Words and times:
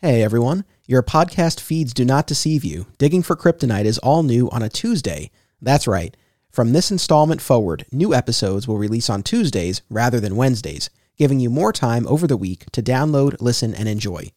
Hey 0.00 0.22
everyone, 0.22 0.64
your 0.86 1.02
podcast 1.02 1.58
feeds 1.58 1.92
do 1.92 2.04
not 2.04 2.28
deceive 2.28 2.64
you. 2.64 2.86
Digging 2.98 3.24
for 3.24 3.34
Kryptonite 3.34 3.84
is 3.84 3.98
all 3.98 4.22
new 4.22 4.48
on 4.50 4.62
a 4.62 4.68
Tuesday. 4.68 5.32
That's 5.60 5.88
right. 5.88 6.16
From 6.52 6.72
this 6.72 6.92
installment 6.92 7.40
forward, 7.40 7.84
new 7.90 8.14
episodes 8.14 8.68
will 8.68 8.78
release 8.78 9.10
on 9.10 9.24
Tuesdays 9.24 9.82
rather 9.90 10.20
than 10.20 10.36
Wednesdays, 10.36 10.88
giving 11.16 11.40
you 11.40 11.50
more 11.50 11.72
time 11.72 12.06
over 12.06 12.28
the 12.28 12.36
week 12.36 12.66
to 12.70 12.80
download, 12.80 13.34
listen, 13.40 13.74
and 13.74 13.88
enjoy. 13.88 14.30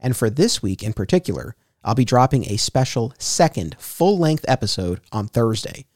And 0.00 0.16
for 0.16 0.28
this 0.28 0.60
week 0.60 0.82
in 0.82 0.92
particular, 0.92 1.54
I'll 1.84 1.94
be 1.94 2.04
dropping 2.04 2.50
a 2.50 2.56
special 2.56 3.14
second 3.16 3.76
full 3.78 4.18
length 4.18 4.44
episode 4.48 5.00
on 5.12 5.28
Thursday. 5.28 5.86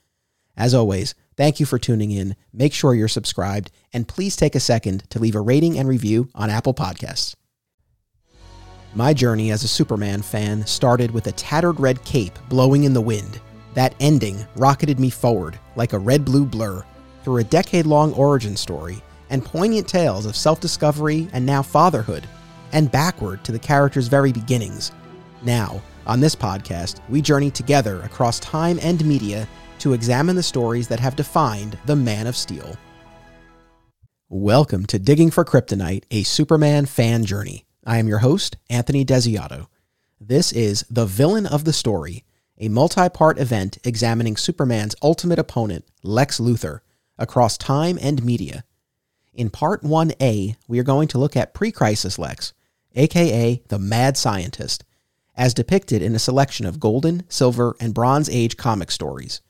As 0.57 0.73
always, 0.73 1.17
thank 1.37 1.59
you 1.59 1.67
for 1.67 1.81
tuning 1.81 2.13
in. 2.13 2.37
Make 2.53 2.73
sure 2.73 2.95
you're 2.95 3.09
subscribed, 3.09 3.73
and 3.93 4.07
please 4.07 4.37
take 4.37 4.55
a 4.55 4.61
second 4.61 5.11
to 5.11 5.19
leave 5.19 5.35
a 5.35 5.41
rating 5.41 5.77
and 5.77 5.89
review 5.89 6.29
on 6.33 6.49
Apple 6.49 6.75
Podcasts. 6.75 7.35
My 8.93 9.15
journey 9.15 9.53
as 9.53 9.63
a 9.63 9.69
Superman 9.69 10.21
fan 10.21 10.67
started 10.67 11.13
with 11.13 11.29
a 11.29 11.33
tattered 11.33 11.79
red 11.79 12.05
cape 12.05 12.37
blowing 12.49 12.83
in 12.83 12.93
the 12.93 13.01
wind. 13.01 13.41
That 13.75 13.95
ending 14.01 14.45
rocketed 14.57 14.99
me 14.99 15.11
forward 15.11 15.61
like 15.77 15.93
a 15.93 15.99
red 15.99 16.25
blue 16.25 16.45
blur 16.45 16.85
through 17.23 17.37
a 17.37 17.45
decade 17.45 17.87
long 17.87 18.13
origin 18.15 18.57
story 18.57 19.01
and 19.31 19.45
poignant 19.45 19.87
tales 19.87 20.27
of 20.27 20.35
self 20.35 20.59
discovery 20.59 21.29
and 21.33 21.47
now 21.47 21.63
fatherhood, 21.63 22.27
and 22.73 22.91
backward 22.91 23.45
to 23.45 23.53
the 23.53 23.61
character's 23.61 24.09
very 24.09 24.33
beginnings. 24.33 24.91
Now, 25.43 25.81
on 26.05 26.19
this 26.19 26.35
podcast, 26.35 26.99
we 27.09 27.23
journey 27.23 27.53
together 27.53 28.01
across 28.03 28.41
time 28.41 28.81
and 28.83 29.05
media 29.05 29.47
to 29.79 29.93
examine 29.93 30.35
the 30.35 30.43
stories 30.43 30.89
that 30.89 30.99
have 30.99 31.15
defined 31.15 31.79
the 31.87 31.95
Man 31.95 32.27
of 32.27 32.35
Steel. 32.35 32.77
Welcome 34.29 34.85
to 34.87 34.99
Digging 34.99 35.31
for 35.31 35.45
Kryptonite, 35.45 36.05
a 36.11 36.25
Superman 36.25 36.87
fan 36.87 37.25
journey. 37.25 37.67
I 37.87 37.97
am 37.97 38.09
your 38.09 38.19
host, 38.19 38.59
Anthony 38.69 39.07
Desiato. 39.07 39.67
This 40.21 40.53
is 40.53 40.85
The 40.91 41.07
Villain 41.07 41.47
of 41.47 41.65
the 41.65 41.73
Story, 41.73 42.25
a 42.59 42.69
multi 42.69 43.09
part 43.09 43.39
event 43.39 43.79
examining 43.85 44.37
Superman's 44.37 44.95
ultimate 45.03 45.39
opponent, 45.39 45.87
Lex 46.03 46.39
Luthor, 46.39 46.81
across 47.17 47.57
time 47.57 47.99
and 48.03 48.23
media. 48.23 48.65
In 49.33 49.49
Part 49.49 49.83
1A, 49.83 50.57
we 50.69 50.79
are 50.79 50.85
going 50.85 51.09
to 51.09 51.19
look 51.19 51.39
at 51.39 51.55
pre 51.55 51.73
crisis 51.73 52.19
Lex, 52.19 52.53
aka 52.97 53.63
the 53.69 53.79
Mad 53.79 54.19
Scientist, 54.19 54.85
as 55.35 55.55
depicted 55.55 56.03
in 56.03 56.15
a 56.15 56.19
selection 56.19 56.67
of 56.67 56.81
Golden, 56.81 57.23
Silver, 57.31 57.77
and 57.81 57.95
Bronze 57.95 58.29
Age 58.29 58.59
comic 58.59 58.91
stories. 58.91 59.41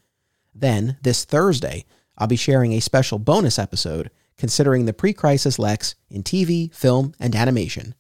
Then, 0.55 0.99
this 1.03 1.25
Thursday, 1.25 1.85
I'll 2.17 2.29
be 2.29 2.37
sharing 2.37 2.75
a 2.75 2.81
special 2.81 3.19
bonus 3.19 3.59
episode 3.59 4.09
considering 4.39 4.85
the 4.85 4.93
pre 4.93 5.13
crisis 5.13 5.59
Lex 5.59 5.97
in 6.09 6.23
TV, 6.23 6.73
film, 6.73 7.13
and 7.19 7.35
animation. 7.35 7.97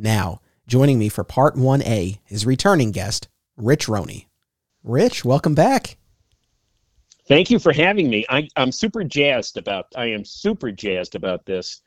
Now, 0.00 0.40
joining 0.68 0.96
me 1.00 1.08
for 1.08 1.24
part 1.24 1.56
1A 1.56 2.20
is 2.28 2.46
returning 2.46 2.92
guest, 2.92 3.26
Rich 3.56 3.88
Roney. 3.88 4.28
Rich, 4.84 5.24
welcome 5.24 5.56
back. 5.56 5.96
Thank 7.26 7.50
you 7.50 7.58
for 7.58 7.72
having 7.72 8.08
me. 8.08 8.24
I, 8.28 8.48
am 8.56 8.70
super 8.70 9.02
jazzed 9.02 9.56
about 9.56 9.86
I 9.96 10.06
am 10.06 10.24
super 10.24 10.70
jazzed 10.70 11.16
about 11.16 11.44
this. 11.46 11.82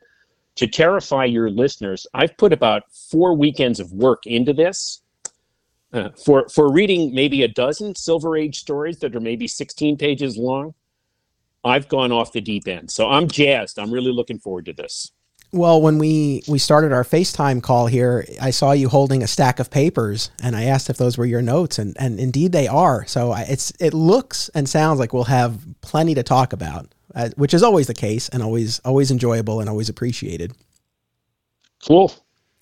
To 0.56 0.66
terrify 0.66 1.24
your 1.24 1.48
listeners, 1.48 2.06
I've 2.12 2.36
put 2.36 2.52
about 2.52 2.82
four 2.92 3.34
weekends 3.34 3.80
of 3.80 3.90
work 3.92 4.26
into 4.26 4.52
this. 4.52 5.00
Uh, 5.94 6.10
for 6.10 6.46
for 6.50 6.70
reading 6.70 7.14
maybe 7.14 7.42
a 7.42 7.48
dozen 7.48 7.94
Silver 7.94 8.36
Age 8.36 8.58
stories 8.58 8.98
that 8.98 9.16
are 9.16 9.20
maybe 9.20 9.48
16 9.48 9.96
pages 9.96 10.36
long, 10.36 10.74
I've 11.64 11.88
gone 11.88 12.12
off 12.12 12.32
the 12.32 12.42
deep 12.42 12.68
end. 12.68 12.90
So 12.90 13.08
I'm 13.08 13.26
jazzed. 13.26 13.78
I'm 13.78 13.90
really 13.90 14.12
looking 14.12 14.38
forward 14.38 14.66
to 14.66 14.74
this. 14.74 15.12
Well, 15.54 15.82
when 15.82 15.98
we 15.98 16.42
we 16.48 16.58
started 16.58 16.92
our 16.92 17.04
FaceTime 17.04 17.62
call 17.62 17.86
here, 17.86 18.26
I 18.40 18.50
saw 18.50 18.72
you 18.72 18.88
holding 18.88 19.22
a 19.22 19.26
stack 19.26 19.60
of 19.60 19.70
papers, 19.70 20.30
and 20.42 20.56
I 20.56 20.64
asked 20.64 20.88
if 20.88 20.96
those 20.96 21.18
were 21.18 21.26
your 21.26 21.42
notes, 21.42 21.78
and 21.78 21.94
and 21.98 22.18
indeed 22.18 22.52
they 22.52 22.68
are. 22.68 23.06
So 23.06 23.32
I, 23.32 23.42
it's 23.42 23.70
it 23.78 23.92
looks 23.92 24.48
and 24.54 24.66
sounds 24.66 24.98
like 24.98 25.12
we'll 25.12 25.24
have 25.24 25.60
plenty 25.82 26.14
to 26.14 26.22
talk 26.22 26.54
about, 26.54 26.94
uh, 27.14 27.28
which 27.36 27.52
is 27.52 27.62
always 27.62 27.86
the 27.86 27.94
case, 27.94 28.30
and 28.30 28.42
always 28.42 28.80
always 28.80 29.10
enjoyable 29.10 29.60
and 29.60 29.68
always 29.68 29.90
appreciated. 29.90 30.52
Cool, 31.86 32.14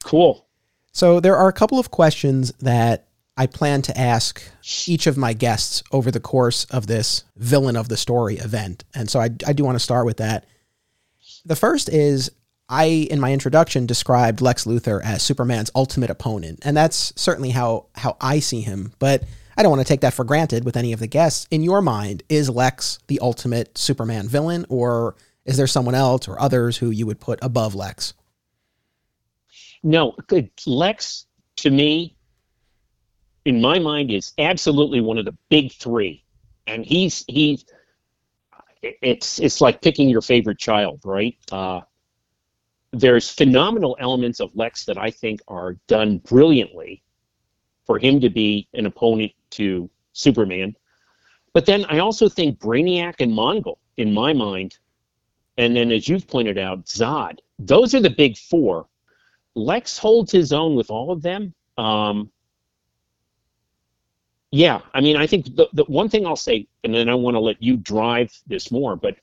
cool. 0.03 0.49
So 0.91 1.21
there 1.21 1.37
are 1.37 1.49
a 1.49 1.53
couple 1.53 1.79
of 1.79 1.93
questions 1.93 2.53
that 2.59 3.07
I 3.37 3.47
plan 3.47 3.83
to 3.83 3.97
ask 3.97 4.43
each 4.87 5.07
of 5.07 5.17
my 5.17 5.33
guests 5.33 5.85
over 5.93 6.11
the 6.11 6.19
course 6.19 6.65
of 6.65 6.89
this 6.89 7.23
villain 7.37 7.77
of 7.77 7.89
the 7.89 7.97
story 7.97 8.39
event, 8.39 8.83
and 8.95 9.09
so 9.09 9.21
I 9.21 9.31
I 9.47 9.53
do 9.53 9.63
want 9.63 9.77
to 9.77 9.81
start 9.81 10.07
with 10.07 10.17
that. 10.17 10.47
The 11.45 11.57
first 11.57 11.89
is 11.89 12.33
I, 12.71 12.85
in 12.85 13.19
my 13.19 13.33
introduction, 13.33 13.85
described 13.85 14.41
Lex 14.41 14.65
Luthor 14.65 15.03
as 15.03 15.23
Superman's 15.23 15.73
ultimate 15.75 16.09
opponent, 16.09 16.61
and 16.63 16.77
that's 16.77 17.13
certainly 17.17 17.51
how 17.51 17.87
how 17.97 18.17
I 18.21 18.39
see 18.39 18.61
him. 18.61 18.93
But 19.01 19.25
I 19.57 19.63
don't 19.63 19.71
want 19.71 19.83
to 19.83 19.89
take 19.89 20.03
that 20.03 20.15
for 20.15 20.25
granted 20.25 20.65
with 20.65 20.77
any 20.77 20.93
of 20.93 21.01
the 21.01 21.09
guests. 21.09 21.49
In 21.51 21.63
your 21.63 21.83
mind, 21.83 22.23
is 22.29 22.49
Lex 22.49 23.01
the 23.09 23.19
ultimate 23.21 23.77
Superman 23.77 24.29
villain, 24.29 24.65
or 24.69 25.17
is 25.45 25.57
there 25.57 25.67
someone 25.67 25.97
else 25.97 26.29
or 26.29 26.41
others 26.41 26.77
who 26.77 26.91
you 26.91 27.07
would 27.07 27.21
put 27.21 27.41
above 27.43 27.75
Lex? 27.75 28.15
No, 29.83 30.15
Lex 30.65 31.27
to 31.57 31.71
me, 31.71 32.15
in 33.45 33.61
my 33.61 33.81
mind, 33.81 34.13
is 34.13 34.33
absolutely 34.39 35.01
one 35.01 35.19
of 35.19 35.25
the 35.25 35.37
big 35.49 35.73
three, 35.73 36.25
and 36.69 36.87
he's 36.87 37.25
he's 37.27 37.65
it's 38.81 39.39
it's 39.41 39.61
like 39.61 39.83
picking 39.83 40.09
your 40.09 40.23
favorite 40.23 40.59
child, 40.59 41.01
right? 41.05 41.37
Uh, 41.51 41.81
there's 42.93 43.31
phenomenal 43.31 43.97
elements 44.01 44.41
of 44.41 44.55
Lex 44.57 44.85
that 44.87 44.99
I 44.99 45.11
think 45.11 45.41
are 45.49 45.75
done 45.87 46.19
brilliantly 46.19 47.03
for 47.87 47.99
him 47.99 48.21
to 48.21 48.31
be 48.31 48.69
an 48.75 48.87
opponent 48.87 49.33
to 49.51 49.89
Superman. 50.13 50.77
But 51.53 51.67
then 51.67 51.85
I 51.87 51.99
also 51.99 52.29
think 52.29 52.59
Brainiac 52.59 53.17
and 53.21 53.33
Mongul, 53.33 53.79
in 53.97 54.13
my 54.13 54.33
mind, 54.33 54.79
and 55.57 55.77
then 55.77 55.93
as 55.93 56.09
you've 56.09 56.27
pointed 56.27 56.59
out, 56.59 56.87
Zod, 56.87 57.39
those 57.59 57.95
are 57.95 58.01
the 58.01 58.11
big 58.11 58.37
four. 58.37 58.87
Lex 59.55 59.99
holds 59.99 60.33
his 60.33 60.53
own 60.53 60.75
with 60.75 60.91
all 60.91 61.11
of 61.11 61.23
them. 61.23 61.55
Um, 61.77 62.31
yeah, 64.53 64.81
I 64.95 65.01
mean, 65.01 65.17
I 65.17 65.27
think 65.27 65.57
the, 65.57 65.69
the 65.73 65.85
one 65.85 66.09
thing 66.09 66.27
I'll 66.27 66.37
say, 66.37 66.67
and 66.83 66.95
then 66.95 67.09
I 67.09 67.15
want 67.15 67.35
to 67.35 67.41
let 67.41 67.63
you 67.63 67.77
drive 67.77 68.33
this 68.47 68.71
more, 68.71 68.97
but 68.97 69.17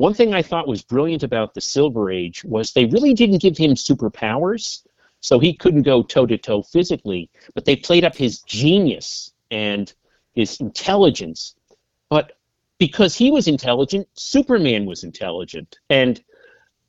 one 0.00 0.14
thing 0.14 0.32
I 0.32 0.40
thought 0.40 0.66
was 0.66 0.80
brilliant 0.80 1.22
about 1.22 1.52
the 1.52 1.60
Silver 1.60 2.10
Age 2.10 2.42
was 2.42 2.72
they 2.72 2.86
really 2.86 3.12
didn't 3.12 3.42
give 3.42 3.58
him 3.58 3.72
superpowers, 3.72 4.82
so 5.20 5.38
he 5.38 5.52
couldn't 5.52 5.82
go 5.82 6.02
toe 6.02 6.24
to 6.24 6.38
toe 6.38 6.62
physically, 6.62 7.28
but 7.54 7.66
they 7.66 7.76
played 7.76 8.02
up 8.02 8.16
his 8.16 8.40
genius 8.40 9.32
and 9.50 9.92
his 10.32 10.58
intelligence. 10.58 11.54
But 12.08 12.32
because 12.78 13.14
he 13.14 13.30
was 13.30 13.46
intelligent, 13.46 14.08
Superman 14.14 14.86
was 14.86 15.04
intelligent. 15.04 15.78
And 15.90 16.24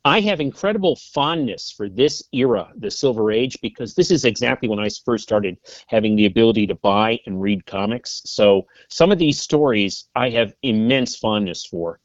I 0.06 0.20
have 0.20 0.40
incredible 0.40 0.96
fondness 0.96 1.70
for 1.70 1.90
this 1.90 2.22
era, 2.32 2.72
the 2.76 2.90
Silver 2.90 3.30
Age, 3.30 3.58
because 3.60 3.94
this 3.94 4.10
is 4.10 4.24
exactly 4.24 4.70
when 4.70 4.80
I 4.80 4.88
first 5.04 5.24
started 5.24 5.58
having 5.86 6.16
the 6.16 6.24
ability 6.24 6.66
to 6.68 6.76
buy 6.76 7.20
and 7.26 7.42
read 7.42 7.66
comics. 7.66 8.22
So 8.24 8.66
some 8.88 9.12
of 9.12 9.18
these 9.18 9.38
stories 9.38 10.08
I 10.16 10.30
have 10.30 10.54
immense 10.62 11.14
fondness 11.14 11.66
for 11.66 12.00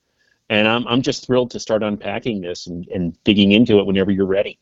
and 0.49 0.67
I'm 0.67 0.87
I'm 0.87 1.01
just 1.01 1.25
thrilled 1.25 1.51
to 1.51 1.59
start 1.59 1.83
unpacking 1.83 2.41
this 2.41 2.67
and, 2.67 2.87
and 2.87 3.21
digging 3.23 3.51
into 3.51 3.79
it 3.79 3.85
whenever 3.85 4.11
you're 4.11 4.25
ready. 4.25 4.59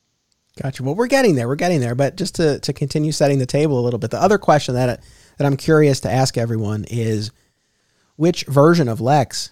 Gotcha. 0.61 0.83
Well, 0.83 0.95
we're 0.95 1.07
getting 1.07 1.35
there. 1.35 1.47
We're 1.47 1.55
getting 1.55 1.81
there. 1.81 1.95
But 1.95 2.15
just 2.15 2.35
to, 2.35 2.59
to 2.59 2.71
continue 2.71 3.11
setting 3.11 3.39
the 3.39 3.45
table 3.45 3.77
a 3.77 3.83
little 3.83 3.99
bit, 3.99 4.11
the 4.11 4.21
other 4.21 4.37
question 4.37 4.75
that 4.75 5.03
that 5.37 5.45
I'm 5.45 5.57
curious 5.57 5.99
to 6.01 6.11
ask 6.11 6.37
everyone 6.37 6.85
is, 6.89 7.31
which 8.15 8.45
version 8.45 8.87
of 8.87 9.01
Lex 9.01 9.51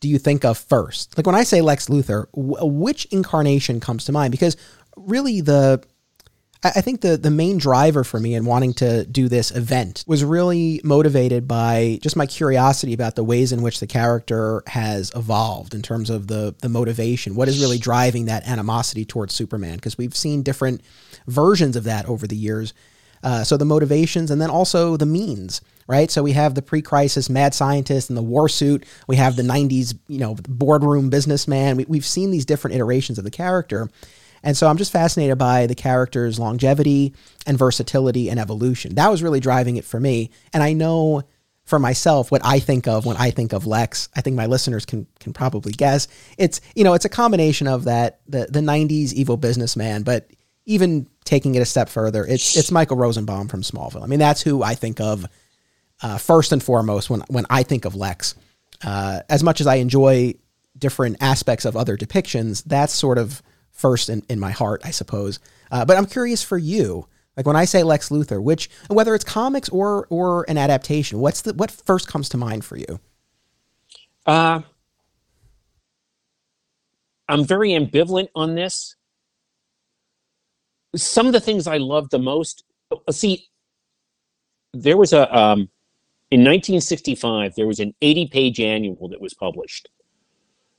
do 0.00 0.08
you 0.08 0.18
think 0.18 0.44
of 0.44 0.58
first? 0.58 1.16
Like 1.16 1.26
when 1.26 1.34
I 1.34 1.42
say 1.42 1.62
Lex 1.62 1.86
Luthor, 1.86 2.26
which 2.34 3.06
incarnation 3.06 3.80
comes 3.80 4.04
to 4.04 4.12
mind? 4.12 4.30
Because 4.30 4.58
really, 4.96 5.40
the 5.40 5.82
I 6.64 6.80
think 6.80 7.02
the 7.02 7.16
the 7.16 7.30
main 7.30 7.58
driver 7.58 8.02
for 8.02 8.18
me 8.18 8.34
in 8.34 8.44
wanting 8.44 8.72
to 8.74 9.04
do 9.04 9.28
this 9.28 9.50
event 9.50 10.04
was 10.06 10.24
really 10.24 10.80
motivated 10.82 11.46
by 11.46 11.98
just 12.02 12.16
my 12.16 12.26
curiosity 12.26 12.94
about 12.94 13.14
the 13.14 13.24
ways 13.24 13.52
in 13.52 13.62
which 13.62 13.78
the 13.80 13.86
character 13.86 14.62
has 14.66 15.12
evolved 15.14 15.74
in 15.74 15.82
terms 15.82 16.08
of 16.10 16.28
the 16.28 16.54
the 16.62 16.68
motivation. 16.68 17.34
What 17.34 17.48
is 17.48 17.60
really 17.60 17.78
driving 17.78 18.24
that 18.26 18.46
animosity 18.48 19.04
towards 19.04 19.34
Superman? 19.34 19.76
Because 19.76 19.98
we've 19.98 20.16
seen 20.16 20.42
different 20.42 20.80
versions 21.26 21.76
of 21.76 21.84
that 21.84 22.06
over 22.06 22.26
the 22.26 22.36
years. 22.36 22.72
Uh, 23.22 23.42
so 23.42 23.56
the 23.56 23.64
motivations 23.64 24.30
and 24.30 24.40
then 24.40 24.50
also 24.50 24.96
the 24.96 25.06
means, 25.06 25.60
right? 25.86 26.10
So 26.10 26.22
we 26.22 26.32
have 26.32 26.54
the 26.54 26.62
pre-crisis 26.62 27.28
mad 27.28 27.54
scientist 27.54 28.08
and 28.08 28.16
the 28.16 28.22
war 28.22 28.48
suit. 28.48 28.84
We 29.08 29.16
have 29.16 29.36
the 29.36 29.42
'90s, 29.42 29.98
you 30.08 30.18
know, 30.18 30.36
boardroom 30.48 31.10
businessman. 31.10 31.76
We, 31.76 31.84
we've 31.86 32.06
seen 32.06 32.30
these 32.30 32.44
different 32.44 32.76
iterations 32.76 33.18
of 33.18 33.24
the 33.24 33.30
character. 33.30 33.90
And 34.46 34.56
so 34.56 34.68
I'm 34.68 34.76
just 34.76 34.92
fascinated 34.92 35.38
by 35.38 35.66
the 35.66 35.74
character's 35.74 36.38
longevity 36.38 37.12
and 37.46 37.58
versatility 37.58 38.30
and 38.30 38.38
evolution. 38.38 38.94
That 38.94 39.10
was 39.10 39.20
really 39.20 39.40
driving 39.40 39.74
it 39.74 39.84
for 39.84 39.98
me. 39.98 40.30
And 40.52 40.62
I 40.62 40.72
know 40.72 41.24
for 41.64 41.80
myself 41.80 42.30
what 42.30 42.42
I 42.44 42.60
think 42.60 42.86
of 42.86 43.04
when 43.06 43.16
I 43.16 43.32
think 43.32 43.52
of 43.52 43.66
Lex. 43.66 44.08
I 44.14 44.20
think 44.20 44.36
my 44.36 44.46
listeners 44.46 44.86
can 44.86 45.08
can 45.18 45.32
probably 45.32 45.72
guess. 45.72 46.06
It's 46.38 46.60
you 46.76 46.84
know, 46.84 46.94
it's 46.94 47.04
a 47.04 47.08
combination 47.08 47.66
of 47.66 47.84
that 47.84 48.20
the 48.28 48.46
the 48.48 48.60
90s 48.60 49.12
evil 49.12 49.36
businessman, 49.36 50.04
but 50.04 50.30
even 50.64 51.08
taking 51.24 51.56
it 51.56 51.60
a 51.60 51.66
step 51.66 51.88
further, 51.88 52.24
it's 52.24 52.56
it's 52.56 52.70
Michael 52.70 52.96
Rosenbaum 52.96 53.48
from 53.48 53.62
Smallville. 53.62 54.04
I 54.04 54.06
mean, 54.06 54.20
that's 54.20 54.42
who 54.42 54.62
I 54.62 54.76
think 54.76 55.00
of 55.00 55.26
uh, 56.02 56.18
first 56.18 56.52
and 56.52 56.62
foremost 56.62 57.10
when 57.10 57.22
when 57.28 57.46
I 57.50 57.64
think 57.64 57.84
of 57.84 57.96
Lex. 57.96 58.36
Uh, 58.84 59.22
as 59.28 59.42
much 59.42 59.60
as 59.60 59.66
I 59.66 59.76
enjoy 59.76 60.34
different 60.78 61.16
aspects 61.20 61.64
of 61.64 61.76
other 61.76 61.96
depictions, 61.96 62.62
that's 62.64 62.92
sort 62.92 63.18
of 63.18 63.42
first 63.76 64.08
in, 64.08 64.22
in 64.28 64.40
my 64.40 64.50
heart, 64.50 64.82
I 64.84 64.90
suppose. 64.90 65.38
Uh, 65.70 65.84
but 65.84 65.96
I'm 65.96 66.06
curious 66.06 66.42
for 66.42 66.58
you, 66.58 67.06
like 67.36 67.46
when 67.46 67.56
I 67.56 67.66
say 67.66 67.82
Lex 67.82 68.08
Luthor, 68.08 68.42
which 68.42 68.68
whether 68.88 69.14
it's 69.14 69.24
comics 69.24 69.68
or 69.68 70.06
or 70.10 70.44
an 70.48 70.58
adaptation, 70.58 71.20
what's 71.20 71.42
the 71.42 71.52
what 71.54 71.70
first 71.70 72.08
comes 72.08 72.28
to 72.30 72.36
mind 72.36 72.64
for 72.64 72.76
you? 72.76 72.98
Uh, 74.24 74.62
I'm 77.28 77.44
very 77.44 77.70
ambivalent 77.70 78.28
on 78.34 78.54
this. 78.54 78.96
Some 80.94 81.26
of 81.26 81.32
the 81.32 81.40
things 81.40 81.66
I 81.66 81.76
love 81.76 82.08
the 82.10 82.18
most, 82.18 82.64
uh, 82.90 83.12
see, 83.12 83.48
there 84.72 84.96
was 84.96 85.12
a 85.12 85.22
um, 85.36 85.68
in 86.30 86.40
1965 86.40 87.54
there 87.54 87.66
was 87.66 87.80
an 87.80 87.94
80 88.00 88.28
page 88.28 88.60
annual 88.60 89.08
that 89.08 89.20
was 89.20 89.34
published. 89.34 89.88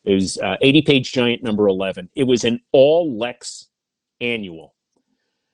It 0.08 0.14
was 0.14 0.38
uh, 0.38 0.56
80 0.62 0.82
page 0.84 1.12
giant 1.12 1.44
number 1.44 1.68
11. 1.68 2.10
It 2.16 2.24
was 2.24 2.46
an 2.46 2.62
all 2.72 3.18
Lex 3.18 3.68
annual. 4.22 4.74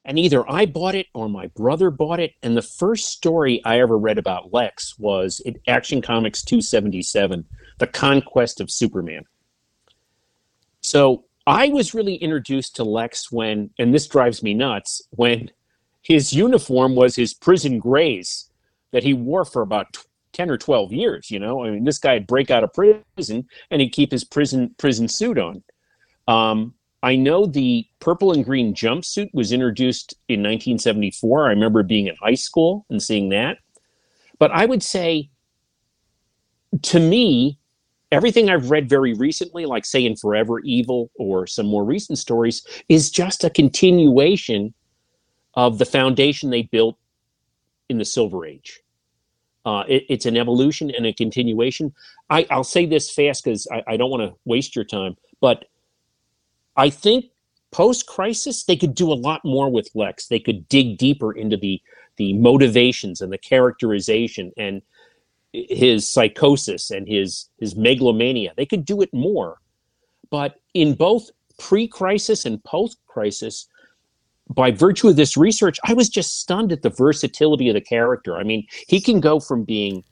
And 0.05 0.19
either 0.19 0.47
I 0.49 0.67
bought 0.67 0.93
it 0.93 1.07
or 1.15 1.27
my 1.27 1.47
brother 1.47 1.89
bought 1.89 2.19
it. 2.19 2.33
And 2.43 2.55
the 2.55 2.61
first 2.61 3.09
story 3.09 3.63
I 3.65 3.79
ever 3.79 3.97
read 3.97 4.19
about 4.19 4.53
Lex 4.53 4.99
was 4.99 5.39
in 5.39 5.57
Action 5.67 6.03
Comics 6.03 6.43
277, 6.43 7.43
The 7.79 7.87
Conquest 7.87 8.61
of 8.61 8.69
Superman. 8.69 9.25
So 10.81 11.23
I 11.47 11.69
was 11.69 11.95
really 11.95 12.15
introduced 12.15 12.75
to 12.75 12.83
Lex 12.83 13.31
when, 13.31 13.71
and 13.79 13.91
this 13.91 14.07
drives 14.07 14.43
me 14.43 14.53
nuts, 14.53 15.01
when 15.11 15.49
his 16.03 16.31
uniform 16.31 16.93
was 16.93 17.15
his 17.15 17.33
prison 17.33 17.79
grays 17.79 18.51
that 18.91 19.03
he 19.03 19.15
wore 19.15 19.45
for 19.45 19.63
about 19.63 19.97
10 20.33 20.49
or 20.49 20.57
12 20.57 20.91
years, 20.91 21.31
you 21.31 21.39
know? 21.39 21.63
I 21.63 21.71
mean, 21.71 21.83
this 21.83 21.99
guy'd 21.99 22.27
break 22.27 22.51
out 22.51 22.63
of 22.63 22.73
prison 22.73 23.47
and 23.71 23.81
he'd 23.81 23.91
keep 23.91 24.11
his 24.11 24.23
prison 24.23 24.75
prison 24.77 25.07
suit 25.07 25.37
on. 25.37 25.63
Um, 26.27 26.73
I 27.03 27.15
know 27.15 27.45
the 27.45 27.85
purple 27.99 28.31
and 28.31 28.45
green 28.45 28.73
jumpsuit 28.73 29.29
was 29.33 29.51
introduced 29.51 30.13
in 30.29 30.39
1974. 30.39 31.47
I 31.47 31.49
remember 31.49 31.83
being 31.83 32.07
in 32.07 32.15
high 32.15 32.35
school 32.35 32.85
and 32.89 33.03
seeing 33.03 33.29
that. 33.29 33.57
But 34.39 34.51
I 34.51 34.65
would 34.65 34.81
say, 34.81 35.29
to 36.81 36.99
me, 36.99 37.59
everything 38.11 38.49
I've 38.49 38.69
read 38.69 38.87
very 38.87 39.13
recently, 39.13 39.65
like 39.65 39.85
say 39.85 40.05
in 40.05 40.15
Forever 40.15 40.59
Evil 40.61 41.11
or 41.15 41.47
some 41.47 41.65
more 41.65 41.83
recent 41.83 42.19
stories, 42.19 42.65
is 42.87 43.11
just 43.11 43.43
a 43.43 43.49
continuation 43.49 44.73
of 45.55 45.79
the 45.79 45.85
foundation 45.85 46.49
they 46.49 46.63
built 46.63 46.97
in 47.89 47.97
the 47.97 48.05
Silver 48.05 48.45
Age. 48.45 48.82
Uh, 49.65 49.83
it, 49.87 50.05
it's 50.09 50.25
an 50.25 50.37
evolution 50.37 50.91
and 50.91 51.05
a 51.05 51.13
continuation. 51.13 51.93
I, 52.29 52.45
will 52.51 52.63
say 52.63 52.85
this 52.85 53.09
fast 53.09 53.43
because 53.43 53.67
I, 53.71 53.83
I 53.87 53.97
don't 53.97 54.09
want 54.09 54.23
to 54.23 54.37
waste 54.45 54.75
your 54.75 54.85
time, 54.85 55.15
but 55.39 55.65
I 56.75 56.89
think 56.89 57.25
post 57.71 58.05
crisis 58.05 58.63
they 58.63 58.75
could 58.75 58.95
do 58.95 59.11
a 59.11 59.15
lot 59.15 59.43
more 59.45 59.69
with 59.69 59.89
Lex. 59.93 60.27
They 60.27 60.39
could 60.39 60.67
dig 60.69 60.97
deeper 60.97 61.31
into 61.33 61.57
the 61.57 61.81
the 62.17 62.33
motivations 62.33 63.21
and 63.21 63.33
the 63.33 63.37
characterization 63.39 64.51
and 64.55 64.83
his 65.51 66.07
psychosis 66.07 66.91
and 66.91 67.07
his 67.07 67.49
his 67.59 67.75
megalomania. 67.75 68.53
They 68.55 68.65
could 68.65 68.85
do 68.85 69.01
it 69.01 69.13
more. 69.13 69.57
But 70.29 70.59
in 70.73 70.95
both 70.95 71.29
pre-crisis 71.59 72.45
and 72.45 72.63
post-crisis, 72.63 73.67
by 74.49 74.71
virtue 74.71 75.07
of 75.07 75.15
this 75.15 75.37
research, 75.37 75.79
I 75.85 75.93
was 75.93 76.09
just 76.09 76.39
stunned 76.39 76.71
at 76.71 76.81
the 76.81 76.89
versatility 76.89 77.69
of 77.69 77.75
the 77.75 77.81
character. 77.81 78.37
I 78.37 78.43
mean, 78.43 78.67
he 78.87 78.99
can 78.99 79.19
go 79.19 79.39
from 79.39 79.63
being 79.63 80.03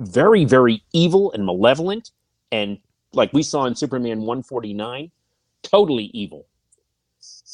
very, 0.00 0.44
very 0.44 0.82
evil 0.92 1.32
and 1.32 1.44
malevolent, 1.44 2.10
and 2.52 2.78
like 3.12 3.32
we 3.32 3.42
saw 3.42 3.64
in 3.64 3.74
Superman 3.74 4.20
149, 4.20 5.10
totally 5.62 6.04
evil. 6.06 6.46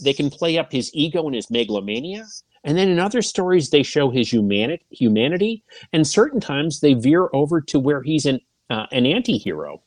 They 0.03 0.13
can 0.13 0.31
play 0.31 0.59
up 0.59 0.73
his 0.73 0.91
ego 0.95 1.27
and 1.27 1.35
his 1.35 1.51
megalomania. 1.51 2.27
And 2.65 2.77
then 2.77 2.89
in 2.89 2.99
other 2.99 3.23
stories, 3.23 3.71
they 3.71 3.83
show 3.83 4.11
his 4.11 4.33
humanity, 4.33 4.85
humanity, 4.91 5.65
and 5.93 6.07
certain 6.07 6.41
times 6.41 6.81
they 6.81 6.95
veer 6.95 7.29
over 7.33 7.61
to 7.63 7.79
where 7.79 8.03
he's 8.03 8.27
an 8.27 8.41
uh, 8.69 8.87
an 8.93 9.05
anti-hero. 9.05 9.83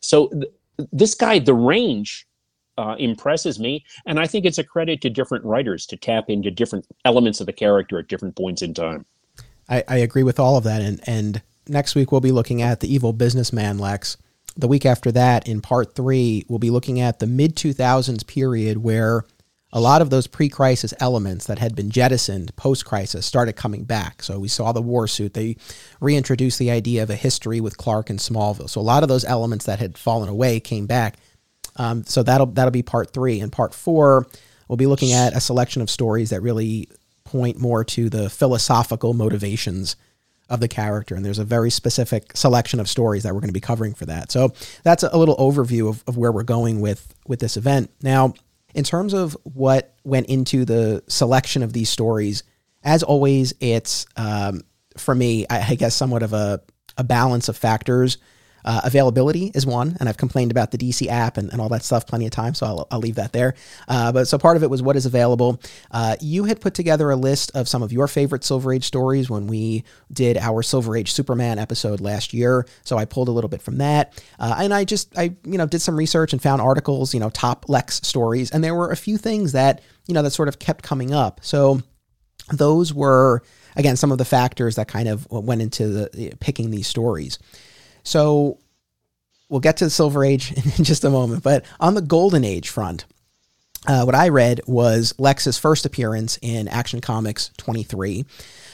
So 0.00 0.28
th- 0.28 0.52
this 0.92 1.14
guy, 1.14 1.38
the 1.38 1.54
range 1.54 2.25
uh, 2.78 2.96
impresses 2.98 3.58
me, 3.58 3.84
and 4.06 4.18
I 4.20 4.26
think 4.26 4.44
it's 4.44 4.58
a 4.58 4.64
credit 4.64 5.00
to 5.02 5.10
different 5.10 5.44
writers 5.44 5.86
to 5.86 5.96
tap 5.96 6.28
into 6.28 6.50
different 6.50 6.86
elements 7.04 7.40
of 7.40 7.46
the 7.46 7.52
character 7.52 7.98
at 7.98 8.08
different 8.08 8.36
points 8.36 8.62
in 8.62 8.74
time. 8.74 9.06
I, 9.68 9.82
I 9.88 9.96
agree 9.98 10.22
with 10.22 10.38
all 10.38 10.56
of 10.56 10.64
that, 10.64 10.82
and 10.82 11.00
and 11.06 11.42
next 11.68 11.94
week 11.94 12.12
we'll 12.12 12.20
be 12.20 12.32
looking 12.32 12.62
at 12.62 12.80
the 12.80 12.92
evil 12.92 13.12
businessman 13.12 13.78
Lex 13.78 14.16
the 14.56 14.68
week 14.68 14.86
after 14.86 15.12
that, 15.12 15.46
in 15.46 15.60
part 15.60 15.94
three, 15.94 16.44
we'll 16.48 16.58
be 16.58 16.70
looking 16.70 17.00
at 17.00 17.18
the 17.18 17.26
mid 17.26 17.56
2000s 17.56 18.26
period 18.26 18.78
where 18.78 19.24
a 19.72 19.80
lot 19.80 20.00
of 20.00 20.10
those 20.10 20.26
pre 20.26 20.48
crisis 20.48 20.94
elements 21.00 21.46
that 21.46 21.58
had 21.58 21.74
been 21.74 21.90
jettisoned 21.90 22.54
post 22.56 22.84
crisis 22.86 23.26
started 23.26 23.54
coming 23.54 23.84
back. 23.84 24.22
So 24.22 24.38
we 24.38 24.48
saw 24.48 24.72
the 24.72 24.80
war 24.80 25.06
suit. 25.06 25.34
They 25.34 25.56
reintroduced 26.00 26.58
the 26.58 26.70
idea 26.70 27.02
of 27.02 27.10
a 27.10 27.16
history 27.16 27.60
with 27.60 27.76
Clark 27.76 28.08
and 28.08 28.18
Smallville. 28.18 28.70
So 28.70 28.80
a 28.80 28.82
lot 28.82 29.02
of 29.02 29.08
those 29.08 29.24
elements 29.24 29.66
that 29.66 29.78
had 29.78 29.98
fallen 29.98 30.28
away 30.28 30.60
came 30.60 30.86
back. 30.86 31.18
Um, 31.76 32.04
so 32.04 32.22
that'll 32.22 32.46
that'll 32.46 32.70
be 32.70 32.82
part 32.82 33.12
three. 33.12 33.40
And 33.40 33.52
part 33.52 33.74
four, 33.74 34.26
we'll 34.68 34.76
be 34.76 34.86
looking 34.86 35.12
at 35.12 35.34
a 35.34 35.40
selection 35.40 35.82
of 35.82 35.90
stories 35.90 36.30
that 36.30 36.40
really 36.40 36.88
point 37.24 37.58
more 37.58 37.84
to 37.84 38.08
the 38.08 38.30
philosophical 38.30 39.12
motivations 39.14 39.96
of 40.48 40.60
the 40.60 40.68
character. 40.68 41.14
And 41.14 41.24
there's 41.24 41.40
a 41.40 41.44
very 41.44 41.70
specific 41.70 42.36
selection 42.36 42.78
of 42.78 42.88
stories 42.88 43.24
that 43.24 43.34
we're 43.34 43.40
going 43.40 43.48
to 43.48 43.54
be 43.54 43.60
covering 43.60 43.94
for 43.94 44.06
that. 44.06 44.30
So 44.30 44.52
that's 44.84 45.02
a 45.02 45.16
little 45.16 45.36
overview 45.36 45.88
of, 45.88 46.04
of 46.06 46.16
where 46.16 46.30
we're 46.30 46.44
going 46.44 46.80
with, 46.80 47.12
with 47.26 47.40
this 47.40 47.56
event. 47.56 47.90
Now, 48.00 48.34
in 48.74 48.84
terms 48.84 49.12
of 49.12 49.36
what 49.42 49.94
went 50.04 50.26
into 50.26 50.64
the 50.64 51.02
selection 51.08 51.64
of 51.64 51.72
these 51.72 51.90
stories, 51.90 52.44
as 52.84 53.02
always, 53.02 53.54
it's 53.58 54.06
um, 54.16 54.62
for 54.96 55.14
me, 55.14 55.46
I, 55.50 55.70
I 55.70 55.74
guess, 55.74 55.96
somewhat 55.96 56.22
of 56.22 56.32
a, 56.32 56.62
a 56.96 57.02
balance 57.02 57.48
of 57.48 57.56
factors. 57.56 58.18
Uh, 58.66 58.80
availability 58.82 59.52
is 59.54 59.64
one, 59.64 59.96
and 60.00 60.08
I've 60.08 60.16
complained 60.16 60.50
about 60.50 60.72
the 60.72 60.78
DC 60.78 61.06
app 61.06 61.36
and, 61.36 61.52
and 61.52 61.60
all 61.60 61.68
that 61.68 61.84
stuff 61.84 62.04
plenty 62.04 62.26
of 62.26 62.32
times, 62.32 62.58
so 62.58 62.66
I'll, 62.66 62.88
I'll 62.90 62.98
leave 62.98 63.14
that 63.14 63.32
there. 63.32 63.54
Uh, 63.86 64.10
but 64.10 64.26
so 64.26 64.38
part 64.38 64.56
of 64.56 64.64
it 64.64 64.68
was 64.68 64.82
what 64.82 64.96
is 64.96 65.06
available. 65.06 65.60
Uh, 65.92 66.16
you 66.20 66.44
had 66.44 66.60
put 66.60 66.74
together 66.74 67.08
a 67.10 67.16
list 67.16 67.52
of 67.54 67.68
some 67.68 67.84
of 67.84 67.92
your 67.92 68.08
favorite 68.08 68.42
Silver 68.42 68.72
Age 68.72 68.84
stories 68.84 69.30
when 69.30 69.46
we 69.46 69.84
did 70.12 70.36
our 70.36 70.62
Silver 70.62 70.96
Age 70.96 71.12
Superman 71.12 71.60
episode 71.60 72.00
last 72.00 72.34
year. 72.34 72.66
So 72.82 72.98
I 72.98 73.04
pulled 73.04 73.28
a 73.28 73.30
little 73.30 73.48
bit 73.48 73.62
from 73.62 73.78
that, 73.78 74.20
uh, 74.40 74.56
and 74.58 74.74
I 74.74 74.84
just 74.84 75.16
I 75.16 75.34
you 75.44 75.58
know 75.58 75.66
did 75.66 75.80
some 75.80 75.96
research 75.96 76.32
and 76.32 76.42
found 76.42 76.60
articles, 76.60 77.14
you 77.14 77.20
know, 77.20 77.30
top 77.30 77.68
Lex 77.68 78.00
stories, 78.02 78.50
and 78.50 78.64
there 78.64 78.74
were 78.74 78.90
a 78.90 78.96
few 78.96 79.16
things 79.16 79.52
that 79.52 79.80
you 80.06 80.14
know 80.14 80.22
that 80.22 80.30
sort 80.30 80.48
of 80.48 80.58
kept 80.58 80.82
coming 80.82 81.14
up. 81.14 81.40
So 81.42 81.82
those 82.52 82.92
were 82.92 83.42
again 83.76 83.96
some 83.96 84.10
of 84.12 84.18
the 84.18 84.24
factors 84.24 84.74
that 84.76 84.88
kind 84.88 85.08
of 85.08 85.30
went 85.30 85.62
into 85.62 85.86
the, 85.86 86.34
picking 86.40 86.70
these 86.70 86.88
stories. 86.88 87.38
So 88.06 88.58
we'll 89.48 89.60
get 89.60 89.78
to 89.78 89.84
the 89.84 89.90
Silver 89.90 90.24
Age 90.24 90.52
in 90.78 90.84
just 90.84 91.02
a 91.02 91.10
moment, 91.10 91.42
but 91.42 91.64
on 91.80 91.94
the 91.94 92.00
Golden 92.00 92.44
Age 92.44 92.68
front, 92.68 93.04
uh, 93.88 94.04
what 94.04 94.14
I 94.14 94.28
read 94.28 94.60
was 94.66 95.12
Lex's 95.18 95.58
first 95.58 95.84
appearance 95.84 96.38
in 96.40 96.68
Action 96.68 97.00
Comics 97.00 97.50
23. 97.56 98.24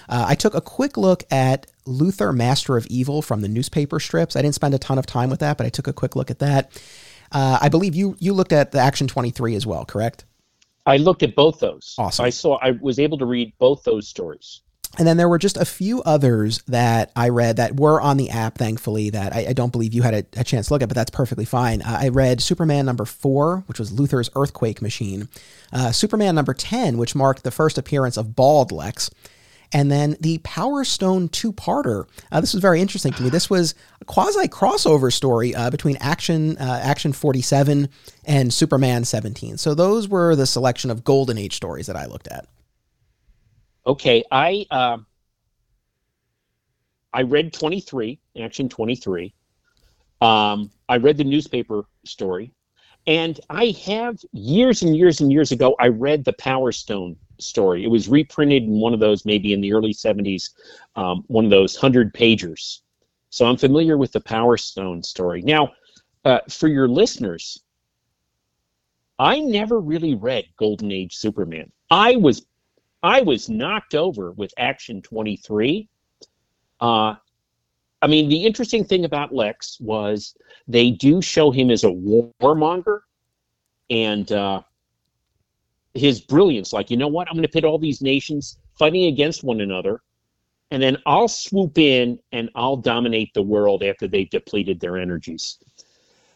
Uh, 0.09 0.27
I 0.29 0.35
took 0.35 0.55
a 0.55 0.61
quick 0.61 0.99
look 0.99 1.25
at 1.31 1.67
Luthor, 1.87 2.35
Master 2.35 2.77
of 2.77 2.87
Evil 2.89 3.23
from 3.23 3.41
the 3.41 3.49
newspaper 3.49 3.99
strips. 4.01 4.37
I 4.37 4.43
didn't 4.43 4.55
spend 4.55 4.75
a 4.75 4.79
ton 4.79 4.99
of 4.99 5.07
time 5.07 5.31
with 5.31 5.41
that, 5.41 5.57
but 5.57 5.67
I 5.67 5.71
took 5.71 5.87
a 5.87 5.93
quick 5.95 6.15
look 6.15 6.31
at 6.31 6.39
that. 6.41 6.79
Uh, 7.31 7.59
I 7.61 7.71
believe 7.71 7.95
you 7.95 8.17
you 8.19 8.35
looked 8.35 8.53
at 8.53 8.73
the 8.73 8.81
Action 8.81 9.07
23 9.07 9.55
as 9.55 9.67
well, 9.67 9.87
correct? 9.87 10.27
I 10.85 10.99
looked 10.99 11.23
at 11.23 11.35
both 11.35 11.59
those. 11.59 11.95
Awesome. 11.97 12.25
I 12.25 12.31
saw. 12.31 12.59
I 12.61 12.73
was 12.73 12.99
able 12.99 13.17
to 13.19 13.25
read 13.25 13.53
both 13.59 13.83
those 13.85 14.09
stories. 14.09 14.61
And 14.99 15.09
then 15.09 15.17
there 15.17 15.29
were 15.29 15.39
just 15.39 15.57
a 15.57 15.65
few 15.65 16.03
others 16.03 16.61
that 16.69 17.13
I 17.17 17.31
read 17.31 17.57
that 17.57 17.81
were 17.81 18.01
on 18.01 18.19
the 18.19 18.29
app, 18.29 18.59
thankfully, 18.59 19.09
that 19.11 19.35
I, 19.35 19.47
I 19.49 19.53
don't 19.55 19.73
believe 19.73 19.95
you 19.95 20.03
had 20.03 20.15
a, 20.15 20.41
a, 20.41 20.45
chance 20.45 20.67
to 20.67 20.75
look 20.75 20.83
at, 20.83 20.89
but 20.89 20.95
that's 20.95 21.11
perfectly 21.11 21.47
fine. 21.47 21.81
Uh, 21.81 21.99
I 22.03 22.09
read 22.09 22.43
Superman 22.43 22.85
number 22.85 23.07
four, 23.07 23.65
which 23.67 23.79
was 23.79 23.91
Luthor's 23.91 24.29
Earthquake 24.37 24.83
Machine, 24.83 25.31
uh, 25.73 25.93
Superman 25.93 26.35
number 26.35 26.53
10, 26.53 26.99
which 26.99 27.15
marked 27.15 27.43
the 27.43 27.51
first 27.51 27.79
appearance 27.79 28.19
of 28.19 28.37
Bald 28.37 28.71
Lex, 28.71 29.09
and 29.73 29.91
then 29.91 30.15
the 30.21 30.37
Power 30.39 30.85
Stone 30.85 31.31
two 31.31 31.55
parter. 31.55 32.07
Uh, 32.31 32.43
this 32.43 32.53
was 32.53 32.61
very 32.61 32.83
interesting 32.83 33.15
to 33.15 33.23
me. 33.23 33.31
This 33.31 33.49
was 33.49 33.75
a 34.03 34.05
quasi 34.05 34.47
crossover 34.49 35.11
story 35.11 35.55
uh, 35.55 35.71
between 35.71 35.97
Action, 36.01 36.59
uh, 36.59 36.81
Action 36.83 37.15
47 37.15 37.89
and 38.27 38.53
Superman 38.53 39.07
17. 39.07 39.57
So 39.57 39.75
those 39.75 40.07
were 40.07 40.37
the 40.37 40.47
selection 40.47 40.91
of 40.91 41.03
Golden 41.03 41.39
Age 41.39 41.57
stories 41.57 41.87
that 41.87 41.97
I 41.97 42.05
looked 42.05 42.29
at. 42.29 42.47
Okay, 43.87 44.23
I 44.31 44.67
uh, 44.71 44.99
I 47.13 47.23
read 47.23 47.53
23, 47.53 48.19
Action 48.41 48.69
23. 48.69 49.35
Um, 50.21 50.71
I 50.89 50.97
read 50.99 51.17
the 51.17 51.25
newspaper 51.25 51.85
story, 52.05 52.53
And 53.07 53.41
I 53.51 53.75
have 53.85 54.21
years 54.33 54.83
and 54.83 54.97
years 54.97 55.21
and 55.21 55.33
years 55.33 55.51
ago, 55.51 55.75
I 55.81 55.89
read 55.89 56.25
the 56.25 56.33
Power 56.35 56.71
Stone 56.71 57.17
story. 57.41 57.83
It 57.85 57.89
was 57.89 58.09
reprinted 58.09 58.63
in 58.63 58.79
one 58.79 58.95
of 58.95 59.01
those, 59.01 59.25
maybe 59.27 59.53
in 59.53 59.61
the 59.61 59.73
early 59.73 59.93
70s, 59.93 60.51
um, 60.95 61.25
one 61.27 61.45
of 61.45 61.51
those 61.51 61.75
100 61.75 62.15
pagers. 62.15 62.83
So 63.31 63.47
I'm 63.47 63.57
familiar 63.57 63.99
with 63.99 64.13
the 64.13 64.21
Power 64.21 64.57
Stone 64.57 65.03
story. 65.03 65.43
Now, 65.43 65.73
uh, 66.25 66.39
for 66.49 66.69
your 66.69 66.87
listeners, 66.87 67.61
I 69.19 69.41
never 69.41 69.81
really 69.81 70.15
read 70.15 70.45
Golden 70.57 70.93
Age 70.93 71.17
Superman. 71.17 71.73
I 71.91 72.17
was 72.17 72.47
I 73.03 73.21
was 73.23 73.49
knocked 73.49 73.95
over 73.95 74.33
with 74.33 74.53
Action 74.59 75.03
23. 75.03 75.89
Uh, 76.81 77.15
I 78.01 78.07
mean, 78.07 78.29
the 78.29 78.45
interesting 78.45 78.85
thing 78.85 79.05
about 79.05 79.35
Lex 79.35 79.79
was 79.81 80.35
they 80.69 80.91
do 80.91 81.23
show 81.23 81.51
him 81.51 81.71
as 81.71 81.85
a 81.85 81.91
warmonger 81.91 83.01
and 83.91 84.31
uh, 84.33 84.63
his 85.95 86.21
brilliance. 86.21 86.73
Like, 86.73 86.91
you 86.91 86.97
know 86.97 87.09
what? 87.09 87.29
I'm 87.29 87.35
going 87.35 87.43
to 87.43 87.49
pit 87.49 87.65
all 87.65 87.79
these 87.79 88.03
nations 88.03 88.59
fighting 88.79 89.05
against 89.07 89.45
one 89.45 89.61
another, 89.61 90.01
and 90.71 90.83
then 90.83 90.97
I'll 91.07 91.29
swoop 91.29 91.79
in 91.79 92.19
and 92.33 92.51
I'll 92.55 92.77
dominate 92.77 93.35
the 93.35 93.43
world 93.43 93.83
after 93.83 94.09
they've 94.09 94.31
depleted 94.31 94.81
their 94.81 94.97
energies. 94.97 95.59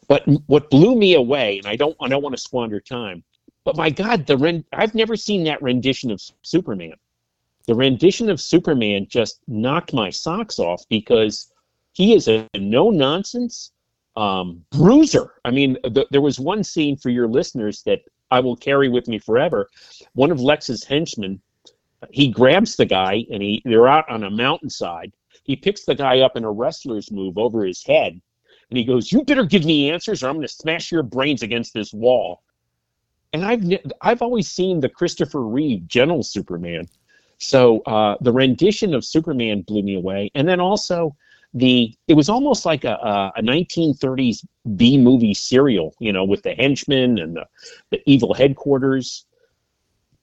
But 0.09 0.25
what 0.47 0.71
blew 0.71 0.97
me 0.97 1.15
away, 1.15 1.59
and 1.59 1.67
I 1.67 1.75
don't, 1.75 1.97
I 2.01 2.09
don't 2.09 2.23
want 2.23 2.37
to 2.37 2.41
squander 2.41 2.79
time, 2.79 3.25
but 3.67 3.77
my 3.77 3.91
God, 3.91 4.27
the 4.27 4.37
rend- 4.37 4.65
I've 4.73 4.95
never 4.95 5.17
seen 5.17 5.43
that 5.45 5.61
rendition 5.61 6.13
of 6.13 6.23
Superman. 6.43 6.95
The 7.67 7.75
rendition 7.75 8.31
of 8.31 8.41
Superman 8.41 9.09
just 9.11 9.41
knocked 9.49 9.93
my 9.93 10.09
socks 10.09 10.61
off 10.61 10.85
because 10.89 11.53
he 11.93 12.15
is 12.15 12.29
a 12.29 12.49
no 12.55 12.91
nonsense 12.91 13.73
um, 14.15 14.65
bruiser. 14.71 15.35
I 15.45 15.51
mean, 15.51 15.77
th- 15.83 16.07
there 16.13 16.21
was 16.21 16.39
one 16.39 16.63
scene 16.63 16.97
for 16.97 17.11
your 17.11 17.27
listeners 17.27 17.83
that 17.83 18.03
I 18.31 18.39
will 18.39 18.55
carry 18.55 18.89
with 18.89 19.09
me 19.09 19.19
forever. 19.19 19.69
One 20.13 20.31
of 20.31 20.41
Lex's 20.41 20.85
henchmen, 20.85 21.41
he 22.11 22.29
grabs 22.29 22.77
the 22.77 22.87
guy 22.87 23.27
and 23.33 23.43
he 23.43 23.63
they're 23.65 23.89
out 23.89 24.09
on 24.09 24.23
a 24.23 24.31
mountainside. 24.31 25.13
He 25.43 25.57
picks 25.57 25.85
the 25.85 25.97
guy 25.97 26.21
up 26.21 26.37
in 26.37 26.45
a 26.45 26.53
wrestler's 26.53 27.11
move 27.11 27.37
over 27.37 27.65
his 27.65 27.83
head, 27.83 28.21
and 28.71 28.79
he 28.79 28.85
goes, 28.85 29.11
"You 29.11 29.25
better 29.25 29.45
give 29.45 29.65
me 29.65 29.91
answers, 29.91 30.23
or 30.23 30.29
I'm 30.29 30.37
going 30.37 30.47
to 30.47 30.53
smash 30.53 30.93
your 30.93 31.03
brains 31.03 31.43
against 31.43 31.75
this 31.75 31.93
wall." 31.93 32.45
And 33.37 33.45
I've 33.45 33.81
I've 34.01 34.23
always 34.23 34.49
seen 34.49 34.81
the 34.81 34.89
Christopher 34.89 35.43
Reeve 35.43 35.87
General 35.87 36.23
Superman, 36.23 36.89
so 37.39 37.81
uh, 37.81 38.17
the 38.21 38.33
rendition 38.33 38.95
of 38.95 39.05
Superman 39.05 39.61
blew 39.61 39.83
me 39.83 39.95
away, 39.95 40.31
and 40.35 40.49
then 40.49 40.59
also 40.59 41.15
the 41.53 41.95
it 42.09 42.15
was 42.15 42.31
almost 42.31 42.65
like 42.65 42.85
a, 42.85 43.33
a, 43.37 43.43
1930s 43.43 44.45
B 44.77 44.97
movie 44.97 45.35
serial, 45.35 45.95
you 45.99 46.13
know, 46.13 46.25
with 46.25 46.43
the 46.43 46.55
henchmen 46.55 47.19
and 47.19 47.37
the, 47.37 47.47
the 47.91 48.03
evil 48.07 48.33
headquarters, 48.33 49.27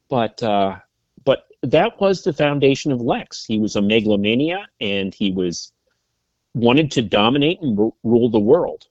but 0.10 0.42
uh, 0.42 0.78
but 1.24 1.46
that 1.62 2.02
was 2.02 2.24
the 2.24 2.34
foundation 2.34 2.92
of 2.92 3.00
Lex. 3.00 3.46
He 3.46 3.60
was 3.60 3.76
a 3.76 3.82
megalomania, 3.82 4.68
and 4.82 5.14
he 5.14 5.32
was 5.32 5.72
wanted 6.56 6.90
to 6.92 7.04
dominate 7.04 7.62
and 7.62 7.80
r- 7.80 7.92
rule 8.04 8.30
the 8.30 8.40
world. 8.40 8.88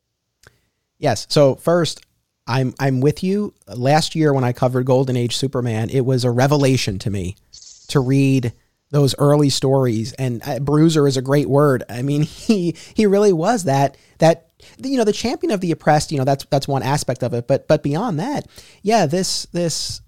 Yes. 0.98 1.26
So 1.28 1.56
first, 1.56 2.06
I'm 2.46 2.74
I'm 2.78 3.00
with 3.00 3.22
you. 3.22 3.54
Last 3.68 4.14
year 4.14 4.32
when 4.32 4.44
I 4.44 4.52
covered 4.52 4.86
Golden 4.86 5.16
Age 5.16 5.36
Superman, 5.36 5.90
it 5.90 6.04
was 6.04 6.24
a 6.24 6.30
revelation 6.30 6.98
to 7.00 7.10
me 7.10 7.36
to 7.88 8.00
read 8.00 8.52
those 8.90 9.14
early 9.18 9.50
stories. 9.50 10.12
And 10.14 10.42
uh, 10.46 10.58
bruiser 10.60 11.06
is 11.06 11.16
a 11.16 11.22
great 11.22 11.48
word. 11.48 11.82
I 11.88 12.02
mean, 12.02 12.22
he 12.22 12.76
he 12.94 13.06
really 13.06 13.32
was 13.32 13.64
that 13.64 13.96
that 14.18 14.48
you 14.82 14.96
know 14.96 15.04
the 15.04 15.12
champion 15.12 15.52
of 15.52 15.60
the 15.60 15.72
oppressed. 15.72 16.12
You 16.12 16.18
know 16.18 16.24
that's 16.24 16.44
that's 16.46 16.68
one 16.68 16.82
aspect 16.82 17.22
of 17.22 17.34
it. 17.34 17.46
But 17.46 17.68
but 17.68 17.82
beyond 17.82 18.18
that, 18.20 18.46
yeah, 18.82 19.06
this 19.06 19.46
this 19.46 20.00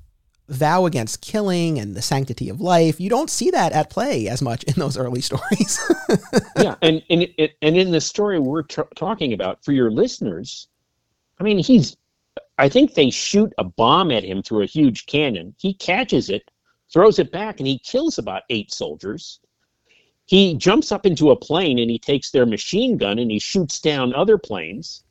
vow 0.49 0.85
against 0.85 1.23
killing 1.23 1.79
and 1.79 1.95
the 1.95 2.03
sanctity 2.03 2.51
of 2.51 2.61
life. 2.61 3.01
You 3.01 3.09
don't 3.09 3.31
see 3.31 3.51
that 3.53 3.73
at 3.73 3.89
play 3.89 4.29
as 4.29 4.43
much 4.43 4.63
in 4.65 4.75
those 4.77 4.99
early 4.99 5.21
stories. 5.23 5.81
yeah, 6.59 6.75
and 6.83 7.03
and 7.09 7.27
and 7.63 7.77
in 7.77 7.91
the 7.91 8.01
story 8.01 8.39
we're 8.39 8.63
t- 8.63 8.83
talking 8.95 9.33
about 9.33 9.65
for 9.65 9.73
your 9.73 9.91
listeners, 9.91 10.69
I 11.41 11.45
mean, 11.45 11.59
he's 11.59 11.97
I 12.59 12.69
think 12.69 12.95
they 12.95 13.11
shoot 13.11 13.53
a 13.59 13.65
bomb 13.65 14.11
at 14.11 14.25
him 14.25 14.43
through 14.43 14.63
a 14.63 14.67
huge 14.67 15.07
cannon. 15.07 15.55
He 15.59 15.75
catches 15.75 16.31
it, 16.31 16.51
throws 16.93 17.19
it 17.19 17.33
back, 17.33 17.59
and 17.59 17.67
he 17.67 17.79
kills 17.79 18.19
about 18.19 18.43
eight 18.51 18.73
soldiers. 18.73 19.41
He 20.27 20.55
jumps 20.55 20.93
up 20.93 21.05
into 21.05 21.31
a 21.31 21.37
plane 21.37 21.79
and 21.79 21.91
he 21.91 21.99
takes 21.99 22.31
their 22.31 22.47
machine 22.47 22.97
gun 22.97 23.19
and 23.19 23.31
he 23.31 23.39
shoots 23.39 23.81
down 23.81 24.15
other 24.15 24.39
planes. 24.39 25.05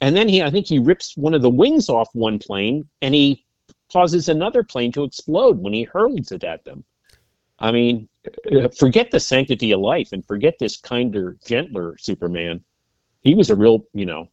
And 0.00 0.14
then 0.14 0.28
he, 0.28 0.42
I 0.42 0.50
think 0.50 0.66
he 0.66 0.78
rips 0.78 1.16
one 1.16 1.34
of 1.34 1.42
the 1.42 1.50
wings 1.50 1.88
off 1.88 2.08
one 2.12 2.38
plane 2.38 2.88
and 3.02 3.14
he 3.14 3.44
causes 3.92 4.28
another 4.28 4.62
plane 4.62 4.92
to 4.92 5.02
explode 5.02 5.58
when 5.58 5.72
he 5.72 5.82
hurls 5.82 6.30
it 6.30 6.44
at 6.44 6.64
them. 6.64 6.84
I 7.58 7.72
mean, 7.72 8.08
forget 8.78 9.10
the 9.10 9.18
sanctity 9.18 9.72
of 9.72 9.80
life 9.80 10.12
and 10.12 10.24
forget 10.24 10.54
this 10.60 10.76
kinder, 10.76 11.36
gentler 11.44 11.96
Superman. 11.98 12.62
He 13.22 13.34
was 13.34 13.50
a 13.50 13.56
real, 13.56 13.84
you 13.92 14.06
know, 14.06 14.28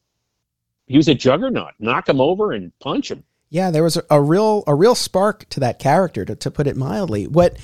he 0.87 0.97
was 0.97 1.07
a 1.07 1.15
juggernaut. 1.15 1.73
Knock 1.79 2.09
him 2.09 2.21
over 2.21 2.51
and 2.51 2.71
punch 2.79 3.11
him. 3.11 3.23
Yeah, 3.49 3.71
there 3.71 3.83
was 3.83 3.97
a, 3.97 4.03
a 4.09 4.21
real 4.21 4.63
a 4.67 4.75
real 4.75 4.95
spark 4.95 5.47
to 5.49 5.59
that 5.61 5.79
character, 5.79 6.25
to, 6.25 6.35
to 6.35 6.51
put 6.51 6.67
it 6.67 6.75
mildly. 6.75 7.27
What 7.27 7.57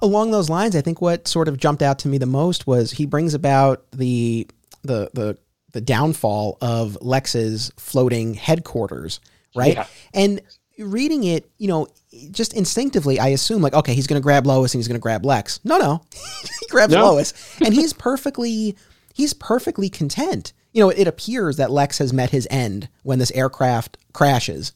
along 0.00 0.30
those 0.30 0.48
lines, 0.48 0.76
I 0.76 0.80
think 0.80 1.00
what 1.00 1.28
sort 1.28 1.48
of 1.48 1.56
jumped 1.56 1.82
out 1.82 1.98
to 2.00 2.08
me 2.08 2.18
the 2.18 2.26
most 2.26 2.66
was 2.66 2.92
he 2.92 3.06
brings 3.06 3.34
about 3.34 3.84
the 3.92 4.46
the 4.82 5.10
the 5.12 5.38
the 5.72 5.80
downfall 5.80 6.58
of 6.60 6.98
Lex's 7.00 7.72
floating 7.76 8.34
headquarters, 8.34 9.20
right? 9.54 9.74
Yeah. 9.74 9.86
And 10.12 10.40
reading 10.78 11.24
it, 11.24 11.50
you 11.58 11.68
know, 11.68 11.88
just 12.30 12.52
instinctively, 12.54 13.18
I 13.18 13.28
assume 13.28 13.62
like, 13.62 13.74
okay, 13.74 13.94
he's 13.94 14.06
going 14.06 14.20
to 14.20 14.22
grab 14.22 14.46
Lois 14.46 14.74
and 14.74 14.78
he's 14.78 14.88
going 14.88 14.98
to 14.98 15.02
grab 15.02 15.24
Lex. 15.24 15.60
No, 15.64 15.78
no, 15.78 16.02
he 16.60 16.66
grabs 16.68 16.92
no. 16.92 17.12
Lois, 17.12 17.32
and 17.60 17.74
he's 17.74 17.92
perfectly 17.92 18.76
he's 19.14 19.34
perfectly 19.34 19.88
content 19.88 20.52
you 20.72 20.82
know, 20.82 20.90
it 20.90 21.06
appears 21.06 21.56
that 21.56 21.70
Lex 21.70 21.98
has 21.98 22.12
met 22.12 22.30
his 22.30 22.48
end 22.50 22.88
when 23.02 23.18
this 23.18 23.30
aircraft 23.32 23.98
crashes. 24.12 24.72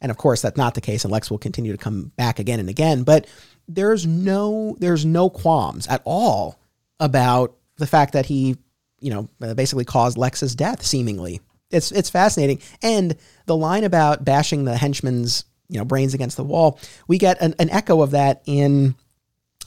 And 0.00 0.10
of 0.10 0.18
course, 0.18 0.42
that's 0.42 0.56
not 0.56 0.74
the 0.74 0.80
case, 0.80 1.04
and 1.04 1.12
Lex 1.12 1.30
will 1.30 1.38
continue 1.38 1.72
to 1.72 1.78
come 1.78 2.12
back 2.16 2.38
again 2.38 2.60
and 2.60 2.68
again. 2.68 3.04
But 3.04 3.26
there's 3.66 4.06
no 4.06 4.76
there's 4.78 5.04
no 5.04 5.30
qualms 5.30 5.86
at 5.86 6.02
all 6.04 6.60
about 7.00 7.56
the 7.76 7.86
fact 7.86 8.12
that 8.12 8.26
he, 8.26 8.56
you 9.00 9.10
know, 9.10 9.54
basically 9.54 9.86
caused 9.86 10.18
Lex's 10.18 10.54
death. 10.54 10.82
Seemingly, 10.84 11.40
it's 11.70 11.90
it's 11.90 12.10
fascinating. 12.10 12.60
And 12.82 13.16
the 13.46 13.56
line 13.56 13.84
about 13.84 14.24
bashing 14.24 14.64
the 14.64 14.76
henchman's 14.76 15.44
you 15.68 15.78
know 15.78 15.84
brains 15.86 16.12
against 16.12 16.36
the 16.36 16.44
wall, 16.44 16.78
we 17.08 17.16
get 17.16 17.40
an, 17.40 17.54
an 17.58 17.70
echo 17.70 18.02
of 18.02 18.10
that 18.10 18.42
in 18.44 18.94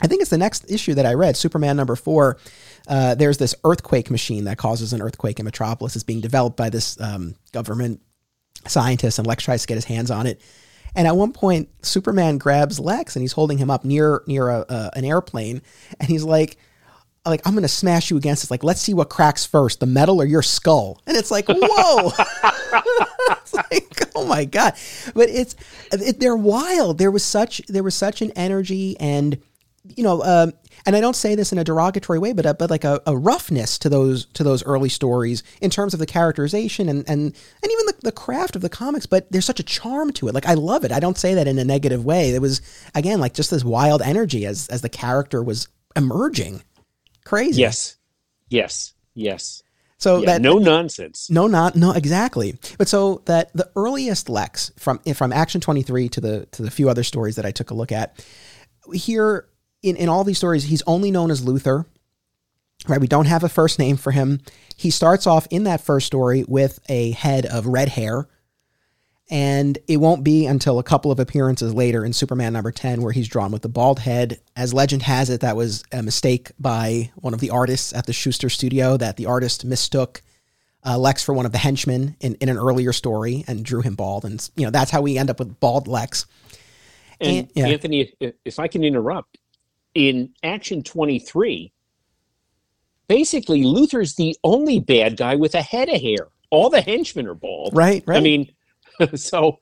I 0.00 0.06
think 0.06 0.20
it's 0.20 0.30
the 0.30 0.38
next 0.38 0.70
issue 0.70 0.94
that 0.94 1.06
I 1.06 1.14
read, 1.14 1.36
Superman 1.36 1.76
number 1.76 1.96
four. 1.96 2.38
Uh, 2.88 3.14
there's 3.14 3.36
this 3.36 3.54
earthquake 3.64 4.10
machine 4.10 4.44
that 4.44 4.56
causes 4.56 4.92
an 4.92 5.02
earthquake 5.02 5.38
in 5.38 5.44
Metropolis. 5.44 5.94
It's 5.94 6.04
being 6.04 6.22
developed 6.22 6.56
by 6.56 6.70
this 6.70 6.98
um, 7.00 7.34
government 7.52 8.00
scientist, 8.66 9.18
and 9.18 9.26
Lex 9.26 9.44
tries 9.44 9.62
to 9.62 9.66
get 9.66 9.74
his 9.74 9.84
hands 9.84 10.10
on 10.10 10.26
it. 10.26 10.40
And 10.94 11.06
at 11.06 11.14
one 11.14 11.32
point, 11.32 11.68
Superman 11.82 12.38
grabs 12.38 12.80
Lex 12.80 13.14
and 13.14 13.22
he's 13.22 13.32
holding 13.32 13.58
him 13.58 13.70
up 13.70 13.84
near 13.84 14.22
near 14.26 14.48
a, 14.48 14.60
uh, 14.60 14.90
an 14.94 15.04
airplane, 15.04 15.60
and 16.00 16.08
he's 16.08 16.24
like, 16.24 16.56
"Like 17.26 17.46
I'm 17.46 17.54
gonna 17.54 17.68
smash 17.68 18.10
you 18.10 18.16
against 18.16 18.44
it. 18.44 18.50
Like 18.50 18.64
let's 18.64 18.80
see 18.80 18.94
what 18.94 19.10
cracks 19.10 19.44
first, 19.44 19.80
the 19.80 19.86
metal 19.86 20.20
or 20.20 20.24
your 20.24 20.42
skull." 20.42 21.02
And 21.06 21.16
it's 21.16 21.30
like, 21.30 21.46
whoa! 21.48 22.10
it's 23.32 23.54
like, 23.54 24.10
oh 24.14 24.24
my 24.24 24.46
god! 24.46 24.74
But 25.14 25.28
it's 25.28 25.56
it, 25.92 26.20
they're 26.20 26.36
wild. 26.36 26.96
There 26.96 27.10
was 27.10 27.22
such 27.22 27.60
there 27.68 27.82
was 27.82 27.94
such 27.94 28.22
an 28.22 28.32
energy 28.32 28.98
and 28.98 29.38
you 29.96 30.04
know, 30.04 30.22
um, 30.22 30.52
and 30.88 30.96
I 30.96 31.02
don't 31.02 31.14
say 31.14 31.34
this 31.34 31.52
in 31.52 31.58
a 31.58 31.64
derogatory 31.64 32.18
way, 32.18 32.32
but 32.32 32.46
a, 32.46 32.54
but 32.54 32.70
like 32.70 32.82
a, 32.82 32.98
a, 33.06 33.14
roughness 33.14 33.78
to 33.80 33.90
those 33.90 34.24
to 34.32 34.42
those 34.42 34.64
early 34.64 34.88
stories 34.88 35.42
in 35.60 35.68
terms 35.68 35.92
of 35.92 36.00
the 36.00 36.06
characterization 36.06 36.88
and 36.88 37.06
and 37.06 37.20
and 37.62 37.72
even 37.72 37.86
the, 37.86 37.94
the 38.04 38.12
craft 38.12 38.56
of 38.56 38.62
the 38.62 38.70
comics. 38.70 39.04
But 39.04 39.30
there's 39.30 39.44
such 39.44 39.60
a 39.60 39.64
charm 39.64 40.12
to 40.14 40.28
it. 40.28 40.34
Like 40.34 40.46
I 40.46 40.54
love 40.54 40.84
it. 40.84 40.90
I 40.90 40.98
don't 40.98 41.18
say 41.18 41.34
that 41.34 41.46
in 41.46 41.58
a 41.58 41.64
negative 41.64 42.06
way. 42.06 42.30
It 42.30 42.40
was 42.40 42.62
again 42.94 43.20
like 43.20 43.34
just 43.34 43.50
this 43.50 43.62
wild 43.62 44.00
energy 44.00 44.46
as 44.46 44.66
as 44.68 44.80
the 44.80 44.88
character 44.88 45.42
was 45.42 45.68
emerging. 45.94 46.62
Crazy. 47.22 47.60
Yes. 47.60 47.98
Yes. 48.48 48.94
Yes. 49.12 49.62
So 49.98 50.20
yeah, 50.20 50.26
that 50.26 50.40
no 50.40 50.56
nonsense. 50.56 51.28
No, 51.28 51.48
not 51.48 51.76
no 51.76 51.92
exactly. 51.92 52.56
But 52.78 52.88
so 52.88 53.20
that 53.26 53.52
the 53.52 53.70
earliest 53.76 54.30
Lex 54.30 54.72
from 54.78 55.00
from 55.12 55.34
Action 55.34 55.60
23 55.60 56.08
to 56.08 56.20
the 56.22 56.46
to 56.52 56.62
the 56.62 56.70
few 56.70 56.88
other 56.88 57.04
stories 57.04 57.36
that 57.36 57.44
I 57.44 57.50
took 57.50 57.72
a 57.72 57.74
look 57.74 57.92
at 57.92 58.24
here 58.94 59.44
in, 59.82 59.96
in 59.96 60.08
all 60.08 60.24
these 60.24 60.38
stories, 60.38 60.64
he's 60.64 60.82
only 60.86 61.10
known 61.10 61.30
as 61.30 61.42
Luthor. 61.44 61.86
Right, 62.86 63.00
we 63.00 63.08
don't 63.08 63.26
have 63.26 63.42
a 63.42 63.48
first 63.48 63.78
name 63.80 63.96
for 63.96 64.12
him. 64.12 64.40
He 64.76 64.90
starts 64.90 65.26
off 65.26 65.48
in 65.50 65.64
that 65.64 65.80
first 65.80 66.06
story 66.06 66.44
with 66.46 66.78
a 66.88 67.10
head 67.10 67.44
of 67.44 67.66
red 67.66 67.88
hair, 67.88 68.28
and 69.28 69.76
it 69.88 69.96
won't 69.96 70.22
be 70.22 70.46
until 70.46 70.78
a 70.78 70.84
couple 70.84 71.10
of 71.10 71.18
appearances 71.18 71.74
later 71.74 72.04
in 72.04 72.12
Superman 72.12 72.52
number 72.52 72.70
10 72.70 73.02
where 73.02 73.12
he's 73.12 73.26
drawn 73.28 73.50
with 73.50 73.62
the 73.62 73.68
bald 73.68 73.98
head. 73.98 74.40
As 74.56 74.72
legend 74.72 75.02
has 75.02 75.28
it, 75.28 75.40
that 75.40 75.56
was 75.56 75.82
a 75.92 76.02
mistake 76.04 76.52
by 76.58 77.10
one 77.16 77.34
of 77.34 77.40
the 77.40 77.50
artists 77.50 77.92
at 77.92 78.06
the 78.06 78.12
Shuster 78.12 78.48
studio 78.48 78.96
that 78.96 79.16
the 79.16 79.26
artist 79.26 79.64
mistook 79.64 80.22
uh, 80.86 80.96
Lex 80.96 81.24
for 81.24 81.34
one 81.34 81.44
of 81.46 81.52
the 81.52 81.58
henchmen 81.58 82.16
in, 82.20 82.36
in 82.36 82.48
an 82.48 82.56
earlier 82.56 82.92
story 82.92 83.44
and 83.48 83.64
drew 83.64 83.82
him 83.82 83.96
bald. 83.96 84.24
And, 84.24 84.48
you 84.56 84.64
know, 84.64 84.70
that's 84.70 84.92
how 84.92 85.02
we 85.02 85.18
end 85.18 85.28
up 85.30 85.40
with 85.40 85.58
bald 85.60 85.88
Lex. 85.88 86.26
And, 87.20 87.38
And- 87.38 87.50
yeah. 87.54 87.66
Anthony, 87.66 88.12
if, 88.20 88.34
if 88.44 88.58
I 88.60 88.68
can 88.68 88.84
interrupt, 88.84 89.36
in 89.98 90.32
Action 90.44 90.84
23, 90.84 91.72
basically 93.08 93.64
Luthor's 93.64 94.14
the 94.14 94.36
only 94.44 94.78
bad 94.78 95.16
guy 95.16 95.34
with 95.34 95.56
a 95.56 95.60
head 95.60 95.88
of 95.88 96.00
hair. 96.00 96.28
All 96.50 96.70
the 96.70 96.80
henchmen 96.80 97.26
are 97.26 97.34
bald. 97.34 97.76
Right, 97.76 98.04
right. 98.06 98.16
I 98.16 98.20
mean, 98.20 98.52
so 99.16 99.58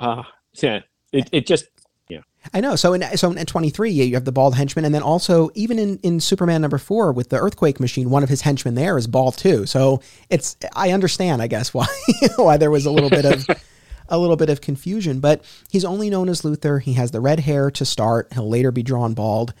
uh, 0.00 0.22
yeah, 0.54 0.80
it, 1.12 1.28
it 1.30 1.46
just 1.46 1.66
yeah. 2.08 2.22
I 2.54 2.60
know. 2.60 2.74
So 2.74 2.94
in 2.94 3.02
so 3.18 3.30
in 3.30 3.44
23, 3.44 3.90
yeah, 3.90 4.04
you 4.04 4.14
have 4.14 4.24
the 4.24 4.32
bald 4.32 4.54
henchman, 4.54 4.86
and 4.86 4.94
then 4.94 5.02
also 5.02 5.50
even 5.54 5.78
in 5.78 5.98
in 5.98 6.20
Superman 6.20 6.62
number 6.62 6.78
four 6.78 7.12
with 7.12 7.28
the 7.28 7.36
earthquake 7.36 7.78
machine, 7.78 8.08
one 8.08 8.22
of 8.22 8.30
his 8.30 8.40
henchmen 8.40 8.76
there 8.76 8.96
is 8.96 9.06
bald 9.06 9.36
too. 9.36 9.66
So 9.66 10.00
it's 10.30 10.56
I 10.74 10.92
understand, 10.92 11.42
I 11.42 11.48
guess, 11.48 11.74
why 11.74 11.86
why 12.36 12.56
there 12.56 12.70
was 12.70 12.86
a 12.86 12.90
little 12.90 13.10
bit 13.10 13.26
of 13.26 13.46
a 14.08 14.18
little 14.18 14.36
bit 14.36 14.50
of 14.50 14.60
confusion. 14.60 15.20
But 15.20 15.44
he's 15.70 15.84
only 15.84 16.10
known 16.10 16.28
as 16.28 16.42
Luthor. 16.42 16.80
He 16.80 16.94
has 16.94 17.10
the 17.10 17.20
red 17.20 17.40
hair 17.40 17.70
to 17.72 17.84
start. 17.84 18.32
He'll 18.32 18.48
later 18.48 18.70
be 18.70 18.82
drawn 18.82 19.14
bald. 19.14 19.54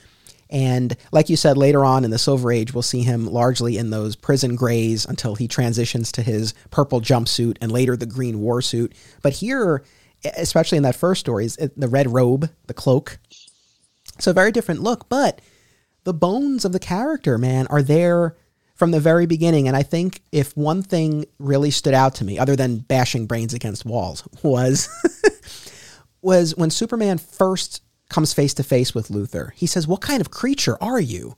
And 0.48 0.96
like 1.10 1.28
you 1.28 1.36
said, 1.36 1.56
later 1.56 1.84
on 1.84 2.04
in 2.04 2.10
the 2.10 2.18
Silver 2.18 2.52
Age, 2.52 2.72
we'll 2.72 2.82
see 2.82 3.02
him 3.02 3.26
largely 3.26 3.78
in 3.78 3.90
those 3.90 4.14
prison 4.14 4.54
grays 4.54 5.04
until 5.04 5.34
he 5.34 5.48
transitions 5.48 6.12
to 6.12 6.22
his 6.22 6.54
purple 6.70 7.00
jumpsuit 7.00 7.56
and 7.60 7.72
later 7.72 7.96
the 7.96 8.06
green 8.06 8.40
war 8.40 8.62
suit. 8.62 8.92
But 9.22 9.34
here, 9.34 9.82
especially 10.36 10.76
in 10.76 10.84
that 10.84 10.94
first 10.94 11.20
story, 11.20 11.46
is 11.46 11.58
uh, 11.58 11.68
the 11.76 11.88
red 11.88 12.12
robe, 12.12 12.50
the 12.66 12.74
cloak. 12.74 13.18
So 14.18 14.32
very 14.32 14.52
different 14.52 14.82
look, 14.82 15.08
but 15.08 15.40
the 16.04 16.14
bones 16.14 16.64
of 16.64 16.72
the 16.72 16.78
character, 16.78 17.38
man, 17.38 17.66
are 17.66 17.82
there 17.82 18.36
from 18.76 18.90
the 18.92 19.00
very 19.00 19.26
beginning. 19.26 19.66
And 19.66 19.76
I 19.76 19.82
think 19.82 20.20
if 20.30 20.56
one 20.56 20.82
thing 20.82 21.24
really 21.38 21.70
stood 21.70 21.94
out 21.94 22.14
to 22.16 22.24
me, 22.24 22.38
other 22.38 22.54
than 22.54 22.78
bashing 22.78 23.26
brains 23.26 23.54
against 23.54 23.84
walls, 23.84 24.26
was 24.42 24.88
was 26.22 26.56
when 26.56 26.70
Superman 26.70 27.18
first 27.18 27.82
comes 28.08 28.32
face 28.32 28.54
to 28.54 28.62
face 28.62 28.94
with 28.94 29.08
Luthor. 29.08 29.52
He 29.54 29.66
says, 29.66 29.88
"What 29.88 30.00
kind 30.00 30.20
of 30.20 30.30
creature 30.30 30.80
are 30.80 31.00
you?" 31.00 31.36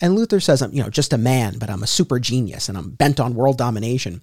And 0.00 0.16
Luthor 0.16 0.42
says, 0.42 0.62
"I'm, 0.62 0.72
you 0.72 0.82
know, 0.82 0.90
just 0.90 1.12
a 1.12 1.18
man, 1.18 1.58
but 1.58 1.68
I'm 1.68 1.82
a 1.82 1.88
super 1.88 2.18
genius 2.18 2.68
and 2.68 2.78
I'm 2.78 2.90
bent 2.90 3.20
on 3.20 3.34
world 3.34 3.58
domination." 3.58 4.22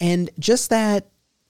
And 0.00 0.30
just 0.38 0.70
that 0.70 1.08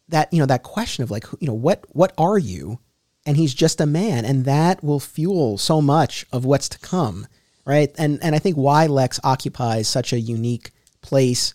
that, 0.08 0.32
you 0.32 0.38
know, 0.40 0.46
that 0.46 0.62
question 0.62 1.04
of 1.04 1.10
like, 1.10 1.26
you 1.38 1.46
know, 1.46 1.54
what 1.54 1.84
what 1.90 2.12
are 2.16 2.38
you? 2.38 2.80
And 3.26 3.36
he's 3.36 3.52
just 3.52 3.80
a 3.80 3.86
man, 3.86 4.24
and 4.24 4.46
that 4.46 4.82
will 4.82 5.00
fuel 5.00 5.58
so 5.58 5.82
much 5.82 6.24
of 6.32 6.46
what's 6.46 6.68
to 6.70 6.78
come, 6.78 7.26
right? 7.68 7.94
And 7.98 8.18
and 8.22 8.34
I 8.34 8.38
think 8.38 8.56
why 8.56 8.86
Lex 8.86 9.20
occupies 9.22 9.86
such 9.86 10.12
a 10.12 10.18
unique 10.18 10.72
place 11.02 11.54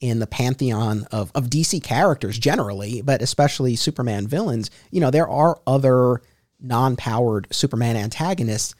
in 0.00 0.18
the 0.18 0.26
pantheon 0.26 1.06
of, 1.12 1.30
of 1.32 1.48
DC 1.48 1.80
characters 1.84 2.36
generally, 2.36 3.00
but 3.02 3.22
especially 3.22 3.76
Superman 3.76 4.26
villains. 4.26 4.68
You 4.90 5.00
know, 5.00 5.12
there 5.12 5.28
are 5.28 5.60
other 5.64 6.20
non-powered 6.60 7.46
Superman 7.54 7.96
antagonists, 7.96 8.74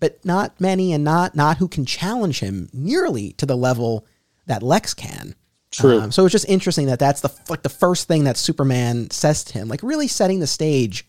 but 0.00 0.24
not 0.24 0.58
many 0.58 0.94
and 0.94 1.04
not 1.04 1.36
not 1.36 1.58
who 1.58 1.68
can 1.68 1.84
challenge 1.84 2.40
him 2.40 2.70
nearly 2.72 3.32
to 3.34 3.44
the 3.44 3.56
level 3.56 4.06
that 4.46 4.62
Lex 4.62 4.94
can. 4.94 5.34
True. 5.70 6.00
Um, 6.00 6.12
so 6.12 6.24
it's 6.24 6.32
just 6.32 6.48
interesting 6.48 6.86
that 6.86 6.98
that's 6.98 7.20
the 7.20 7.30
like 7.50 7.62
the 7.62 7.68
first 7.68 8.08
thing 8.08 8.24
that 8.24 8.38
Superman 8.38 9.10
says 9.10 9.44
to 9.44 9.52
him, 9.52 9.68
like 9.68 9.82
really 9.82 10.08
setting 10.08 10.40
the 10.40 10.46
stage. 10.46 11.06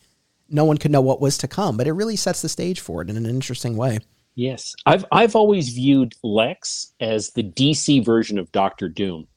No 0.50 0.65
one 0.65 0.77
could 0.77 0.92
know 0.92 1.01
what 1.01 1.22
was 1.22 1.38
to 1.39 1.48
come, 1.48 1.77
but 1.77 1.88
it 1.88 1.94
really 1.94 2.18
sets 2.18 2.42
the 2.42 2.50
stage 2.50 2.82
for 2.82 3.01
it 3.01 3.10
in 3.10 3.15
an 3.15 3.25
interesting 3.25 3.77
way. 3.77 4.00
Yes, 4.36 4.74
I've 4.86 5.06
I've 5.12 5.36
always 5.36 5.70
viewed 5.70 6.13
Lex 6.24 6.94
as 7.00 7.32
the 7.32 7.44
DC 7.44 8.04
version 8.04 8.40
of 8.40 8.52
Doctor 8.52 8.90
Doom. 8.90 9.28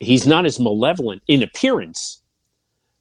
He's 0.00 0.26
not 0.26 0.46
as 0.46 0.58
malevolent 0.58 1.22
in 1.28 1.42
appearance, 1.42 2.20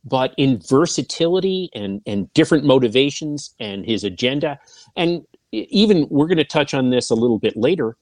but 0.05 0.33
in 0.37 0.61
versatility 0.69 1.69
and 1.73 2.01
and 2.05 2.31
different 2.33 2.65
motivations 2.65 3.55
and 3.59 3.85
his 3.85 4.03
agenda. 4.03 4.59
And 4.95 5.25
even 5.51 6.07
we're 6.09 6.27
going 6.27 6.37
to 6.37 6.43
touch 6.43 6.73
on 6.73 6.89
this 6.89 7.09
a 7.09 7.15
little 7.15 7.39
bit 7.39 7.57
later. 7.57 7.97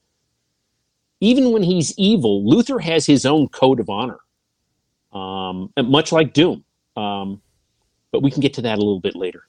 Even 1.21 1.51
when 1.51 1.63
he's 1.63 1.97
evil 1.97 2.43
luthor 2.43 2.82
has 2.82 3.06
his 3.06 3.25
own 3.25 3.47
code 3.49 3.80
of 3.80 3.89
honor 3.89 4.19
um, 5.13 5.71
much 5.77 6.12
like 6.12 6.34
doom 6.34 6.63
um, 6.97 7.41
but 8.12 8.21
we 8.21 8.32
can 8.32 8.41
get 8.41 8.54
to 8.56 8.62
that 8.62 8.77
a 8.77 8.82
little 8.82 8.99
bit 8.99 9.15
later 9.15 9.47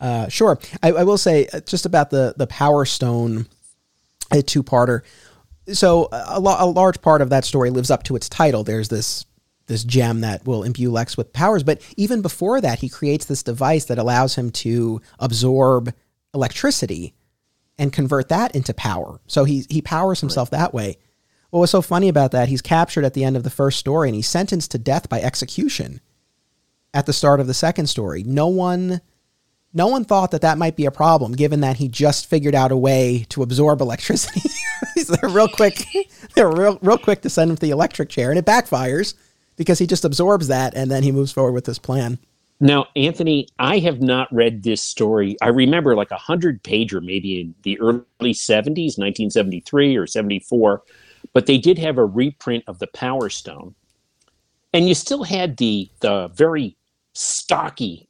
Uh, 0.00 0.28
sure. 0.28 0.58
I, 0.82 0.92
I 0.92 1.04
will 1.04 1.18
say 1.18 1.46
uh, 1.52 1.60
just 1.60 1.86
about 1.86 2.10
the 2.10 2.34
the 2.36 2.46
Power 2.46 2.84
Stone, 2.84 3.46
a 4.30 4.42
two 4.42 4.62
parter. 4.62 5.02
So 5.72 6.08
a, 6.12 6.38
a 6.38 6.66
large 6.66 7.00
part 7.00 7.22
of 7.22 7.30
that 7.30 7.44
story 7.44 7.70
lives 7.70 7.90
up 7.90 8.02
to 8.04 8.16
its 8.16 8.28
title. 8.28 8.62
There's 8.62 8.88
this 8.88 9.24
this 9.66 9.84
gem 9.84 10.20
that 10.20 10.46
will 10.46 10.62
imbue 10.62 10.92
Lex 10.92 11.16
with 11.16 11.32
powers, 11.32 11.64
but 11.64 11.80
even 11.96 12.22
before 12.22 12.60
that, 12.60 12.78
he 12.78 12.88
creates 12.88 13.24
this 13.24 13.42
device 13.42 13.86
that 13.86 13.98
allows 13.98 14.36
him 14.36 14.50
to 14.50 15.00
absorb 15.18 15.92
electricity 16.32 17.14
and 17.78 17.92
convert 17.92 18.28
that 18.28 18.54
into 18.54 18.74
power. 18.74 19.20
So 19.26 19.44
he 19.44 19.64
he 19.68 19.82
powers 19.82 20.20
himself 20.20 20.50
that 20.50 20.74
way. 20.74 20.98
What 21.50 21.60
was 21.60 21.70
so 21.70 21.82
funny 21.82 22.08
about 22.08 22.32
that? 22.32 22.48
He's 22.48 22.62
captured 22.62 23.04
at 23.04 23.14
the 23.14 23.24
end 23.24 23.36
of 23.36 23.44
the 23.44 23.50
first 23.50 23.78
story 23.78 24.08
and 24.08 24.16
he's 24.16 24.28
sentenced 24.28 24.72
to 24.72 24.78
death 24.78 25.08
by 25.08 25.20
execution 25.20 26.00
at 26.92 27.06
the 27.06 27.12
start 27.12 27.40
of 27.40 27.46
the 27.46 27.54
second 27.54 27.86
story. 27.86 28.22
No 28.24 28.48
one 28.48 29.00
no 29.76 29.88
one 29.88 30.04
thought 30.04 30.30
that 30.30 30.40
that 30.40 30.56
might 30.56 30.74
be 30.74 30.86
a 30.86 30.90
problem 30.90 31.32
given 31.32 31.60
that 31.60 31.76
he 31.76 31.86
just 31.86 32.26
figured 32.26 32.54
out 32.54 32.72
a 32.72 32.76
way 32.76 33.26
to 33.28 33.42
absorb 33.42 33.82
electricity. 33.82 34.48
they're 35.06 35.28
real 35.28 35.48
quick. 35.48 35.84
They're 36.34 36.50
real, 36.50 36.78
real 36.82 36.98
quick 36.98 37.22
to 37.22 37.30
send 37.30 37.50
him 37.50 37.56
to 37.56 37.60
the 37.60 37.70
electric 37.70 38.08
chair, 38.08 38.30
and 38.30 38.38
it 38.38 38.44
backfires 38.44 39.14
because 39.56 39.78
he 39.78 39.86
just 39.86 40.04
absorbs 40.04 40.48
that, 40.48 40.74
and 40.74 40.90
then 40.90 41.02
he 41.02 41.12
moves 41.12 41.32
forward 41.32 41.52
with 41.52 41.66
his 41.66 41.78
plan. 41.78 42.18
Now, 42.60 42.86
Anthony, 42.96 43.48
I 43.58 43.78
have 43.78 44.00
not 44.00 44.32
read 44.34 44.62
this 44.62 44.82
story. 44.82 45.36
I 45.42 45.48
remember 45.48 45.94
like 45.94 46.10
a 46.10 46.16
hundred 46.16 46.62
pager, 46.62 47.02
maybe 47.02 47.40
in 47.40 47.54
the 47.62 47.78
early 47.80 48.04
'70s, 48.32 48.98
1973 48.98 49.96
or 49.96 50.06
'74, 50.06 50.82
but 51.32 51.46
they 51.46 51.58
did 51.58 51.78
have 51.78 51.98
a 51.98 52.04
reprint 52.04 52.64
of 52.66 52.78
the 52.78 52.86
Power 52.88 53.28
Stone, 53.28 53.74
and 54.72 54.88
you 54.88 54.94
still 54.94 55.24
had 55.24 55.58
the 55.58 55.90
the 56.00 56.28
very 56.28 56.76
stocky, 57.12 58.08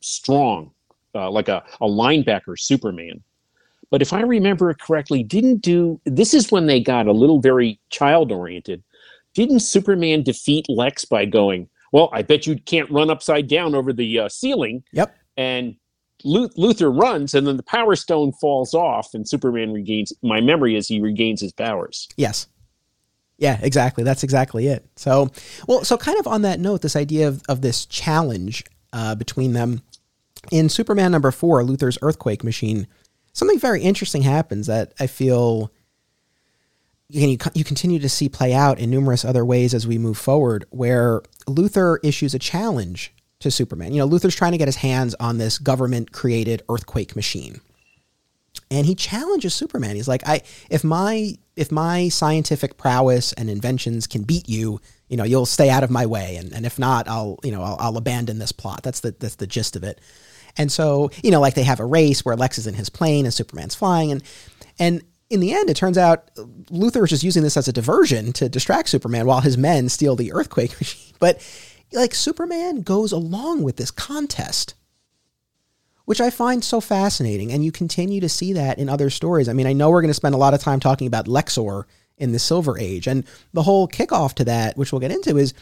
strong, 0.00 0.72
uh, 1.16 1.30
like 1.30 1.48
a, 1.48 1.64
a 1.80 1.86
linebacker 1.86 2.58
Superman. 2.58 3.22
But 3.90 4.02
if 4.02 4.12
I 4.12 4.20
remember 4.20 4.70
it 4.70 4.80
correctly, 4.80 5.22
didn't 5.22 5.62
do 5.62 6.00
this 6.04 6.34
is 6.34 6.50
when 6.50 6.66
they 6.66 6.80
got 6.80 7.06
a 7.06 7.12
little 7.12 7.40
very 7.40 7.80
child 7.90 8.32
oriented. 8.32 8.82
Didn't 9.34 9.60
Superman 9.60 10.22
defeat 10.22 10.66
Lex 10.68 11.04
by 11.04 11.24
going, 11.24 11.68
Well, 11.92 12.08
I 12.12 12.22
bet 12.22 12.46
you 12.46 12.56
can't 12.56 12.90
run 12.90 13.10
upside 13.10 13.48
down 13.48 13.74
over 13.74 13.92
the 13.92 14.20
uh, 14.20 14.28
ceiling? 14.28 14.82
Yep. 14.92 15.16
And 15.36 15.76
Lu- 16.24 16.48
Luthor 16.50 16.98
runs, 16.98 17.34
and 17.34 17.46
then 17.46 17.56
the 17.56 17.62
Power 17.62 17.94
Stone 17.94 18.32
falls 18.32 18.74
off, 18.74 19.14
and 19.14 19.28
Superman 19.28 19.72
regains. 19.72 20.12
My 20.22 20.40
memory 20.40 20.74
is 20.76 20.88
he 20.88 21.00
regains 21.00 21.40
his 21.40 21.52
powers. 21.52 22.08
Yes. 22.16 22.48
Yeah, 23.38 23.58
exactly. 23.62 24.02
That's 24.02 24.22
exactly 24.22 24.66
it. 24.66 24.86
So, 24.96 25.30
well, 25.68 25.84
so 25.84 25.98
kind 25.98 26.18
of 26.18 26.26
on 26.26 26.42
that 26.42 26.58
note, 26.58 26.80
this 26.80 26.96
idea 26.96 27.28
of, 27.28 27.42
of 27.48 27.60
this 27.60 27.84
challenge 27.84 28.64
uh, 28.94 29.14
between 29.14 29.52
them 29.52 29.82
in 30.50 30.68
Superman 30.68 31.12
number 31.12 31.30
four, 31.30 31.62
Luthor's 31.62 31.98
earthquake 32.02 32.44
machine, 32.44 32.86
something 33.32 33.58
very 33.58 33.82
interesting 33.82 34.22
happens 34.22 34.66
that 34.66 34.92
I 34.98 35.06
feel 35.06 35.72
you, 37.08 37.38
you, 37.54 37.64
continue 37.64 38.00
to 38.00 38.08
see 38.08 38.28
play 38.28 38.52
out 38.52 38.80
in 38.80 38.90
numerous 38.90 39.24
other 39.24 39.44
ways 39.44 39.74
as 39.74 39.86
we 39.86 39.96
move 39.96 40.18
forward, 40.18 40.64
where 40.70 41.22
Luthor 41.46 41.98
issues 42.02 42.34
a 42.34 42.38
challenge 42.38 43.14
to 43.38 43.50
Superman. 43.50 43.92
You 43.92 44.00
know, 44.00 44.08
Luthor's 44.08 44.34
trying 44.34 44.52
to 44.52 44.58
get 44.58 44.66
his 44.66 44.76
hands 44.76 45.14
on 45.20 45.38
this 45.38 45.58
government 45.58 46.10
created 46.12 46.62
earthquake 46.68 47.14
machine 47.14 47.60
and 48.70 48.86
he 48.86 48.94
challenges 48.94 49.54
Superman. 49.54 49.96
He's 49.96 50.08
like, 50.08 50.26
I 50.26 50.42
if 50.70 50.84
my 50.84 51.36
if 51.54 51.72
my 51.72 52.08
scientific 52.08 52.76
prowess 52.76 53.32
and 53.32 53.48
inventions 53.48 54.06
can 54.06 54.22
beat 54.22 54.48
you, 54.48 54.80
you 55.08 55.16
know, 55.16 55.24
you'll 55.24 55.46
stay 55.46 55.70
out 55.70 55.82
of 55.82 55.90
my 55.90 56.06
way, 56.06 56.36
and, 56.36 56.52
and 56.52 56.66
if 56.66 56.78
not, 56.78 57.08
I'll 57.08 57.38
you 57.42 57.52
know 57.52 57.62
I'll, 57.62 57.76
I'll 57.78 57.96
abandon 57.96 58.38
this 58.38 58.52
plot. 58.52 58.82
That's 58.82 59.00
the 59.00 59.14
that's 59.18 59.36
the 59.36 59.46
gist 59.46 59.76
of 59.76 59.84
it. 59.84 60.00
And 60.58 60.70
so 60.70 61.10
you 61.22 61.30
know, 61.30 61.40
like 61.40 61.54
they 61.54 61.64
have 61.64 61.80
a 61.80 61.84
race 61.84 62.24
where 62.24 62.36
Lex 62.36 62.58
is 62.58 62.66
in 62.66 62.74
his 62.74 62.88
plane 62.88 63.24
and 63.24 63.34
Superman's 63.34 63.74
flying, 63.74 64.12
and 64.12 64.22
and 64.78 65.02
in 65.28 65.40
the 65.40 65.52
end, 65.52 65.70
it 65.70 65.76
turns 65.76 65.98
out 65.98 66.32
Luthor 66.36 67.04
is 67.04 67.10
just 67.10 67.24
using 67.24 67.42
this 67.42 67.56
as 67.56 67.66
a 67.66 67.72
diversion 67.72 68.32
to 68.34 68.48
distract 68.48 68.88
Superman 68.88 69.26
while 69.26 69.40
his 69.40 69.58
men 69.58 69.88
steal 69.88 70.14
the 70.16 70.32
earthquake 70.32 70.70
machine. 70.80 71.14
But 71.18 71.44
like 71.92 72.14
Superman 72.14 72.82
goes 72.82 73.12
along 73.12 73.62
with 73.62 73.76
this 73.76 73.90
contest 73.90 74.74
which 76.06 76.20
I 76.20 76.30
find 76.30 76.64
so 76.64 76.80
fascinating. 76.80 77.52
And 77.52 77.64
you 77.64 77.70
continue 77.70 78.20
to 78.20 78.28
see 78.28 78.54
that 78.54 78.78
in 78.78 78.88
other 78.88 79.10
stories. 79.10 79.48
I 79.48 79.52
mean, 79.52 79.66
I 79.66 79.74
know 79.74 79.90
we're 79.90 80.00
going 80.00 80.08
to 80.08 80.14
spend 80.14 80.34
a 80.34 80.38
lot 80.38 80.54
of 80.54 80.60
time 80.60 80.80
talking 80.80 81.06
about 81.06 81.26
Lexor 81.26 81.84
in 82.16 82.32
the 82.32 82.38
Silver 82.38 82.78
Age. 82.78 83.06
And 83.06 83.24
the 83.52 83.62
whole 83.62 83.86
kickoff 83.86 84.32
to 84.34 84.44
that, 84.44 84.76
which 84.78 84.92
we'll 84.92 85.00
get 85.00 85.10
into, 85.10 85.36
is 85.36 85.52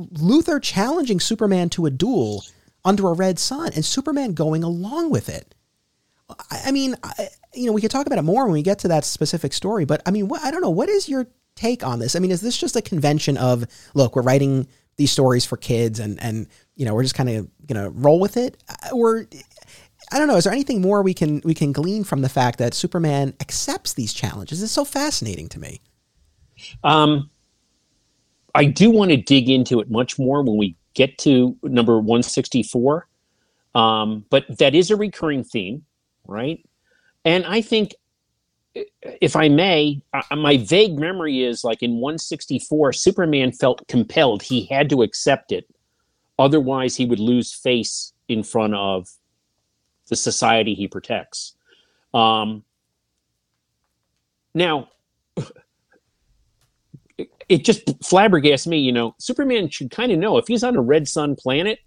Luthor 0.00 0.62
challenging 0.62 1.20
Superman 1.20 1.68
to 1.70 1.86
a 1.86 1.90
duel 1.90 2.44
under 2.84 3.08
a 3.08 3.12
red 3.12 3.38
sun 3.38 3.70
and 3.74 3.84
Superman 3.84 4.34
going 4.34 4.62
along 4.62 5.10
with 5.10 5.28
it. 5.28 5.54
I, 6.28 6.62
I 6.66 6.72
mean, 6.72 6.96
I, 7.02 7.28
you 7.54 7.66
know, 7.66 7.72
we 7.72 7.80
could 7.80 7.90
talk 7.90 8.06
about 8.06 8.18
it 8.18 8.22
more 8.22 8.44
when 8.44 8.52
we 8.52 8.62
get 8.62 8.78
to 8.80 8.88
that 8.88 9.04
specific 9.04 9.52
story, 9.52 9.84
but 9.84 10.02
I 10.06 10.10
mean, 10.10 10.28
what, 10.28 10.42
I 10.42 10.50
don't 10.50 10.62
know. 10.62 10.70
What 10.70 10.88
is 10.88 11.08
your 11.08 11.26
take 11.56 11.84
on 11.84 11.98
this? 11.98 12.16
I 12.16 12.18
mean, 12.18 12.30
is 12.30 12.40
this 12.40 12.56
just 12.56 12.76
a 12.76 12.82
convention 12.82 13.36
of 13.36 13.64
look, 13.94 14.16
we're 14.16 14.22
writing 14.22 14.66
these 14.96 15.10
stories 15.10 15.46
for 15.46 15.56
kids 15.56 15.98
and 15.98 16.22
and 16.22 16.46
you 16.76 16.84
know 16.84 16.94
we're 16.94 17.02
just 17.02 17.14
kind 17.14 17.30
of 17.30 17.48
gonna 17.66 17.90
roll 17.90 18.20
with 18.20 18.36
it, 18.36 18.62
or 18.92 19.26
I 20.12 20.18
don't 20.18 20.28
know. 20.28 20.36
Is 20.36 20.44
there 20.44 20.52
anything 20.52 20.80
more 20.80 21.02
we 21.02 21.14
can 21.14 21.40
we 21.44 21.54
can 21.54 21.72
glean 21.72 22.04
from 22.04 22.22
the 22.22 22.28
fact 22.28 22.58
that 22.58 22.74
Superman 22.74 23.34
accepts 23.40 23.94
these 23.94 24.12
challenges? 24.12 24.62
It's 24.62 24.72
so 24.72 24.84
fascinating 24.84 25.48
to 25.50 25.58
me. 25.58 25.80
Um, 26.84 27.30
I 28.54 28.64
do 28.64 28.90
want 28.90 29.10
to 29.10 29.16
dig 29.16 29.48
into 29.48 29.80
it 29.80 29.90
much 29.90 30.18
more 30.18 30.42
when 30.42 30.56
we 30.56 30.76
get 30.94 31.18
to 31.18 31.56
number 31.62 31.98
164. 31.98 33.06
Um, 33.74 34.24
but 34.30 34.44
that 34.58 34.74
is 34.74 34.90
a 34.90 34.96
recurring 34.96 35.44
theme, 35.44 35.84
right? 36.26 36.64
And 37.24 37.44
I 37.46 37.60
think, 37.60 37.94
if 39.02 39.34
I 39.34 39.48
may, 39.48 40.00
my 40.30 40.56
vague 40.56 40.98
memory 40.98 41.42
is 41.42 41.64
like 41.64 41.82
in 41.82 41.96
164, 41.96 42.92
Superman 42.92 43.52
felt 43.52 43.86
compelled. 43.88 44.42
He 44.42 44.66
had 44.66 44.88
to 44.90 45.02
accept 45.02 45.50
it. 45.52 45.68
Otherwise, 46.38 46.96
he 46.96 47.04
would 47.04 47.18
lose 47.18 47.52
face 47.52 48.12
in 48.28 48.42
front 48.42 48.74
of 48.74 49.08
the 50.08 50.16
society 50.16 50.74
he 50.74 50.88
protects. 50.88 51.54
Um, 52.14 52.64
now, 54.54 54.88
it 57.50 57.64
just 57.64 57.84
flabbergasts 58.00 58.66
me. 58.66 58.78
You 58.78 58.92
know, 58.92 59.14
Superman 59.18 59.68
should 59.68 59.90
kind 59.90 60.12
of 60.12 60.18
know 60.18 60.38
if 60.38 60.46
he's 60.46 60.62
on 60.62 60.76
a 60.76 60.80
red 60.80 61.08
sun 61.08 61.34
planet, 61.34 61.80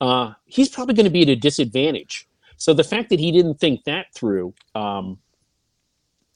uh, 0.00 0.32
he's 0.44 0.68
probably 0.68 0.94
going 0.94 1.04
to 1.04 1.10
be 1.10 1.22
at 1.22 1.28
a 1.28 1.36
disadvantage. 1.36 2.28
So 2.56 2.74
the 2.74 2.84
fact 2.84 3.08
that 3.10 3.20
he 3.20 3.30
didn't 3.30 3.60
think 3.60 3.84
that 3.84 4.06
through, 4.14 4.52
um, 4.74 5.18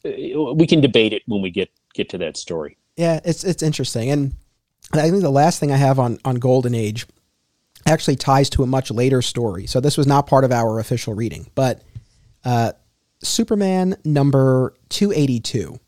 uh, 0.07 0.55
we 0.55 0.67
can 0.67 0.81
debate 0.81 1.13
it 1.13 1.23
when 1.27 1.43
we 1.43 1.51
get 1.51 1.71
get 1.93 2.09
to 2.11 2.19
that 2.19 2.37
story. 2.37 2.79
Yeah, 2.97 3.21
it's 3.25 3.43
it's 3.43 3.63
interesting, 3.63 4.11
and 4.11 4.37
I 4.93 5.11
think 5.11 5.23
the 5.23 5.31
last 5.31 5.59
thing 5.59 5.73
I 5.73 5.77
have 5.77 5.99
on 5.99 6.19
on 6.25 6.37
Golden 6.37 6.75
Age 6.75 7.07
actually 7.87 8.17
ties 8.17 8.49
to 8.51 8.63
a 8.63 8.67
much 8.67 8.91
later 8.91 9.21
story. 9.21 9.67
So 9.67 9.81
this 9.81 9.99
was 9.99 10.07
not 10.07 10.27
part 10.27 10.45
of 10.45 10.53
our 10.53 10.79
official 10.79 11.13
reading, 11.13 11.51
but 11.55 11.83
uh, 12.45 12.73
Superman 13.23 13.97
number 14.05 14.75
two 14.89 15.13
eighty 15.13 15.41
two 15.41 15.81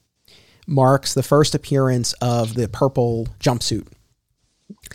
marks 0.67 1.15
the 1.15 1.23
first 1.23 1.55
appearance 1.55 2.13
of 2.15 2.55
the 2.55 2.69
purple 2.69 3.29
jumpsuit. 3.41 3.87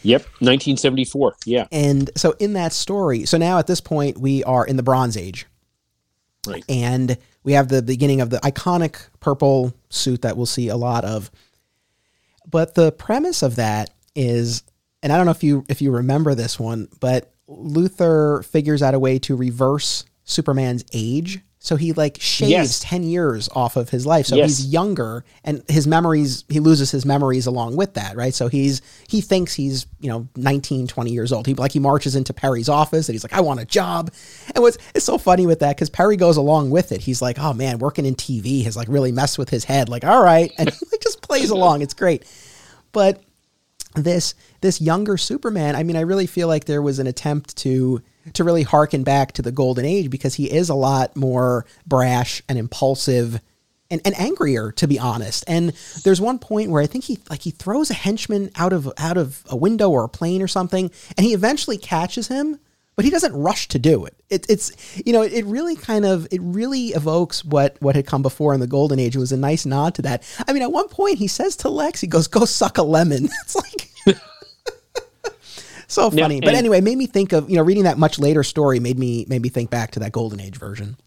Yep, 0.04 0.22
1974. 0.40 1.36
Yeah. 1.46 1.68
And 1.72 2.10
so 2.16 2.36
in 2.40 2.54
that 2.54 2.74
story, 2.74 3.26
so 3.26 3.38
now 3.38 3.58
at 3.60 3.68
this 3.68 3.82
point 3.82 4.18
we 4.18 4.44
are 4.44 4.66
in 4.66 4.76
the 4.76 4.84
Bronze 4.84 5.16
Age. 5.16 5.46
Right. 6.48 6.64
And 6.68 7.18
we 7.44 7.54
have 7.54 7.70
the 7.70 7.82
beginning 7.82 8.22
of 8.22 8.30
the 8.30 8.38
iconic 8.38 9.08
purple 9.20 9.74
suit 9.90 10.24
that 10.24 10.38
we'll 10.38 10.46
see 10.46 10.70
a 10.70 10.76
lot 10.76 11.06
of. 11.06 11.30
But 12.50 12.74
the 12.74 12.92
premise 12.92 13.44
of 13.44 13.56
that 13.58 13.92
is 14.16 14.64
and 15.04 15.12
I 15.12 15.18
don't 15.18 15.26
know 15.26 15.32
if 15.32 15.44
you 15.44 15.66
if 15.68 15.82
you 15.82 15.92
remember 15.92 16.36
this 16.36 16.60
one, 16.60 16.88
but 17.00 17.34
Luthor 17.50 18.46
figures 18.46 18.82
out 18.82 18.94
a 18.94 19.00
way 19.00 19.20
to 19.20 19.36
reverse 19.36 20.06
Superman's 20.24 20.86
age 20.94 21.42
so 21.64 21.76
he 21.76 21.94
like 21.94 22.18
shaves 22.20 22.50
yes. 22.50 22.80
10 22.80 23.04
years 23.04 23.48
off 23.54 23.76
of 23.76 23.90
his 23.92 24.04
life. 24.04 24.26
So 24.26 24.36
yes. 24.36 24.50
he's 24.50 24.66
younger 24.74 25.24
and 25.44 25.64
his 25.68 25.86
memories, 25.86 26.44
he 26.50 26.60
loses 26.60 26.90
his 26.90 27.06
memories 27.06 27.46
along 27.46 27.76
with 27.76 27.94
that, 27.94 28.16
right? 28.16 28.34
So 28.34 28.48
he's, 28.48 28.82
he 29.08 29.22
thinks 29.22 29.54
he's, 29.54 29.86
you 30.00 30.10
know, 30.10 30.28
19, 30.36 30.88
20 30.88 31.12
years 31.12 31.32
old. 31.32 31.46
He 31.46 31.54
like, 31.54 31.72
he 31.72 31.78
marches 31.78 32.16
into 32.16 32.34
Perry's 32.34 32.68
office 32.68 33.08
and 33.08 33.14
he's 33.14 33.24
like, 33.24 33.34
I 33.34 33.42
want 33.42 33.60
a 33.60 33.66
job. 33.66 34.12
And 34.56 34.64
what's, 34.64 34.80
it's 34.96 35.06
so 35.06 35.20
funny 35.20 35.46
with 35.46 35.60
that 35.60 35.76
because 35.76 35.92
Perry 35.92 36.18
goes 36.18 36.36
along 36.36 36.72
with 36.72 36.92
it. 36.92 37.02
He's 37.02 37.22
like, 37.22 37.38
oh 37.38 37.54
man, 37.54 37.78
working 37.78 38.08
in 38.08 38.16
TV 38.16 38.64
has 38.64 38.76
like 38.76 38.88
really 38.88 39.12
messed 39.12 39.38
with 39.38 39.52
his 39.52 39.64
head. 39.64 39.88
Like, 39.88 40.04
all 40.04 40.24
right. 40.24 40.52
And 40.58 40.68
he 40.74 40.86
like, 40.92 41.02
just 41.02 41.22
plays 41.22 41.52
along. 41.52 41.84
It's 41.84 41.94
great. 41.94 42.26
But 42.92 43.22
this, 43.94 44.34
this 44.62 44.82
younger 44.82 45.16
Superman, 45.16 45.76
I 45.76 45.84
mean, 45.84 45.96
I 45.96 46.02
really 46.02 46.26
feel 46.26 46.48
like 46.48 46.66
there 46.66 46.82
was 46.82 46.98
an 46.98 47.06
attempt 47.06 47.56
to, 47.58 48.02
to 48.34 48.44
really 48.44 48.64
harken 48.64 49.04
back 49.04 49.34
to 49.34 49.42
the 49.42 49.52
golden 49.52 49.86
age 49.86 50.10
because 50.10 50.36
he 50.36 50.52
is 50.52 50.70
a 50.70 50.76
lot 50.76 51.16
more 51.16 51.66
brash 51.86 52.42
and 52.48 52.58
impulsive 52.58 53.42
and, 53.90 54.02
and 54.06 54.18
angrier 54.20 54.72
to 54.72 54.88
be 54.88 54.98
honest. 54.98 55.44
And 55.48 55.74
there's 56.04 56.22
one 56.22 56.40
point 56.40 56.72
where 56.72 56.82
i 56.82 56.88
think 56.88 57.04
he 57.04 57.20
like 57.30 57.42
he 57.42 57.52
throws 57.52 57.90
a 57.90 57.96
henchman 57.96 58.52
out 58.56 58.74
of 58.74 58.92
out 58.98 59.18
of 59.18 59.44
a 59.50 59.56
window 59.56 59.90
or 59.90 60.04
a 60.04 60.10
plane 60.10 60.42
or 60.42 60.48
something 60.48 60.90
and 61.18 61.26
he 61.26 61.34
eventually 61.34 61.78
catches 61.78 62.28
him 62.28 62.60
but 62.96 63.06
he 63.06 63.12
doesn't 63.12 63.34
rush 63.34 63.68
to 63.70 63.80
do 63.80 64.06
it. 64.06 64.16
it 64.30 64.46
it's 64.50 64.72
you 65.06 65.14
know 65.14 65.22
it 65.22 65.46
really 65.46 65.76
kind 65.76 66.06
of 66.06 66.28
it 66.32 66.40
really 66.42 66.88
evokes 66.88 67.44
what 67.44 67.78
what 67.80 67.96
had 67.96 68.06
come 68.06 68.22
before 68.22 68.54
in 68.54 68.60
the 68.60 68.68
golden 68.68 69.00
age. 69.00 69.16
It 69.16 69.20
was 69.20 69.32
a 69.32 69.38
nice 69.38 69.66
nod 69.66 69.96
to 69.96 70.02
that. 70.04 70.24
I 70.48 70.54
mean 70.54 70.62
at 70.62 70.72
one 70.72 70.88
point 70.88 71.18
he 71.18 71.28
says 71.28 71.56
to 71.58 71.70
lex 71.70 72.02
he 72.02 72.08
goes 72.08 72.28
go 72.28 72.46
suck 72.46 72.78
a 72.78 72.84
lemon. 72.84 73.30
It's 73.44 73.56
like 73.56 73.91
so 75.94 76.10
funny. 76.10 76.40
But 76.42 76.54
anyway, 76.54 76.82
made 76.82 76.98
me 76.98 77.08
think 77.08 77.34
of 77.34 77.50
you 77.50 77.56
know 77.56 77.64
reading 77.64 77.84
that 77.84 77.98
much 77.98 78.20
later 78.20 78.44
story 78.44 78.80
made 78.80 79.00
me 79.00 79.26
made 79.30 79.42
me 79.42 79.50
think 79.50 79.70
back 79.70 79.92
to 79.92 80.00
that 80.00 80.12
golden 80.12 80.40
age 80.40 80.58
version. 80.58 80.98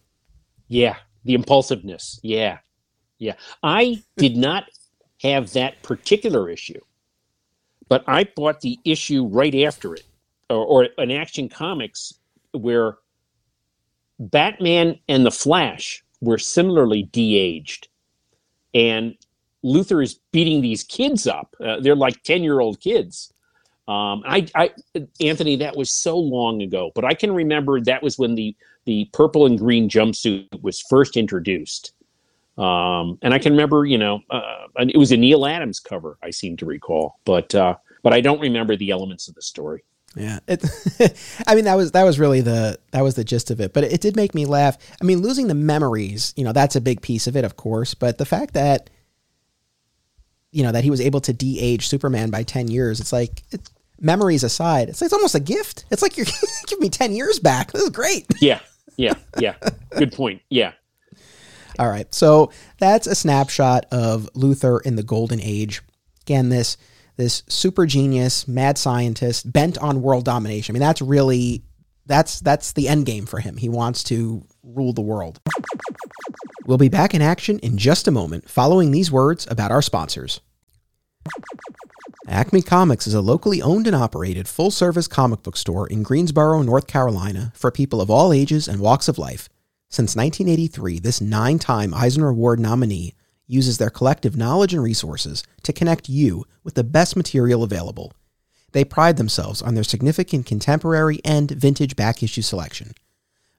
Yeah, 0.68 0.97
the 1.25 1.35
impulsiveness. 1.35 2.18
Yeah, 2.23 2.59
yeah. 3.18 3.35
I 3.62 4.03
did 4.16 4.37
not 4.37 4.64
have 5.23 5.53
that 5.53 5.83
particular 5.83 6.49
issue, 6.49 6.81
but 7.88 8.05
I 8.07 8.25
bought 8.25 8.61
the 8.61 8.79
issue 8.85 9.27
right 9.27 9.55
after 9.55 9.94
it, 9.94 10.05
or, 10.51 10.64
or 10.64 10.88
an 10.99 11.11
Action 11.11 11.49
Comics 11.49 12.14
where 12.53 12.97
Batman 14.18 14.99
and 15.09 15.27
the 15.27 15.31
Flash 15.31 16.05
were 16.20 16.38
similarly 16.38 17.03
de-aged, 17.05 17.88
and 18.73 19.16
Luthor 19.64 20.03
is 20.03 20.20
beating 20.33 20.62
these 20.62 20.85
kids 20.85 21.27
up. 21.27 21.55
Uh, 21.61 21.81
they're 21.81 21.97
like 21.97 22.23
ten 22.23 22.42
year 22.42 22.61
old 22.61 22.81
kids 22.81 23.34
um, 23.87 24.23
I, 24.27 24.47
I, 24.55 24.70
Anthony, 25.20 25.57
that 25.57 25.77
was 25.77 25.90
so 25.90 26.18
long 26.18 26.62
ago, 26.62 26.90
but 26.94 27.05
I 27.05 27.14
can 27.14 27.33
remember 27.33 27.81
that 27.83 28.03
was 28.03 28.18
when 28.18 28.35
the 28.35 28.57
the 28.87 29.09
purple 29.12 29.47
and 29.47 29.59
green 29.59 29.88
jumpsuit 29.88 30.62
was 30.62 30.81
first 30.90 31.16
introduced. 31.16 31.92
Um, 32.59 33.18
and 33.23 33.33
I 33.35 33.38
can 33.38 33.53
remember, 33.53 33.85
you 33.85 33.99
know, 33.99 34.20
uh, 34.31 34.66
it 34.79 34.97
was 34.97 35.11
a 35.11 35.16
Neal 35.16 35.47
Adams 35.47 35.81
cover. 35.81 36.18
I 36.23 36.31
seem 36.31 36.57
to 36.59 36.66
recall, 36.66 37.18
but 37.25 37.55
uh, 37.55 37.77
but 38.03 38.12
I 38.12 38.20
don't 38.20 38.40
remember 38.40 38.77
the 38.77 38.90
elements 38.90 39.29
of 39.29 39.35
the 39.35 39.42
story. 39.42 39.85
Yeah, 40.16 40.38
it, 40.47 40.64
I 41.47 41.55
mean 41.55 41.64
that 41.64 41.75
was 41.75 41.92
that 41.92 42.05
was 42.05 42.18
really 42.18 42.40
the 42.40 42.79
that 42.92 43.03
was 43.03 43.16
the 43.16 43.25
gist 43.25 43.51
of 43.51 43.61
it. 43.61 43.73
But 43.73 43.85
it, 43.85 43.94
it 43.94 44.01
did 44.01 44.16
make 44.16 44.35
me 44.35 44.47
laugh. 44.47 44.79
I 45.01 45.05
mean, 45.05 45.20
losing 45.20 45.49
the 45.49 45.55
memories, 45.55 46.33
you 46.37 46.44
know, 46.44 46.53
that's 46.53 46.77
a 46.77 46.81
big 46.81 47.03
piece 47.03 47.27
of 47.27 47.37
it, 47.37 47.44
of 47.44 47.57
course. 47.57 47.94
But 47.94 48.18
the 48.18 48.25
fact 48.25 48.55
that 48.55 48.88
you 50.53 50.62
know 50.62 50.70
that 50.70 50.85
he 50.85 50.90
was 50.90 51.01
able 51.01 51.20
to 51.23 51.33
de-age 51.33 51.88
Superman 51.88 52.31
by 52.31 52.44
ten 52.44 52.68
years, 52.68 53.01
it's 53.01 53.12
like 53.12 53.42
it, 53.51 53.68
memories 54.04 54.44
aside, 54.44 54.88
it's, 54.88 55.02
it's 55.02 55.12
almost 55.12 55.34
a 55.34 55.40
gift. 55.40 55.84
It's 55.90 56.02
like 56.02 56.16
you're 56.16 56.26
giving 56.66 56.82
me 56.82 56.90
10 56.90 57.12
years 57.12 57.38
back. 57.38 57.72
This 57.72 57.82
is 57.82 57.90
great. 57.90 58.26
Yeah. 58.40 58.60
Yeah. 58.96 59.14
Yeah. 59.38 59.54
Good 59.96 60.12
point. 60.12 60.42
Yeah. 60.50 60.72
All 61.78 61.88
right. 61.88 62.12
So 62.14 62.52
that's 62.78 63.06
a 63.08 63.14
snapshot 63.14 63.86
of 63.90 64.28
Luthor 64.34 64.80
in 64.84 64.94
the 64.94 65.02
golden 65.02 65.40
age. 65.40 65.82
Again, 66.22 66.48
this 66.48 66.76
this 67.16 67.42
super 67.48 67.86
genius, 67.86 68.46
mad 68.46 68.76
scientist 68.76 69.52
bent 69.52 69.78
on 69.78 70.02
world 70.02 70.24
domination. 70.24 70.72
I 70.72 70.74
mean, 70.74 70.80
that's 70.80 71.02
really 71.02 71.64
that's 72.06 72.40
that's 72.40 72.72
the 72.72 72.88
end 72.88 73.06
game 73.06 73.26
for 73.26 73.40
him. 73.40 73.56
He 73.56 73.68
wants 73.68 74.04
to 74.04 74.44
rule 74.62 74.92
the 74.92 75.00
world. 75.00 75.40
We'll 76.66 76.78
be 76.78 76.88
back 76.88 77.14
in 77.14 77.22
action 77.22 77.58
in 77.60 77.76
just 77.76 78.06
a 78.06 78.12
moment 78.12 78.48
following 78.48 78.90
these 78.90 79.10
words 79.10 79.46
about 79.50 79.70
our 79.70 79.82
sponsors. 79.82 80.40
Acme 82.26 82.62
Comics 82.62 83.06
is 83.06 83.12
a 83.12 83.20
locally 83.20 83.60
owned 83.60 83.87
and 83.87 83.94
operated 83.94 84.48
full 84.48 84.70
service 84.70 85.06
comic 85.06 85.42
book 85.42 85.58
store 85.58 85.87
in 85.88 86.02
Greensboro, 86.02 86.62
North 86.62 86.87
Carolina 86.87 87.52
for 87.54 87.70
people 87.70 88.00
of 88.00 88.08
all 88.08 88.32
ages 88.32 88.66
and 88.66 88.80
walks 88.80 89.08
of 89.08 89.18
life. 89.18 89.50
Since 89.90 90.16
1983, 90.16 91.00
this 91.00 91.20
nine 91.20 91.58
time 91.58 91.92
Eisner 91.92 92.30
Award 92.30 92.60
nominee 92.60 93.12
uses 93.46 93.76
their 93.76 93.90
collective 93.90 94.38
knowledge 94.38 94.72
and 94.72 94.82
resources 94.82 95.42
to 95.64 95.72
connect 95.74 96.08
you 96.08 96.46
with 96.62 96.74
the 96.74 96.82
best 96.82 97.14
material 97.14 97.62
available. 97.62 98.14
They 98.72 98.84
pride 98.84 99.18
themselves 99.18 99.60
on 99.60 99.74
their 99.74 99.84
significant 99.84 100.46
contemporary 100.46 101.20
and 101.26 101.50
vintage 101.50 101.94
back 101.94 102.22
issue 102.22 102.42
selection. 102.42 102.92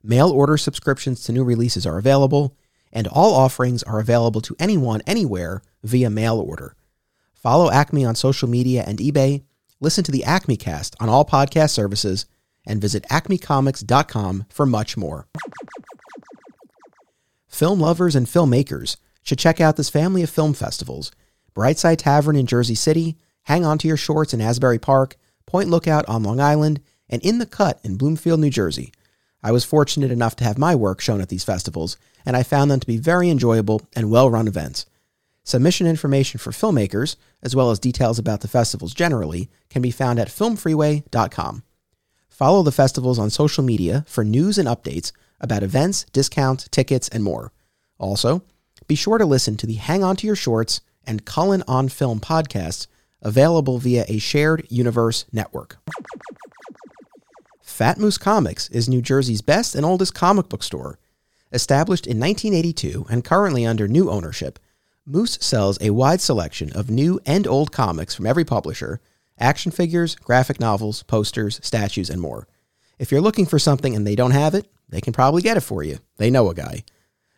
Mail 0.02 0.30
order 0.30 0.56
subscriptions 0.56 1.22
to 1.22 1.32
new 1.32 1.44
releases 1.44 1.86
are 1.86 1.98
available, 1.98 2.56
and 2.92 3.06
all 3.06 3.32
offerings 3.32 3.84
are 3.84 4.00
available 4.00 4.40
to 4.40 4.56
anyone 4.58 5.02
anywhere 5.06 5.62
via 5.84 6.10
mail 6.10 6.40
order. 6.40 6.74
Follow 7.36 7.70
Acme 7.70 8.04
on 8.04 8.14
social 8.14 8.48
media 8.48 8.84
and 8.86 8.98
eBay. 8.98 9.44
Listen 9.80 10.02
to 10.04 10.12
the 10.12 10.24
Acme 10.24 10.56
Cast 10.56 10.96
on 10.98 11.08
all 11.08 11.24
podcast 11.24 11.70
services 11.70 12.26
and 12.66 12.80
visit 12.80 13.04
acmecomics.com 13.10 14.46
for 14.48 14.66
much 14.66 14.96
more. 14.96 15.28
Film 17.46 17.80
lovers 17.80 18.16
and 18.16 18.26
filmmakers 18.26 18.96
should 19.22 19.38
check 19.38 19.60
out 19.60 19.76
this 19.76 19.90
family 19.90 20.22
of 20.22 20.30
film 20.30 20.54
festivals 20.54 21.12
Brightside 21.54 21.98
Tavern 21.98 22.36
in 22.36 22.46
Jersey 22.46 22.74
City, 22.74 23.16
Hang 23.44 23.64
On 23.64 23.78
to 23.78 23.88
Your 23.88 23.96
Shorts 23.96 24.34
in 24.34 24.40
Asbury 24.40 24.78
Park, 24.78 25.16
Point 25.46 25.70
Lookout 25.70 26.04
on 26.06 26.22
Long 26.22 26.40
Island, 26.40 26.80
and 27.08 27.22
In 27.22 27.38
the 27.38 27.46
Cut 27.46 27.80
in 27.82 27.96
Bloomfield, 27.96 28.40
New 28.40 28.50
Jersey. 28.50 28.92
I 29.42 29.52
was 29.52 29.64
fortunate 29.64 30.10
enough 30.10 30.36
to 30.36 30.44
have 30.44 30.58
my 30.58 30.74
work 30.74 31.00
shown 31.00 31.20
at 31.20 31.28
these 31.28 31.44
festivals, 31.44 31.96
and 32.26 32.36
I 32.36 32.42
found 32.42 32.70
them 32.70 32.80
to 32.80 32.86
be 32.86 32.98
very 32.98 33.30
enjoyable 33.30 33.80
and 33.94 34.10
well 34.10 34.28
run 34.28 34.48
events. 34.48 34.86
Submission 35.46 35.86
information 35.86 36.38
for 36.38 36.50
filmmakers, 36.50 37.14
as 37.40 37.54
well 37.54 37.70
as 37.70 37.78
details 37.78 38.18
about 38.18 38.40
the 38.40 38.48
festivals 38.48 38.92
generally, 38.92 39.48
can 39.70 39.80
be 39.80 39.92
found 39.92 40.18
at 40.18 40.26
filmfreeway.com. 40.26 41.62
Follow 42.28 42.64
the 42.64 42.72
festivals 42.72 43.16
on 43.16 43.30
social 43.30 43.62
media 43.62 44.04
for 44.08 44.24
news 44.24 44.58
and 44.58 44.66
updates 44.66 45.12
about 45.40 45.62
events, 45.62 46.04
discounts, 46.12 46.68
tickets, 46.70 47.08
and 47.10 47.22
more. 47.22 47.52
Also, 47.96 48.42
be 48.88 48.96
sure 48.96 49.18
to 49.18 49.24
listen 49.24 49.56
to 49.56 49.68
the 49.68 49.74
Hang 49.74 50.02
On 50.02 50.16
to 50.16 50.26
Your 50.26 50.34
Shorts 50.34 50.80
and 51.06 51.24
Cullen 51.24 51.62
on 51.68 51.88
Film 51.88 52.18
podcasts 52.18 52.88
available 53.22 53.78
via 53.78 54.04
a 54.08 54.18
shared 54.18 54.66
universe 54.68 55.26
network. 55.32 55.78
Fat 57.62 57.98
Moose 57.98 58.18
Comics 58.18 58.68
is 58.70 58.88
New 58.88 59.00
Jersey's 59.00 59.42
best 59.42 59.76
and 59.76 59.86
oldest 59.86 60.12
comic 60.12 60.48
book 60.48 60.64
store. 60.64 60.98
Established 61.52 62.08
in 62.08 62.18
1982 62.18 63.06
and 63.08 63.24
currently 63.24 63.64
under 63.64 63.86
new 63.86 64.10
ownership, 64.10 64.58
Moose 65.08 65.38
sells 65.40 65.78
a 65.80 65.90
wide 65.90 66.20
selection 66.20 66.72
of 66.72 66.90
new 66.90 67.20
and 67.24 67.46
old 67.46 67.70
comics 67.70 68.12
from 68.12 68.26
every 68.26 68.44
publisher, 68.44 69.00
action 69.38 69.70
figures, 69.70 70.16
graphic 70.16 70.58
novels, 70.58 71.04
posters, 71.04 71.60
statues, 71.62 72.10
and 72.10 72.20
more. 72.20 72.48
If 72.98 73.12
you're 73.12 73.20
looking 73.20 73.46
for 73.46 73.60
something 73.60 73.94
and 73.94 74.04
they 74.04 74.16
don't 74.16 74.32
have 74.32 74.52
it, 74.52 74.68
they 74.88 75.00
can 75.00 75.12
probably 75.12 75.42
get 75.42 75.56
it 75.56 75.60
for 75.60 75.84
you. 75.84 75.98
They 76.16 76.28
know 76.28 76.50
a 76.50 76.54
guy. 76.54 76.82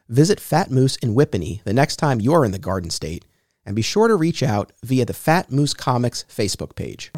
Visit 0.09 0.40
Fat 0.40 0.70
Moose 0.70 0.96
in 0.96 1.14
Whippany 1.14 1.62
the 1.64 1.74
next 1.74 1.96
time 1.96 2.22
you're 2.22 2.46
in 2.46 2.52
the 2.52 2.59
Garden 2.59 2.88
State, 2.88 3.26
and 3.66 3.76
be 3.76 3.83
sure 3.83 4.09
to 4.09 4.16
reach 4.16 4.42
out 4.42 4.72
via 4.83 5.04
the 5.04 5.12
Fat 5.12 5.52
Moose 5.52 5.74
Comics 5.74 6.24
Facebook 6.35 6.74
page. 6.74 7.12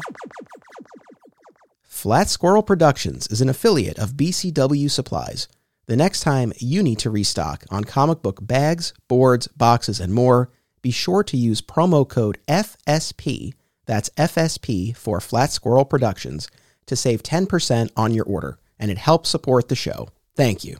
Flat 1.81 2.27
Squirrel 2.27 2.63
Productions 2.63 3.25
is 3.27 3.39
an 3.39 3.47
affiliate 3.47 3.97
of 3.97 4.15
BCW 4.15 4.91
Supplies. 4.91 5.47
The 5.91 5.97
next 5.97 6.21
time 6.21 6.53
you 6.57 6.81
need 6.83 6.99
to 6.99 7.09
restock 7.09 7.65
on 7.69 7.83
comic 7.83 8.21
book 8.21 8.39
bags, 8.41 8.93
boards, 9.09 9.49
boxes, 9.49 9.99
and 9.99 10.13
more, 10.13 10.49
be 10.81 10.89
sure 10.89 11.21
to 11.21 11.35
use 11.35 11.61
promo 11.61 12.07
code 12.07 12.37
FSP, 12.47 13.51
that's 13.87 14.07
FSP 14.11 14.95
for 14.95 15.19
Flat 15.19 15.51
Squirrel 15.51 15.83
Productions, 15.83 16.47
to 16.85 16.95
save 16.95 17.23
10% 17.23 17.89
on 17.97 18.13
your 18.13 18.23
order, 18.23 18.57
and 18.79 18.89
it 18.89 18.99
helps 18.99 19.29
support 19.29 19.67
the 19.67 19.75
show. 19.75 20.07
Thank 20.33 20.63
you. 20.63 20.77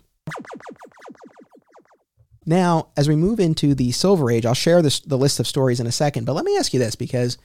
Now, 2.45 2.87
as 2.95 3.09
we 3.09 3.17
move 3.17 3.41
into 3.41 3.75
the 3.75 3.91
Silver 3.91 4.31
Age, 4.31 4.45
I'll 4.45 4.53
share 4.53 4.81
this, 4.81 5.01
the 5.01 5.17
list 5.17 5.41
of 5.41 5.45
stories 5.45 5.81
in 5.81 5.87
a 5.87 5.91
second, 5.91 6.23
but 6.23 6.35
let 6.35 6.45
me 6.45 6.55
ask 6.55 6.73
you 6.73 6.79
this 6.79 6.95
because 6.95 7.37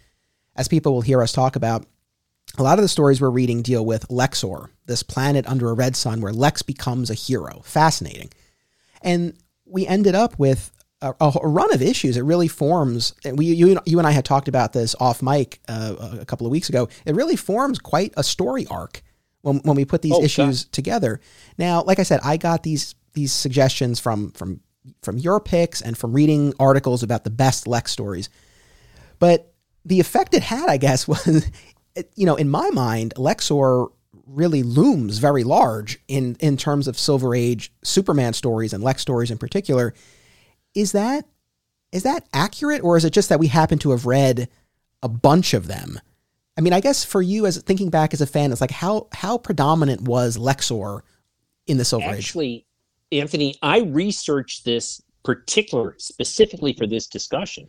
as 0.54 0.68
people 0.68 0.94
will 0.94 1.00
hear 1.00 1.20
us 1.20 1.32
talk 1.32 1.56
about, 1.56 1.84
a 2.58 2.62
lot 2.62 2.78
of 2.78 2.82
the 2.82 2.88
stories 2.88 3.20
we're 3.20 3.30
reading 3.30 3.62
deal 3.62 3.84
with 3.84 4.08
Lexor, 4.08 4.68
this 4.86 5.02
planet 5.02 5.46
under 5.46 5.70
a 5.70 5.74
red 5.74 5.96
sun 5.96 6.20
where 6.20 6.32
Lex 6.32 6.62
becomes 6.62 7.10
a 7.10 7.14
hero. 7.14 7.60
Fascinating. 7.64 8.30
And 9.02 9.36
we 9.64 9.86
ended 9.86 10.14
up 10.14 10.38
with 10.38 10.70
a, 11.02 11.14
a 11.20 11.48
run 11.48 11.72
of 11.72 11.82
issues. 11.82 12.16
It 12.16 12.22
really 12.22 12.48
forms. 12.48 13.14
We, 13.24 13.46
you, 13.46 13.80
you 13.84 13.98
and 13.98 14.06
I 14.06 14.12
had 14.12 14.24
talked 14.24 14.48
about 14.48 14.72
this 14.72 14.94
off 14.98 15.22
mic 15.22 15.60
uh, 15.68 16.18
a 16.20 16.24
couple 16.24 16.46
of 16.46 16.50
weeks 16.50 16.68
ago. 16.68 16.88
It 17.04 17.14
really 17.14 17.36
forms 17.36 17.78
quite 17.78 18.14
a 18.16 18.22
story 18.22 18.66
arc 18.70 19.02
when, 19.42 19.58
when 19.58 19.76
we 19.76 19.84
put 19.84 20.02
these 20.02 20.14
oh, 20.14 20.22
issues 20.22 20.64
God. 20.64 20.72
together. 20.72 21.20
Now, 21.58 21.82
like 21.82 21.98
I 21.98 22.02
said, 22.02 22.20
I 22.22 22.36
got 22.36 22.62
these 22.62 22.94
these 23.12 23.32
suggestions 23.32 23.98
from 23.98 24.30
from 24.32 24.60
from 25.02 25.18
your 25.18 25.40
picks 25.40 25.82
and 25.82 25.96
from 25.96 26.12
reading 26.12 26.54
articles 26.58 27.02
about 27.02 27.24
the 27.24 27.30
best 27.30 27.66
Lex 27.66 27.90
stories. 27.90 28.28
But 29.18 29.52
the 29.84 30.00
effect 30.00 30.34
it 30.34 30.42
had, 30.42 30.68
I 30.68 30.76
guess, 30.76 31.06
was 31.08 31.50
you 32.14 32.26
know, 32.26 32.36
in 32.36 32.48
my 32.48 32.70
mind, 32.70 33.14
Lexor 33.16 33.90
really 34.26 34.62
looms 34.62 35.18
very 35.18 35.44
large 35.44 35.98
in 36.08 36.36
in 36.40 36.56
terms 36.56 36.88
of 36.88 36.98
Silver 36.98 37.34
Age 37.34 37.72
Superman 37.82 38.32
stories 38.32 38.72
and 38.72 38.82
Lex 38.82 39.02
stories 39.02 39.30
in 39.30 39.38
particular. 39.38 39.94
Is 40.74 40.92
that 40.92 41.26
is 41.92 42.02
that 42.02 42.26
accurate, 42.32 42.82
or 42.82 42.96
is 42.96 43.04
it 43.04 43.12
just 43.12 43.28
that 43.28 43.40
we 43.40 43.46
happen 43.46 43.78
to 43.78 43.90
have 43.90 44.06
read 44.06 44.48
a 45.02 45.08
bunch 45.08 45.54
of 45.54 45.66
them? 45.66 46.00
I 46.58 46.60
mean, 46.60 46.72
I 46.72 46.80
guess 46.80 47.04
for 47.04 47.22
you, 47.22 47.46
as 47.46 47.58
thinking 47.58 47.90
back 47.90 48.14
as 48.14 48.20
a 48.20 48.26
fan, 48.26 48.52
it's 48.52 48.60
like 48.60 48.70
how 48.70 49.08
how 49.12 49.38
predominant 49.38 50.02
was 50.02 50.36
Lexor 50.36 51.02
in 51.66 51.76
the 51.76 51.84
Silver 51.84 52.06
Actually, 52.06 52.16
Age? 52.18 52.24
Actually, 52.24 52.66
Anthony, 53.12 53.54
I 53.62 53.80
researched 53.80 54.64
this 54.64 55.02
particular 55.22 55.94
specifically 55.98 56.72
for 56.72 56.86
this 56.86 57.06
discussion. 57.06 57.68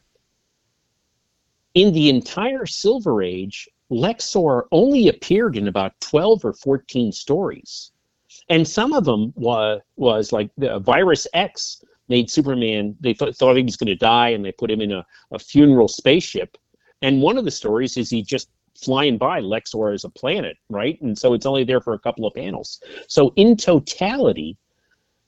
In 1.74 1.94
the 1.94 2.10
entire 2.10 2.66
Silver 2.66 3.22
Age, 3.22 3.68
Lexor 3.92 4.64
only 4.72 5.08
appeared 5.08 5.58
in 5.58 5.68
about 5.68 6.00
12 6.02 6.46
or 6.46 6.54
14 6.54 7.12
stories. 7.12 7.92
And 8.50 8.68
some 8.68 8.94
of 8.94 9.06
them 9.06 9.34
was, 9.36 9.82
was 9.96 10.32
like 10.32 10.50
the 10.58 10.74
uh, 10.74 10.80
Virus 10.80 11.28
X 11.34 11.84
made 12.10 12.30
Superman, 12.30 12.96
they 13.00 13.14
th- 13.14 13.36
thought 13.36 13.58
he 13.58 13.64
was 13.64 13.76
going 13.76 13.88
to 13.88 13.96
die 13.96 14.30
and 14.30 14.44
they 14.44 14.52
put 14.52 14.72
him 14.72 14.82
in 14.82 14.92
a, 14.92 15.06
a 15.32 15.40
funeral 15.40 15.88
spaceship. 15.88 16.58
And 17.02 17.22
one 17.22 17.38
of 17.38 17.46
the 17.46 17.52
stories 17.52 17.98
is 17.98 18.10
he 18.10 18.22
just 18.22 18.50
flying 18.76 19.18
by 19.18 19.42
Lexor 19.42 19.94
as 19.94 20.04
a 20.04 20.10
planet, 20.10 20.58
right? 20.70 21.02
And 21.02 21.18
so 21.18 21.34
it's 21.34 21.46
only 21.46 21.64
there 21.64 21.82
for 21.82 21.94
a 21.94 22.00
couple 22.00 22.26
of 22.26 22.34
panels. 22.34 22.82
So 23.08 23.34
in 23.36 23.58
totality, 23.58 24.58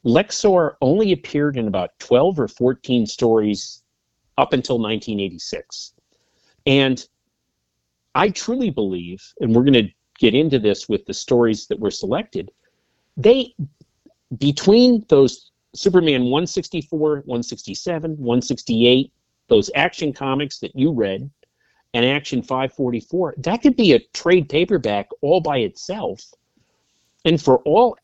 Lexor 0.06 0.76
only 0.82 1.12
appeared 1.12 1.58
in 1.58 1.68
about 1.68 1.92
12 2.00 2.40
or 2.40 2.48
14 2.48 3.06
stories 3.06 3.84
up 4.38 4.54
until 4.54 4.78
1986. 4.78 5.94
And 6.66 7.06
I 8.20 8.28
truly 8.32 8.70
believe, 8.70 9.24
and 9.40 9.56
we're 9.56 9.64
going 9.64 9.86
to 9.86 9.94
get 10.20 10.36
into 10.36 10.60
this 10.60 10.90
with 10.90 11.06
the 11.06 11.14
stories 11.14 11.68
that 11.68 11.80
were 11.80 11.90
selected, 11.90 12.52
they, 13.16 13.56
between 14.38 15.06
those 15.08 15.52
Superman 15.74 16.24
164, 16.24 17.00
167, 17.00 18.12
168, 18.18 19.14
those 19.48 19.72
action 19.74 20.12
comics 20.12 20.60
that 20.60 20.76
you 20.76 20.92
read, 20.92 21.32
and 21.94 22.06
Action 22.06 22.42
544, 22.42 23.36
that 23.38 23.62
could 23.62 23.78
be 23.78 23.94
a 23.94 24.00
trade 24.14 24.50
paperback 24.50 25.08
all 25.22 25.40
by 25.40 25.60
itself. 25.60 26.22
And 27.24 27.42
for 27.42 27.60
all, 27.60 27.98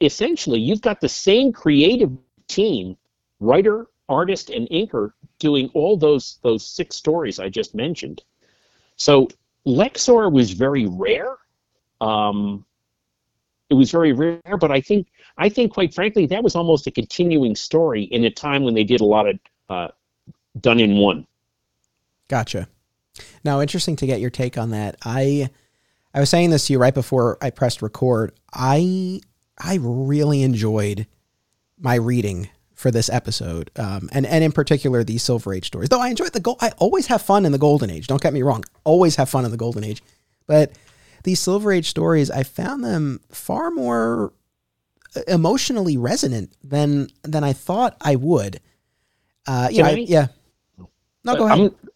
essentially, 0.00 0.58
you've 0.58 0.82
got 0.82 1.00
the 1.00 1.08
same 1.08 1.52
creative 1.52 2.10
team, 2.48 2.96
writer, 3.38 3.86
artist, 4.08 4.50
and 4.50 4.68
inker, 4.70 5.12
doing 5.38 5.70
all 5.72 5.96
those 5.96 6.40
those 6.42 6.66
six 6.66 6.96
stories 6.96 7.38
I 7.38 7.48
just 7.48 7.76
mentioned. 7.76 8.24
So 8.96 9.28
Lexor 9.66 10.30
was 10.30 10.52
very 10.52 10.86
rare. 10.86 11.36
Um, 12.00 12.64
it 13.68 13.74
was 13.74 13.90
very 13.90 14.12
rare, 14.12 14.56
but 14.60 14.70
I 14.70 14.80
think 14.80 15.08
I 15.38 15.48
think 15.48 15.72
quite 15.72 15.92
frankly 15.94 16.26
that 16.26 16.42
was 16.42 16.54
almost 16.54 16.86
a 16.86 16.90
continuing 16.90 17.56
story 17.56 18.04
in 18.04 18.24
a 18.24 18.30
time 18.30 18.64
when 18.64 18.74
they 18.74 18.84
did 18.84 19.00
a 19.00 19.04
lot 19.04 19.28
of 19.28 19.38
uh, 19.68 19.88
done 20.60 20.80
in 20.80 20.96
one. 20.96 21.26
Gotcha. 22.28 22.68
Now, 23.44 23.60
interesting 23.60 23.96
to 23.96 24.06
get 24.06 24.20
your 24.20 24.30
take 24.30 24.58
on 24.58 24.70
that. 24.70 24.96
I 25.04 25.50
I 26.14 26.20
was 26.20 26.30
saying 26.30 26.50
this 26.50 26.66
to 26.66 26.74
you 26.74 26.78
right 26.78 26.94
before 26.94 27.38
I 27.40 27.50
pressed 27.50 27.82
record. 27.82 28.32
I 28.52 29.20
I 29.58 29.78
really 29.80 30.42
enjoyed 30.42 31.06
my 31.78 31.96
reading 31.96 32.48
for 32.76 32.90
this 32.90 33.08
episode, 33.08 33.70
um, 33.76 34.08
and 34.12 34.26
and 34.26 34.44
in 34.44 34.52
particular 34.52 35.02
the 35.02 35.18
Silver 35.18 35.54
Age 35.54 35.66
stories. 35.66 35.88
Though 35.88 36.00
I 36.00 36.10
enjoy 36.10 36.26
the 36.26 36.40
gold, 36.40 36.58
I 36.60 36.70
always 36.76 37.06
have 37.06 37.22
fun 37.22 37.44
in 37.44 37.52
the 37.52 37.58
Golden 37.58 37.90
Age. 37.90 38.06
Don't 38.06 38.20
get 38.20 38.34
me 38.34 38.42
wrong, 38.42 38.64
always 38.84 39.16
have 39.16 39.28
fun 39.28 39.44
in 39.44 39.50
the 39.50 39.56
Golden 39.56 39.82
Age, 39.82 40.02
but 40.46 40.72
these 41.24 41.40
Silver 41.40 41.72
Age 41.72 41.88
stories, 41.88 42.30
I 42.30 42.42
found 42.44 42.84
them 42.84 43.20
far 43.30 43.70
more 43.70 44.32
uh, 45.16 45.22
emotionally 45.26 45.96
resonant 45.96 46.52
than 46.62 47.08
than 47.22 47.42
I 47.42 47.54
thought 47.54 47.96
I 48.00 48.16
would. 48.16 48.60
Uh, 49.46 49.68
you 49.72 49.82
know, 49.82 49.88
I, 49.88 49.92
yeah. 49.92 50.26
No, 51.24 51.34
go 51.34 51.46
ahead. 51.46 51.58
I'm, 51.58 51.90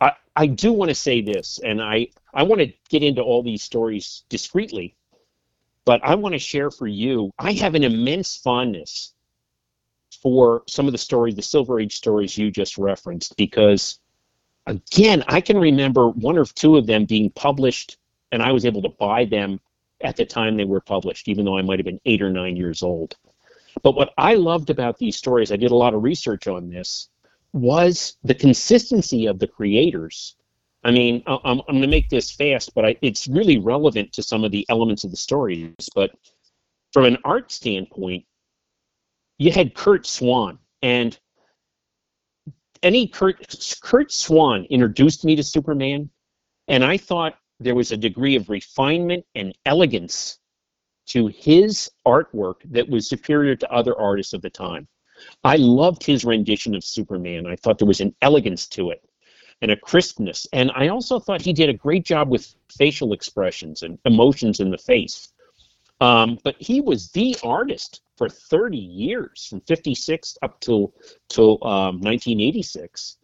I 0.00 0.12
I 0.36 0.46
do 0.46 0.70
want 0.70 0.90
to 0.90 0.94
say 0.94 1.22
this, 1.22 1.58
and 1.64 1.82
I 1.82 2.08
I 2.34 2.42
want 2.42 2.60
to 2.60 2.70
get 2.90 3.02
into 3.02 3.22
all 3.22 3.42
these 3.42 3.62
stories 3.62 4.22
discreetly, 4.28 4.94
but 5.86 6.02
I 6.04 6.14
want 6.16 6.34
to 6.34 6.38
share 6.38 6.70
for 6.70 6.86
you. 6.86 7.30
I 7.38 7.52
have 7.52 7.74
an 7.74 7.84
immense 7.84 8.36
fondness 8.36 9.14
for 10.26 10.64
some 10.66 10.86
of 10.86 10.92
the 10.92 10.98
stories, 10.98 11.36
the 11.36 11.40
Silver 11.40 11.78
Age 11.78 11.94
stories 11.94 12.36
you 12.36 12.50
just 12.50 12.78
referenced, 12.78 13.36
because 13.36 14.00
again, 14.66 15.22
I 15.28 15.40
can 15.40 15.56
remember 15.56 16.08
one 16.08 16.36
or 16.36 16.44
two 16.44 16.76
of 16.76 16.84
them 16.84 17.04
being 17.04 17.30
published, 17.30 17.96
and 18.32 18.42
I 18.42 18.50
was 18.50 18.66
able 18.66 18.82
to 18.82 18.88
buy 18.88 19.24
them 19.24 19.60
at 20.00 20.16
the 20.16 20.26
time 20.26 20.56
they 20.56 20.64
were 20.64 20.80
published, 20.80 21.28
even 21.28 21.44
though 21.44 21.56
I 21.56 21.62
might 21.62 21.78
have 21.78 21.86
been 21.86 22.00
eight 22.06 22.22
or 22.22 22.30
nine 22.30 22.56
years 22.56 22.82
old. 22.82 23.14
But 23.84 23.94
what 23.94 24.14
I 24.18 24.34
loved 24.34 24.68
about 24.68 24.98
these 24.98 25.16
stories, 25.16 25.52
I 25.52 25.56
did 25.56 25.70
a 25.70 25.76
lot 25.76 25.94
of 25.94 26.02
research 26.02 26.48
on 26.48 26.70
this, 26.70 27.08
was 27.52 28.16
the 28.24 28.34
consistency 28.34 29.26
of 29.26 29.38
the 29.38 29.46
creators. 29.46 30.34
I 30.82 30.90
mean, 30.90 31.22
I'm, 31.28 31.38
I'm 31.44 31.60
going 31.68 31.82
to 31.82 31.86
make 31.86 32.08
this 32.08 32.32
fast, 32.32 32.74
but 32.74 32.84
I, 32.84 32.96
it's 33.00 33.28
really 33.28 33.58
relevant 33.58 34.12
to 34.14 34.24
some 34.24 34.42
of 34.42 34.50
the 34.50 34.66
elements 34.68 35.04
of 35.04 35.12
the 35.12 35.16
stories. 35.16 35.88
But 35.94 36.10
from 36.92 37.04
an 37.04 37.18
art 37.24 37.52
standpoint, 37.52 38.24
you 39.38 39.52
had 39.52 39.74
Curt 39.74 40.06
Swan, 40.06 40.58
and 40.82 41.18
any 42.82 43.08
Kurt 43.08 43.78
Curt 43.82 44.12
Swan 44.12 44.64
introduced 44.70 45.24
me 45.24 45.36
to 45.36 45.42
Superman, 45.42 46.10
and 46.68 46.84
I 46.84 46.96
thought 46.96 47.38
there 47.60 47.74
was 47.74 47.92
a 47.92 47.96
degree 47.96 48.36
of 48.36 48.48
refinement 48.48 49.24
and 49.34 49.56
elegance 49.64 50.38
to 51.06 51.28
his 51.28 51.90
artwork 52.06 52.56
that 52.66 52.88
was 52.88 53.08
superior 53.08 53.56
to 53.56 53.72
other 53.72 53.98
artists 53.98 54.32
of 54.32 54.42
the 54.42 54.50
time. 54.50 54.88
I 55.44 55.56
loved 55.56 56.04
his 56.04 56.24
rendition 56.24 56.74
of 56.74 56.84
Superman. 56.84 57.46
I 57.46 57.56
thought 57.56 57.78
there 57.78 57.86
was 57.86 58.00
an 58.00 58.14
elegance 58.20 58.66
to 58.68 58.90
it 58.90 59.02
and 59.62 59.70
a 59.70 59.76
crispness. 59.76 60.46
And 60.52 60.70
I 60.74 60.88
also 60.88 61.18
thought 61.18 61.40
he 61.40 61.52
did 61.52 61.70
a 61.70 61.74
great 61.74 62.04
job 62.04 62.28
with 62.28 62.54
facial 62.76 63.12
expressions 63.12 63.82
and 63.82 63.98
emotions 64.04 64.60
in 64.60 64.70
the 64.70 64.78
face. 64.78 65.32
Um, 66.00 66.38
but 66.44 66.56
he 66.58 66.80
was 66.80 67.10
the 67.10 67.36
artist 67.42 68.02
for 68.16 68.28
30 68.28 68.76
years, 68.76 69.46
from 69.46 69.60
56 69.62 70.38
up 70.42 70.60
till 70.60 70.94
till 71.28 71.58
um, 71.62 72.00
1986. 72.00 73.18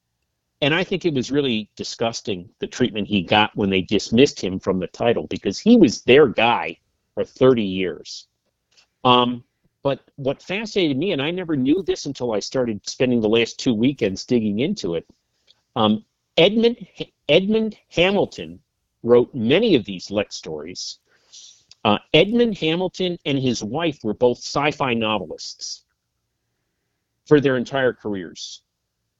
And 0.62 0.72
I 0.72 0.84
think 0.84 1.04
it 1.04 1.12
was 1.12 1.30
really 1.32 1.68
disgusting 1.74 2.48
the 2.60 2.68
treatment 2.68 3.08
he 3.08 3.22
got 3.22 3.54
when 3.56 3.68
they 3.68 3.82
dismissed 3.82 4.40
him 4.40 4.60
from 4.60 4.78
the 4.78 4.86
title 4.86 5.26
because 5.26 5.58
he 5.58 5.76
was 5.76 6.02
their 6.02 6.28
guy 6.28 6.78
for 7.14 7.24
30 7.24 7.62
years. 7.64 8.28
Um, 9.02 9.42
but 9.82 10.00
what 10.14 10.40
fascinated 10.40 10.96
me, 10.96 11.10
and 11.10 11.20
I 11.20 11.32
never 11.32 11.56
knew 11.56 11.82
this 11.82 12.06
until 12.06 12.32
I 12.32 12.38
started 12.38 12.88
spending 12.88 13.20
the 13.20 13.28
last 13.28 13.58
two 13.58 13.74
weekends 13.74 14.24
digging 14.24 14.60
into 14.60 14.94
it, 14.94 15.06
um, 15.74 16.04
Edmund 16.36 16.86
Edmund 17.28 17.76
Hamilton 17.90 18.60
wrote 19.02 19.34
many 19.34 19.74
of 19.74 19.84
these 19.84 20.10
Lex 20.10 20.36
stories. 20.36 21.00
Uh, 21.84 21.98
Edmund 22.14 22.56
Hamilton 22.58 23.18
and 23.24 23.38
his 23.38 23.62
wife 23.62 23.98
were 24.04 24.14
both 24.14 24.38
sci-fi 24.38 24.94
novelists 24.94 25.84
for 27.26 27.40
their 27.40 27.56
entire 27.56 27.92
careers, 27.92 28.62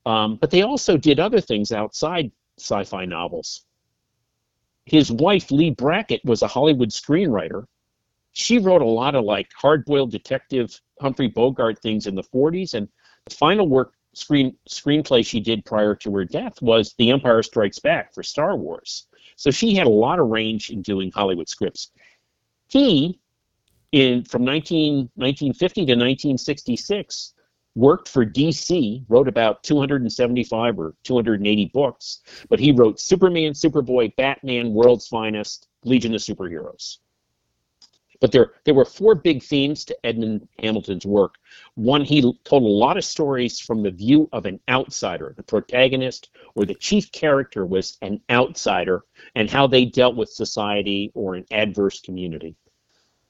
um, 0.07 0.37
but 0.37 0.51
they 0.51 0.63
also 0.63 0.97
did 0.97 1.19
other 1.19 1.41
things 1.41 1.73
outside 1.73 2.31
sci-fi 2.59 3.05
novels. 3.05 3.65
His 4.87 5.11
wife 5.11 5.51
Leigh 5.51 5.71
Brackett 5.71 6.25
was 6.25 6.43
a 6.43 6.49
Hollywood 6.49 6.91
screenwriter. 6.91 7.67
She 8.33 8.59
wrote 8.59 8.83
a 8.83 8.87
lot 8.87 9.15
of 9.15 9.25
like 9.25 9.51
hard-boiled 9.55 10.11
detective 10.11 10.81
Humphrey 11.01 11.29
Bogart 11.29 11.81
things 11.81 12.07
in 12.07 12.15
the 12.15 12.23
40s, 12.23 12.75
and 12.75 12.89
the 13.25 13.35
final 13.35 13.69
work 13.69 13.95
screen 14.15 14.57
screenplay 14.69 15.25
she 15.25 15.41
did 15.41 15.65
prior 15.65 15.95
to 15.97 16.15
her 16.15 16.25
death 16.25 16.61
was 16.63 16.95
The 16.99 17.11
Empire 17.11 17.43
Strikes 17.43 17.79
Back 17.79 18.15
for 18.15 18.23
Star 18.23 18.57
Wars. 18.57 19.07
So 19.37 19.51
she 19.51 19.75
had 19.75 19.87
a 19.87 19.91
lot 19.91 20.19
of 20.19 20.29
range 20.29 20.71
in 20.71 20.83
doing 20.83 21.11
Hollywood 21.11 21.49
scripts. 21.49 21.91
He, 22.73 23.21
in 23.93 24.25
from 24.25 24.45
19, 24.47 25.11
1950 25.17 25.81
to 25.81 25.93
1966, 25.93 27.35
worked 27.75 28.09
for 28.09 28.25
DC, 28.25 29.05
wrote 29.11 29.29
about 29.29 29.63
275 29.63 30.79
or 30.79 30.95
280 31.03 31.67
books, 31.75 32.21
but 32.49 32.59
he 32.59 32.73
wrote 32.73 32.99
Superman, 32.99 33.53
Superboy, 33.53 34.17
Batman, 34.17 34.73
World's 34.73 35.07
Finest, 35.07 35.69
Legion 35.85 36.15
of 36.15 36.23
Superheroes. 36.23 36.97
But 38.23 38.31
there, 38.31 38.53
there 38.63 38.75
were 38.75 38.85
four 38.85 39.17
big 39.17 39.43
themes 39.43 39.85
to 39.87 40.07
Edmund 40.07 40.47
Hamilton's 40.61 41.05
work. 41.05 41.39
One, 41.75 42.05
he 42.05 42.21
told 42.45 42.63
a 42.63 42.67
lot 42.67 42.97
of 42.97 43.05
stories 43.05 43.59
from 43.59 43.83
the 43.83 43.91
view 43.91 44.29
of 44.33 44.47
an 44.47 44.61
outsider. 44.69 45.35
The 45.37 45.43
protagonist 45.43 46.31
or 46.55 46.65
the 46.65 46.77
chief 46.77 47.11
character 47.11 47.67
was 47.67 47.99
an 48.01 48.21
outsider 48.31 49.03
and 49.35 49.51
how 49.51 49.67
they 49.67 49.87
dealt 49.87 50.15
with 50.15 50.29
society 50.29 51.11
or 51.15 51.35
an 51.35 51.45
adverse 51.51 52.01
community. 52.01 52.55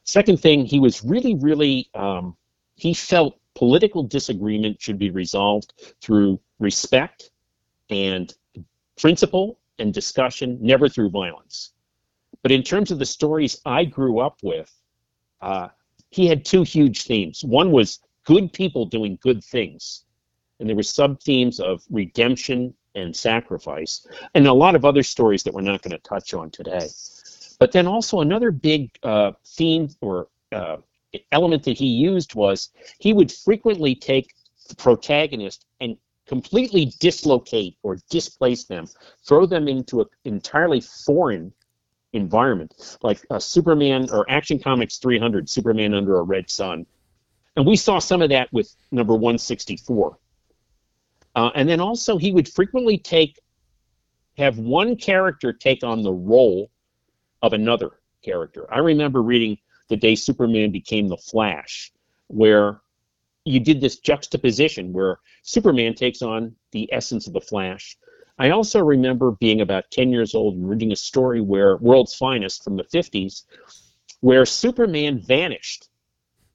Second 0.04 0.40
thing, 0.40 0.66
he 0.66 0.78
was 0.78 1.02
really, 1.02 1.36
really, 1.36 1.88
um, 1.94 2.36
he 2.76 2.92
felt 2.92 3.40
political 3.54 4.02
disagreement 4.02 4.78
should 4.78 4.98
be 4.98 5.10
resolved 5.10 5.72
through 6.02 6.38
respect 6.58 7.30
and 7.88 8.34
principle 9.00 9.58
and 9.78 9.94
discussion, 9.94 10.58
never 10.60 10.86
through 10.86 11.08
violence. 11.08 11.72
But 12.42 12.52
in 12.52 12.62
terms 12.62 12.90
of 12.90 12.98
the 12.98 13.06
stories 13.06 13.58
I 13.64 13.86
grew 13.86 14.18
up 14.18 14.36
with, 14.42 14.70
uh, 15.42 15.68
he 16.10 16.26
had 16.26 16.44
two 16.44 16.62
huge 16.62 17.02
themes. 17.02 17.42
One 17.44 17.72
was 17.72 18.00
good 18.24 18.52
people 18.52 18.86
doing 18.86 19.18
good 19.22 19.42
things, 19.42 20.04
and 20.60 20.68
there 20.68 20.76
were 20.76 20.82
sub 20.82 21.20
themes 21.20 21.60
of 21.60 21.82
redemption 21.90 22.74
and 22.94 23.14
sacrifice, 23.14 24.06
and 24.34 24.46
a 24.46 24.52
lot 24.52 24.74
of 24.74 24.84
other 24.84 25.02
stories 25.02 25.42
that 25.42 25.52
we're 25.52 25.62
not 25.62 25.82
going 25.82 25.92
to 25.92 25.98
touch 25.98 26.34
on 26.34 26.50
today. 26.50 26.88
But 27.58 27.72
then 27.72 27.86
also 27.86 28.20
another 28.20 28.50
big 28.50 28.90
uh, 29.02 29.32
theme 29.46 29.88
or 30.00 30.28
uh, 30.52 30.76
element 31.30 31.62
that 31.64 31.78
he 31.78 31.86
used 31.86 32.34
was 32.34 32.70
he 32.98 33.12
would 33.12 33.32
frequently 33.32 33.94
take 33.94 34.34
the 34.68 34.76
protagonist 34.76 35.66
and 35.80 35.96
completely 36.26 36.92
dislocate 37.00 37.76
or 37.82 37.98
displace 38.10 38.64
them, 38.64 38.86
throw 39.26 39.46
them 39.46 39.68
into 39.68 40.00
an 40.00 40.06
entirely 40.24 40.80
foreign 40.80 41.52
environment, 42.12 42.98
like 43.02 43.20
uh, 43.30 43.38
Superman 43.38 44.08
or 44.10 44.28
Action 44.30 44.58
Comics 44.58 44.98
300, 44.98 45.48
Superman 45.48 45.94
Under 45.94 46.18
a 46.18 46.22
Red 46.22 46.50
Sun. 46.50 46.86
And 47.56 47.66
we 47.66 47.76
saw 47.76 47.98
some 47.98 48.22
of 48.22 48.30
that 48.30 48.52
with 48.52 48.74
number 48.90 49.14
164. 49.14 50.18
Uh, 51.34 51.50
and 51.54 51.68
then 51.68 51.80
also, 51.80 52.18
he 52.18 52.32
would 52.32 52.48
frequently 52.48 52.98
take, 52.98 53.38
have 54.36 54.58
one 54.58 54.96
character 54.96 55.52
take 55.52 55.82
on 55.82 56.02
the 56.02 56.12
role 56.12 56.70
of 57.42 57.52
another 57.52 57.92
character. 58.22 58.72
I 58.72 58.78
remember 58.78 59.22
reading 59.22 59.58
the 59.88 59.96
day 59.96 60.14
Superman 60.14 60.70
became 60.70 61.08
the 61.08 61.16
Flash, 61.16 61.92
where 62.28 62.80
you 63.44 63.60
did 63.60 63.80
this 63.80 63.98
juxtaposition 63.98 64.92
where 64.92 65.18
Superman 65.42 65.94
takes 65.94 66.22
on 66.22 66.54
the 66.70 66.90
essence 66.92 67.26
of 67.26 67.32
the 67.32 67.40
Flash, 67.40 67.96
I 68.38 68.50
also 68.50 68.80
remember 68.80 69.32
being 69.32 69.60
about 69.60 69.90
10 69.90 70.10
years 70.10 70.34
old 70.34 70.54
and 70.54 70.68
reading 70.68 70.92
a 70.92 70.96
story 70.96 71.40
where 71.40 71.76
World's 71.76 72.14
Finest 72.14 72.64
from 72.64 72.76
the 72.76 72.84
50s, 72.84 73.44
where 74.20 74.46
Superman 74.46 75.20
vanished 75.20 75.88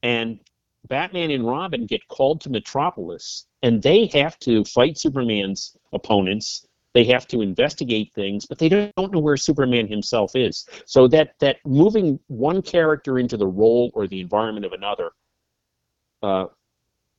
and 0.02 0.40
Batman 0.88 1.30
and 1.30 1.46
Robin 1.46 1.86
get 1.86 2.06
called 2.08 2.40
to 2.42 2.50
Metropolis 2.50 3.46
and 3.62 3.82
they 3.82 4.06
have 4.06 4.38
to 4.40 4.64
fight 4.64 4.98
Superman's 4.98 5.76
opponents. 5.92 6.66
They 6.94 7.04
have 7.04 7.26
to 7.28 7.42
investigate 7.42 8.12
things, 8.14 8.46
but 8.46 8.58
they 8.58 8.68
don't 8.68 9.12
know 9.12 9.18
where 9.18 9.36
Superman 9.36 9.86
himself 9.86 10.34
is. 10.34 10.66
So 10.86 11.06
that 11.08 11.34
that 11.40 11.58
moving 11.64 12.18
one 12.28 12.62
character 12.62 13.18
into 13.18 13.36
the 13.36 13.46
role 13.46 13.90
or 13.94 14.06
the 14.06 14.20
environment 14.20 14.64
of 14.64 14.72
another 14.72 15.10
uh, 16.22 16.46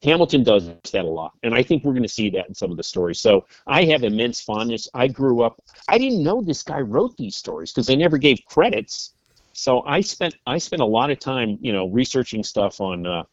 Hamilton 0.01 0.43
does 0.43 0.67
that 0.67 1.05
a 1.05 1.09
lot, 1.09 1.33
and 1.43 1.53
I 1.53 1.61
think 1.61 1.83
we're 1.83 1.93
going 1.93 2.03
to 2.03 2.09
see 2.09 2.29
that 2.29 2.47
in 2.47 2.55
some 2.55 2.71
of 2.71 2.77
the 2.77 2.83
stories. 2.83 3.19
So 3.19 3.45
I 3.67 3.83
have 3.85 4.03
immense 4.03 4.39
fondness. 4.39 4.87
I 4.93 5.07
grew 5.07 5.41
up. 5.41 5.61
I 5.89 5.97
didn't 5.97 6.23
know 6.23 6.41
this 6.41 6.63
guy 6.63 6.79
wrote 6.79 7.17
these 7.17 7.35
stories 7.35 7.71
because 7.71 7.87
they 7.87 7.97
never 7.97 8.17
gave 8.17 8.39
credits. 8.45 9.13
So 9.53 9.81
I 9.81 9.99
spent 10.01 10.35
I 10.47 10.57
spent 10.57 10.81
a 10.81 10.85
lot 10.85 11.11
of 11.11 11.19
time, 11.19 11.57
you 11.61 11.73
know, 11.73 11.87
researching 11.89 12.43
stuff 12.43 12.79
on 12.79 13.05
uh, 13.05 13.23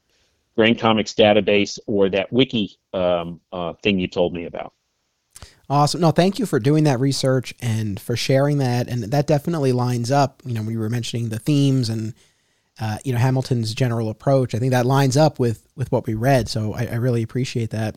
Grand 0.57 0.79
Comics 0.79 1.15
database 1.15 1.79
or 1.87 2.09
that 2.09 2.33
wiki 2.33 2.77
um, 2.93 3.41
uh, 3.53 3.75
thing 3.83 4.01
you 4.01 4.09
told 4.09 4.35
me 4.35 4.47
about. 4.47 4.73
Awesome. 5.69 6.01
No, 6.01 6.11
thank 6.13 6.39
you 6.39 6.47
for 6.47 6.61
doing 6.61 6.85
that 6.85 7.01
research 7.01 7.53
and 7.61 7.99
for 8.01 8.17
sharing 8.17 8.59
that. 8.59 8.89
And 8.89 9.05
that 9.05 9.27
definitely 9.27 9.73
lines 9.73 10.11
up. 10.11 10.43
You 10.45 10.55
know, 10.55 10.63
when 10.63 10.73
you 10.73 10.79
were 10.79 10.89
mentioning 10.89 11.29
the 11.29 11.39
themes 11.39 11.89
and 11.89 12.15
uh, 12.81 12.99
you 13.05 13.13
know 13.13 13.19
Hamilton's 13.19 13.75
general 13.75 14.11
approach. 14.11 14.55
I 14.55 14.59
think 14.59 14.73
that 14.73 14.87
lines 14.87 15.17
up 15.17 15.39
with 15.39 15.67
with 15.77 15.91
what 15.91 16.07
we 16.07 16.15
read. 16.15 16.49
So 16.49 16.75
I, 16.75 16.87
I 16.87 16.95
really 16.97 17.23
appreciate 17.23 17.71
that. 17.71 17.97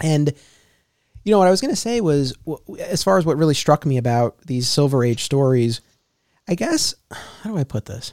And 0.00 0.32
you 1.24 1.30
know 1.30 1.38
what 1.38 1.48
I 1.48 1.50
was 1.50 1.60
going 1.60 1.72
to 1.72 1.80
say 1.80 2.00
was, 2.00 2.34
as 2.78 3.02
far 3.02 3.18
as 3.18 3.24
what 3.24 3.38
really 3.38 3.54
struck 3.54 3.86
me 3.86 3.96
about 3.96 4.38
these 4.42 4.68
Silver 4.68 5.04
Age 5.04 5.22
stories, 5.22 5.80
I 6.48 6.54
guess 6.54 6.94
how 7.10 7.50
do 7.50 7.56
I 7.56 7.64
put 7.64 7.86
this? 7.86 8.12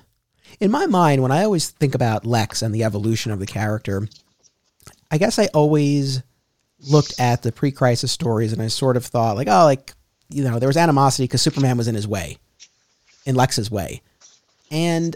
In 0.60 0.72
my 0.72 0.86
mind, 0.86 1.22
when 1.22 1.32
I 1.32 1.44
always 1.44 1.70
think 1.70 1.96
about 1.96 2.26
Lex 2.26 2.62
and 2.62 2.74
the 2.74 2.84
evolution 2.84 3.32
of 3.32 3.40
the 3.40 3.46
character, 3.46 4.08
I 5.10 5.18
guess 5.18 5.40
I 5.40 5.48
always 5.48 6.24
looked 6.90 7.20
at 7.20 7.42
the 7.42 7.52
pre-crisis 7.52 8.12
stories 8.12 8.54
and 8.54 8.62
I 8.62 8.68
sort 8.68 8.98
of 8.98 9.06
thought 9.06 9.36
like, 9.36 9.48
oh, 9.48 9.66
like 9.66 9.94
you 10.30 10.44
know, 10.44 10.60
there 10.60 10.70
was 10.70 10.78
animosity 10.78 11.26
because 11.26 11.42
Superman 11.42 11.78
was 11.78 11.88
in 11.88 11.96
his 11.96 12.08
way, 12.08 12.38
in 13.26 13.36
Lex's 13.36 13.70
way, 13.70 14.02
and 14.70 15.16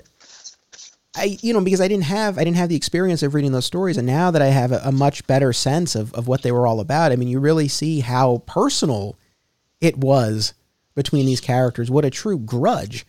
I, 1.16 1.38
you 1.42 1.54
know, 1.54 1.62
because 1.62 1.82
I 1.82 1.88
didn't 1.88 2.06
have 2.06 2.38
I 2.38 2.44
didn't 2.44 2.58
have 2.58 2.70
the 2.70 2.76
experience 2.76 3.24
of 3.24 3.34
reading 3.34 3.52
those 3.52 3.66
stories, 3.66 3.98
and 3.98 4.06
now 4.06 4.32
that 4.32 4.42
I 4.42 4.48
have 4.48 4.72
a, 4.72 4.82
a, 4.84 4.92
much 4.92 5.26
better 5.28 5.54
sense 5.54 5.96
of, 5.96 6.14
of 6.14 6.28
what 6.28 6.42
they 6.42 6.52
were 6.52 6.68
all 6.68 6.80
about, 6.80 7.12
I 7.12 7.16
mean, 7.16 7.28
you 7.28 7.40
really 7.40 7.68
see 7.68 8.02
how 8.02 8.44
personal 8.46 9.16
it 9.80 9.98
was 9.98 10.54
between 10.94 11.26
these 11.26 11.42
characters. 11.42 11.90
What 11.90 12.06
a 12.06 12.10
true 12.10 12.38
grudge. 12.38 13.06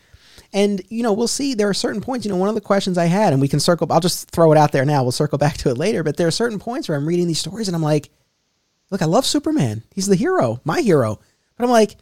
And 0.53 0.81
you 0.89 1.03
know, 1.03 1.13
we'll 1.13 1.29
see. 1.29 1.55
There 1.55 1.69
are 1.69 1.75
certain 1.75 2.01
points. 2.01 2.25
You 2.25 2.33
know, 2.33 2.39
one 2.39 2.49
of 2.49 2.55
the 2.55 2.61
questions 2.61 2.97
I 2.97 3.07
had, 3.07 3.33
and 3.33 3.43
we 3.43 3.49
can 3.49 3.61
circle. 3.61 3.91
I'll 3.91 4.01
just 4.01 4.31
throw 4.31 4.53
it 4.53 4.59
out 4.59 4.73
there 4.73 4.85
now. 4.85 5.03
We'll 5.03 5.13
circle 5.13 5.39
back 5.47 5.57
to 5.59 5.71
it 5.71 5.79
later. 5.79 6.03
But 6.03 6.17
there 6.17 6.29
are 6.29 6.33
certain 6.33 6.59
points 6.59 6.89
where 6.89 6.97
I'm 6.97 7.07
reading 7.09 7.27
these 7.27 7.41
stories, 7.41 7.69
and 7.69 7.75
I'm 7.75 7.83
like, 7.83 8.11
"Look, 8.91 9.03
I 9.03 9.07
love 9.07 9.27
Superman. 9.27 9.83
He's 9.95 10.07
the 10.07 10.17
hero, 10.17 10.61
my 10.65 10.81
hero." 10.81 11.19
But 11.57 11.65
I'm 11.65 11.71
like, 11.71 11.97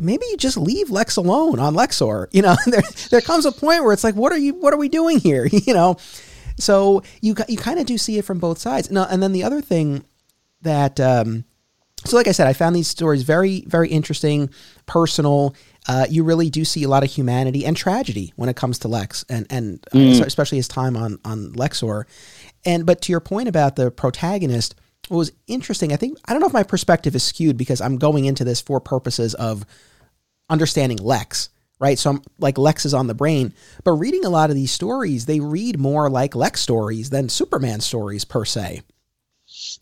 maybe 0.00 0.24
you 0.30 0.36
just 0.36 0.56
leave 0.56 0.90
Lex 0.90 1.16
alone 1.16 1.58
on 1.58 1.74
Lexor. 1.74 2.26
You 2.32 2.42
know, 2.42 2.56
there 2.66 2.82
there 3.10 3.20
comes 3.20 3.44
a 3.44 3.52
point 3.52 3.84
where 3.84 3.92
it's 3.92 4.04
like, 4.04 4.14
what 4.14 4.32
are 4.32 4.38
you? 4.38 4.54
What 4.54 4.72
are 4.72 4.78
we 4.78 4.88
doing 4.88 5.18
here? 5.18 5.48
You 5.66 5.74
know, 5.74 5.96
so 6.56 7.02
you 7.20 7.34
you 7.48 7.56
kind 7.56 7.78
of 7.78 7.86
do 7.86 7.98
see 7.98 8.18
it 8.18 8.24
from 8.24 8.38
both 8.38 8.58
sides. 8.58 8.90
Now, 8.90 9.06
and 9.10 9.22
then 9.22 9.32
the 9.32 9.44
other 9.44 9.60
thing 9.60 10.04
that, 10.62 10.98
um, 11.00 11.44
so 12.04 12.16
like 12.16 12.28
I 12.28 12.32
said, 12.32 12.46
I 12.46 12.52
found 12.54 12.74
these 12.74 12.88
stories 12.88 13.22
very 13.22 13.62
very 13.66 13.88
interesting, 13.88 14.50
personal. 14.86 15.54
Uh, 15.88 16.06
you 16.08 16.24
really 16.24 16.50
do 16.50 16.64
see 16.64 16.82
a 16.84 16.88
lot 16.88 17.02
of 17.02 17.10
humanity 17.10 17.64
and 17.64 17.76
tragedy 17.76 18.32
when 18.36 18.48
it 18.48 18.56
comes 18.56 18.78
to 18.80 18.88
Lex, 18.88 19.24
and 19.28 19.46
and 19.50 19.84
uh, 19.92 19.96
mm. 19.96 20.24
especially 20.24 20.58
his 20.58 20.68
time 20.68 20.96
on 20.96 21.18
on 21.24 21.52
Lexor. 21.52 22.04
And 22.64 22.86
but 22.86 23.02
to 23.02 23.12
your 23.12 23.20
point 23.20 23.48
about 23.48 23.76
the 23.76 23.90
protagonist, 23.90 24.74
what 25.10 25.18
was 25.18 25.32
interesting, 25.48 25.92
I 25.92 25.96
think 25.96 26.18
I 26.26 26.32
don't 26.32 26.40
know 26.40 26.46
if 26.46 26.52
my 26.52 26.62
perspective 26.62 27.16
is 27.16 27.24
skewed 27.24 27.56
because 27.56 27.80
I'm 27.80 27.98
going 27.98 28.26
into 28.26 28.44
this 28.44 28.60
for 28.60 28.78
purposes 28.78 29.34
of 29.34 29.66
understanding 30.48 30.98
Lex, 30.98 31.48
right? 31.80 31.98
So 31.98 32.10
I'm 32.10 32.22
like 32.38 32.56
Lex 32.56 32.86
is 32.86 32.94
on 32.94 33.08
the 33.08 33.14
brain, 33.14 33.52
but 33.82 33.92
reading 33.92 34.24
a 34.24 34.30
lot 34.30 34.50
of 34.50 34.56
these 34.56 34.70
stories, 34.70 35.26
they 35.26 35.40
read 35.40 35.80
more 35.80 36.08
like 36.08 36.36
Lex 36.36 36.60
stories 36.60 37.10
than 37.10 37.28
Superman 37.28 37.80
stories 37.80 38.24
per 38.24 38.44
se. 38.44 38.82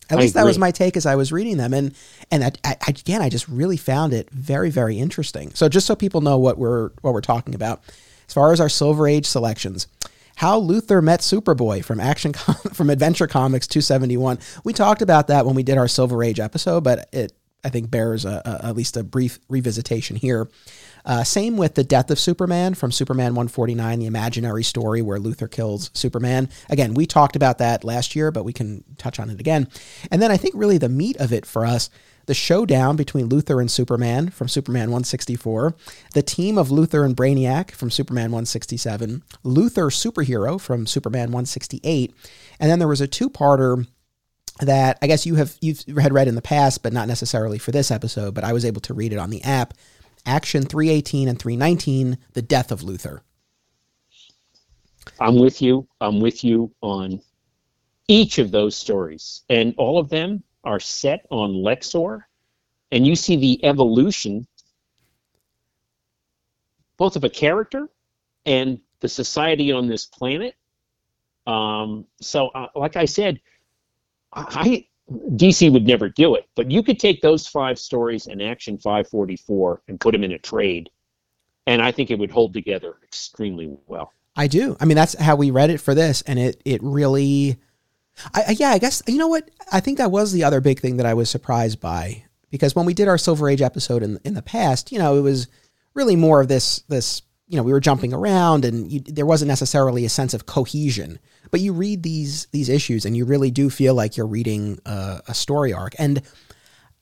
At 0.09 0.17
least 0.17 0.33
that 0.33 0.45
was 0.45 0.57
my 0.57 0.71
take 0.71 0.97
as 0.97 1.05
I 1.05 1.15
was 1.15 1.31
reading 1.31 1.57
them, 1.57 1.75
and 1.75 1.93
and 2.31 2.43
I, 2.43 2.51
I, 2.65 2.75
again, 2.87 3.21
I 3.21 3.29
just 3.29 3.47
really 3.47 3.77
found 3.77 4.13
it 4.13 4.31
very 4.31 4.71
very 4.71 4.97
interesting. 4.97 5.53
So 5.53 5.69
just 5.69 5.85
so 5.85 5.95
people 5.95 6.21
know 6.21 6.39
what 6.39 6.57
we're 6.57 6.89
what 7.01 7.13
we're 7.13 7.21
talking 7.21 7.53
about, 7.53 7.83
as 8.27 8.33
far 8.33 8.51
as 8.51 8.59
our 8.59 8.67
Silver 8.67 9.07
Age 9.07 9.27
selections, 9.27 9.85
how 10.39 10.57
Luthor 10.57 11.03
met 11.03 11.19
Superboy 11.19 11.83
from 11.83 11.99
Action 11.99 12.31
from 12.73 12.89
Adventure 12.89 13.27
Comics 13.27 13.67
271. 13.67 14.39
We 14.63 14.71
talked 14.71 15.01
about 15.01 15.27
that 15.27 15.45
when 15.45 15.53
we 15.53 15.63
did 15.63 15.77
our 15.77 15.89
Silver 15.89 16.23
Age 16.23 16.39
episode, 16.39 16.81
but 16.81 17.09
it 17.11 17.33
I 17.61 17.67
think 17.67 17.91
bears 17.91 18.23
a, 18.23 18.41
a, 18.45 18.67
at 18.67 18.77
least 18.77 18.95
a 18.95 19.03
brief 19.03 19.45
revisitation 19.49 20.17
here. 20.17 20.49
Uh, 21.03 21.25
same 21.25 21.57
with 21.57 21.75
the 21.75 21.83
death 21.83 22.09
of 22.09 22.17
Superman 22.17 22.73
from 22.73 22.89
Superman 22.89 23.35
149, 23.35 23.99
the 23.99 24.05
imaginary 24.05 24.63
story 24.63 25.01
where 25.01 25.19
Luthor 25.19 25.51
kills 25.51 25.91
Superman. 25.93 26.47
Again, 26.69 26.93
we 26.93 27.05
talked 27.05 27.35
about 27.35 27.57
that 27.57 27.83
last 27.83 28.15
year, 28.15 28.31
but 28.31 28.45
we 28.45 28.53
can 28.53 28.85
touch 28.97 29.19
on 29.19 29.29
it 29.29 29.41
again. 29.41 29.67
And 30.09 30.21
then 30.21 30.31
I 30.31 30.37
think 30.37 30.55
really 30.55 30.77
the 30.77 30.87
meat 30.87 31.17
of 31.17 31.33
it 31.33 31.45
for 31.45 31.65
us 31.65 31.89
the 32.29 32.35
showdown 32.35 32.95
between 32.95 33.27
Luthor 33.27 33.59
and 33.59 33.71
Superman 33.71 34.29
from 34.29 34.47
Superman 34.47 34.91
164, 34.91 35.73
the 36.13 36.21
team 36.21 36.59
of 36.59 36.67
Luthor 36.67 37.03
and 37.03 37.17
Brainiac 37.17 37.71
from 37.71 37.89
Superman 37.89 38.25
167, 38.25 39.23
Luthor 39.43 39.89
Superhero 39.89 40.61
from 40.61 40.85
Superman 40.85 41.31
168, 41.31 42.13
and 42.59 42.69
then 42.69 42.77
there 42.77 42.87
was 42.87 43.01
a 43.01 43.07
two-parter 43.07 43.87
that 44.59 44.99
I 45.01 45.07
guess 45.07 45.25
you 45.25 45.35
have 45.35 45.57
you've 45.59 45.83
had 45.99 46.13
read 46.13 46.27
in 46.27 46.35
the 46.35 46.41
past, 46.43 46.83
but 46.83 46.93
not 46.93 47.07
necessarily 47.07 47.57
for 47.57 47.71
this 47.71 47.89
episode. 47.89 48.35
But 48.35 48.43
I 48.43 48.53
was 48.53 48.63
able 48.63 48.81
to 48.81 48.93
read 48.93 49.11
it 49.11 49.17
on 49.17 49.31
the 49.31 49.43
app. 49.43 49.73
Action 50.23 50.61
318 50.61 51.29
and 51.29 51.39
319, 51.39 52.15
The 52.33 52.43
Death 52.43 52.71
of 52.71 52.81
Luthor. 52.81 53.21
I'm 55.19 55.39
with 55.39 55.63
you. 55.63 55.87
I'm 55.99 56.19
with 56.19 56.43
you 56.43 56.71
on 56.81 57.21
each 58.07 58.37
of 58.37 58.51
those 58.51 58.75
stories. 58.75 59.41
And 59.49 59.73
all 59.77 59.97
of 59.97 60.09
them 60.09 60.43
are 60.69 60.79
set 60.79 61.25
on 61.31 61.51
Lexor. 61.51 62.21
And 62.91 63.05
you 63.05 63.15
see 63.15 63.35
the 63.35 63.65
evolution 63.65 64.47
both 66.97 67.15
of 67.15 67.23
a 67.23 67.29
character 67.29 67.89
and 68.45 68.79
the 68.99 69.09
society 69.09 69.71
on 69.71 69.87
this 69.87 70.05
planet. 70.05 70.55
Um, 71.47 72.05
so, 72.21 72.49
uh, 72.49 72.67
like 72.75 72.95
I 72.97 73.05
said, 73.05 73.39
I 74.33 74.85
DC 75.11 75.71
would 75.71 75.87
never 75.87 76.09
do 76.09 76.35
it, 76.35 76.47
but 76.55 76.69
you 76.69 76.83
could 76.83 76.99
take 76.99 77.21
those 77.21 77.47
five 77.47 77.79
stories 77.79 78.27
and 78.27 78.43
Action 78.43 78.77
544 78.77 79.81
and 79.87 79.99
put 79.99 80.11
them 80.11 80.23
in 80.23 80.33
a 80.33 80.37
trade, 80.37 80.89
and 81.65 81.81
I 81.81 81.91
think 81.91 82.11
it 82.11 82.19
would 82.19 82.29
hold 82.29 82.53
together 82.53 82.97
extremely 83.03 83.75
well. 83.87 84.13
I 84.35 84.45
do. 84.45 84.77
I 84.79 84.85
mean, 84.85 84.95
that's 84.95 85.17
how 85.17 85.35
we 85.35 85.49
read 85.49 85.71
it 85.71 85.79
for 85.79 85.95
this, 85.95 86.21
and 86.23 86.37
it 86.37 86.61
it 86.63 86.83
really, 86.83 87.57
I, 88.33 88.55
yeah, 88.57 88.69
I 88.69 88.79
guess 88.79 89.01
you 89.07 89.17
know 89.17 89.27
what? 89.27 89.49
I 89.71 89.79
think 89.79 89.97
that 89.97 90.11
was 90.11 90.31
the 90.31 90.43
other 90.43 90.61
big 90.61 90.79
thing 90.79 90.97
that 90.97 91.05
I 91.05 91.13
was 91.13 91.29
surprised 91.29 91.79
by 91.79 92.25
because 92.51 92.75
when 92.75 92.85
we 92.85 92.93
did 92.93 93.07
our 93.07 93.17
Silver 93.17 93.49
Age 93.49 93.61
episode 93.61 94.03
in 94.03 94.19
in 94.23 94.33
the 94.33 94.41
past, 94.41 94.91
you 94.91 94.99
know, 94.99 95.15
it 95.15 95.21
was 95.21 95.47
really 95.93 96.15
more 96.15 96.41
of 96.41 96.47
this 96.47 96.79
this 96.89 97.21
you 97.47 97.57
know 97.57 97.63
we 97.63 97.71
were 97.71 97.79
jumping 97.79 98.13
around 98.13 98.65
and 98.65 98.91
you, 98.91 98.99
there 98.99 99.25
wasn't 99.25 99.47
necessarily 99.47 100.05
a 100.05 100.09
sense 100.09 100.33
of 100.33 100.45
cohesion 100.45 101.19
but 101.51 101.61
you 101.61 101.73
read 101.73 102.03
these 102.03 102.47
these 102.51 102.69
issues 102.69 103.05
and 103.05 103.15
you 103.15 103.25
really 103.25 103.51
do 103.51 103.69
feel 103.69 103.93
like 103.93 104.17
you're 104.17 104.27
reading 104.27 104.79
a, 104.85 105.21
a 105.27 105.33
story 105.33 105.73
arc. 105.73 105.93
And 105.97 106.21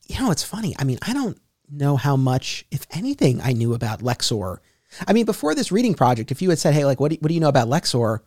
you 0.06 0.18
know, 0.20 0.30
it's 0.30 0.42
funny. 0.42 0.74
I 0.78 0.84
mean, 0.84 0.98
I 1.02 1.12
don't 1.12 1.38
know 1.70 1.96
how 1.96 2.16
much, 2.16 2.64
if 2.70 2.86
anything, 2.90 3.40
I 3.42 3.52
knew 3.52 3.74
about 3.74 4.00
Lexor. 4.00 4.58
I 5.06 5.12
mean, 5.12 5.26
before 5.26 5.54
this 5.54 5.70
reading 5.70 5.92
project, 5.92 6.30
if 6.30 6.40
you 6.40 6.48
had 6.48 6.58
said, 6.58 6.72
"Hey, 6.72 6.84
like, 6.84 6.98
what 6.98 7.10
do, 7.10 7.18
what 7.20 7.28
do 7.28 7.34
you 7.34 7.40
know 7.40 7.48
about 7.48 7.68
Lexor?" 7.68 8.20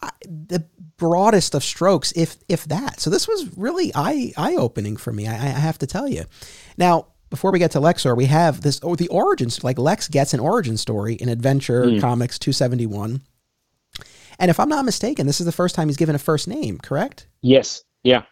I, 0.00 0.10
the 0.24 0.64
broadest 1.02 1.56
of 1.56 1.64
strokes, 1.64 2.12
if 2.12 2.36
if 2.48 2.64
that. 2.66 3.00
So 3.00 3.10
this 3.10 3.26
was 3.26 3.56
really 3.58 3.90
eye 3.94 4.32
eye 4.36 4.54
opening 4.54 4.96
for 4.96 5.12
me. 5.12 5.26
I, 5.26 5.34
I 5.34 5.60
have 5.68 5.78
to 5.78 5.86
tell 5.86 6.06
you. 6.06 6.24
Now, 6.78 7.08
before 7.28 7.50
we 7.50 7.58
get 7.58 7.72
to 7.72 7.80
Lexor, 7.80 8.16
we 8.16 8.26
have 8.26 8.60
this 8.60 8.78
oh 8.84 8.94
the 8.94 9.08
origins 9.08 9.64
like 9.64 9.78
Lex 9.78 10.06
gets 10.06 10.32
an 10.32 10.38
origin 10.40 10.76
story 10.76 11.14
in 11.14 11.28
Adventure 11.28 11.86
mm. 11.86 12.00
Comics 12.00 12.38
271. 12.38 13.20
And 14.38 14.50
if 14.50 14.60
I'm 14.60 14.68
not 14.68 14.84
mistaken, 14.84 15.26
this 15.26 15.40
is 15.40 15.46
the 15.46 15.52
first 15.52 15.74
time 15.74 15.88
he's 15.88 15.96
given 15.96 16.14
a 16.14 16.20
first 16.20 16.46
name, 16.46 16.78
correct? 16.78 17.26
Yes. 17.40 17.82
Yeah. 18.02 18.22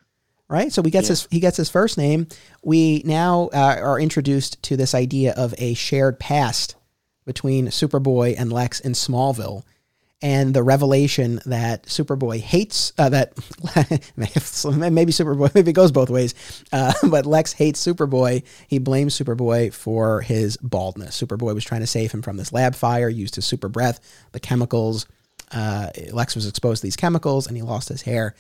Right. 0.49 0.73
So 0.73 0.83
he 0.83 0.91
gets 0.91 1.09
yeah. 1.09 1.13
his 1.13 1.29
he 1.31 1.41
gets 1.41 1.57
his 1.57 1.71
first 1.71 1.99
name. 1.99 2.29
We 2.63 3.03
now 3.05 3.51
uh, 3.53 3.79
are 3.81 3.99
introduced 3.99 4.63
to 4.65 4.77
this 4.77 4.95
idea 4.95 5.35
of 5.37 5.55
a 5.59 5.75
shared 5.75 6.21
past 6.21 6.77
between 7.25 7.67
Superboy 7.67 8.37
and 8.39 8.53
Lex 8.53 8.81
in 8.81 8.93
Smallville, 8.93 9.65
and 10.23 10.53
the 10.53 10.63
revelation 10.63 11.41
that 11.47 11.85
Superboy 11.85 12.41
hates 12.41 12.93
uh, 12.99 13.09
that 13.09 13.37
maybe 14.17 14.33
Superboy 14.33 15.55
maybe 15.55 15.71
it 15.71 15.75
goes 15.75 15.93
both 15.93 16.11
ways, 16.11 16.35
uh, 16.73 16.93
but 17.09 17.27
Lex 17.27 17.53
hates 17.53 17.85
Superboy. 17.85 18.45
He 18.69 18.79
blames 18.79 19.19
Superboy 19.19 19.73
for 19.73 20.21
his 20.21 20.57
baldness. 20.59 21.21
Superboy 21.21 21.55
was 21.55 21.65
trying 21.65 21.81
to 21.81 21.87
save 21.87 22.13
him 22.13 22.23
from 22.23 22.37
this 22.37 22.53
lab 22.53 22.75
fire, 22.75 23.09
used 23.09 23.35
his 23.37 23.47
super 23.47 23.69
breath, 23.69 24.01
the 24.33 24.41
chemicals 24.41 25.07
uh, 25.53 25.91
Lex 26.13 26.35
was 26.35 26.47
exposed 26.47 26.81
to 26.81 26.87
these 26.87 26.97
chemicals 26.97 27.47
and 27.47 27.57
he 27.57 27.63
lost 27.63 27.89
his 27.89 28.03
hair. 28.03 28.35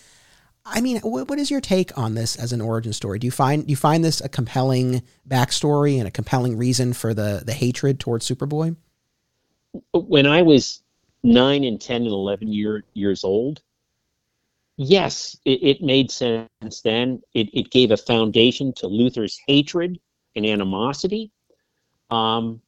I 0.64 0.80
mean, 0.80 1.00
what, 1.00 1.28
what 1.28 1.38
is 1.38 1.50
your 1.50 1.60
take 1.60 1.96
on 1.96 2.14
this 2.14 2.36
as 2.36 2.52
an 2.52 2.60
origin 2.60 2.92
story? 2.92 3.18
Do 3.18 3.26
you 3.26 3.30
find 3.30 3.66
do 3.66 3.70
you 3.70 3.76
find 3.76 4.04
this 4.04 4.20
a 4.20 4.28
compelling 4.28 5.02
backstory 5.28 5.98
and 5.98 6.06
a 6.06 6.10
compelling 6.10 6.56
reason 6.56 6.92
for 6.92 7.14
the 7.14 7.42
the 7.44 7.52
hatred 7.52 7.98
towards 7.98 8.28
Superboy? 8.28 8.76
When 9.92 10.26
I 10.26 10.42
was 10.42 10.82
nine 11.22 11.64
and 11.64 11.80
ten 11.80 12.02
and 12.02 12.10
eleven 12.10 12.52
year, 12.52 12.84
years 12.94 13.24
old, 13.24 13.62
yes, 14.76 15.36
it, 15.44 15.62
it 15.62 15.82
made 15.82 16.10
sense 16.10 16.80
then. 16.82 17.20
It, 17.34 17.50
it 17.52 17.70
gave 17.70 17.90
a 17.90 17.96
foundation 17.96 18.72
to 18.74 18.86
Luthor's 18.86 19.38
hatred 19.46 20.00
and 20.36 20.46
animosity. 20.46 21.30
Um, 22.10 22.60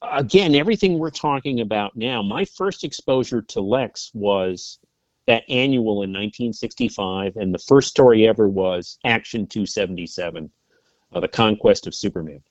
again, 0.00 0.54
everything 0.54 0.98
we're 0.98 1.10
talking 1.10 1.60
about 1.60 1.96
now, 1.96 2.22
my 2.22 2.44
first 2.44 2.84
exposure 2.84 3.42
to 3.42 3.60
Lex 3.60 4.10
was 4.14 4.78
that 5.26 5.44
annual 5.48 6.02
in 6.02 6.10
1965, 6.10 7.36
and 7.36 7.54
the 7.54 7.58
first 7.58 7.88
story 7.88 8.26
ever 8.26 8.48
was 8.48 8.98
Action 9.04 9.46
277, 9.46 10.50
uh, 11.12 11.20
The 11.20 11.28
Conquest 11.28 11.86
of 11.86 11.94
Superman. 11.94 12.42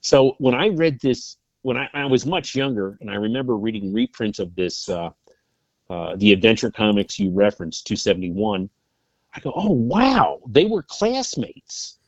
So 0.00 0.36
when 0.38 0.54
I 0.54 0.68
read 0.68 0.98
this, 1.00 1.36
when 1.62 1.76
I, 1.76 1.88
I, 1.92 2.04
was 2.06 2.26
much 2.26 2.54
younger, 2.54 2.96
and 3.00 3.10
I 3.10 3.14
remember 3.14 3.56
reading 3.56 3.92
reprints 3.92 4.38
of 4.38 4.54
this, 4.54 4.88
uh, 4.88 5.10
uh, 5.88 6.16
the 6.16 6.32
adventure 6.32 6.70
comics 6.70 7.18
you 7.18 7.30
referenced, 7.30 7.86
271, 7.86 8.70
I 9.34 9.40
go, 9.40 9.52
oh, 9.54 9.70
wow, 9.70 10.40
they 10.48 10.64
were 10.64 10.82
classmates. 10.82 11.98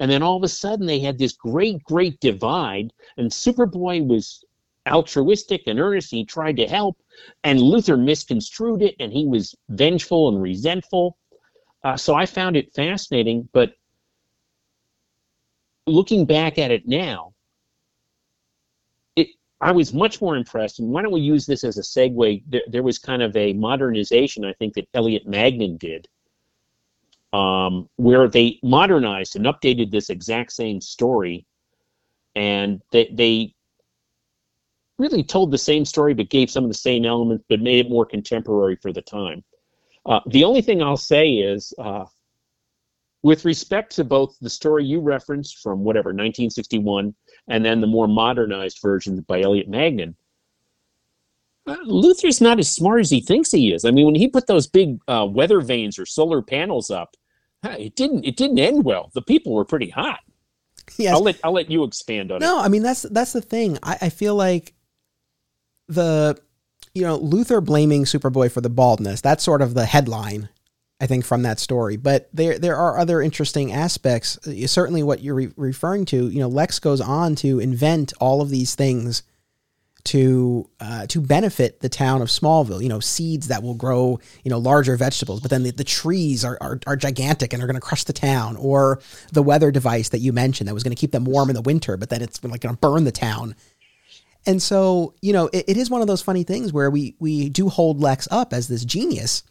And 0.00 0.10
then 0.10 0.22
all 0.22 0.36
of 0.36 0.42
a 0.42 0.48
sudden 0.48 0.86
they 0.86 1.00
had 1.00 1.18
this 1.18 1.32
great, 1.32 1.82
great 1.84 2.20
divide, 2.20 2.92
and 3.16 3.30
Superboy 3.30 4.06
was 4.06 4.44
altruistic 4.88 5.62
and 5.66 5.78
earnest. 5.78 6.12
And 6.12 6.18
he 6.18 6.24
tried 6.24 6.56
to 6.56 6.66
help, 6.66 6.98
and 7.44 7.58
Luthor 7.58 8.02
misconstrued 8.02 8.82
it, 8.82 8.94
and 9.00 9.12
he 9.12 9.26
was 9.26 9.54
vengeful 9.70 10.28
and 10.28 10.40
resentful. 10.40 11.16
Uh, 11.84 11.96
so 11.96 12.14
I 12.14 12.26
found 12.26 12.56
it 12.56 12.74
fascinating, 12.74 13.48
but 13.52 13.74
looking 15.86 16.26
back 16.26 16.58
at 16.58 16.70
it 16.70 16.86
now, 16.86 17.34
I 19.60 19.72
was 19.72 19.92
much 19.92 20.20
more 20.20 20.36
impressed. 20.36 20.78
And 20.78 20.88
why 20.90 21.02
don't 21.02 21.12
we 21.12 21.20
use 21.20 21.46
this 21.46 21.64
as 21.64 21.78
a 21.78 21.82
segue? 21.82 22.42
There, 22.46 22.62
there 22.68 22.82
was 22.82 22.98
kind 22.98 23.22
of 23.22 23.36
a 23.36 23.52
modernization, 23.54 24.44
I 24.44 24.52
think, 24.52 24.74
that 24.74 24.88
Elliot 24.94 25.26
Maggin 25.26 25.76
did 25.76 26.08
um, 27.32 27.88
where 27.96 28.28
they 28.28 28.58
modernized 28.62 29.36
and 29.36 29.44
updated 29.44 29.90
this 29.90 30.10
exact 30.10 30.52
same 30.52 30.80
story, 30.80 31.46
and 32.34 32.80
they, 32.90 33.08
they 33.12 33.54
really 34.98 35.22
told 35.22 35.50
the 35.50 35.58
same 35.58 35.84
story 35.84 36.14
but 36.14 36.30
gave 36.30 36.50
some 36.50 36.64
of 36.64 36.70
the 36.70 36.74
same 36.74 37.04
elements 37.04 37.44
but 37.48 37.60
made 37.60 37.86
it 37.86 37.90
more 37.90 38.06
contemporary 38.06 38.76
for 38.76 38.92
the 38.92 39.02
time. 39.02 39.44
Uh, 40.06 40.20
the 40.26 40.44
only 40.44 40.62
thing 40.62 40.82
I'll 40.82 40.96
say 40.96 41.34
is, 41.34 41.72
uh, 41.78 42.06
with 43.22 43.44
respect 43.44 43.94
to 43.96 44.04
both 44.04 44.36
the 44.40 44.48
story 44.48 44.84
you 44.84 45.00
referenced 45.00 45.58
from 45.58 45.84
whatever 45.84 46.10
1961 46.10 47.14
and 47.48 47.64
then 47.64 47.80
the 47.80 47.86
more 47.86 48.08
modernized 48.08 48.80
version 48.80 49.20
by 49.22 49.40
Elliot 49.40 49.68
Maggin, 49.68 50.16
uh, 51.66 51.76
Luthor's 51.86 52.40
not 52.40 52.58
as 52.58 52.70
smart 52.70 53.00
as 53.00 53.10
he 53.10 53.20
thinks 53.20 53.50
he 53.50 53.72
is. 53.72 53.84
I 53.84 53.90
mean, 53.90 54.06
when 54.06 54.14
he 54.14 54.28
put 54.28 54.46
those 54.46 54.66
big 54.66 54.98
uh, 55.08 55.26
weather 55.28 55.60
vanes 55.60 55.98
or 55.98 56.06
solar 56.06 56.42
panels 56.42 56.90
up, 56.90 57.16
it 57.64 57.96
didn't. 57.96 58.24
It 58.24 58.36
didn't 58.36 58.58
end 58.58 58.84
well. 58.84 59.10
The 59.14 59.22
people 59.22 59.54
were 59.54 59.64
pretty 59.64 59.90
hot. 59.90 60.20
Yes. 60.96 61.12
I'll 61.12 61.22
let 61.22 61.38
I'll 61.42 61.52
let 61.52 61.70
you 61.70 61.84
expand 61.84 62.32
on 62.32 62.40
no, 62.40 62.46
it. 62.46 62.58
No, 62.58 62.64
I 62.64 62.68
mean 62.68 62.82
that's 62.82 63.02
that's 63.02 63.32
the 63.32 63.42
thing. 63.42 63.78
I, 63.82 63.98
I 64.02 64.08
feel 64.08 64.34
like 64.36 64.74
the 65.88 66.40
you 66.98 67.04
know, 67.04 67.18
Luthor 67.18 67.64
blaming 67.64 68.04
Superboy 68.04 68.50
for 68.50 68.60
the 68.60 68.70
baldness. 68.70 69.20
That's 69.20 69.44
sort 69.44 69.62
of 69.62 69.74
the 69.74 69.86
headline, 69.86 70.48
I 71.00 71.06
think, 71.06 71.24
from 71.24 71.42
that 71.42 71.60
story. 71.60 71.96
But 71.96 72.28
there 72.32 72.58
there 72.58 72.76
are 72.76 72.98
other 72.98 73.22
interesting 73.22 73.72
aspects. 73.72 74.38
Certainly, 74.66 75.02
what 75.04 75.22
you're 75.22 75.34
re- 75.34 75.52
referring 75.56 76.04
to. 76.06 76.28
You 76.28 76.40
know, 76.40 76.48
Lex 76.48 76.78
goes 76.78 77.00
on 77.00 77.34
to 77.36 77.60
invent 77.60 78.12
all 78.20 78.40
of 78.42 78.50
these 78.50 78.74
things 78.74 79.22
to 80.04 80.68
uh, 80.80 81.06
to 81.06 81.20
benefit 81.20 81.80
the 81.80 81.88
town 81.88 82.22
of 82.22 82.28
Smallville. 82.28 82.82
You 82.82 82.88
know, 82.88 83.00
seeds 83.00 83.48
that 83.48 83.62
will 83.62 83.74
grow 83.74 84.18
you 84.42 84.50
know 84.50 84.58
larger 84.58 84.96
vegetables, 84.96 85.40
but 85.40 85.50
then 85.50 85.62
the, 85.62 85.70
the 85.70 85.84
trees 85.84 86.44
are, 86.44 86.58
are 86.60 86.80
are 86.86 86.96
gigantic 86.96 87.52
and 87.52 87.62
are 87.62 87.66
going 87.66 87.74
to 87.74 87.80
crush 87.80 88.04
the 88.04 88.12
town. 88.12 88.56
Or 88.56 89.00
the 89.32 89.42
weather 89.42 89.70
device 89.70 90.08
that 90.08 90.18
you 90.18 90.32
mentioned 90.32 90.66
that 90.66 90.74
was 90.74 90.82
going 90.82 90.94
to 90.94 91.00
keep 91.00 91.12
them 91.12 91.24
warm 91.24 91.50
in 91.50 91.54
the 91.54 91.62
winter, 91.62 91.96
but 91.96 92.10
then 92.10 92.22
it's 92.22 92.42
like 92.42 92.60
going 92.60 92.74
to 92.74 92.80
burn 92.80 93.04
the 93.04 93.12
town. 93.12 93.54
And 94.46 94.62
so, 94.62 95.14
you 95.20 95.32
know, 95.32 95.50
it, 95.52 95.66
it 95.68 95.76
is 95.76 95.90
one 95.90 96.00
of 96.00 96.06
those 96.06 96.22
funny 96.22 96.42
things 96.42 96.72
where 96.72 96.90
we 96.90 97.14
we 97.18 97.50
do 97.50 97.68
hold 97.68 98.00
Lex 98.00 98.26
up 98.30 98.52
as 98.52 98.66
this 98.68 98.84
genius, 98.84 99.42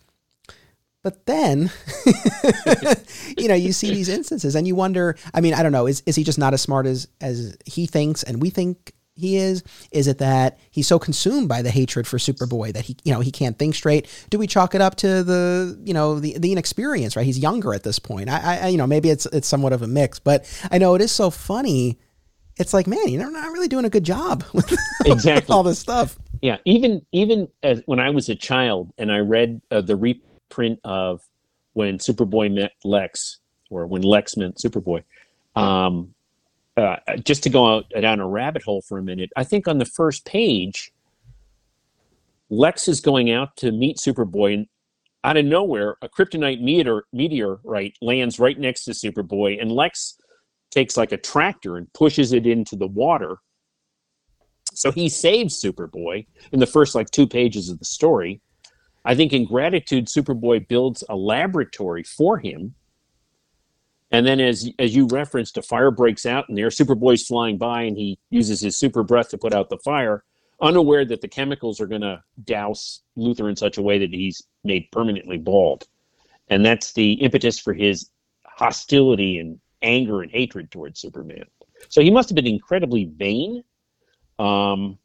but 1.03 1.25
then, 1.25 1.71
you 3.37 3.47
know, 3.47 3.55
you 3.55 3.71
see 3.71 3.93
these 3.93 4.09
instances 4.09 4.55
and 4.55 4.67
you 4.67 4.75
wonder. 4.75 5.15
I 5.33 5.41
mean, 5.41 5.53
I 5.53 5.63
don't 5.63 5.71
know. 5.71 5.87
Is 5.87 6.03
is 6.05 6.15
he 6.15 6.23
just 6.23 6.39
not 6.39 6.53
as 6.53 6.61
smart 6.61 6.85
as 6.85 7.07
as 7.21 7.57
he 7.65 7.85
thinks 7.85 8.23
and 8.23 8.41
we 8.41 8.49
think 8.49 8.93
he 9.15 9.37
is? 9.37 9.63
Is 9.91 10.07
it 10.07 10.17
that 10.19 10.59
he's 10.71 10.87
so 10.87 10.99
consumed 10.99 11.47
by 11.49 11.61
the 11.61 11.71
hatred 11.71 12.07
for 12.07 12.17
Superboy 12.17 12.73
that 12.73 12.85
he, 12.85 12.97
you 13.03 13.13
know, 13.13 13.19
he 13.19 13.31
can't 13.31 13.57
think 13.57 13.75
straight? 13.75 14.07
Do 14.29 14.37
we 14.37 14.47
chalk 14.47 14.75
it 14.75 14.81
up 14.81 14.95
to 14.95 15.23
the, 15.23 15.79
you 15.83 15.93
know, 15.93 16.19
the 16.19 16.37
the 16.37 16.51
inexperience? 16.51 17.15
Right, 17.15 17.25
he's 17.25 17.39
younger 17.39 17.73
at 17.73 17.83
this 17.83 17.99
point. 17.99 18.29
I, 18.29 18.59
I 18.63 18.67
you 18.67 18.77
know, 18.77 18.87
maybe 18.87 19.09
it's 19.09 19.25
it's 19.27 19.47
somewhat 19.47 19.73
of 19.73 19.81
a 19.81 19.87
mix, 19.87 20.19
but 20.19 20.45
I 20.71 20.77
know 20.77 20.95
it 20.95 21.01
is 21.01 21.11
so 21.11 21.29
funny 21.29 21.99
it's 22.59 22.73
like, 22.73 22.87
man, 22.87 23.07
you're 23.07 23.29
not 23.29 23.51
really 23.51 23.67
doing 23.67 23.85
a 23.85 23.89
good 23.89 24.03
job 24.03 24.43
with 24.53 24.73
Exactly. 25.05 25.53
all 25.53 25.63
this 25.63 25.79
stuff. 25.79 26.17
Yeah, 26.41 26.57
even 26.65 27.05
even 27.11 27.47
as 27.63 27.81
when 27.85 27.99
I 27.99 28.11
was 28.11 28.29
a 28.29 28.35
child 28.35 28.91
and 28.97 29.11
I 29.11 29.19
read 29.19 29.61
uh, 29.71 29.81
the 29.81 29.95
reprint 30.49 30.79
of 30.83 31.21
when 31.73 31.97
Superboy 31.97 32.53
met 32.53 32.73
Lex, 32.83 33.39
or 33.69 33.85
when 33.85 34.01
Lex 34.01 34.37
met 34.37 34.55
Superboy, 34.55 35.03
um, 35.55 36.13
uh, 36.75 36.97
just 37.23 37.43
to 37.43 37.49
go 37.49 37.75
out 37.75 37.85
down 38.01 38.19
a 38.19 38.27
rabbit 38.27 38.63
hole 38.63 38.81
for 38.81 38.97
a 38.97 39.03
minute, 39.03 39.31
I 39.35 39.43
think 39.43 39.67
on 39.67 39.77
the 39.77 39.85
first 39.85 40.25
page, 40.25 40.91
Lex 42.49 42.87
is 42.87 43.01
going 43.01 43.31
out 43.31 43.55
to 43.57 43.71
meet 43.71 43.97
Superboy, 43.97 44.53
and 44.53 44.67
out 45.23 45.37
of 45.37 45.45
nowhere, 45.45 45.97
a 46.01 46.09
kryptonite 46.09 46.61
meteor 46.61 47.03
meteorite 47.11 47.97
lands 48.01 48.39
right 48.39 48.57
next 48.57 48.85
to 48.85 48.91
Superboy, 48.91 49.61
and 49.61 49.71
Lex 49.71 50.17
takes 50.71 50.97
like 50.97 51.11
a 51.11 51.17
tractor 51.17 51.77
and 51.77 51.91
pushes 51.93 52.33
it 52.33 52.45
into 52.45 52.75
the 52.75 52.87
water. 52.87 53.37
So 54.73 54.91
he 54.91 55.09
saves 55.09 55.59
Superboy 55.61 56.27
in 56.51 56.59
the 56.59 56.67
first 56.67 56.93
like 56.93 57.09
two 57.09 57.25
pages 57.25 57.69
of 57.69 57.79
the 57.79 57.85
story. 57.85 58.41
I 59.07 59.15
think 59.15 59.31
in 59.31 59.45
gratitude, 59.45 60.07
Superboy 60.07 60.67
builds 60.67 61.01
a 61.07 61.15
laboratory 61.15 62.03
for 62.03 62.37
him. 62.39 62.75
And 64.11 64.27
then, 64.27 64.41
as 64.41 64.69
as 64.79 64.93
you 64.93 65.07
referenced, 65.07 65.57
a 65.57 65.61
fire 65.61 65.91
breaks 65.91 66.25
out, 66.25 66.49
and 66.49 66.57
there 66.57 66.67
Superboy's 66.67 67.25
flying 67.25 67.57
by, 67.57 67.83
and 67.83 67.97
he 67.97 68.19
uses 68.29 68.59
his 68.59 68.77
super 68.77 69.03
breath 69.03 69.29
to 69.29 69.37
put 69.37 69.53
out 69.53 69.69
the 69.69 69.77
fire, 69.77 70.25
unaware 70.61 71.05
that 71.05 71.21
the 71.21 71.27
chemicals 71.27 71.79
are 71.79 71.87
going 71.87 72.01
to 72.01 72.21
douse 72.43 73.01
Luthor 73.17 73.49
in 73.49 73.55
such 73.55 73.77
a 73.77 73.81
way 73.81 73.97
that 73.97 74.13
he's 74.13 74.43
made 74.65 74.91
permanently 74.91 75.37
bald. 75.37 75.87
And 76.49 76.65
that's 76.65 76.91
the 76.91 77.13
impetus 77.13 77.57
for 77.59 77.73
his 77.73 78.09
hostility 78.45 79.39
and 79.39 79.57
anger 79.81 80.21
and 80.21 80.31
hatred 80.31 80.69
towards 80.69 80.99
Superman. 80.99 81.45
So 81.87 82.01
he 82.01 82.11
must 82.11 82.27
have 82.27 82.35
been 82.35 82.47
incredibly 82.47 83.05
vain, 83.05 83.63
um, 84.37 84.97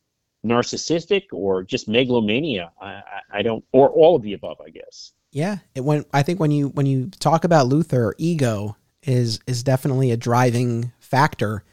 narcissistic, 0.45 1.25
or 1.33 1.63
just 1.63 1.89
megalomania. 1.89 2.73
I, 2.81 2.87
I, 2.87 3.03
I 3.33 3.43
don't, 3.43 3.65
or 3.73 3.91
all 3.91 4.17
of 4.17 4.23
the 4.23 4.33
above, 4.33 4.61
I 4.65 4.71
guess. 4.71 5.13
Yeah, 5.31 5.59
it 5.75 5.83
when 5.83 6.05
I 6.13 6.23
think 6.23 6.41
when 6.41 6.51
you 6.51 6.69
when 6.69 6.87
you 6.87 7.09
talk 7.19 7.45
about 7.45 7.69
Luthor, 7.69 8.13
ego 8.19 8.77
is 9.03 9.41
is 9.47 9.63
definitely 9.63 10.11
a 10.11 10.17
driving 10.17 10.93
factor 11.01 11.65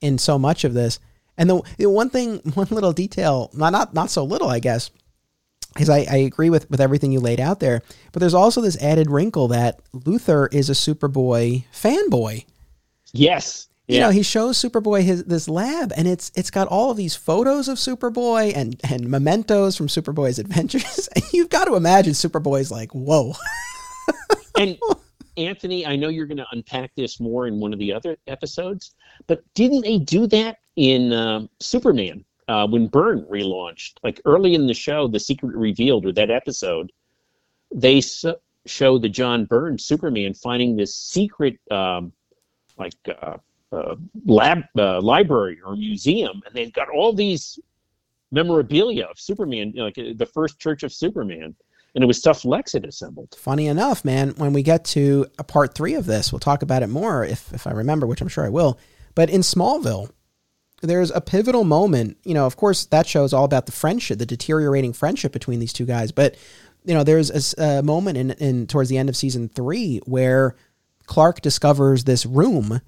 in 0.00 0.18
so 0.18 0.38
much 0.38 0.64
of 0.64 0.74
this. 0.74 0.98
And 1.36 1.50
the, 1.50 1.62
the 1.78 1.86
one 1.86 2.10
thing, 2.10 2.38
one 2.54 2.68
little 2.70 2.92
detail, 2.92 3.50
not 3.52 3.72
not 3.72 3.94
not 3.94 4.10
so 4.10 4.24
little, 4.24 4.48
I 4.48 4.58
guess, 4.58 4.90
is 5.78 5.90
I, 5.90 6.06
I 6.10 6.16
agree 6.16 6.50
with 6.50 6.70
with 6.70 6.80
everything 6.80 7.12
you 7.12 7.20
laid 7.20 7.40
out 7.40 7.60
there. 7.60 7.82
But 8.12 8.20
there's 8.20 8.34
also 8.34 8.60
this 8.60 8.80
added 8.82 9.10
wrinkle 9.10 9.48
that 9.48 9.80
Luthor 9.92 10.52
is 10.52 10.70
a 10.70 10.74
Superboy 10.74 11.64
fanboy. 11.72 12.46
Yes. 13.12 13.68
You 13.86 13.96
Yeah. 13.96 14.06
know, 14.06 14.10
he 14.10 14.22
shows 14.22 14.56
Superboy 14.56 15.02
his 15.02 15.24
this 15.24 15.46
lab, 15.48 15.92
and 15.96 16.08
it's 16.08 16.32
it's 16.34 16.50
got 16.50 16.68
all 16.68 16.90
of 16.90 16.96
these 16.96 17.14
photos 17.14 17.68
of 17.68 17.76
Superboy 17.78 18.52
and 18.56 18.80
and 18.88 19.08
mementos 19.08 19.76
from 19.76 19.88
Superboy's 19.88 20.38
adventures. 20.44 21.08
And 21.14 21.24
you've 21.32 21.50
got 21.50 21.66
to 21.66 21.74
imagine 21.74 22.12
Superboy's 22.14 22.70
like, 22.70 22.90
whoa. 22.92 23.34
and 24.58 24.78
Anthony, 25.36 25.84
I 25.84 25.96
know 25.96 26.08
you're 26.08 26.26
going 26.26 26.38
to 26.38 26.46
unpack 26.52 26.92
this 26.94 27.18
more 27.20 27.46
in 27.46 27.58
one 27.60 27.72
of 27.72 27.78
the 27.78 27.92
other 27.92 28.16
episodes, 28.26 28.92
but 29.26 29.42
didn't 29.54 29.82
they 29.82 29.98
do 29.98 30.26
that 30.28 30.58
in 30.76 31.12
um, 31.12 31.50
Superman 31.60 32.24
uh, 32.48 32.66
when 32.68 32.86
Byrne 32.86 33.24
relaunched? 33.24 33.94
Like 34.02 34.20
early 34.24 34.54
in 34.54 34.66
the 34.66 34.74
show, 34.74 35.08
The 35.08 35.18
Secret 35.20 35.56
Revealed, 35.56 36.06
or 36.06 36.12
that 36.12 36.30
episode, 36.30 36.92
they 37.74 38.00
show 38.66 38.96
the 38.98 39.08
John 39.08 39.44
Byrne 39.44 39.76
Superman 39.78 40.34
finding 40.34 40.76
this 40.76 40.94
secret, 40.94 41.58
um, 41.70 42.12
like, 42.78 42.94
uh, 43.20 43.38
uh, 43.74 43.96
lab 44.26 44.64
uh, 44.78 45.00
library 45.00 45.58
or 45.64 45.76
museum, 45.76 46.42
and 46.46 46.54
they've 46.54 46.72
got 46.72 46.88
all 46.88 47.12
these 47.12 47.58
memorabilia 48.30 49.04
of 49.04 49.18
Superman, 49.18 49.72
you 49.74 49.78
know, 49.78 49.84
like 49.84 49.98
uh, 49.98 50.12
the 50.16 50.26
first 50.26 50.58
Church 50.58 50.82
of 50.82 50.92
Superman, 50.92 51.54
and 51.94 52.04
it 52.04 52.06
was 52.06 52.18
stuff 52.18 52.44
Lex 52.44 52.72
had 52.72 52.84
assembled. 52.84 53.34
Funny 53.38 53.66
enough, 53.66 54.04
man, 54.04 54.30
when 54.36 54.52
we 54.52 54.62
get 54.62 54.84
to 54.86 55.26
a 55.38 55.44
part 55.44 55.74
three 55.74 55.94
of 55.94 56.06
this, 56.06 56.32
we'll 56.32 56.40
talk 56.40 56.62
about 56.62 56.82
it 56.82 56.88
more 56.88 57.24
if, 57.24 57.52
if 57.52 57.66
I 57.66 57.70
remember, 57.70 58.06
which 58.06 58.20
I'm 58.20 58.28
sure 58.28 58.44
I 58.44 58.50
will. 58.50 58.78
But 59.14 59.30
in 59.30 59.42
Smallville, 59.42 60.10
there's 60.82 61.10
a 61.12 61.20
pivotal 61.20 61.64
moment. 61.64 62.18
You 62.24 62.34
know, 62.34 62.46
of 62.46 62.56
course, 62.56 62.86
that 62.86 63.06
show 63.06 63.24
is 63.24 63.32
all 63.32 63.44
about 63.44 63.66
the 63.66 63.72
friendship, 63.72 64.18
the 64.18 64.26
deteriorating 64.26 64.92
friendship 64.92 65.32
between 65.32 65.60
these 65.60 65.72
two 65.72 65.86
guys. 65.86 66.10
But 66.12 66.36
you 66.84 66.92
know, 66.94 67.04
there's 67.04 67.54
a 67.54 67.82
moment 67.82 68.18
in, 68.18 68.30
in 68.32 68.66
towards 68.66 68.90
the 68.90 68.98
end 68.98 69.08
of 69.08 69.16
season 69.16 69.48
three 69.48 70.00
where 70.04 70.56
Clark 71.06 71.40
discovers 71.40 72.04
this 72.04 72.26
room 72.26 72.80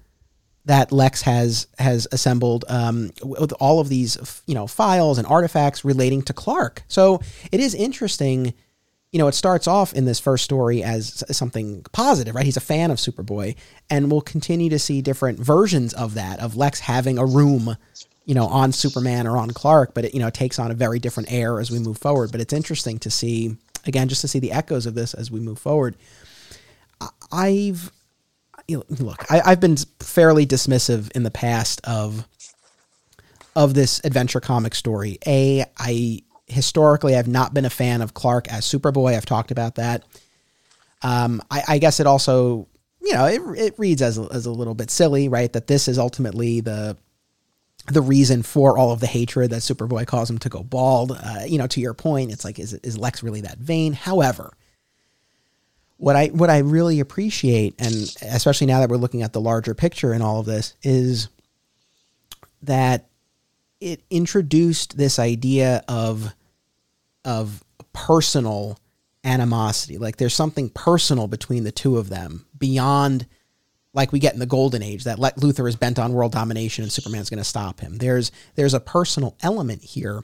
that 0.67 0.91
Lex 0.91 1.21
has 1.23 1.67
has 1.79 2.07
assembled 2.11 2.65
um, 2.69 3.11
with 3.23 3.53
all 3.53 3.79
of 3.79 3.89
these 3.89 4.41
you 4.45 4.53
know 4.53 4.67
files 4.67 5.17
and 5.17 5.25
artifacts 5.27 5.83
relating 5.83 6.21
to 6.23 6.33
Clark. 6.33 6.83
So 6.87 7.21
it 7.51 7.59
is 7.59 7.73
interesting. 7.73 8.53
You 9.11 9.19
know, 9.19 9.27
it 9.27 9.35
starts 9.35 9.67
off 9.67 9.93
in 9.93 10.03
this 10.03 10.19
first 10.19 10.43
story 10.43 10.83
as 10.83 11.23
something 11.35 11.83
positive, 11.93 12.35
right? 12.35 12.43
He's 12.43 12.57
a 12.57 12.61
fan 12.61 12.91
of 12.91 12.97
Superboy, 12.97 13.55
and 13.89 14.11
we'll 14.11 14.21
continue 14.21 14.69
to 14.69 14.77
see 14.77 15.01
different 15.01 15.39
versions 15.39 15.93
of 15.93 16.13
that 16.15 16.39
of 16.41 16.57
Lex 16.57 16.81
having 16.81 17.17
a 17.17 17.25
room, 17.25 17.77
you 18.25 18.35
know, 18.35 18.47
on 18.47 18.73
Superman 18.73 19.25
or 19.25 19.37
on 19.37 19.51
Clark, 19.51 19.93
but 19.93 20.03
it 20.03 20.13
you 20.13 20.19
know 20.19 20.29
takes 20.29 20.59
on 20.59 20.69
a 20.69 20.75
very 20.75 20.99
different 20.99 21.31
air 21.31 21.59
as 21.59 21.71
we 21.71 21.79
move 21.79 21.97
forward. 21.97 22.31
But 22.31 22.41
it's 22.41 22.53
interesting 22.53 22.99
to 22.99 23.09
see 23.09 23.55
again, 23.85 24.09
just 24.09 24.21
to 24.21 24.27
see 24.27 24.39
the 24.39 24.51
echoes 24.51 24.85
of 24.85 24.93
this 24.93 25.13
as 25.13 25.31
we 25.31 25.39
move 25.39 25.57
forward. 25.57 25.95
I've 27.31 27.91
look, 28.69 29.25
I, 29.31 29.41
I've 29.45 29.59
been 29.59 29.77
fairly 29.99 30.45
dismissive 30.45 31.11
in 31.15 31.23
the 31.23 31.31
past 31.31 31.81
of 31.85 32.27
of 33.55 33.73
this 33.73 33.99
adventure 34.03 34.39
comic 34.39 34.75
story. 34.75 35.17
A, 35.25 35.65
I 35.77 36.21
historically 36.45 37.15
I've 37.15 37.27
not 37.27 37.53
been 37.53 37.65
a 37.65 37.69
fan 37.71 38.01
of 38.01 38.13
Clark 38.13 38.51
as 38.51 38.65
Superboy. 38.65 39.15
I've 39.15 39.25
talked 39.25 39.51
about 39.51 39.75
that. 39.75 40.03
Um, 41.01 41.41
I, 41.49 41.63
I 41.67 41.77
guess 41.79 41.99
it 41.99 42.07
also, 42.07 42.67
you 43.01 43.13
know, 43.13 43.25
it, 43.25 43.41
it 43.57 43.73
reads 43.77 44.01
as 44.01 44.17
a, 44.17 44.27
as 44.31 44.45
a 44.45 44.51
little 44.51 44.75
bit 44.75 44.91
silly, 44.91 45.27
right? 45.27 45.51
That 45.51 45.67
this 45.67 45.87
is 45.87 45.97
ultimately 45.97 46.61
the 46.61 46.97
the 47.87 48.01
reason 48.01 48.43
for 48.43 48.77
all 48.77 48.91
of 48.91 48.99
the 48.99 49.07
hatred 49.07 49.51
that 49.51 49.61
Superboy 49.61 50.05
caused 50.07 50.29
him 50.29 50.39
to 50.39 50.49
go 50.49 50.61
bald. 50.61 51.11
Uh, 51.11 51.43
you 51.47 51.57
know, 51.57 51.67
to 51.67 51.79
your 51.79 51.93
point, 51.93 52.31
it's 52.31 52.43
like, 52.43 52.59
is 52.59 52.73
is 52.73 52.97
Lex 52.97 53.23
really 53.23 53.41
that 53.41 53.57
vain? 53.57 53.93
However, 53.93 54.53
what 55.97 56.15
I 56.15 56.27
what 56.27 56.49
I 56.49 56.59
really 56.59 56.99
appreciate, 56.99 57.75
and 57.79 57.93
especially 58.21 58.67
now 58.67 58.79
that 58.79 58.89
we're 58.89 58.97
looking 58.97 59.23
at 59.23 59.33
the 59.33 59.41
larger 59.41 59.73
picture 59.73 60.13
in 60.13 60.21
all 60.21 60.39
of 60.39 60.45
this, 60.45 60.75
is 60.83 61.29
that 62.63 63.07
it 63.79 64.01
introduced 64.09 64.97
this 64.97 65.19
idea 65.19 65.83
of 65.87 66.33
of 67.25 67.63
personal 67.93 68.79
animosity. 69.23 69.97
Like 69.97 70.17
there's 70.17 70.33
something 70.33 70.69
personal 70.69 71.27
between 71.27 71.63
the 71.63 71.71
two 71.71 71.97
of 71.97 72.09
them 72.09 72.45
beyond 72.57 73.27
like 73.93 74.11
we 74.11 74.19
get 74.19 74.33
in 74.33 74.39
the 74.39 74.45
golden 74.45 74.83
age 74.83 75.05
that 75.05 75.17
Luthor 75.17 75.67
is 75.67 75.75
bent 75.75 75.97
on 75.97 76.13
world 76.13 76.31
domination 76.31 76.83
and 76.83 76.91
Superman's 76.91 77.29
going 77.29 77.39
to 77.39 77.43
stop 77.43 77.79
him. 77.79 77.97
There's 77.97 78.31
there's 78.55 78.75
a 78.75 78.79
personal 78.79 79.35
element 79.41 79.83
here 79.83 80.23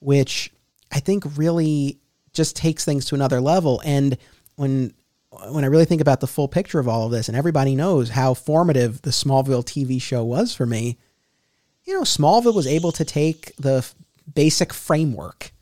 which 0.00 0.52
I 0.92 1.00
think 1.00 1.24
really 1.36 1.98
just 2.32 2.56
takes 2.56 2.84
things 2.84 3.06
to 3.06 3.14
another 3.14 3.40
level 3.40 3.82
and 3.84 4.16
when 4.60 4.94
when 5.52 5.64
I 5.64 5.68
really 5.68 5.84
think 5.84 6.00
about 6.00 6.20
the 6.20 6.26
full 6.26 6.48
picture 6.48 6.80
of 6.80 6.88
all 6.88 7.06
of 7.06 7.12
this 7.12 7.28
and 7.28 7.36
everybody 7.36 7.74
knows 7.74 8.10
how 8.10 8.34
formative 8.34 9.00
the 9.02 9.10
Smallville 9.10 9.64
TV 9.64 10.02
show 10.02 10.24
was 10.24 10.54
for 10.54 10.66
me, 10.66 10.98
you 11.84 11.94
know, 11.94 12.02
Smallville 12.02 12.54
was 12.54 12.66
able 12.66 12.90
to 12.92 13.04
take 13.04 13.54
the 13.56 13.76
f- 13.76 13.94
basic 14.34 14.72
framework 14.72 15.52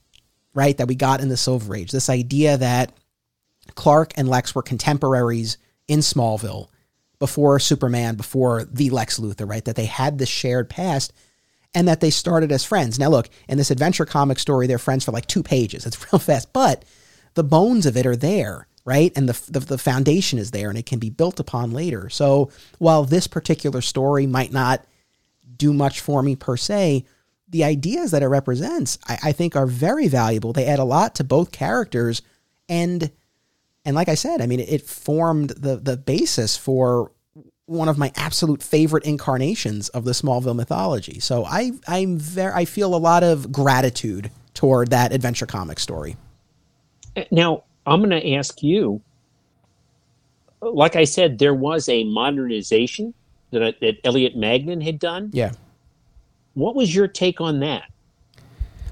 right, 0.59 0.76
that 0.78 0.88
we 0.88 0.96
got 0.96 1.20
in 1.20 1.28
the 1.28 1.36
Silver 1.36 1.76
Age. 1.76 1.92
This 1.92 2.11
idea 2.11 2.57
that 2.57 2.92
Clark 3.76 4.12
and 4.16 4.28
Lex 4.28 4.55
were 4.55 4.62
contemporaries 4.62 5.57
in 5.86 6.01
Smallville 6.01 6.68
before 7.20 7.61
Superman, 7.61 8.16
before 8.16 8.64
the 8.64 8.90
Lex 8.90 9.20
Luthor, 9.20 9.49
right? 9.49 9.64
That 9.64 9.76
they 9.76 9.86
had 9.86 10.18
this 10.18 10.28
shared 10.28 10.68
past 10.68 11.12
and 11.74 11.86
that 11.86 12.01
they 12.01 12.11
started 12.11 12.51
as 12.51 12.64
friends. 12.64 12.99
Now, 12.99 13.09
look, 13.09 13.28
in 13.49 13.59
this 13.59 13.70
adventure 13.70 14.07
comic 14.07 14.40
story, 14.40 14.66
they're 14.66 14.78
friends 14.78 15.05
for 15.05 15.12
like 15.12 15.26
two 15.26 15.42
pages. 15.42 15.86
It's 15.86 16.12
real 16.12 16.18
fast, 16.18 16.53
but 16.53 16.84
the 17.34 17.44
bones 17.44 17.86
of 17.86 17.96
it 17.96 18.07
are 18.07 18.16
there, 18.16 18.66
right? 18.89 19.12
And 19.16 19.28
the, 19.28 19.51
the, 19.53 19.61
the 19.61 19.76
foundation 19.76 20.39
is 20.39 20.51
there 20.51 20.70
and 20.70 20.78
it 20.78 20.86
can 20.86 20.99
be 20.99 21.11
built 21.11 21.39
upon 21.39 21.72
later. 21.72 22.09
So 22.09 22.51
while 22.78 23.05
this 23.05 23.26
particular 23.26 23.82
story 23.82 24.26
might 24.26 24.51
not 24.51 24.82
do 25.59 25.74
much 25.74 26.01
for 26.01 26.22
me 26.22 26.36
per 26.36 26.57
se, 26.57 27.05
the 27.51 27.64
ideas 27.64 28.12
that 28.12 28.22
it 28.22 28.28
represents, 28.28 28.99
I, 29.07 29.18
I 29.24 29.32
think, 29.32 29.57
are 29.57 29.66
very 29.66 30.09
valuable. 30.09 30.55
They 30.55 30.64
add 30.64 30.78
a 30.78 30.84
lot 30.84 31.16
to 31.16 31.24
both 31.24 31.53
characters, 31.53 32.22
and 32.66 33.11
and 33.84 33.95
like 33.95 34.09
I 34.09 34.14
said, 34.14 34.41
I 34.41 34.47
mean, 34.47 34.61
it, 34.61 34.72
it 34.72 34.82
formed 34.86 35.51
the 35.51 35.76
the 35.76 35.99
basis 35.99 36.57
for 36.57 37.12
one 37.66 37.89
of 37.89 37.99
my 37.99 38.11
absolute 38.16 38.62
favorite 38.62 39.05
incarnations 39.05 39.91
of 39.91 40.05
the 40.05 40.12
Smallville 40.12 40.57
mythology. 40.57 41.20
So 41.20 41.45
I 41.45 41.72
I'm 41.86 42.16
very 42.16 42.53
I 42.55 42.64
feel 42.64 42.95
a 42.95 42.97
lot 42.97 43.22
of 43.22 43.53
gratitude 43.53 44.30
toward 44.55 44.91
that 44.91 45.12
adventure 45.12 45.47
comic 45.47 45.78
story. 45.78 46.16
Now 47.30 47.64
I'm 47.89 48.01
going 48.01 48.11
to 48.11 48.34
ask 48.34 48.62
you. 48.62 49.01
Like 50.61 50.97
I 50.97 51.05
said, 51.05 51.39
there 51.39 51.55
was 51.55 51.89
a 51.89 52.05
modernization 52.05 53.14
that 53.53 53.62
uh, 53.62 53.72
that 53.80 53.99
Elliot 54.05 54.36
Maggin 54.36 54.80
had 54.80 54.99
done. 54.99 55.30
Yeah. 55.32 55.53
What 56.55 56.74
was 56.74 56.93
your 56.93 57.07
take 57.07 57.41
on 57.41 57.61
that? 57.61 57.84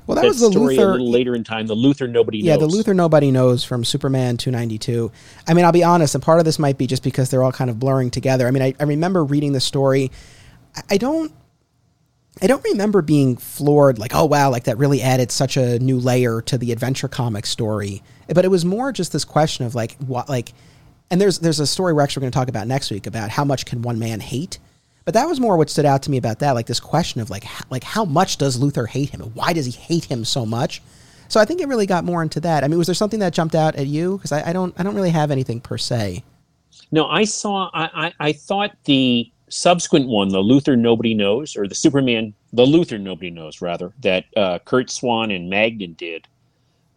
Well, 0.07 0.15
that, 0.15 0.23
that 0.23 0.29
was 0.29 0.41
the 0.41 0.53
story 0.53 0.77
Luthor. 0.77 0.89
a 0.89 0.93
little 0.93 1.11
later 1.11 1.35
in 1.35 1.43
time. 1.43 1.67
The 1.67 1.75
Luthor 1.75 2.09
nobody 2.09 2.39
yeah, 2.39 2.57
knows. 2.57 2.73
the 2.73 2.79
Luthor 2.79 2.95
nobody 2.95 3.33
knows 3.33 3.65
from 3.65 3.85
Superman 3.85 4.37
292. 4.37 5.11
I 5.49 5.55
mean, 5.55 5.65
I'll 5.65 5.73
be 5.73 5.83
honest, 5.83 6.15
and 6.15 6.23
part 6.23 6.39
of 6.39 6.45
this 6.45 6.61
might 6.61 6.79
be 6.79 6.87
just 6.87 7.03
because 7.03 7.29
they're 7.31 7.43
all 7.43 7.53
kind 7.53 7.71
of 7.71 7.81
blurring 7.81 8.11
together. 8.11 8.47
I 8.47 8.53
mean, 8.53 8.63
I, 8.63 8.75
I 8.79 8.85
remember 8.85 9.25
reading 9.25 9.53
the 9.53 9.61
story. 9.61 10.13
I, 10.77 10.83
I 10.93 10.97
don't. 10.97 11.33
I 12.43 12.47
don't 12.47 12.65
remember 12.65 13.01
being 13.01 13.37
floored 13.37 13.99
like, 13.99 14.15
oh 14.15 14.27
wow, 14.27 14.51
like 14.51 14.65
that 14.65 14.77
really 14.77 15.01
added 15.01 15.33
such 15.33 15.57
a 15.57 15.79
new 15.79 15.99
layer 15.99 16.43
to 16.43 16.59
the 16.59 16.71
adventure 16.71 17.09
comic 17.09 17.47
story. 17.47 18.03
But 18.29 18.45
it 18.45 18.51
was 18.51 18.65
more 18.65 18.93
just 18.93 19.13
this 19.13 19.25
question 19.25 19.65
of 19.65 19.75
like 19.75 19.97
what 19.99 20.29
like 20.29 20.53
and 21.11 21.21
there's 21.21 21.39
there's 21.39 21.61
a 21.61 21.67
story 21.67 21.93
we're 21.93 22.03
actually 22.03 22.23
going 22.23 22.33
to 22.33 22.39
talk 22.39 22.49
about 22.49 22.67
next 22.67 22.91
week 22.91 23.07
about 23.07 23.31
how 23.31 23.45
much 23.45 23.65
can 23.65 23.83
one 23.83 23.99
man 23.99 24.21
hate. 24.21 24.59
But 25.05 25.15
that 25.15 25.29
was 25.29 25.39
more 25.39 25.57
what 25.57 25.71
stood 25.71 25.87
out 25.87 26.03
to 26.03 26.11
me 26.11 26.17
about 26.19 26.41
that, 26.41 26.53
like 26.53 26.67
this 26.67 26.81
question 26.81 27.21
of 27.21 27.31
like 27.31 27.45
how, 27.45 27.65
like 27.71 27.85
how 27.85 28.05
much 28.05 28.39
does 28.39 28.59
Luthor 28.59 28.89
hate 28.89 29.11
him, 29.11 29.21
why 29.35 29.53
does 29.53 29.67
he 29.67 29.73
hate 29.73 30.07
him 30.07 30.25
so 30.25 30.45
much? 30.45 30.83
So 31.29 31.41
I 31.41 31.45
think 31.45 31.61
it 31.61 31.69
really 31.69 31.87
got 31.87 32.05
more 32.05 32.23
into 32.23 32.41
that. 32.41 32.65
I 32.65 32.69
mean, 32.69 32.77
was 32.77 32.87
there 32.87 32.95
something 32.95 33.21
that 33.21 33.33
jumped 33.33 33.55
out 33.55 33.77
at 33.77 33.87
you? 33.87 34.17
Because 34.17 34.33
I, 34.33 34.51
I 34.51 34.53
don't 34.53 34.75
I 34.79 34.83
don't 34.83 34.95
really 34.95 35.11
have 35.11 35.31
anything 35.31 35.61
per 35.61 35.79
se. 35.79 36.23
No, 36.93 37.07
I 37.07 37.25
saw. 37.25 37.71
I, 37.73 38.07
I, 38.07 38.13
I 38.21 38.33
thought 38.33 38.73
the 38.85 39.31
subsequent 39.49 40.09
one, 40.09 40.29
the 40.29 40.43
Luthor 40.43 40.79
Nobody 40.79 41.15
Knows, 41.15 41.57
or 41.57 41.67
the 41.69 41.75
Superman, 41.75 42.35
the 42.53 42.65
Luthor 42.65 43.01
Nobody 43.01 43.31
Knows, 43.31 43.61
rather, 43.61 43.93
that 44.01 44.25
uh, 44.37 44.59
Curt 44.61 44.91
Swan 44.91 45.31
and 45.31 45.49
Maggin 45.49 45.95
did. 45.95 46.27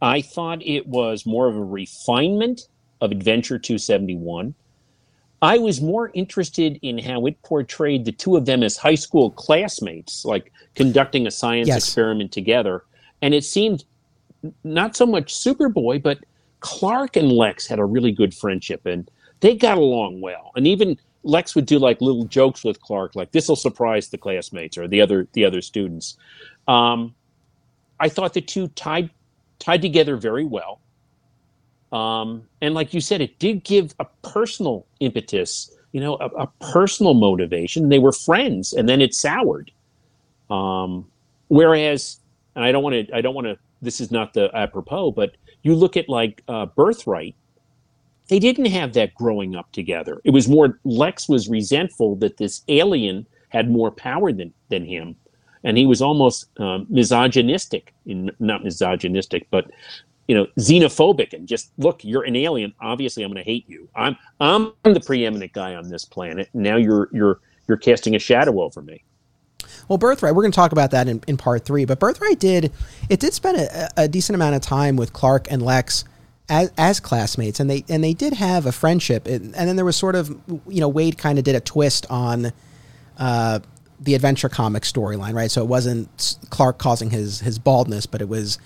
I 0.02 0.22
thought 0.22 0.66
it 0.66 0.88
was 0.88 1.26
more 1.26 1.48
of 1.48 1.56
a 1.56 1.64
refinement 1.64 2.62
of 3.02 3.12
Adventure 3.12 3.60
271. 3.60 4.54
I 5.42 5.58
was 5.58 5.80
more 5.82 6.12
interested 6.14 6.80
in 6.82 6.98
how 6.98 7.26
it 7.26 7.42
portrayed 7.44 8.06
the 8.06 8.12
two 8.12 8.36
of 8.36 8.46
them 8.46 8.62
as 8.64 8.76
high 8.78 8.96
school 8.96 9.32
classmates, 9.32 10.26
like 10.26 10.52
conducting 10.76 11.28
a 11.28 11.32
science 11.32 11.68
Yes. 11.68 11.78
experiment 11.78 12.32
together. 12.32 12.84
And 13.22 13.34
it 13.34 13.44
seemed 13.44 13.86
not 14.64 14.96
so 14.96 15.06
much 15.06 15.34
Superboy, 15.34 16.02
but 16.02 16.20
Clark 16.62 17.16
and 17.16 17.32
Lex 17.32 17.68
had 17.68 17.80
a 17.80 17.86
really 17.86 18.12
good 18.12 18.34
friendship 18.34 18.86
and 18.86 19.10
they 19.40 19.56
got 19.56 19.78
along 19.78 20.20
well. 20.20 20.52
And 20.58 20.68
even 20.68 20.98
Lex 21.24 21.56
would 21.56 21.66
do 21.66 21.80
like 21.80 22.02
little 22.02 22.26
jokes 22.26 22.64
with 22.64 22.82
Clark, 22.82 23.16
like 23.16 23.32
this 23.32 23.48
will 23.48 23.56
surprise 23.56 24.10
the 24.10 24.18
classmates 24.18 24.78
or 24.78 24.88
the 24.88 25.02
other 25.02 25.28
the 25.34 25.46
other 25.46 25.62
students. 25.62 26.18
Um, 26.68 27.16
I 28.00 28.10
thought 28.10 28.34
the 28.34 28.42
two 28.42 28.70
tied 28.70 29.10
tied 29.60 29.82
together 29.82 30.18
very 30.18 30.46
well. 30.46 30.82
Um, 31.92 32.48
and 32.62 32.74
like 32.74 32.94
you 32.94 33.02
said, 33.02 33.22
it 33.22 33.40
did 33.40 33.64
give 33.64 33.94
a 34.00 34.06
personal 34.22 34.86
impetus, 35.00 35.72
you 35.92 36.00
know, 36.00 36.16
a, 36.16 36.28
a 36.44 36.48
personal 36.72 37.14
motivation. 37.14 37.90
They 37.90 38.00
were 38.00 38.12
friends, 38.12 38.74
and 38.74 38.88
then 38.88 39.02
it 39.02 39.14
soured. 39.14 39.72
Um, 40.50 41.08
whereas, 41.48 42.20
and 42.56 42.64
I 42.64 42.72
don't 42.72 42.84
want 42.84 43.08
to, 43.08 43.16
I 43.16 43.22
don't 43.22 43.36
want 43.36 43.48
to. 43.48 43.58
This 43.82 44.02
is 44.02 44.12
not 44.12 44.34
the 44.34 44.56
apropos, 44.56 45.12
but 45.12 45.32
you 45.64 45.74
look 45.76 45.98
at 45.98 46.10
like 46.10 46.44
uh, 46.48 46.68
Birthright. 46.68 47.36
They 48.30 48.40
didn't 48.40 48.66
have 48.66 48.94
that 48.94 49.16
growing 49.16 49.56
up 49.56 49.72
together. 49.72 50.22
It 50.24 50.32
was 50.32 50.48
more 50.48 50.80
Lex 50.84 51.28
was 51.28 51.50
resentful 51.50 52.16
that 52.18 52.38
this 52.38 52.62
alien 52.68 53.28
had 53.50 53.70
more 53.70 53.92
power 53.92 54.32
than 54.32 54.54
than 54.70 54.86
him, 54.86 55.16
and 55.64 55.78
he 55.78 55.86
was 55.86 56.02
almost 56.02 56.48
um, 56.60 56.86
misogynistic. 56.90 57.94
In 58.06 58.32
not 58.40 58.64
misogynistic, 58.64 59.48
but 59.50 59.70
you 60.28 60.36
know, 60.36 60.46
xenophobic 60.60 61.34
and 61.34 61.48
just 61.48 61.72
look, 61.80 62.04
you're 62.04 62.24
an 62.24 62.36
alien. 62.36 62.72
Obviously, 62.80 63.24
I'm 63.24 63.32
going 63.32 63.44
to 63.44 63.52
hate 63.52 63.68
you. 63.68 63.90
I'm 63.96 64.16
I'm 64.40 64.74
the 64.84 65.02
preeminent 65.04 65.54
guy 65.54 65.74
on 65.74 65.90
this 65.90 66.06
planet. 66.06 66.50
Now 66.54 66.78
you're 66.78 67.10
you're 67.12 67.40
you're 67.68 67.78
casting 67.78 68.16
a 68.16 68.20
shadow 68.20 68.62
over 68.62 68.84
me. 68.84 69.04
Well, 69.88 69.98
Birthright, 69.98 70.36
we're 70.36 70.44
going 70.44 70.52
to 70.52 70.56
talk 70.56 70.72
about 70.72 70.92
that 70.92 71.08
in, 71.08 71.24
in 71.28 71.36
part 71.36 71.66
three. 71.66 71.84
But 71.86 72.00
Birthright 72.00 72.38
did 72.38 72.72
it 73.10 73.20
did 73.20 73.34
spend 73.34 73.58
a, 73.58 73.90
a 73.98 74.08
decent 74.08 74.36
amount 74.36 74.56
of 74.56 74.62
time 74.62 74.98
with 74.98 75.14
Clark 75.14 75.48
and 75.50 75.64
Lex 75.64 76.06
as, 76.50 76.72
as 76.78 77.00
classmates, 77.00 77.60
and 77.60 77.70
they 77.70 77.86
and 77.88 78.04
they 78.04 78.14
did 78.14 78.34
have 78.34 78.66
a 78.66 78.72
friendship. 78.72 79.28
And, 79.28 79.56
and 79.56 79.70
then 79.70 79.76
there 79.76 79.86
was 79.86 79.96
sort 79.96 80.16
of 80.16 80.30
you 80.68 80.80
know 80.80 80.92
Waid 80.92 81.18
kind 81.18 81.38
of 81.38 81.44
did 81.44 81.56
a 81.56 81.60
twist 81.60 82.06
on 82.10 82.52
uh, 83.18 83.60
the 84.00 84.16
adventure 84.16 84.50
comic 84.50 84.84
storyline, 84.84 85.34
right? 85.34 85.52
So 85.52 85.62
it 85.62 85.68
wasn't 85.68 86.38
Clark 86.50 86.78
causing 86.78 87.10
his 87.12 87.40
his 87.40 87.60
baldness, 87.60 88.06
but 88.06 88.22
it 88.22 88.30
was 88.30 88.58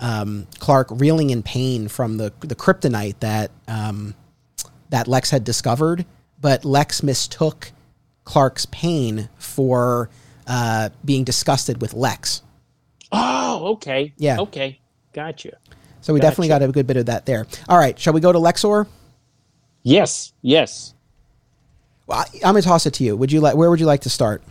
um, 0.00 0.46
Clark 0.58 0.88
reeling 0.90 1.30
in 1.30 1.42
pain 1.42 1.88
from 1.88 2.16
the 2.16 2.32
the 2.40 2.54
kryptonite 2.56 3.20
that 3.20 3.50
um, 3.68 4.14
that 4.90 5.08
Lex 5.08 5.30
had 5.30 5.44
discovered, 5.44 6.04
but 6.40 6.64
Lex 6.64 7.02
mistook 7.02 7.72
Clark's 8.24 8.66
pain 8.66 9.28
for 9.36 10.10
uh, 10.46 10.90
being 11.04 11.24
disgusted 11.24 11.80
with 11.80 11.94
Lex. 11.94 12.42
Oh, 13.10 13.72
okay. 13.74 14.12
Yeah. 14.16 14.40
Okay. 14.40 14.80
Gotcha. 15.12 15.58
So 16.02 16.12
we 16.12 16.20
definitely 16.20 16.48
got 16.48 16.62
a 16.62 16.68
good 16.68 16.86
bit 16.86 16.96
of 16.96 17.06
that 17.06 17.26
there. 17.26 17.46
All 17.68 17.78
right, 17.78 17.98
shall 17.98 18.12
we 18.12 18.20
go 18.20 18.32
to 18.32 18.38
Lexor? 18.38 18.86
Yes. 19.84 20.32
Yes. 20.42 20.94
Well, 22.06 22.18
I, 22.18 22.24
I'm 22.44 22.54
gonna 22.54 22.62
toss 22.62 22.86
it 22.86 22.94
to 22.94 23.04
you. 23.04 23.16
Would 23.16 23.32
you 23.32 23.40
like? 23.40 23.54
Where 23.56 23.70
would 23.70 23.80
you 23.80 23.86
like 23.86 24.02
to 24.02 24.10
start? 24.10 24.42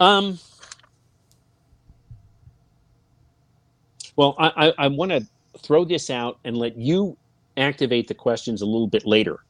Um. 0.00 0.38
Well, 4.16 4.34
I, 4.38 4.68
I, 4.68 4.72
I 4.78 4.88
want 4.88 5.10
to 5.12 5.26
throw 5.58 5.84
this 5.84 6.10
out 6.10 6.38
and 6.44 6.56
let 6.56 6.76
you 6.76 7.16
activate 7.56 8.08
the 8.08 8.14
questions 8.14 8.62
a 8.62 8.66
little 8.66 8.86
bit 8.86 9.06
later. 9.06 9.40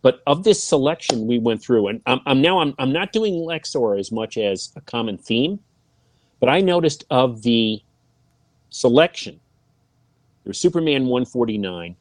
But 0.00 0.22
of 0.26 0.44
this 0.44 0.62
selection 0.62 1.26
we 1.26 1.38
went 1.38 1.62
through, 1.62 1.88
and 1.88 2.00
I'm, 2.06 2.20
I'm 2.26 2.40
now 2.40 2.60
I'm, 2.60 2.74
I'm 2.78 2.92
not 2.92 3.12
doing 3.12 3.34
Lexor 3.34 3.98
as 3.98 4.12
much 4.12 4.38
as 4.38 4.72
a 4.76 4.80
common 4.82 5.18
theme, 5.18 5.58
but 6.40 6.48
I 6.48 6.60
noticed 6.60 7.04
of 7.10 7.42
the 7.42 7.82
selection, 8.70 9.40
there's 10.48 10.58
Superman 10.58 11.02
149, 11.02 11.94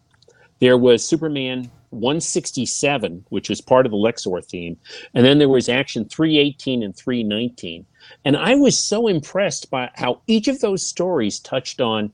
there 0.60 0.78
was 0.78 1.04
Superman 1.04 1.70
167, 1.90 3.26
which 3.28 3.50
was 3.50 3.60
part 3.60 3.86
of 3.86 3.92
the 3.92 3.98
Lexor 3.98 4.42
theme, 4.46 4.78
and 5.14 5.26
then 5.26 5.38
there 5.38 5.50
was 5.50 5.68
Action 5.68 6.06
318 6.06 6.82
and 6.82 6.96
319. 6.96 7.86
And 8.24 8.38
I 8.38 8.56
was 8.56 8.80
so 8.80 9.08
impressed 9.08 9.70
by 9.70 9.90
how 9.96 10.22
each 10.28 10.48
of 10.48 10.62
those 10.62 10.86
stories 10.86 11.40
touched 11.40 11.82
on 11.82 12.10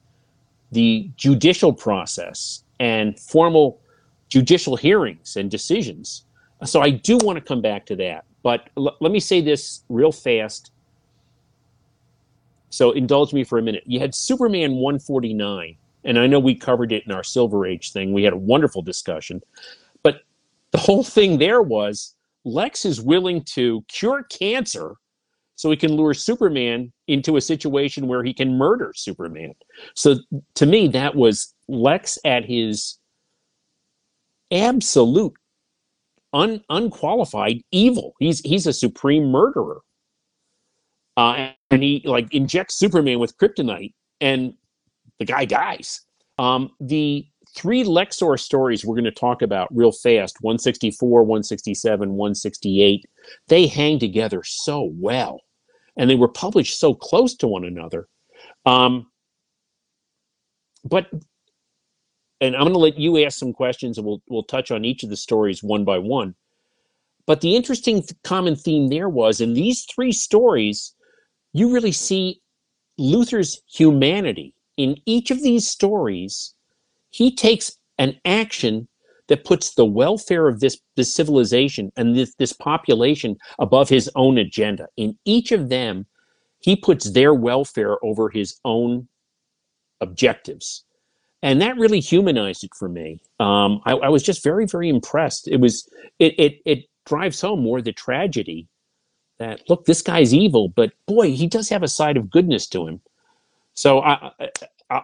the 0.72 1.12
judicial 1.18 1.72
process 1.72 2.64
and 2.80 3.20
formal 3.20 3.80
judicial 4.28 4.76
hearings 4.76 5.36
and 5.36 5.52
decisions. 5.52 6.26
So 6.66 6.82
I 6.82 6.90
do 6.90 7.18
want 7.18 7.38
to 7.38 7.46
come 7.46 7.62
back 7.62 7.86
to 7.86 7.96
that. 7.98 8.26
But 8.42 8.72
l- 8.76 8.98
let 9.02 9.12
me 9.12 9.20
say 9.20 9.40
this 9.40 9.84
real 9.88 10.12
fast. 10.12 10.72
So 12.72 12.90
indulge 12.90 13.34
me 13.34 13.44
for 13.44 13.60
a 13.60 13.62
minute. 13.62 13.84
You 13.86 14.00
had 14.00 14.16
Superman 14.16 14.72
149, 14.78 15.78
and 16.04 16.20
I 16.20 16.28
know 16.28 16.40
we 16.40 16.56
covered 16.56 16.92
it 16.92 17.04
in 17.06 17.12
our 17.12 17.24
Silver 17.24 17.66
Age 17.66 17.92
thing. 17.92 18.14
We 18.14 18.24
had 18.24 18.34
a 18.34 18.38
wonderful 18.38 18.82
discussion. 18.82 19.42
But 20.04 20.22
the 20.72 20.78
whole 20.78 21.04
thing 21.04 21.38
there 21.38 21.62
was 21.62 22.16
Lex 22.46 22.86
is 22.86 23.02
willing 23.02 23.44
to 23.54 23.84
cure 23.88 24.24
cancer 24.24 24.96
so 25.56 25.70
he 25.70 25.78
can 25.78 25.94
lure 25.94 26.14
Superman 26.14 26.92
into 27.08 27.38
a 27.38 27.42
situation 27.42 28.08
where 28.08 28.24
he 28.24 28.34
can 28.34 28.58
murder 28.58 28.92
Superman. 28.96 29.54
So 29.96 30.18
to 30.56 30.66
me, 30.66 30.88
that 30.90 31.16
was 31.16 31.54
Lex 31.68 32.18
at 32.26 32.44
his 32.44 32.98
absolute 34.52 35.34
un, 36.34 36.64
unqualified 36.70 37.62
evil. 37.72 38.16
He's 38.20 38.40
he's 38.42 38.68
a 38.68 38.74
supreme 38.74 39.26
murderer. 39.26 39.82
Uh, 41.16 41.52
and 41.70 41.84
he 41.84 42.02
like 42.06 42.34
injects 42.34 42.76
Superman 42.76 43.20
with 43.20 43.38
kryptonite, 43.38 43.94
and 44.20 44.56
the 45.26 45.32
guy 45.32 45.46
dies. 45.46 46.02
Um, 46.38 46.72
the 46.80 47.26
three 47.56 47.84
Lexor 47.84 48.40
stories 48.40 48.84
we're 48.84 48.96
going 48.96 49.04
to 49.06 49.12
talk 49.12 49.42
about 49.42 49.76
real 49.76 49.92
fast 49.92 50.38
164, 50.42 51.24
167, 51.24 52.10
168 52.10 53.06
they 53.48 53.68
hang 53.68 54.00
together 54.00 54.42
so 54.44 54.92
well. 54.96 55.40
And 55.96 56.10
they 56.10 56.16
were 56.16 56.28
published 56.28 56.80
so 56.80 56.94
close 56.94 57.36
to 57.36 57.48
one 57.48 57.64
another. 57.64 58.08
Um, 58.66 59.08
but 60.84 61.10
and 62.42 62.56
I'm 62.56 62.64
going 62.64 62.74
to 62.74 62.80
let 62.80 62.98
you 62.98 63.24
ask 63.24 63.38
some 63.38 63.54
questions 63.54 63.98
and 63.98 64.06
we'll 64.06 64.22
we'll 64.28 64.44
touch 64.44 64.72
on 64.72 64.84
each 64.84 65.04
of 65.04 65.10
the 65.10 65.16
stories 65.16 65.64
one 65.64 65.86
by 65.86 66.00
one. 66.00 66.36
But 67.26 67.40
the 67.40 67.56
interesting 67.56 68.02
th- 68.02 68.12
common 68.24 68.58
theme 68.58 68.90
there 68.90 69.08
was 69.08 69.40
in 69.40 69.54
these 69.54 69.86
three 69.86 70.12
stories, 70.12 70.94
you 71.54 71.74
really 71.74 71.94
see 71.94 72.42
Luthor's 73.00 73.62
humanity. 73.72 74.54
In 74.78 74.98
each 75.06 75.32
of 75.32 75.42
these 75.42 75.68
stories, 75.68 76.54
he 77.12 77.36
takes 77.36 77.78
an 77.98 78.20
action 78.26 78.88
that 79.28 79.46
puts 79.46 79.76
the 79.76 79.86
welfare 79.86 80.48
of 80.48 80.60
this, 80.60 80.80
this 80.96 81.14
civilization 81.14 81.92
and 81.96 82.16
this, 82.16 82.36
this 82.36 82.54
population 82.54 83.38
above 83.60 83.90
his 83.90 84.10
own 84.16 84.38
agenda. 84.38 84.88
In 84.98 85.18
each 85.26 85.52
of 85.52 85.70
them, 85.70 86.06
he 86.60 86.76
puts 86.76 87.12
their 87.12 87.34
welfare 87.34 87.98
over 88.04 88.30
his 88.30 88.60
own 88.66 89.08
objectives. 90.02 90.84
And 91.42 91.62
that 91.62 91.78
really 91.78 92.00
humanized 92.00 92.64
it 92.64 92.72
for 92.78 92.88
me. 92.88 93.20
Um, 93.40 93.82
I, 93.86 93.94
I, 93.94 94.10
was 94.10 94.24
just 94.24 94.44
very, 94.44 94.66
very 94.66 94.88
impressed. 94.88 95.48
It 95.48 95.58
was 95.58 95.90
it, 96.20 96.34
it 96.40 96.62
it 96.66 96.86
drives 97.06 97.42
home 97.42 97.62
more 97.62 97.82
the 97.82 97.92
tragedy 97.92 98.70
that 99.40 99.62
look, 99.70 99.86
this 99.86 100.02
guy's 100.02 100.34
evil, 100.34 100.70
but 100.70 100.94
boy, 101.06 101.32
he 101.32 101.48
does 101.48 101.68
have 101.68 101.84
a 101.84 101.88
side 101.88 102.16
of 102.16 102.30
goodness 102.30 102.68
to 102.68 102.88
him. 102.88 103.02
So 103.74 104.02
I, 104.02 104.32
I 104.40 104.50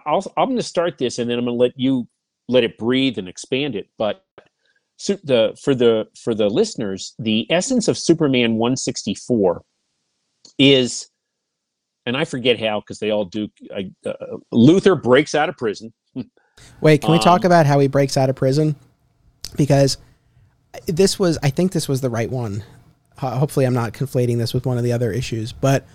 I'll, 0.06 0.32
I'm 0.36 0.48
going 0.48 0.56
to 0.56 0.62
start 0.62 0.98
this, 0.98 1.18
and 1.18 1.28
then 1.28 1.38
I'm 1.38 1.44
going 1.44 1.56
to 1.56 1.60
let 1.60 1.78
you 1.78 2.06
let 2.48 2.64
it 2.64 2.78
breathe 2.78 3.18
and 3.18 3.28
expand 3.28 3.76
it. 3.76 3.88
But 3.98 4.24
so 4.96 5.16
the 5.24 5.58
for 5.62 5.74
the 5.74 6.08
for 6.16 6.34
the 6.34 6.48
listeners, 6.48 7.14
the 7.18 7.50
essence 7.50 7.88
of 7.88 7.96
Superman 7.96 8.56
164 8.56 9.62
is, 10.58 11.08
and 12.06 12.16
I 12.16 12.24
forget 12.24 12.60
how 12.60 12.80
because 12.80 12.98
they 12.98 13.10
all 13.10 13.24
do. 13.24 13.48
Uh, 13.74 14.12
Luthor 14.52 15.00
breaks 15.00 15.34
out 15.34 15.48
of 15.48 15.56
prison. 15.56 15.92
Wait, 16.80 17.00
can 17.00 17.12
we 17.12 17.16
um, 17.16 17.22
talk 17.22 17.44
about 17.44 17.66
how 17.66 17.78
he 17.78 17.88
breaks 17.88 18.16
out 18.16 18.28
of 18.28 18.36
prison? 18.36 18.76
Because 19.56 19.96
this 20.86 21.18
was, 21.18 21.38
I 21.42 21.50
think 21.50 21.72
this 21.72 21.88
was 21.88 22.00
the 22.00 22.10
right 22.10 22.30
one. 22.30 22.62
Uh, 23.20 23.38
hopefully, 23.38 23.64
I'm 23.66 23.74
not 23.74 23.92
conflating 23.92 24.38
this 24.38 24.54
with 24.54 24.66
one 24.66 24.78
of 24.78 24.84
the 24.84 24.92
other 24.92 25.10
issues, 25.10 25.52
but 25.52 25.86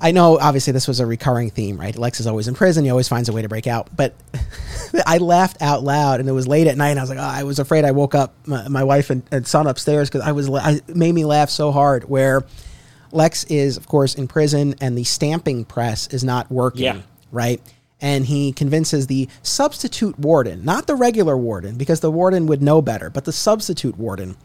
I 0.00 0.12
know 0.12 0.38
obviously 0.38 0.72
this 0.72 0.86
was 0.86 1.00
a 1.00 1.06
recurring 1.06 1.50
theme, 1.50 1.78
right? 1.78 1.96
Lex 1.96 2.20
is 2.20 2.26
always 2.26 2.48
in 2.48 2.54
prison. 2.54 2.84
He 2.84 2.90
always 2.90 3.08
finds 3.08 3.28
a 3.28 3.32
way 3.32 3.42
to 3.42 3.48
break 3.48 3.66
out. 3.66 3.88
But 3.94 4.14
I 5.06 5.18
laughed 5.18 5.60
out 5.62 5.82
loud, 5.82 6.20
and 6.20 6.28
it 6.28 6.32
was 6.32 6.46
late 6.46 6.66
at 6.66 6.76
night. 6.76 6.90
And 6.90 6.98
I 6.98 7.02
was 7.02 7.10
like, 7.10 7.18
oh, 7.18 7.22
I 7.22 7.44
was 7.44 7.58
afraid. 7.58 7.84
I 7.84 7.92
woke 7.92 8.14
up 8.14 8.34
my, 8.46 8.68
my 8.68 8.84
wife 8.84 9.10
and, 9.10 9.22
and, 9.30 9.46
son 9.46 9.66
upstairs 9.66 10.08
because 10.08 10.22
I 10.22 10.32
was. 10.32 10.50
I 10.50 10.80
made 10.88 11.12
me 11.12 11.24
laugh 11.24 11.50
so 11.50 11.72
hard. 11.72 12.08
Where 12.08 12.44
Lex 13.12 13.44
is, 13.44 13.76
of 13.76 13.86
course, 13.86 14.14
in 14.14 14.28
prison, 14.28 14.74
and 14.80 14.96
the 14.96 15.04
stamping 15.04 15.64
press 15.64 16.08
is 16.08 16.24
not 16.24 16.50
working. 16.50 16.84
Yeah. 16.84 17.00
Right. 17.32 17.60
And 18.00 18.26
he 18.26 18.52
convinces 18.52 19.06
the 19.06 19.28
substitute 19.42 20.18
warden, 20.18 20.64
not 20.64 20.86
the 20.86 20.94
regular 20.94 21.36
warden, 21.36 21.78
because 21.78 22.00
the 22.00 22.10
warden 22.10 22.46
would 22.46 22.60
know 22.60 22.82
better, 22.82 23.08
but 23.08 23.24
the 23.24 23.32
substitute 23.32 23.96
warden, 23.96 24.36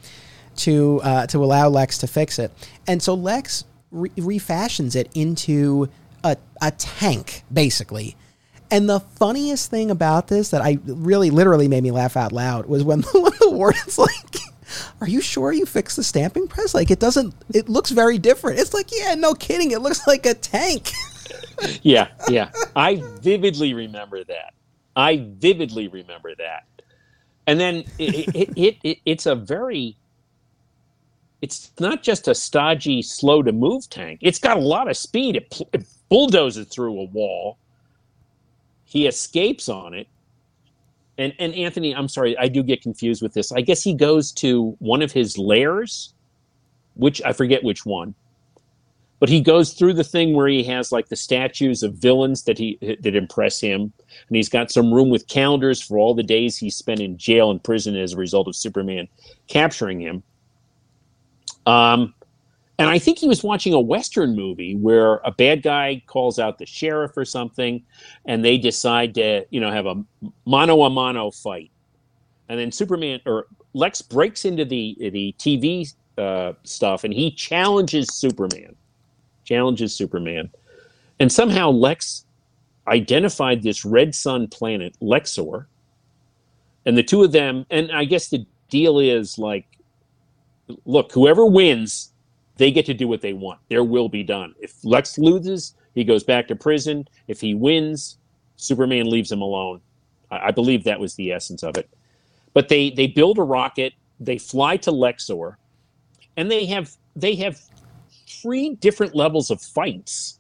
to 0.56 1.02
uh, 1.04 1.28
to 1.28 1.44
allow 1.44 1.68
Lex 1.68 1.98
to 2.00 2.08
fix 2.08 2.40
it. 2.40 2.52
And 2.88 3.02
so 3.02 3.14
Lex 3.14 3.66
re- 3.92 4.12
refashions 4.18 4.96
it 4.96 5.10
into 5.14 5.90
a, 6.24 6.38
a 6.62 6.72
tank, 6.72 7.44
basically. 7.52 8.16
And 8.70 8.90
the 8.90 9.02
funniest 9.02 9.70
thing 9.70 9.92
about 9.92 10.28
this 10.28 10.50
that 10.50 10.62
I 10.62 10.80
really 10.86 11.30
literally 11.30 11.68
made 11.68 11.84
me 11.84 11.92
laugh 11.92 12.16
out 12.16 12.32
loud 12.32 12.68
was 12.68 12.84
when, 12.84 13.02
when 13.14 13.34
the 13.40 13.50
warden's 13.50 13.98
like, 13.98 14.38
Are 15.02 15.08
you 15.08 15.22
sure 15.22 15.52
you 15.52 15.66
fixed 15.66 15.98
the 15.98 16.04
stamping 16.04 16.48
press? 16.48 16.74
Like, 16.74 16.90
it 16.92 17.00
doesn't, 17.00 17.34
it 17.54 17.68
looks 17.70 17.92
very 17.92 18.18
different. 18.18 18.60
It's 18.60 18.74
like, 18.74 18.90
Yeah, 18.92 19.16
no 19.16 19.34
kidding. 19.34 19.72
It 19.72 19.82
looks 19.82 20.08
like 20.08 20.26
a 20.26 20.34
tank. 20.34 20.92
yeah, 21.82 22.08
yeah. 22.30 22.50
I 22.76 23.04
vividly 23.20 23.74
remember 23.74 24.24
that. 24.24 24.54
I 24.96 25.28
vividly 25.38 25.88
remember 25.88 26.34
that. 26.36 26.66
And 27.48 27.60
then 27.60 27.84
it, 27.98 28.36
it, 28.36 28.50
it, 28.56 28.78
it 28.84 28.98
it's 29.06 29.26
a 29.26 29.36
very 29.36 29.98
it's 31.42 31.72
not 31.80 32.04
just 32.04 32.28
a 32.28 32.36
stodgy, 32.36 33.02
slow 33.02 33.42
to 33.42 33.52
move 33.52 33.90
tank. 33.90 34.20
It's 34.22 34.40
got 34.40 34.58
a 34.58 34.62
lot 34.62 34.90
of 34.90 34.96
speed. 34.96 35.36
It, 35.36 35.62
it 35.74 35.86
bulldozes 36.08 36.68
through 36.68 37.00
a 37.00 37.06
wall. 37.06 37.58
He 38.86 39.08
escapes 39.08 39.68
on 39.68 39.94
it. 39.94 40.08
And, 41.18 41.34
and 41.40 41.54
Anthony, 41.56 41.96
I'm 41.96 42.08
sorry, 42.08 42.38
I 42.38 42.48
do 42.48 42.64
get 42.64 42.82
confused 42.82 43.22
with 43.22 43.34
this. 43.34 43.52
I 43.52 43.62
guess 43.62 43.82
he 43.82 43.94
goes 43.94 44.32
to 44.34 44.76
one 44.80 45.02
of 45.02 45.12
his 45.12 45.38
lairs, 45.38 46.14
which 46.94 47.22
I 47.24 47.34
forget 47.34 47.64
which 47.64 47.86
one. 47.86 48.14
But 49.20 49.30
he 49.30 49.40
goes 49.40 49.74
through 49.74 49.94
the 49.94 50.04
thing 50.04 50.34
where 50.34 50.48
he 50.48 50.64
has 50.64 50.92
like 50.92 51.10
the 51.10 51.16
statues 51.16 51.84
of 51.84 51.94
villains 51.94 52.44
that 52.44 52.58
he 52.58 52.80
that 52.82 53.16
impress 53.16 53.60
him, 53.62 53.94
and 54.28 54.36
he's 54.36 54.50
got 54.50 54.72
some 54.72 54.92
room 54.92 55.12
with 55.12 55.28
calendars 55.28 55.80
for 55.80 56.00
all 56.00 56.16
the 56.16 56.24
days 56.24 56.58
he 56.58 56.72
spent 56.72 57.00
in 57.02 57.20
jail 57.20 57.52
and 57.52 57.64
prison 57.64 57.96
as 57.96 58.14
a 58.14 58.18
result 58.18 58.48
of 58.48 58.56
Superman 58.56 59.08
capturing 59.48 60.02
him 60.02 60.24
um, 61.66 62.14
and 62.82 62.90
I 62.90 62.98
think 62.98 63.20
he 63.20 63.28
was 63.28 63.44
watching 63.44 63.74
a 63.74 63.80
Western 63.80 64.36
movie 64.36 64.76
where 64.76 65.18
a 65.24 65.32
bad 65.32 65.62
guy 65.62 66.02
calls 66.08 66.40
out 66.40 66.58
the 66.58 66.66
sheriff 66.66 67.16
or 67.16 67.26
something, 67.26 67.84
and 68.26 68.44
they 68.44 68.58
decide 68.58 69.14
to, 69.16 69.46
you 69.52 69.60
know, 69.60 69.72
have 69.72 69.86
a 69.86 70.04
mano 70.46 70.82
a 70.84 70.90
mano 70.90 71.30
fight. 71.30 71.70
And 72.50 72.60
then 72.60 72.72
Superman 72.72 73.22
or 73.28 73.46
Lex 73.74 74.02
breaks 74.02 74.46
into 74.46 74.66
the 74.66 74.98
the 75.00 75.36
TV 75.38 75.94
uh, 76.18 76.54
stuff, 76.64 77.04
and 77.04 77.14
he 77.14 77.30
challenges 77.32 78.14
Superman, 78.16 78.76
challenges 79.46 79.94
Superman, 79.94 80.50
and 81.20 81.32
somehow 81.32 81.70
Lex 81.70 82.26
identified 82.88 83.62
this 83.62 83.86
red 83.86 84.16
sun 84.16 84.48
planet, 84.48 84.96
Lexor, 85.02 85.68
and 86.86 86.98
the 86.98 87.04
two 87.04 87.24
of 87.24 87.32
them. 87.32 87.66
And 87.70 87.92
I 87.92 88.06
guess 88.06 88.30
the 88.30 88.46
deal 88.70 88.98
is 88.98 89.38
like 89.38 89.68
look, 90.86 91.12
whoever 91.12 91.46
wins, 91.46 92.12
they 92.58 92.72
get 92.72 92.86
to 92.88 92.94
do 92.94 93.08
what 93.08 93.22
they 93.22 93.34
want. 93.34 93.60
Their 93.70 93.84
will 93.84 94.10
be 94.10 94.24
done. 94.24 94.54
If 94.60 94.74
Lex 94.84 95.18
loses, 95.18 95.76
he 95.96 96.04
goes 96.04 96.24
back 96.24 96.48
to 96.48 96.56
prison. 96.56 97.08
If 97.28 97.42
he 97.42 97.54
wins, 97.54 98.18
Superman 98.56 99.10
leaves 99.10 99.32
him 99.32 99.42
alone. 99.42 99.82
I, 100.30 100.48
I 100.48 100.52
believe 100.52 100.84
that 100.84 101.00
was 101.00 101.16
the 101.16 101.32
essence 101.32 101.64
of 101.64 101.78
it. 101.78 101.90
But 102.54 102.70
they 102.70 102.90
they 102.92 103.08
build 103.08 103.38
a 103.38 103.44
rocket, 103.44 103.94
they 104.20 104.38
fly 104.38 104.78
to 104.78 104.92
Lexor, 104.92 105.56
and 106.38 106.52
they 106.52 106.66
have 106.66 106.96
they 107.16 107.36
have 107.36 107.60
three 108.28 108.76
different 108.76 109.16
levels 109.16 109.52
of 109.52 109.62
fights. 109.62 110.40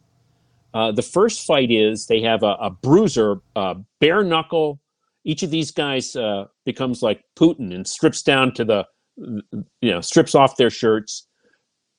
Uh, 0.74 0.92
the 0.92 1.02
first 1.02 1.46
fight 1.46 1.72
is 1.72 2.08
they 2.08 2.22
have 2.22 2.44
a, 2.44 2.56
a 2.60 2.70
bruiser, 2.70 3.42
uh, 3.56 3.76
bare 4.00 4.24
knuckle. 4.24 4.80
Each 5.24 5.44
of 5.44 5.52
these 5.52 5.72
guys 5.72 6.16
uh, 6.16 6.46
becomes 6.66 7.02
like 7.02 7.24
Putin 7.36 7.74
and 7.76 7.86
strips 7.86 8.22
down 8.24 8.54
to 8.54 8.64
the 8.64 8.88
you 9.22 9.92
know, 9.92 10.02
strips 10.02 10.36
off 10.36 10.58
their 10.58 10.70
shirts, 10.70 11.28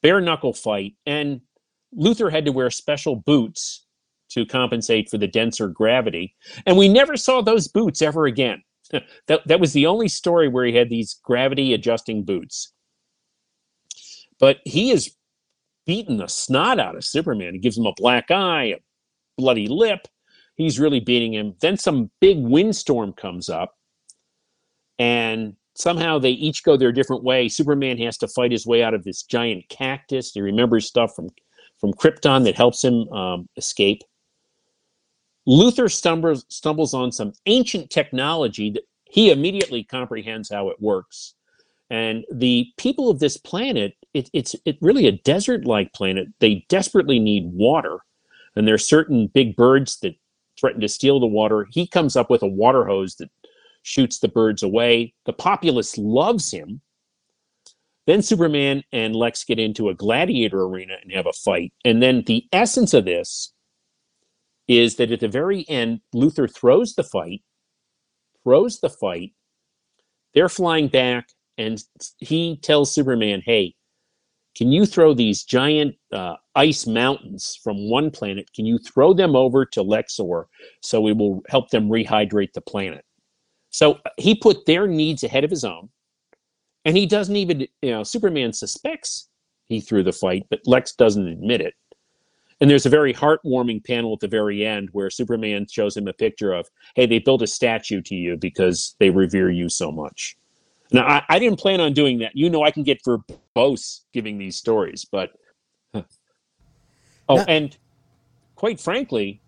bare 0.02 0.20
knuckle 0.20 0.52
fight, 0.52 0.94
and 1.06 1.40
Luthor 1.96 2.30
had 2.30 2.44
to 2.44 2.52
wear 2.52 2.70
special 2.70 3.16
boots 3.16 3.86
to 4.30 4.46
compensate 4.46 5.10
for 5.10 5.18
the 5.18 5.26
denser 5.26 5.68
gravity. 5.68 6.34
And 6.66 6.76
we 6.76 6.88
never 6.88 7.16
saw 7.16 7.42
those 7.42 7.68
boots 7.68 8.00
ever 8.00 8.26
again. 8.26 8.62
that, 9.26 9.46
that 9.46 9.60
was 9.60 9.72
the 9.72 9.86
only 9.86 10.08
story 10.08 10.48
where 10.48 10.64
he 10.64 10.74
had 10.74 10.88
these 10.88 11.20
gravity 11.22 11.74
adjusting 11.74 12.24
boots. 12.24 12.72
But 14.40 14.58
he 14.64 14.90
is 14.90 15.14
beating 15.86 16.16
the 16.16 16.28
snot 16.28 16.80
out 16.80 16.96
of 16.96 17.04
Superman. 17.04 17.54
He 17.54 17.60
gives 17.60 17.76
him 17.76 17.86
a 17.86 17.94
black 17.96 18.30
eye, 18.30 18.64
a 18.64 18.78
bloody 19.36 19.66
lip. 19.66 20.08
He's 20.56 20.80
really 20.80 21.00
beating 21.00 21.34
him. 21.34 21.54
Then 21.60 21.76
some 21.76 22.10
big 22.20 22.38
windstorm 22.38 23.12
comes 23.12 23.48
up, 23.48 23.74
and 24.98 25.56
somehow 25.74 26.18
they 26.18 26.30
each 26.30 26.62
go 26.62 26.76
their 26.76 26.92
different 26.92 27.24
way. 27.24 27.48
Superman 27.48 27.98
has 27.98 28.18
to 28.18 28.28
fight 28.28 28.52
his 28.52 28.66
way 28.66 28.82
out 28.82 28.94
of 28.94 29.04
this 29.04 29.22
giant 29.22 29.68
cactus. 29.68 30.32
He 30.32 30.40
remembers 30.40 30.86
stuff 30.86 31.14
from 31.14 31.28
from 31.78 31.92
Krypton 31.92 32.44
that 32.44 32.54
helps 32.56 32.84
him 32.84 33.08
um, 33.08 33.48
escape. 33.56 34.02
Luthor 35.48 35.90
stumbles 35.90 36.44
stumbles 36.48 36.94
on 36.94 37.10
some 37.10 37.32
ancient 37.46 37.90
technology 37.90 38.70
that 38.70 38.84
he 39.04 39.30
immediately 39.30 39.84
comprehends 39.84 40.50
how 40.50 40.68
it 40.68 40.80
works. 40.80 41.34
And 41.90 42.24
the 42.32 42.72
people 42.78 43.10
of 43.10 43.18
this 43.18 43.36
planet, 43.36 43.94
it, 44.14 44.30
it's 44.32 44.56
it 44.64 44.78
really 44.80 45.06
a 45.06 45.12
desert-like 45.12 45.92
planet. 45.92 46.28
They 46.38 46.64
desperately 46.68 47.18
need 47.18 47.52
water, 47.52 47.98
and 48.56 48.66
there 48.66 48.74
are 48.74 48.78
certain 48.78 49.26
big 49.26 49.56
birds 49.56 49.98
that 50.00 50.14
threaten 50.58 50.80
to 50.80 50.88
steal 50.88 51.20
the 51.20 51.26
water. 51.26 51.66
He 51.70 51.86
comes 51.86 52.16
up 52.16 52.30
with 52.30 52.42
a 52.42 52.46
water 52.46 52.86
hose 52.86 53.16
that 53.16 53.30
shoots 53.82 54.18
the 54.18 54.28
birds 54.28 54.62
away. 54.62 55.14
The 55.26 55.32
populace 55.32 55.98
loves 55.98 56.50
him. 56.50 56.80
Then 58.06 58.22
Superman 58.22 58.82
and 58.92 59.14
Lex 59.14 59.44
get 59.44 59.58
into 59.58 59.88
a 59.88 59.94
gladiator 59.94 60.62
arena 60.62 60.96
and 61.02 61.12
have 61.12 61.26
a 61.26 61.32
fight. 61.32 61.72
And 61.84 62.02
then 62.02 62.24
the 62.26 62.44
essence 62.52 62.94
of 62.94 63.04
this 63.04 63.52
is 64.66 64.96
that 64.96 65.12
at 65.12 65.20
the 65.20 65.28
very 65.28 65.68
end, 65.68 66.00
Luthor 66.14 66.52
throws 66.52 66.94
the 66.94 67.04
fight, 67.04 67.42
throws 68.42 68.80
the 68.80 68.90
fight. 68.90 69.32
They're 70.34 70.48
flying 70.48 70.88
back, 70.88 71.28
and 71.58 71.82
he 72.18 72.56
tells 72.56 72.92
Superman, 72.92 73.42
"Hey, 73.44 73.74
can 74.56 74.72
you 74.72 74.86
throw 74.86 75.14
these 75.14 75.44
giant 75.44 75.96
uh, 76.10 76.36
ice 76.54 76.86
mountains 76.86 77.58
from 77.62 77.88
one 77.88 78.10
planet? 78.10 78.52
Can 78.54 78.66
you 78.66 78.78
throw 78.78 79.12
them 79.12 79.36
over 79.36 79.64
to 79.66 79.82
Lexor 79.82 80.46
so 80.80 81.00
we 81.00 81.12
will 81.12 81.42
help 81.48 81.70
them 81.70 81.88
rehydrate 81.88 82.52
the 82.52 82.60
planet?" 82.60 83.04
So 83.72 83.94
uh, 83.94 84.10
he 84.18 84.34
put 84.36 84.66
their 84.66 84.86
needs 84.86 85.24
ahead 85.24 85.42
of 85.42 85.50
his 85.50 85.64
own, 85.64 85.88
and 86.84 86.96
he 86.96 87.06
doesn't 87.06 87.34
even, 87.34 87.66
you 87.80 87.90
know, 87.90 88.04
Superman 88.04 88.52
suspects 88.52 89.28
he 89.68 89.80
threw 89.80 90.02
the 90.02 90.12
fight, 90.12 90.46
but 90.50 90.60
Lex 90.66 90.92
doesn't 90.92 91.26
admit 91.26 91.60
it. 91.60 91.74
And 92.60 92.70
there's 92.70 92.86
a 92.86 92.90
very 92.90 93.12
heartwarming 93.12 93.84
panel 93.84 94.12
at 94.12 94.20
the 94.20 94.28
very 94.28 94.64
end 94.64 94.90
where 94.92 95.10
Superman 95.10 95.66
shows 95.68 95.96
him 95.96 96.06
a 96.06 96.12
picture 96.12 96.52
of, 96.52 96.68
hey, 96.94 97.06
they 97.06 97.18
built 97.18 97.42
a 97.42 97.46
statue 97.46 98.00
to 98.02 98.14
you 98.14 98.36
because 98.36 98.94
they 99.00 99.10
revere 99.10 99.50
you 99.50 99.68
so 99.68 99.90
much. 99.90 100.36
Now, 100.92 101.06
I, 101.08 101.24
I 101.28 101.38
didn't 101.40 101.58
plan 101.58 101.80
on 101.80 101.92
doing 101.92 102.18
that. 102.18 102.36
You 102.36 102.50
know, 102.50 102.62
I 102.62 102.70
can 102.70 102.84
get 102.84 103.02
verbose 103.02 104.02
giving 104.12 104.38
these 104.38 104.56
stories, 104.56 105.04
but. 105.10 105.30
Huh. 105.92 106.02
Oh, 107.28 107.36
no. 107.36 107.44
and 107.48 107.76
quite 108.54 108.78
frankly, 108.78 109.40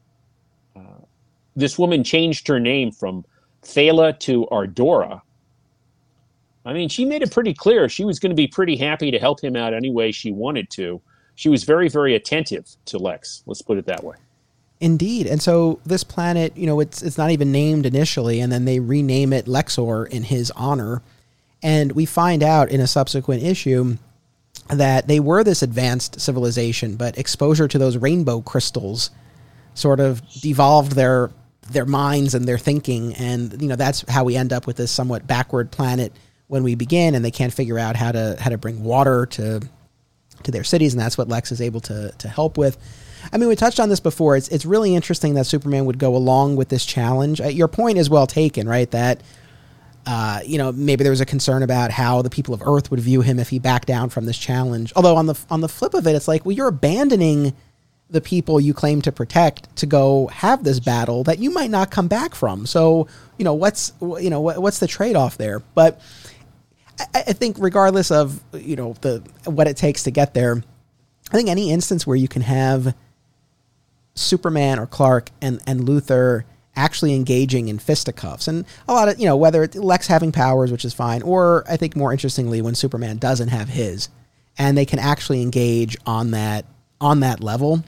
uh, 0.74 1.04
this 1.54 1.78
woman 1.78 2.02
changed 2.02 2.48
her 2.48 2.58
name 2.58 2.90
from 2.90 3.24
Thala 3.64 4.18
to 4.20 4.46
Ardora. 4.46 5.22
I 6.64 6.72
mean, 6.72 6.88
she 6.88 7.04
made 7.04 7.22
it 7.22 7.30
pretty 7.32 7.52
clear 7.52 7.88
she 7.88 8.04
was 8.04 8.18
going 8.18 8.30
to 8.30 8.36
be 8.36 8.46
pretty 8.46 8.76
happy 8.76 9.10
to 9.10 9.18
help 9.18 9.42
him 9.42 9.56
out 9.56 9.74
any 9.74 9.90
way 9.90 10.12
she 10.12 10.32
wanted 10.32 10.70
to. 10.70 11.00
She 11.34 11.48
was 11.48 11.64
very, 11.64 11.88
very 11.88 12.14
attentive 12.14 12.68
to 12.86 12.98
Lex. 12.98 13.42
Let's 13.46 13.60
put 13.60 13.76
it 13.76 13.86
that 13.86 14.02
way. 14.02 14.16
Indeed. 14.80 15.26
And 15.26 15.42
so 15.42 15.80
this 15.84 16.04
planet, 16.04 16.56
you 16.56 16.66
know, 16.66 16.80
it's 16.80 17.02
it's 17.02 17.18
not 17.18 17.30
even 17.30 17.52
named 17.52 17.86
initially, 17.86 18.40
and 18.40 18.52
then 18.52 18.64
they 18.64 18.80
rename 18.80 19.32
it 19.32 19.46
Lexor 19.46 20.08
in 20.08 20.24
his 20.24 20.50
honor. 20.52 21.02
And 21.62 21.92
we 21.92 22.06
find 22.06 22.42
out 22.42 22.70
in 22.70 22.80
a 22.80 22.86
subsequent 22.86 23.42
issue 23.42 23.96
that 24.68 25.06
they 25.08 25.20
were 25.20 25.44
this 25.44 25.62
advanced 25.62 26.20
civilization, 26.20 26.96
but 26.96 27.18
exposure 27.18 27.68
to 27.68 27.78
those 27.78 27.96
rainbow 27.96 28.40
crystals 28.40 29.10
sort 29.74 30.00
of 30.00 30.22
devolved 30.40 30.92
their 30.92 31.30
their 31.70 31.86
minds 31.86 32.34
and 32.34 32.46
their 32.46 32.58
thinking 32.58 33.14
and 33.14 33.60
you 33.62 33.68
know 33.68 33.76
that's 33.76 34.04
how 34.08 34.24
we 34.24 34.36
end 34.36 34.52
up 34.52 34.66
with 34.66 34.76
this 34.76 34.90
somewhat 34.90 35.26
backward 35.26 35.70
planet 35.70 36.12
when 36.46 36.62
we 36.62 36.74
begin 36.74 37.14
and 37.14 37.24
they 37.24 37.30
can't 37.30 37.52
figure 37.52 37.78
out 37.78 37.96
how 37.96 38.12
to 38.12 38.36
how 38.38 38.50
to 38.50 38.58
bring 38.58 38.84
water 38.84 39.26
to 39.26 39.60
to 40.42 40.50
their 40.50 40.64
cities 40.64 40.92
and 40.92 41.00
that's 41.00 41.16
what 41.16 41.28
Lex 41.28 41.52
is 41.52 41.60
able 41.60 41.80
to 41.80 42.12
to 42.18 42.28
help 42.28 42.58
with. 42.58 42.76
I 43.32 43.38
mean, 43.38 43.48
we 43.48 43.56
touched 43.56 43.80
on 43.80 43.88
this 43.88 44.00
before. 44.00 44.36
It's 44.36 44.48
it's 44.48 44.66
really 44.66 44.94
interesting 44.94 45.34
that 45.34 45.46
Superman 45.46 45.86
would 45.86 45.98
go 45.98 46.14
along 46.14 46.56
with 46.56 46.68
this 46.68 46.84
challenge. 46.84 47.40
Uh, 47.40 47.46
your 47.46 47.68
point 47.68 47.98
is 47.98 48.10
well 48.10 48.26
taken, 48.26 48.68
right? 48.68 48.90
That 48.90 49.22
uh, 50.06 50.40
you 50.44 50.58
know, 50.58 50.70
maybe 50.70 51.02
there 51.02 51.10
was 51.10 51.22
a 51.22 51.26
concern 51.26 51.62
about 51.62 51.90
how 51.90 52.20
the 52.20 52.28
people 52.28 52.52
of 52.52 52.62
Earth 52.62 52.90
would 52.90 53.00
view 53.00 53.22
him 53.22 53.38
if 53.38 53.48
he 53.48 53.58
backed 53.58 53.88
down 53.88 54.10
from 54.10 54.26
this 54.26 54.36
challenge. 54.36 54.92
Although 54.94 55.16
on 55.16 55.26
the 55.26 55.38
on 55.50 55.60
the 55.62 55.68
flip 55.68 55.94
of 55.94 56.06
it, 56.06 56.14
it's 56.14 56.28
like, 56.28 56.44
well, 56.44 56.52
you're 56.52 56.68
abandoning 56.68 57.54
the 58.14 58.20
people 58.20 58.60
you 58.60 58.72
claim 58.72 59.02
to 59.02 59.12
protect 59.12 59.74
to 59.76 59.86
go 59.86 60.28
have 60.28 60.62
this 60.62 60.78
battle 60.78 61.24
that 61.24 61.40
you 61.40 61.50
might 61.50 61.70
not 61.70 61.90
come 61.90 62.06
back 62.06 62.34
from. 62.34 62.64
So, 62.64 63.08
you 63.36 63.44
know, 63.44 63.54
what's 63.54 63.92
you 64.00 64.30
know 64.30 64.40
what, 64.40 64.62
what's 64.62 64.78
the 64.78 64.86
trade 64.86 65.16
off 65.16 65.36
there? 65.36 65.60
But 65.74 66.00
I, 66.98 67.24
I 67.26 67.32
think 67.32 67.56
regardless 67.58 68.10
of 68.10 68.42
you 68.54 68.76
know 68.76 68.94
the 69.00 69.22
what 69.44 69.66
it 69.66 69.76
takes 69.76 70.04
to 70.04 70.12
get 70.12 70.32
there, 70.32 70.62
I 71.30 71.36
think 71.36 71.48
any 71.48 71.70
instance 71.70 72.06
where 72.06 72.16
you 72.16 72.28
can 72.28 72.42
have 72.42 72.94
Superman 74.14 74.78
or 74.78 74.86
Clark 74.86 75.30
and 75.42 75.60
and 75.66 75.80
Luthor 75.80 76.44
actually 76.76 77.14
engaging 77.14 77.68
in 77.68 77.78
fisticuffs 77.78 78.48
and 78.48 78.64
a 78.88 78.92
lot 78.92 79.08
of 79.08 79.18
you 79.18 79.26
know 79.26 79.36
whether 79.36 79.66
Lex 79.74 80.06
having 80.08 80.32
powers 80.32 80.72
which 80.72 80.84
is 80.84 80.92
fine 80.92 81.22
or 81.22 81.64
I 81.68 81.76
think 81.76 81.94
more 81.94 82.10
interestingly 82.10 82.60
when 82.62 82.74
Superman 82.74 83.18
doesn't 83.18 83.48
have 83.48 83.68
his 83.68 84.08
and 84.58 84.76
they 84.76 84.84
can 84.84 84.98
actually 84.98 85.40
engage 85.40 85.96
on 86.04 86.32
that 86.32 86.64
on 87.00 87.20
that 87.20 87.40
level 87.40 87.84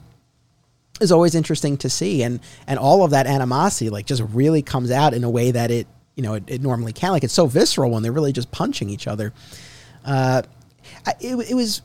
is 1.01 1.11
always 1.11 1.35
interesting 1.35 1.77
to 1.77 1.89
see. 1.89 2.23
And 2.23 2.39
and 2.67 2.79
all 2.79 3.03
of 3.03 3.11
that 3.11 3.27
animosity 3.27 3.89
like 3.89 4.05
just 4.05 4.23
really 4.33 4.61
comes 4.61 4.91
out 4.91 5.13
in 5.13 5.23
a 5.23 5.29
way 5.29 5.51
that 5.51 5.71
it 5.71 5.87
you 6.15 6.23
know 6.23 6.35
it, 6.35 6.43
it 6.47 6.61
normally 6.61 6.93
can. 6.93 7.11
Like 7.11 7.23
it's 7.23 7.33
so 7.33 7.47
visceral 7.47 7.91
when 7.91 8.03
they're 8.03 8.11
really 8.11 8.33
just 8.33 8.51
punching 8.51 8.89
each 8.89 9.07
other. 9.07 9.33
Uh 10.05 10.41
it, 11.19 11.49
it 11.49 11.53
was 11.53 11.81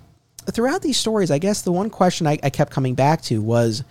throughout 0.51 0.83
these 0.83 0.97
stories 0.97 1.31
i 1.31 1.39
guess 1.39 1.63
the 1.63 1.71
one 1.71 1.89
question 1.89 2.27
I, 2.27 2.39
I 2.43 2.51
kept 2.51 2.73
coming 2.73 2.95
back 2.95 3.23
to 3.23 3.41
was 3.41 3.85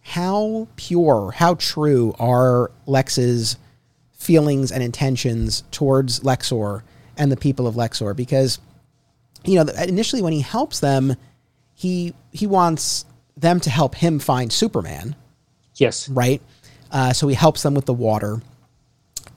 how 0.00 0.66
pure 0.76 1.30
how 1.30 1.54
true 1.54 2.14
are 2.18 2.70
lex's 2.86 3.56
feelings 4.20 4.70
and 4.70 4.82
intentions 4.82 5.64
towards 5.70 6.20
lexor 6.20 6.82
and 7.16 7.32
the 7.32 7.36
people 7.36 7.66
of 7.66 7.74
lexor? 7.74 8.14
Because 8.14 8.58
you 9.44 9.56
know 9.56 9.72
initially 9.82 10.20
when 10.20 10.34
he 10.34 10.40
helps 10.40 10.80
them 10.80 11.16
he 11.74 12.14
he 12.30 12.46
wants 12.46 13.06
them 13.36 13.60
to 13.60 13.70
help 13.70 13.94
him 13.94 14.18
find 14.18 14.52
Superman. 14.52 15.16
Yes. 15.76 16.08
Right. 16.08 16.42
Uh, 16.90 17.12
so 17.12 17.28
he 17.28 17.34
helps 17.34 17.62
them 17.62 17.74
with 17.74 17.86
the 17.86 17.94
water, 17.94 18.42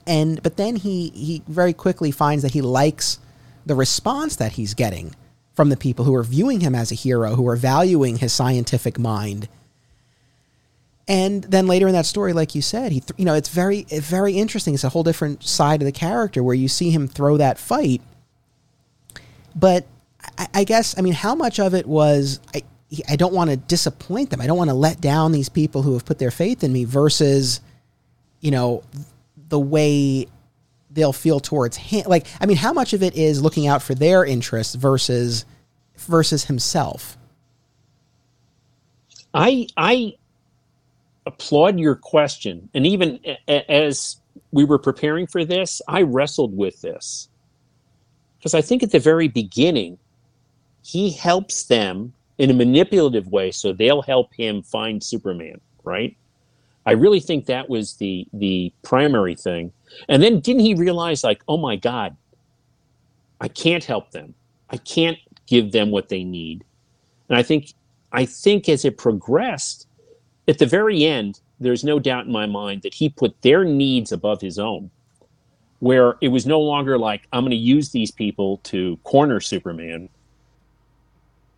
and 0.07 0.41
but 0.41 0.57
then 0.57 0.75
he 0.75 1.09
he 1.09 1.43
very 1.47 1.73
quickly 1.73 2.11
finds 2.11 2.41
that 2.43 2.51
he 2.53 2.61
likes 2.61 3.19
the 3.65 3.75
response 3.75 4.35
that 4.37 4.53
he's 4.53 4.73
getting 4.73 5.15
from 5.53 5.69
the 5.69 5.77
people 5.77 6.03
who 6.05 6.15
are 6.15 6.23
viewing 6.23 6.61
him 6.61 6.73
as 6.73 6.91
a 6.91 6.95
hero, 6.95 7.35
who 7.35 7.47
are 7.47 7.55
valuing 7.55 8.17
his 8.17 8.33
scientific 8.33 8.97
mind. 8.97 9.47
And 11.07 11.43
then 11.43 11.67
later 11.67 11.87
in 11.87 11.93
that 11.93 12.05
story, 12.05 12.33
like 12.33 12.55
you 12.55 12.61
said, 12.61 12.91
he 12.91 13.01
th- 13.01 13.17
you 13.17 13.25
know 13.25 13.35
it's 13.35 13.49
very 13.49 13.83
very 13.83 14.33
interesting. 14.33 14.73
It's 14.73 14.83
a 14.83 14.89
whole 14.89 15.03
different 15.03 15.43
side 15.43 15.81
of 15.81 15.85
the 15.85 15.91
character 15.91 16.41
where 16.41 16.55
you 16.55 16.67
see 16.67 16.89
him 16.89 17.07
throw 17.07 17.37
that 17.37 17.59
fight. 17.59 18.01
But 19.55 19.85
I, 20.37 20.47
I 20.53 20.63
guess 20.63 20.97
I 20.97 21.01
mean, 21.01 21.13
how 21.13 21.35
much 21.35 21.59
of 21.59 21.75
it 21.75 21.85
was 21.85 22.39
I, 22.55 22.63
I 23.09 23.15
don't 23.15 23.33
want 23.33 23.49
to 23.49 23.57
disappoint 23.57 24.29
them. 24.29 24.41
I 24.41 24.47
don't 24.47 24.57
want 24.57 24.69
to 24.69 24.75
let 24.75 25.01
down 25.01 25.31
these 25.31 25.49
people 25.49 25.81
who 25.81 25.93
have 25.93 26.05
put 26.05 26.19
their 26.19 26.31
faith 26.31 26.63
in 26.63 26.71
me 26.71 26.83
versus, 26.85 27.61
you 28.41 28.51
know, 28.51 28.83
the 29.49 29.59
way 29.59 30.27
they'll 30.91 31.13
feel 31.13 31.39
towards 31.39 31.77
him. 31.77 32.03
Like, 32.07 32.27
I 32.39 32.45
mean, 32.45 32.57
how 32.57 32.73
much 32.73 32.93
of 32.93 33.01
it 33.01 33.15
is 33.15 33.41
looking 33.41 33.67
out 33.67 33.81
for 33.81 33.95
their 33.95 34.23
interests 34.25 34.75
versus 34.75 35.45
versus 35.97 36.45
himself? 36.45 37.17
I 39.33 39.67
I 39.77 40.15
applaud 41.25 41.79
your 41.79 41.95
question, 41.95 42.69
and 42.73 42.85
even 42.85 43.19
as 43.47 44.17
we 44.51 44.65
were 44.65 44.79
preparing 44.79 45.25
for 45.25 45.45
this, 45.45 45.81
I 45.87 46.03
wrestled 46.03 46.55
with 46.55 46.81
this 46.81 47.29
because 48.37 48.53
I 48.53 48.61
think 48.61 48.83
at 48.83 48.91
the 48.91 48.99
very 48.99 49.29
beginning, 49.29 49.97
he 50.83 51.11
helps 51.11 51.63
them 51.63 52.13
in 52.37 52.49
a 52.49 52.53
manipulative 52.53 53.27
way 53.27 53.51
so 53.51 53.73
they'll 53.73 54.01
help 54.01 54.33
him 54.33 54.63
find 54.63 55.03
Superman, 55.03 55.59
right? 55.83 56.15
I 56.85 56.91
really 56.91 57.19
think 57.19 57.45
that 57.45 57.69
was 57.69 57.95
the 57.95 58.27
the 58.33 58.73
primary 58.81 59.35
thing. 59.35 59.71
And 60.09 60.21
then 60.21 60.39
didn't 60.39 60.61
he 60.63 60.73
realize 60.73 61.23
like, 61.23 61.43
oh 61.47 61.57
my 61.57 61.75
God, 61.75 62.15
I 63.39 63.47
can't 63.47 63.83
help 63.83 64.11
them. 64.11 64.33
I 64.69 64.77
can't 64.77 65.17
give 65.47 65.71
them 65.71 65.91
what 65.91 66.09
they 66.09 66.23
need. 66.23 66.63
And 67.29 67.37
I 67.37 67.43
think 67.43 67.73
I 68.11 68.25
think 68.25 68.67
as 68.67 68.85
it 68.85 68.97
progressed, 68.97 69.87
at 70.47 70.59
the 70.59 70.65
very 70.65 71.03
end, 71.05 71.39
there's 71.59 71.83
no 71.83 71.99
doubt 71.99 72.25
in 72.25 72.31
my 72.31 72.45
mind 72.45 72.81
that 72.81 72.93
he 72.93 73.09
put 73.09 73.41
their 73.41 73.63
needs 73.63 74.11
above 74.11 74.41
his 74.41 74.59
own. 74.59 74.91
Where 75.79 76.15
it 76.21 76.29
was 76.29 76.45
no 76.45 76.61
longer 76.61 76.97
like, 76.97 77.27
I'm 77.33 77.43
going 77.43 77.51
to 77.51 77.57
use 77.57 77.89
these 77.89 78.11
people 78.11 78.57
to 78.63 78.97
corner 79.03 79.41
Superman 79.41 80.07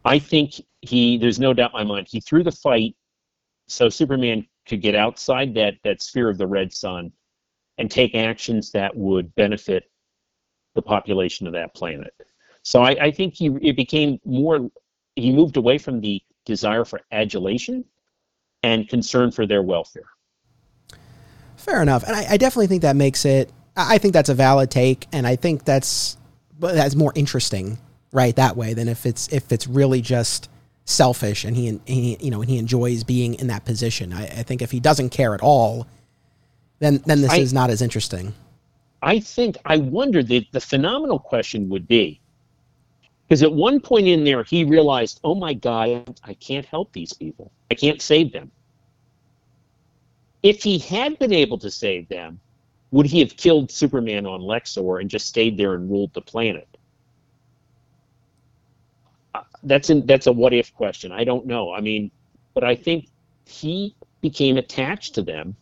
I 0.05 0.19
think 0.19 0.61
he, 0.81 1.17
there's 1.17 1.39
no 1.39 1.53
doubt 1.53 1.71
in 1.73 1.79
my 1.79 1.83
mind, 1.83 2.07
he 2.09 2.21
threw 2.21 2.43
the 2.43 2.51
fight 2.51 2.95
so 3.67 3.89
Superman 3.89 4.47
could 4.67 4.81
get 4.81 4.93
outside 4.93 5.55
that, 5.55 5.75
that 5.83 6.01
sphere 6.01 6.29
of 6.29 6.37
the 6.37 6.45
red 6.47 6.71
sun 6.71 7.11
and 7.79 7.89
take 7.89 8.13
actions 8.13 8.71
that 8.71 8.95
would 8.95 9.33
benefit 9.35 9.85
the 10.75 10.81
population 10.81 11.47
of 11.47 11.53
that 11.53 11.73
planet. 11.73 12.13
So 12.61 12.81
I, 12.81 13.05
I 13.05 13.11
think 13.11 13.33
he, 13.33 13.47
it 13.61 13.75
became 13.75 14.19
more, 14.23 14.69
he 15.15 15.31
moved 15.31 15.57
away 15.57 15.79
from 15.79 16.01
the 16.01 16.21
desire 16.45 16.85
for 16.85 17.01
adulation 17.11 17.83
and 18.61 18.87
concern 18.87 19.31
for 19.31 19.47
their 19.47 19.63
welfare. 19.63 20.09
Fair 21.57 21.81
enough. 21.81 22.03
And 22.03 22.15
I, 22.15 22.33
I 22.33 22.37
definitely 22.37 22.67
think 22.67 22.83
that 22.83 22.95
makes 22.95 23.25
it, 23.25 23.51
I 23.75 23.97
think 23.97 24.13
that's 24.13 24.29
a 24.29 24.35
valid 24.35 24.69
take. 24.69 25.07
And 25.11 25.25
I 25.25 25.35
think 25.35 25.65
that's, 25.65 26.17
that's 26.59 26.95
more 26.95 27.11
interesting 27.15 27.79
right 28.15 28.35
that 28.37 28.57
way 28.57 28.73
than 28.73 28.87
if 28.89 29.05
it's 29.05 29.27
if 29.33 29.51
it's 29.51 29.67
really 29.67 30.01
just 30.01 30.49
selfish 30.85 31.45
and 31.45 31.55
he, 31.57 31.81
he 31.85 32.17
you 32.21 32.31
know 32.31 32.41
and 32.41 32.49
he 32.49 32.57
enjoys 32.57 33.03
being 33.03 33.35
in 33.35 33.47
that 33.47 33.65
position. 33.65 34.13
I, 34.13 34.23
I 34.25 34.43
think 34.43 34.61
if 34.63 34.71
he 34.71 34.79
doesn't 34.81 35.11
care 35.11 35.35
at 35.35 35.41
all, 35.41 35.87
then 36.79 37.03
then 37.05 37.21
this 37.21 37.31
I, 37.33 37.37
is 37.37 37.53
not 37.53 37.69
as 37.71 37.81
interesting. 37.81 38.33
I 39.01 39.19
think 39.19 39.57
I 39.65 39.77
wonder 39.77 40.23
that 40.23 40.45
the 40.51 40.61
phenomenal 40.61 41.19
question 41.19 41.69
would 41.69 41.87
be 41.87 42.21
because 43.27 43.43
at 43.43 43.53
one 43.53 43.79
point 43.81 44.07
in 44.07 44.23
there 44.25 44.43
he 44.43 44.63
realized, 44.65 45.19
oh 45.23 45.35
my 45.35 45.53
God, 45.53 46.19
I 46.23 46.33
can't 46.35 46.65
help 46.65 46.93
these 46.93 47.13
people. 47.13 47.51
I 47.71 47.75
can't 47.75 48.01
save 48.01 48.33
them. 48.33 48.51
if 50.43 50.63
he 50.63 50.77
had 50.79 51.19
been 51.19 51.33
able 51.33 51.57
to 51.59 51.71
save 51.71 52.07
them, 52.07 52.39
would 52.91 53.05
he 53.07 53.19
have 53.19 53.35
killed 53.37 53.71
Superman 53.71 54.25
on 54.25 54.41
Lexor 54.41 55.01
and 55.01 55.09
just 55.09 55.27
stayed 55.27 55.57
there 55.57 55.73
and 55.73 55.89
ruled 55.89 56.13
the 56.13 56.21
planet? 56.21 56.74
That's 59.65 59.89
an, 59.89 60.05
that's 60.05 60.27
a 60.27 60.31
what 60.31 60.53
if 60.53 60.73
question. 60.73 61.11
I 61.11 61.23
don't 61.23 61.45
know. 61.45 61.73
I 61.73 61.81
mean, 61.81 62.11
but 62.53 62.63
I 62.63 62.75
think 62.75 63.07
he 63.45 63.95
became 64.21 64.57
attached 64.57 65.15
to 65.15 65.21
them. 65.21 65.55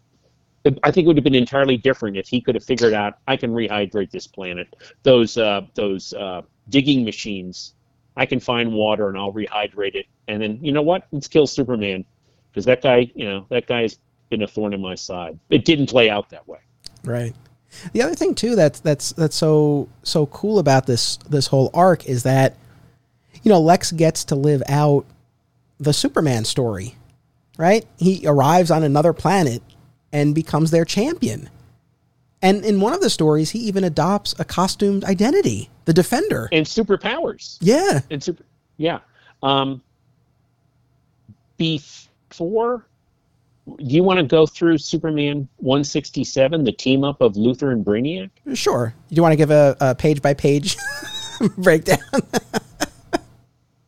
I 0.83 0.91
think 0.91 1.05
it 1.05 1.07
would 1.07 1.17
have 1.17 1.25
been 1.25 1.35
entirely 1.35 1.75
different 1.75 2.15
if 2.15 2.27
he 2.27 2.39
could 2.39 2.55
have 2.55 2.63
figured 2.63 2.93
out 2.93 3.17
I 3.27 3.35
can 3.35 3.51
rehydrate 3.51 4.11
this 4.11 4.27
planet. 4.27 4.73
Those 5.03 5.37
uh, 5.37 5.61
those 5.73 6.13
uh, 6.13 6.43
digging 6.69 7.03
machines, 7.03 7.73
I 8.15 8.25
can 8.25 8.39
find 8.39 8.71
water 8.71 9.09
and 9.09 9.17
I'll 9.17 9.33
rehydrate 9.33 9.95
it. 9.95 10.05
And 10.29 10.41
then 10.41 10.59
you 10.61 10.71
know 10.71 10.81
what? 10.81 11.05
Let's 11.11 11.27
kill 11.27 11.47
Superman 11.47 12.05
because 12.49 12.63
that 12.65 12.81
guy, 12.81 13.11
you 13.13 13.25
know, 13.25 13.45
that 13.49 13.67
guy's 13.67 13.97
been 14.29 14.41
a 14.41 14.47
thorn 14.47 14.73
in 14.73 14.81
my 14.81 14.95
side. 14.95 15.37
It 15.49 15.65
didn't 15.65 15.87
play 15.87 16.09
out 16.09 16.29
that 16.29 16.47
way. 16.47 16.59
Right. 17.03 17.35
The 17.91 18.01
other 18.01 18.15
thing 18.15 18.33
too 18.33 18.55
that's 18.55 18.79
that's 18.79 19.11
that's 19.13 19.35
so 19.35 19.89
so 20.03 20.27
cool 20.27 20.59
about 20.59 20.85
this 20.85 21.17
this 21.29 21.47
whole 21.47 21.71
arc 21.73 22.05
is 22.05 22.23
that 22.23 22.55
you 23.43 23.49
know 23.49 23.59
Lex 23.59 23.91
gets 23.91 24.25
to 24.25 24.35
live 24.35 24.63
out 24.67 25.05
the 25.79 25.93
Superman 25.93 26.45
story. 26.45 26.95
Right? 27.57 27.85
He 27.97 28.23
arrives 28.25 28.71
on 28.71 28.83
another 28.83 29.13
planet 29.13 29.61
and 30.11 30.33
becomes 30.33 30.71
their 30.71 30.85
champion. 30.85 31.49
And 32.41 32.65
in 32.65 32.81
one 32.81 32.93
of 32.93 33.01
the 33.01 33.11
stories, 33.11 33.51
he 33.51 33.59
even 33.59 33.83
adopts 33.83 34.33
a 34.39 34.43
costumed 34.43 35.03
identity, 35.03 35.69
the 35.85 35.93
Defender, 35.93 36.49
and 36.51 36.65
superpowers. 36.65 37.57
Yeah, 37.61 38.01
and 38.09 38.23
super, 38.23 38.43
yeah. 38.77 38.99
Um, 39.43 39.81
before 41.57 42.87
do 43.65 43.95
you 43.95 44.03
want 44.03 44.19
to 44.19 44.25
go 44.25 44.45
through 44.45 44.77
Superman 44.77 45.47
167, 45.57 46.63
the 46.63 46.71
team 46.71 47.03
up 47.03 47.21
of 47.21 47.33
Luthor 47.33 47.71
and 47.71 47.85
Brainiac? 47.85 48.29
Sure. 48.53 48.93
Do 49.09 49.15
you 49.15 49.21
want 49.21 49.31
to 49.31 49.37
give 49.37 49.51
a, 49.51 49.77
a 49.79 49.95
page 49.95 50.21
by 50.21 50.33
page 50.33 50.75
breakdown? 51.57 51.99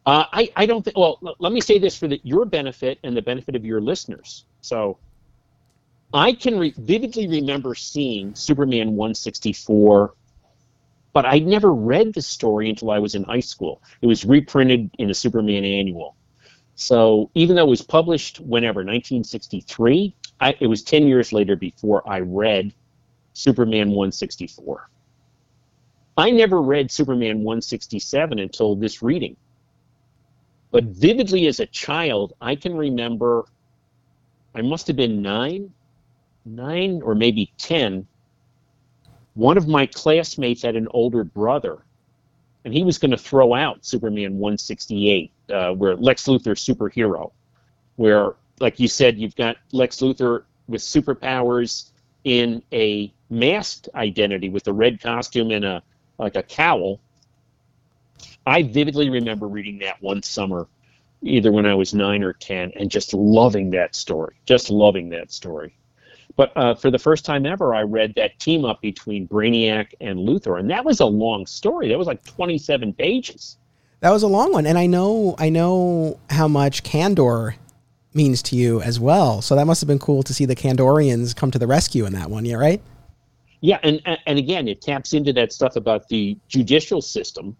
uh, 0.05 0.25
I, 0.31 0.51
I 0.55 0.65
don't 0.65 0.83
think, 0.83 0.97
well, 0.97 1.19
l- 1.25 1.35
let 1.39 1.51
me 1.51 1.61
say 1.61 1.79
this 1.79 1.97
for 1.97 2.07
the, 2.07 2.19
your 2.23 2.45
benefit 2.45 2.99
and 3.03 3.15
the 3.17 3.21
benefit 3.21 3.55
of 3.55 3.65
your 3.65 3.81
listeners. 3.81 4.45
So 4.61 4.99
I 6.13 6.33
can 6.33 6.59
re- 6.59 6.73
vividly 6.77 7.27
remember 7.27 7.75
seeing 7.75 8.35
Superman 8.35 8.95
164, 8.95 10.13
but 11.13 11.25
I 11.25 11.39
never 11.39 11.73
read 11.73 12.13
the 12.13 12.21
story 12.21 12.69
until 12.69 12.91
I 12.91 12.99
was 12.99 13.15
in 13.15 13.23
high 13.23 13.39
school. 13.39 13.81
It 14.01 14.07
was 14.07 14.25
reprinted 14.25 14.91
in 14.99 15.09
a 15.09 15.13
Superman 15.13 15.65
annual. 15.65 16.15
So 16.75 17.31
even 17.35 17.55
though 17.55 17.65
it 17.65 17.69
was 17.69 17.81
published 17.81 18.39
whenever, 18.39 18.81
1963, 18.81 20.15
I, 20.39 20.55
it 20.59 20.67
was 20.67 20.83
10 20.83 21.07
years 21.07 21.33
later 21.33 21.55
before 21.55 22.07
I 22.07 22.19
read 22.19 22.73
Superman 23.33 23.89
164. 23.89 24.87
I 26.17 26.31
never 26.31 26.61
read 26.61 26.91
Superman 26.91 27.43
167 27.43 28.39
until 28.39 28.75
this 28.75 29.01
reading. 29.01 29.37
But 30.75 30.83
vividly 30.83 31.47
as 31.47 31.61
a 31.61 31.67
child, 31.67 32.33
I 32.41 32.57
can 32.57 32.75
remember 32.75 33.45
I 34.53 34.61
must 34.61 34.87
have 34.87 34.97
been 34.97 35.21
nine, 35.21 35.71
nine 36.43 37.01
or 37.01 37.15
maybe 37.15 37.53
10. 37.57 38.05
One 39.35 39.55
of 39.57 39.69
my 39.69 39.85
classmates 39.85 40.63
had 40.63 40.75
an 40.75 40.89
older 40.91 41.23
brother 41.23 41.85
and 42.65 42.73
he 42.73 42.83
was 42.83 42.97
going 42.97 43.11
to 43.11 43.17
throw 43.17 43.53
out 43.53 43.85
Superman 43.85 44.37
168, 44.37 45.31
uh, 45.49 45.71
where 45.71 45.95
Lex 45.95 46.25
Luthor 46.25 46.57
superhero, 46.57 47.31
where 47.95 48.33
like 48.59 48.77
you 48.77 48.89
said, 48.89 49.17
you've 49.17 49.37
got 49.37 49.55
Lex 49.71 50.01
Luthor 50.01 50.43
with 50.67 50.81
superpowers 50.81 51.91
in 52.25 52.61
a 52.73 53.13
masked 53.29 53.87
identity 53.95 54.49
with 54.49 54.67
a 54.67 54.73
red 54.73 54.99
costume 54.99 55.51
and 55.51 55.63
a 55.63 55.81
like 56.17 56.35
a 56.35 56.43
cowl. 56.43 56.99
I 58.45 58.63
vividly 58.63 59.09
remember 59.09 59.47
reading 59.47 59.79
that 59.79 60.01
one 60.01 60.21
summer, 60.21 60.67
either 61.23 61.51
when 61.51 61.65
I 61.65 61.73
was 61.75 61.93
nine 61.93 62.23
or 62.23 62.33
ten, 62.33 62.71
and 62.75 62.91
just 62.91 63.13
loving 63.13 63.71
that 63.71 63.95
story. 63.95 64.35
Just 64.45 64.69
loving 64.69 65.09
that 65.09 65.31
story. 65.31 65.75
But 66.35 66.51
uh, 66.55 66.75
for 66.75 66.91
the 66.91 66.99
first 66.99 67.23
time 67.25 67.45
ever, 67.45 67.73
I 67.73 67.83
read 67.83 68.13
that 68.15 68.37
team 68.39 68.65
up 68.65 68.81
between 68.81 69.27
Brainiac 69.27 69.93
and 70.01 70.19
Luthor, 70.19 70.59
and 70.59 70.69
that 70.69 70.83
was 70.83 70.99
a 70.99 71.05
long 71.05 71.45
story. 71.45 71.87
That 71.89 71.97
was 71.97 72.07
like 72.07 72.23
27 72.25 72.93
pages. 72.93 73.57
That 74.01 74.11
was 74.11 74.23
a 74.23 74.27
long 74.27 74.51
one, 74.51 74.65
and 74.67 74.77
I 74.77 74.85
know 74.85 75.35
I 75.39 75.49
know 75.49 76.19
how 76.29 76.47
much 76.47 76.83
Kandor 76.83 77.55
means 78.13 78.41
to 78.43 78.55
you 78.55 78.81
as 78.81 78.99
well. 78.99 79.41
So 79.41 79.55
that 79.55 79.65
must 79.65 79.81
have 79.81 79.87
been 79.87 79.99
cool 79.99 80.23
to 80.23 80.33
see 80.33 80.45
the 80.45 80.55
Kandorians 80.55 81.35
come 81.35 81.51
to 81.51 81.59
the 81.59 81.67
rescue 81.67 82.05
in 82.05 82.13
that 82.13 82.29
one. 82.29 82.45
Yeah, 82.45 82.55
right. 82.55 82.81
Yeah, 83.61 83.79
and 83.81 84.01
and 84.27 84.37
again, 84.37 84.67
it 84.67 84.81
taps 84.81 85.13
into 85.13 85.33
that 85.33 85.53
stuff 85.53 85.75
about 85.75 86.07
the 86.09 86.37
judicial 86.49 87.01
system 87.01 87.55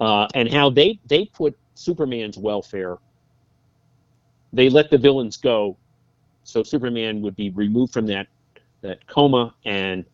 uh, 0.00 0.26
and 0.34 0.52
how 0.52 0.70
they 0.70 0.98
they 1.06 1.26
put 1.26 1.56
Superman's 1.74 2.38
welfare. 2.38 2.98
They 4.52 4.68
let 4.68 4.90
the 4.90 4.98
villains 4.98 5.36
go 5.36 5.76
so 6.46 6.62
Superman 6.62 7.22
would 7.22 7.36
be 7.36 7.50
removed 7.50 7.92
from 7.92 8.06
that 8.06 8.28
that 8.82 9.04
coma 9.08 9.54
and 9.64 10.04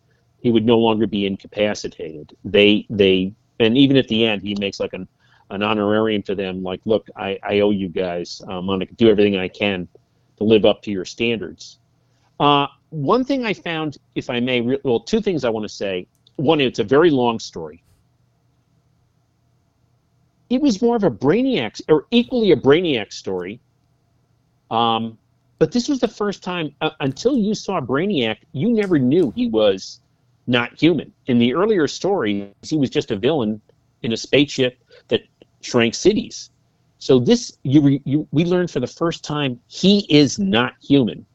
he 0.41 0.51
would 0.51 0.65
no 0.65 0.79
longer 0.79 1.05
be 1.07 1.25
incapacitated. 1.25 2.35
They 2.43 2.85
they 2.89 3.33
and 3.59 3.77
even 3.77 3.97
at 3.97 4.07
the 4.07 4.25
end 4.25 4.41
he 4.41 4.55
makes 4.59 4.79
like 4.79 4.93
an 4.93 5.07
an 5.51 5.61
honorarium 5.61 6.23
to 6.23 6.35
them 6.35 6.63
like 6.63 6.81
look 6.85 7.07
I, 7.15 7.37
I 7.43 7.59
owe 7.59 7.69
you 7.69 7.87
guys 7.87 8.41
I'm 8.47 8.65
going 8.65 8.79
to 8.79 8.85
do 8.95 9.09
everything 9.09 9.37
I 9.37 9.47
can 9.47 9.87
to 10.37 10.43
live 10.43 10.65
up 10.65 10.81
to 10.83 10.91
your 10.91 11.05
standards. 11.05 11.77
Uh, 12.39 12.67
one 12.89 13.23
thing 13.23 13.45
I 13.45 13.53
found, 13.53 13.97
if 14.15 14.29
I 14.29 14.39
may, 14.39 14.61
well, 14.83 14.99
two 14.99 15.21
things 15.21 15.43
I 15.43 15.49
want 15.49 15.63
to 15.63 15.69
say. 15.69 16.07
One, 16.37 16.59
it's 16.59 16.79
a 16.79 16.83
very 16.83 17.11
long 17.11 17.39
story. 17.39 17.82
It 20.49 20.61
was 20.61 20.81
more 20.81 20.95
of 20.95 21.03
a 21.03 21.11
Brainiac, 21.11 21.81
or 21.89 22.05
equally 22.11 22.51
a 22.51 22.55
Brainiac 22.55 23.11
story. 23.11 23.59
Um, 24.69 25.17
but 25.59 25.71
this 25.71 25.87
was 25.87 25.99
the 25.99 26.07
first 26.07 26.43
time, 26.43 26.75
uh, 26.81 26.91
until 26.99 27.37
you 27.37 27.53
saw 27.55 27.79
Brainiac, 27.79 28.37
you 28.51 28.69
never 28.69 28.99
knew 28.99 29.31
he 29.35 29.47
was 29.47 30.01
not 30.47 30.79
human. 30.79 31.13
In 31.27 31.39
the 31.39 31.53
earlier 31.53 31.87
stories, 31.87 32.49
he 32.61 32.77
was 32.77 32.89
just 32.89 33.11
a 33.11 33.15
villain 33.15 33.61
in 34.01 34.11
a 34.11 34.17
spaceship 34.17 34.77
that 35.07 35.21
shrank 35.61 35.95
cities. 35.95 36.49
So 36.99 37.19
this, 37.19 37.57
you, 37.63 37.99
you, 38.05 38.27
we 38.31 38.45
learned 38.45 38.71
for 38.71 38.79
the 38.79 38.87
first 38.87 39.23
time, 39.23 39.59
he 39.67 40.05
is 40.09 40.39
not 40.39 40.73
human. 40.81 41.25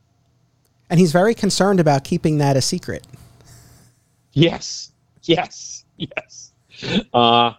And 0.90 0.98
he's 0.98 1.12
very 1.12 1.34
concerned 1.34 1.80
about 1.80 2.04
keeping 2.04 2.38
that 2.38 2.56
a 2.56 2.62
secret. 2.62 3.06
Yes, 4.32 4.92
yes, 5.22 5.84
yes. 5.96 6.52
Uh, 7.12 7.52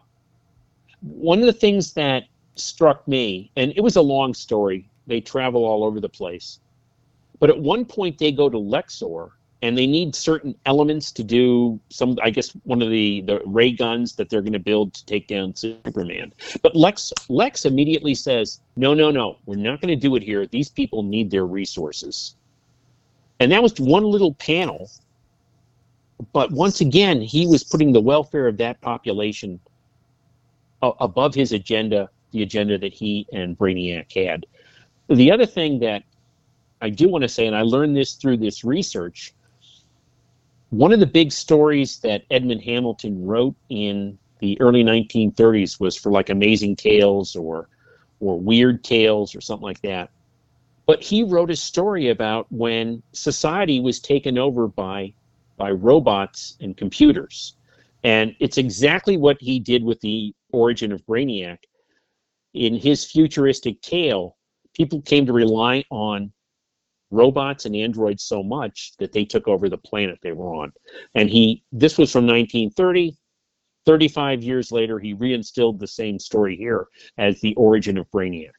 one 1.02 1.40
of 1.40 1.46
the 1.46 1.54
things 1.54 1.94
that 1.94 2.26
struck 2.56 3.08
me, 3.08 3.52
and 3.56 3.74
it 3.76 3.82
was 3.82 3.96
a 3.96 4.02
long 4.02 4.34
story, 4.34 4.90
they 5.08 5.22
travel 5.22 5.66
all 5.66 5.84
over 5.84 6.00
the 6.00 6.10
place. 6.10 6.60
But 7.40 7.50
at 7.50 7.60
one 7.60 7.86
point, 7.86 8.18
they 8.18 8.32
go 8.32 8.50
to 8.50 8.58
Lexor, 8.58 9.32
and 9.62 9.78
they 9.78 9.88
need 9.88 10.16
certain 10.16 10.56
elements 10.66 11.12
to 11.12 11.24
do 11.24 11.80
some. 11.90 12.18
I 12.22 12.30
guess 12.30 12.52
one 12.64 12.82
of 12.82 12.90
the 12.90 13.22
the 13.22 13.42
ray 13.46 13.72
guns 13.72 14.16
that 14.16 14.30
they're 14.30 14.42
going 14.42 14.54
to 14.54 14.60
build 14.60 14.94
to 14.94 15.06
take 15.06 15.28
down 15.28 15.56
Superman. 15.56 16.34
But 16.62 16.76
Lex 16.76 17.12
Lex 17.28 17.66
immediately 17.66 18.16
says, 18.16 18.62
"No, 18.76 18.94
no, 18.94 19.12
no, 19.12 19.38
we're 19.46 19.56
not 19.56 19.82
going 19.82 19.90
to 19.90 20.08
do 20.08 20.16
it 20.16 20.24
here. 20.24 20.46
These 20.48 20.70
people 20.70 21.04
need 21.04 21.30
their 21.32 21.46
resources." 21.46 22.36
And 23.40 23.52
that 23.52 23.64
was 23.64 23.80
one 23.80 24.04
little 24.04 24.34
panel. 24.36 24.90
But 26.34 26.52
once 26.52 26.82
again, 26.82 27.22
he 27.22 27.48
was 27.48 27.64
putting 27.64 27.94
the 27.94 28.02
welfare 28.02 28.48
of 28.48 28.58
that 28.58 28.82
population 28.82 29.60
above 30.82 31.34
his 31.34 31.52
agenda, 31.52 32.10
the 32.32 32.44
agenda 32.44 32.78
that 32.78 32.94
he 32.94 33.28
and 33.34 33.58
Brainiac 33.58 34.14
had. 34.14 34.46
The 35.08 35.32
other 35.32 35.46
thing 35.46 35.80
that 35.80 36.04
I 36.82 36.90
do 36.90 37.10
want 37.10 37.24
to 37.24 37.30
say, 37.30 37.48
and 37.48 37.56
I 37.56 37.64
learned 37.64 37.96
this 37.96 38.14
through 38.14 38.38
this 38.38 38.64
research, 38.64 39.34
one 40.70 40.94
of 40.94 41.00
the 41.00 41.08
big 41.08 41.32
stories 41.32 41.98
that 42.00 42.24
Edmund 42.30 42.62
Hamilton 42.62 43.26
wrote 43.26 43.56
in 43.70 44.18
the 44.40 44.60
early 44.62 44.84
1930s 44.84 45.80
was 45.80 45.98
for 45.98 46.12
like 46.12 46.30
Amazing 46.30 46.76
Tales 46.76 47.36
or 47.36 47.68
or 48.22 48.38
Weird 48.38 48.84
Tales 48.84 49.34
or 49.34 49.42
something 49.42 49.64
like 49.64 49.82
that. 49.82 50.10
But 50.86 51.02
he 51.02 51.24
wrote 51.24 51.52
a 51.52 51.56
story 51.56 52.10
about 52.10 52.48
when 52.52 53.02
society 53.14 53.80
was 53.80 54.00
taken 54.00 54.38
over 54.38 54.68
by 54.68 55.14
by 55.58 55.72
robots 55.72 56.58
and 56.62 56.76
computers. 56.78 57.56
And 58.04 58.36
it's 58.40 58.58
exactly 58.58 59.18
what 59.18 59.38
he 59.40 59.60
did 59.60 59.84
with 59.84 60.00
the 60.02 60.34
origin 60.52 60.92
of 60.92 61.06
Brainiac. 61.06 61.58
In 62.54 62.76
his 62.76 63.06
futuristic 63.06 63.82
tale, 63.82 64.38
people 64.74 65.02
came 65.02 65.26
to 65.26 65.34
rely 65.34 65.84
on 65.92 66.32
robots 67.12 67.66
and 67.66 67.76
androids 67.76 68.24
so 68.24 68.44
much 68.44 68.94
that 69.00 69.12
they 69.12 69.26
took 69.26 69.48
over 69.48 69.68
the 69.68 69.78
planet 69.78 70.20
they 70.22 70.32
were 70.32 70.54
on. 70.54 70.72
And 71.16 71.30
he, 71.30 71.64
this 71.72 71.98
was 71.98 72.12
from 72.12 72.26
1930. 72.26 73.16
35 73.86 74.44
years 74.44 74.72
later, 74.72 75.00
he 75.00 75.16
reinstilled 75.16 75.80
the 75.80 75.88
same 75.88 76.20
story 76.20 76.56
here 76.56 76.88
as 77.18 77.40
the 77.42 77.56
origin 77.56 77.98
of 77.98 78.10
Brainiac. 78.12 78.52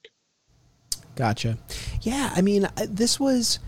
Gotcha. 1.14 1.58
Yeah, 2.02 2.32
I 2.34 2.40
mean, 2.40 2.64
uh, 2.64 2.86
this 2.88 3.20
was 3.20 3.58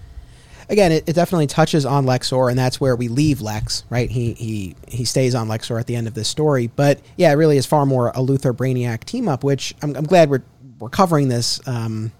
again, 0.68 0.92
it, 0.92 1.08
it, 1.08 1.12
definitely 1.14 1.46
touches 1.46 1.86
on 1.86 2.06
Lexor, 2.06 2.50
and 2.50 2.58
that's 2.58 2.80
where 2.80 2.96
we 2.96 3.08
leave 3.08 3.40
Lex. 3.40 3.84
Right? 3.90 4.10
He 4.10 4.32
he 4.34 4.76
he 4.88 5.04
stays 5.04 5.34
on 5.34 5.48
Lexor 5.48 5.78
at 5.78 5.86
the 5.86 5.96
end 5.96 6.06
of 6.06 6.14
this 6.14 6.28
story, 6.28 6.68
but 6.68 7.00
yeah, 7.16 7.30
it 7.30 7.34
really 7.34 7.56
is 7.56 7.66
far 7.66 7.86
more 7.86 8.08
a 8.10 8.18
Luthor 8.18 8.52
Brainiac 8.52 9.04
team 9.04 9.28
up, 9.28 9.44
which 9.44 9.74
I'm, 9.82 9.96
I'm 9.96 10.04
glad 10.04 10.30
we're 10.30 10.42
we're 10.78 10.90
covering 10.90 11.28
this. 11.28 11.66
Um, 11.66 12.12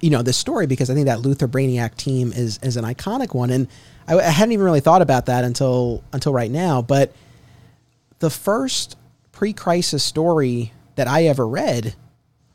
you 0.00 0.10
know 0.10 0.22
this 0.22 0.36
story 0.36 0.66
because 0.66 0.90
I 0.90 0.94
think 0.94 1.06
that 1.06 1.20
Luthor 1.20 1.48
Brainiac 1.48 1.96
team 1.96 2.32
is 2.32 2.58
is 2.62 2.76
an 2.76 2.84
iconic 2.84 3.34
one, 3.34 3.50
and 3.50 3.68
I, 4.08 4.18
I 4.18 4.30
hadn't 4.30 4.52
even 4.52 4.64
really 4.64 4.80
thought 4.80 5.02
about 5.02 5.26
that 5.26 5.44
until 5.44 6.02
until 6.12 6.32
right 6.32 6.50
now. 6.50 6.82
But 6.82 7.12
the 8.18 8.30
first 8.30 8.96
pre-crisis 9.30 10.02
story 10.02 10.72
that 10.96 11.08
I 11.08 11.24
ever 11.24 11.46
read 11.46 11.94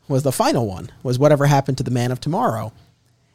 was 0.08 0.22
the 0.22 0.32
final 0.32 0.66
one 0.66 0.90
was 1.02 1.18
whatever 1.18 1.46
happened 1.46 1.78
to 1.78 1.84
the 1.84 1.90
man 1.90 2.10
of 2.10 2.20
tomorrow 2.20 2.72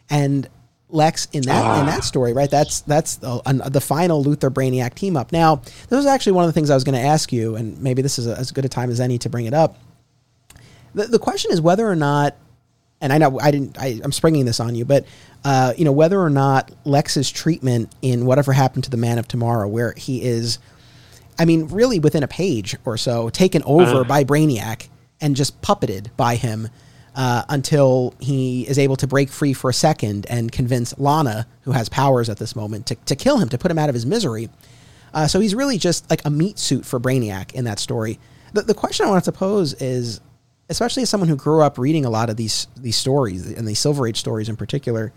and 0.09 0.49
lex 0.89 1.27
in 1.34 1.41
that 1.43 1.63
ah. 1.63 1.79
in 1.79 1.86
that 1.88 2.03
story 2.03 2.34
right 2.34 2.51
that's 2.51 2.81
that's 2.81 3.15
the, 3.15 3.41
the 3.71 3.81
final 3.81 4.23
Luthor 4.23 4.51
brainiac 4.51 4.93
team 4.93 5.17
up 5.17 5.31
now 5.31 5.55
this 5.55 5.91
was 5.91 6.05
actually 6.05 6.34
one 6.34 6.43
of 6.43 6.49
the 6.49 6.53
things 6.53 6.69
i 6.69 6.75
was 6.75 6.84
going 6.84 6.95
to 6.95 7.01
ask 7.01 7.34
you 7.34 7.55
and 7.55 7.81
maybe 7.81 8.01
this 8.01 8.19
is 8.19 8.27
a, 8.27 8.38
as 8.38 8.51
good 8.51 8.63
a 8.63 8.69
time 8.69 8.89
as 8.91 8.99
any 8.99 9.17
to 9.17 9.29
bring 9.29 9.45
it 9.45 9.53
up 9.53 9.77
the, 10.93 11.05
the 11.05 11.19
question 11.19 11.51
is 11.51 11.59
whether 11.59 11.88
or 11.88 11.95
not 11.95 12.36
and 13.01 13.11
i 13.11 13.17
know 13.17 13.39
i 13.39 13.49
didn't 13.49 13.77
I, 13.79 13.99
i'm 14.03 14.11
springing 14.11 14.45
this 14.45 14.59
on 14.59 14.75
you 14.75 14.86
but 14.86 15.05
uh, 15.45 15.73
you 15.77 15.84
know 15.84 15.91
whether 15.91 16.21
or 16.21 16.29
not 16.29 16.71
lex's 16.86 17.29
treatment 17.29 17.91
in 18.01 18.25
whatever 18.25 18.53
happened 18.53 18.86
to 18.86 18.89
the 18.89 18.97
man 18.97 19.17
of 19.17 19.27
tomorrow 19.27 19.67
where 19.67 19.93
he 19.97 20.23
is 20.23 20.59
i 21.39 21.45
mean 21.45 21.67
really 21.69 21.99
within 21.99 22.23
a 22.23 22.27
page 22.27 22.75
or 22.86 22.97
so 22.97 23.29
taken 23.29 23.63
over 23.63 24.01
uh. 24.01 24.03
by 24.03 24.23
brainiac 24.23 24.89
and 25.19 25.36
just 25.36 25.59
puppeted 25.61 26.15
by 26.17 26.36
him 26.36 26.69
uh, 27.16 27.43
until 27.49 28.14
he 28.20 28.68
is 28.68 28.80
able 28.80 28.95
to 28.97 29.07
break 29.07 29.30
free 29.30 29.53
for 29.53 29.70
a 29.70 29.74
second 29.74 30.26
and 30.30 30.51
convince 30.51 30.97
Lana, 30.97 31.47
who 31.61 31.72
has 31.72 31.89
powers 31.89 32.30
at 32.30 32.38
this 32.38 32.55
moment, 32.55 32.88
to, 32.88 32.95
to 32.95 33.16
kill 33.16 33.38
him, 33.38 33.49
to 33.49 33.57
put 33.57 33.70
him 33.70 33.78
out 33.78 33.89
of 33.89 33.95
his 33.95 34.05
misery. 34.05 34.49
Uh, 35.14 35.28
so 35.28 35.39
he's 35.39 35.53
really 35.53 35.78
just 35.78 36.09
like 36.09 36.26
a 36.26 36.30
meat 36.30 36.57
suit 36.57 36.86
for 36.86 36.99
Brainiac 36.99 37.53
in 37.53 37.66
that 37.66 37.80
story. 37.80 38.20
The, 38.53 38.64
the 38.64 38.74
question 38.74 39.05
I 39.05 39.09
wanted 39.09 39.26
to 39.26 39.32
pose 39.32 39.74
is, 39.76 40.22
especially 40.70 41.03
as 41.03 41.09
someone 41.09 41.30
who 41.30 41.36
grew 41.36 41.61
up 41.61 41.78
reading 41.78 42.05
a 42.05 42.09
lot 42.09 42.30
of 42.30 42.38
these 42.38 42.68
these 42.76 42.95
stories 42.95 43.51
and 43.51 43.68
these 43.68 43.80
Silver 43.80 44.07
Age 44.07 44.18
stories 44.20 44.49
in 44.49 44.55
particular, 44.55 45.14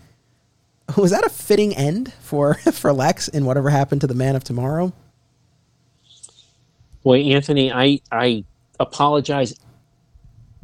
was 0.97 1.11
that 1.11 1.25
a 1.25 1.29
fitting 1.29 1.75
end 1.75 2.13
for 2.19 2.53
for 2.73 2.93
Lex 2.93 3.27
in 3.27 3.45
whatever 3.45 3.69
happened 3.69 4.01
to 4.01 4.07
the 4.07 4.13
Man 4.13 4.35
of 4.35 4.43
Tomorrow? 4.43 4.93
Boy, 7.03 7.21
Anthony, 7.21 7.71
I 7.71 8.01
I 8.11 8.43
apologize 8.79 9.55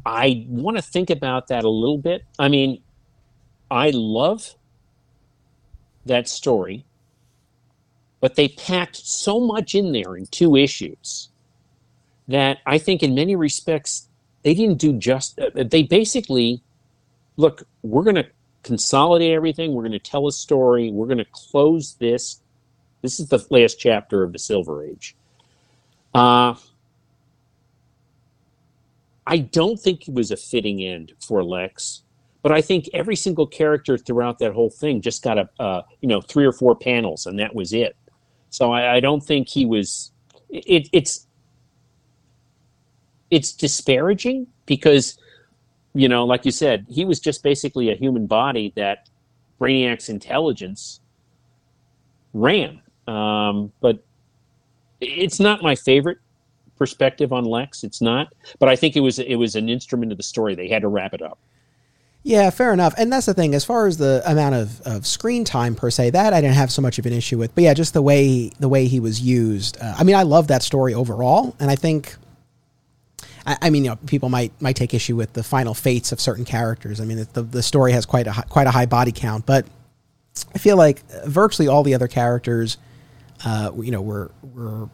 I 0.05 0.45
want 0.47 0.77
to 0.77 0.83
think 0.83 1.09
about 1.09 1.47
that 1.47 1.63
a 1.63 1.69
little 1.69 1.97
bit. 1.97 2.23
I 2.37 2.49
mean, 2.49 2.81
I 3.71 3.91
love 3.91 4.55
that 6.05 6.27
story, 6.27 6.85
but 8.19 8.35
they 8.35 8.49
packed 8.49 8.97
so 8.97 9.39
much 9.39 9.75
in 9.75 9.91
there 9.93 10.15
in 10.15 10.25
two 10.27 10.55
issues 10.55 11.29
that 12.27 12.59
I 12.65 12.77
think, 12.77 13.03
in 13.03 13.15
many 13.15 13.35
respects, 13.35 14.07
they 14.43 14.53
didn't 14.53 14.77
do 14.77 14.93
just. 14.93 15.39
They 15.55 15.83
basically, 15.83 16.61
look, 17.37 17.63
we're 17.81 18.03
going 18.03 18.15
to 18.15 18.27
consolidate 18.63 19.31
everything. 19.31 19.73
We're 19.73 19.83
going 19.83 19.93
to 19.93 19.99
tell 19.99 20.27
a 20.27 20.31
story. 20.31 20.91
We're 20.91 21.07
going 21.07 21.17
to 21.17 21.27
close 21.31 21.95
this. 21.95 22.41
This 23.01 23.19
is 23.19 23.27
the 23.27 23.45
last 23.49 23.79
chapter 23.79 24.23
of 24.23 24.31
the 24.31 24.39
Silver 24.39 24.85
Age. 24.85 25.15
Uh, 26.13 26.55
I 29.25 29.37
don't 29.37 29.79
think 29.79 30.07
it 30.07 30.13
was 30.13 30.31
a 30.31 30.37
fitting 30.37 30.83
end 30.83 31.13
for 31.19 31.43
Lex, 31.43 32.03
but 32.41 32.51
I 32.51 32.61
think 32.61 32.89
every 32.93 33.15
single 33.15 33.47
character 33.47 33.97
throughout 33.97 34.39
that 34.39 34.53
whole 34.53 34.69
thing 34.69 35.01
just 35.01 35.23
got 35.23 35.37
a 35.37 35.49
uh, 35.59 35.81
you 36.01 36.09
know 36.09 36.21
three 36.21 36.45
or 36.45 36.51
four 36.51 36.75
panels, 36.75 37.25
and 37.25 37.39
that 37.39 37.55
was 37.55 37.73
it. 37.73 37.95
So 38.49 38.71
I, 38.71 38.95
I 38.95 38.99
don't 38.99 39.21
think 39.23 39.47
he 39.47 39.65
was. 39.65 40.11
It, 40.49 40.89
it's 40.91 41.27
it's 43.31 43.53
disparaging 43.53 44.47
because 44.65 45.17
you 45.93 46.09
know, 46.09 46.25
like 46.25 46.45
you 46.45 46.51
said, 46.51 46.85
he 46.89 47.05
was 47.05 47.19
just 47.19 47.43
basically 47.43 47.91
a 47.91 47.95
human 47.95 48.25
body 48.25 48.73
that 48.75 49.09
Brainiac's 49.59 50.09
intelligence 50.09 50.99
ran. 52.33 52.81
Um, 53.07 53.71
but 53.79 54.03
it's 54.99 55.39
not 55.39 55.61
my 55.61 55.75
favorite 55.75 56.17
perspective 56.83 57.31
on 57.31 57.45
Lex. 57.45 57.85
It's 57.85 58.01
not, 58.01 58.33
but 58.59 58.67
I 58.67 58.75
think 58.75 58.97
it 58.97 58.99
was 58.99 59.17
it 59.17 59.35
was 59.35 59.55
an 59.55 59.69
instrument 59.69 60.11
of 60.11 60.17
the 60.17 60.23
story. 60.23 60.53
They 60.53 60.67
had 60.67 60.81
to 60.81 60.89
wrap 60.89 61.13
it 61.13 61.21
up. 61.21 61.39
Yeah, 62.23 62.49
fair 62.49 62.73
enough. 62.73 62.93
And 62.97 63.11
that's 63.11 63.25
the 63.25 63.33
thing. 63.33 63.55
As 63.55 63.63
far 63.63 63.87
as 63.87 63.97
the 63.97 64.21
amount 64.25 64.55
of, 64.55 64.81
of 64.81 65.07
screen 65.07 65.45
time 65.45 65.75
per 65.75 65.89
se, 65.89 66.09
that 66.09 66.33
I 66.33 66.41
didn't 66.41 66.55
have 66.55 66.73
so 66.73 66.81
much 66.81 66.99
of 66.99 67.05
an 67.05 67.13
issue 67.13 67.37
with. 67.37 67.55
But 67.55 67.63
yeah, 67.63 67.73
just 67.73 67.93
the 67.93 68.01
way 68.01 68.49
the 68.59 68.67
way 68.67 68.87
he 68.87 68.99
was 68.99 69.21
used. 69.21 69.77
Uh, 69.79 69.95
I 69.97 70.03
mean, 70.03 70.17
I 70.17 70.23
love 70.23 70.47
that 70.49 70.61
story 70.61 70.93
overall, 70.93 71.55
and 71.59 71.71
I 71.71 71.77
think. 71.77 72.15
I, 73.45 73.71
mean, 73.71 73.83
you 73.83 73.89
know, 73.91 73.97
people 74.07 74.29
might 74.29 74.53
might 74.61 74.77
take 74.77 74.93
issue 74.93 75.17
with 75.17 75.33
the 75.33 75.43
final 75.43 75.73
fates 75.73 76.13
of 76.13 76.19
certain 76.19 76.45
characters. 76.45 76.99
I 77.01 77.05
mean, 77.05 77.25
the 77.33 77.43
the 77.43 77.63
story 77.63 77.93
has 77.93 78.05
quite 78.05 78.27
a 78.27 78.33
quite 78.49 78.67
a 78.67 78.71
high 78.71 78.85
body 78.85 79.11
count, 79.13 79.45
but 79.45 79.65
I 80.53 80.57
feel 80.57 80.77
like 80.77 81.01
virtually 81.25 81.67
all 81.67 81.83
the 81.83 81.93
other 81.93 82.07
characters, 82.07 82.77
uh, 83.45 83.71
you 83.77 83.91
know, 83.91 84.01
were 84.01 84.31
were 84.53 84.89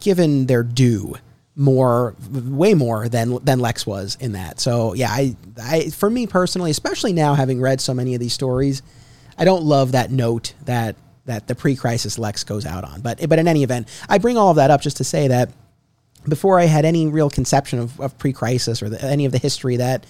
given 0.00 0.46
their 0.46 0.62
due 0.62 1.16
more 1.56 2.14
way 2.30 2.74
more 2.74 3.08
than 3.08 3.42
than 3.42 3.58
Lex 3.60 3.86
was 3.86 4.16
in 4.20 4.32
that. 4.32 4.60
So 4.60 4.94
yeah, 4.94 5.10
I 5.10 5.36
I 5.60 5.90
for 5.90 6.10
me 6.10 6.26
personally, 6.26 6.70
especially 6.70 7.14
now 7.14 7.34
having 7.34 7.60
read 7.60 7.80
so 7.80 7.94
many 7.94 8.14
of 8.14 8.20
these 8.20 8.34
stories, 8.34 8.82
I 9.38 9.44
don't 9.44 9.64
love 9.64 9.92
that 9.92 10.10
note 10.10 10.52
that 10.66 10.96
that 11.24 11.48
the 11.48 11.54
pre-crisis 11.54 12.18
Lex 12.18 12.44
goes 12.44 12.66
out 12.66 12.84
on. 12.84 13.00
But 13.00 13.26
but 13.28 13.38
in 13.38 13.48
any 13.48 13.62
event, 13.62 13.88
I 14.08 14.18
bring 14.18 14.36
all 14.36 14.50
of 14.50 14.56
that 14.56 14.70
up 14.70 14.82
just 14.82 14.98
to 14.98 15.04
say 15.04 15.28
that 15.28 15.50
before 16.28 16.58
I 16.58 16.64
had 16.64 16.84
any 16.84 17.06
real 17.06 17.30
conception 17.30 17.78
of, 17.78 18.00
of 18.00 18.18
pre-crisis 18.18 18.82
or 18.82 18.88
the, 18.88 19.02
any 19.02 19.24
of 19.24 19.32
the 19.32 19.38
history 19.38 19.76
that 19.78 20.04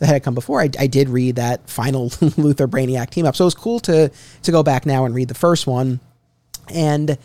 that 0.00 0.08
had 0.08 0.22
come 0.22 0.34
before, 0.34 0.60
I, 0.60 0.70
I 0.78 0.86
did 0.86 1.08
read 1.08 1.36
that 1.36 1.68
final 1.68 2.10
Luthor 2.10 2.68
Brainiac 2.68 3.10
team 3.10 3.26
up. 3.26 3.36
So 3.36 3.44
it 3.44 3.46
was 3.46 3.54
cool 3.54 3.80
to 3.80 4.10
to 4.42 4.52
go 4.52 4.62
back 4.62 4.84
now 4.84 5.06
and 5.06 5.14
read 5.14 5.28
the 5.28 5.34
first 5.34 5.66
one 5.66 6.00
and 6.68 7.16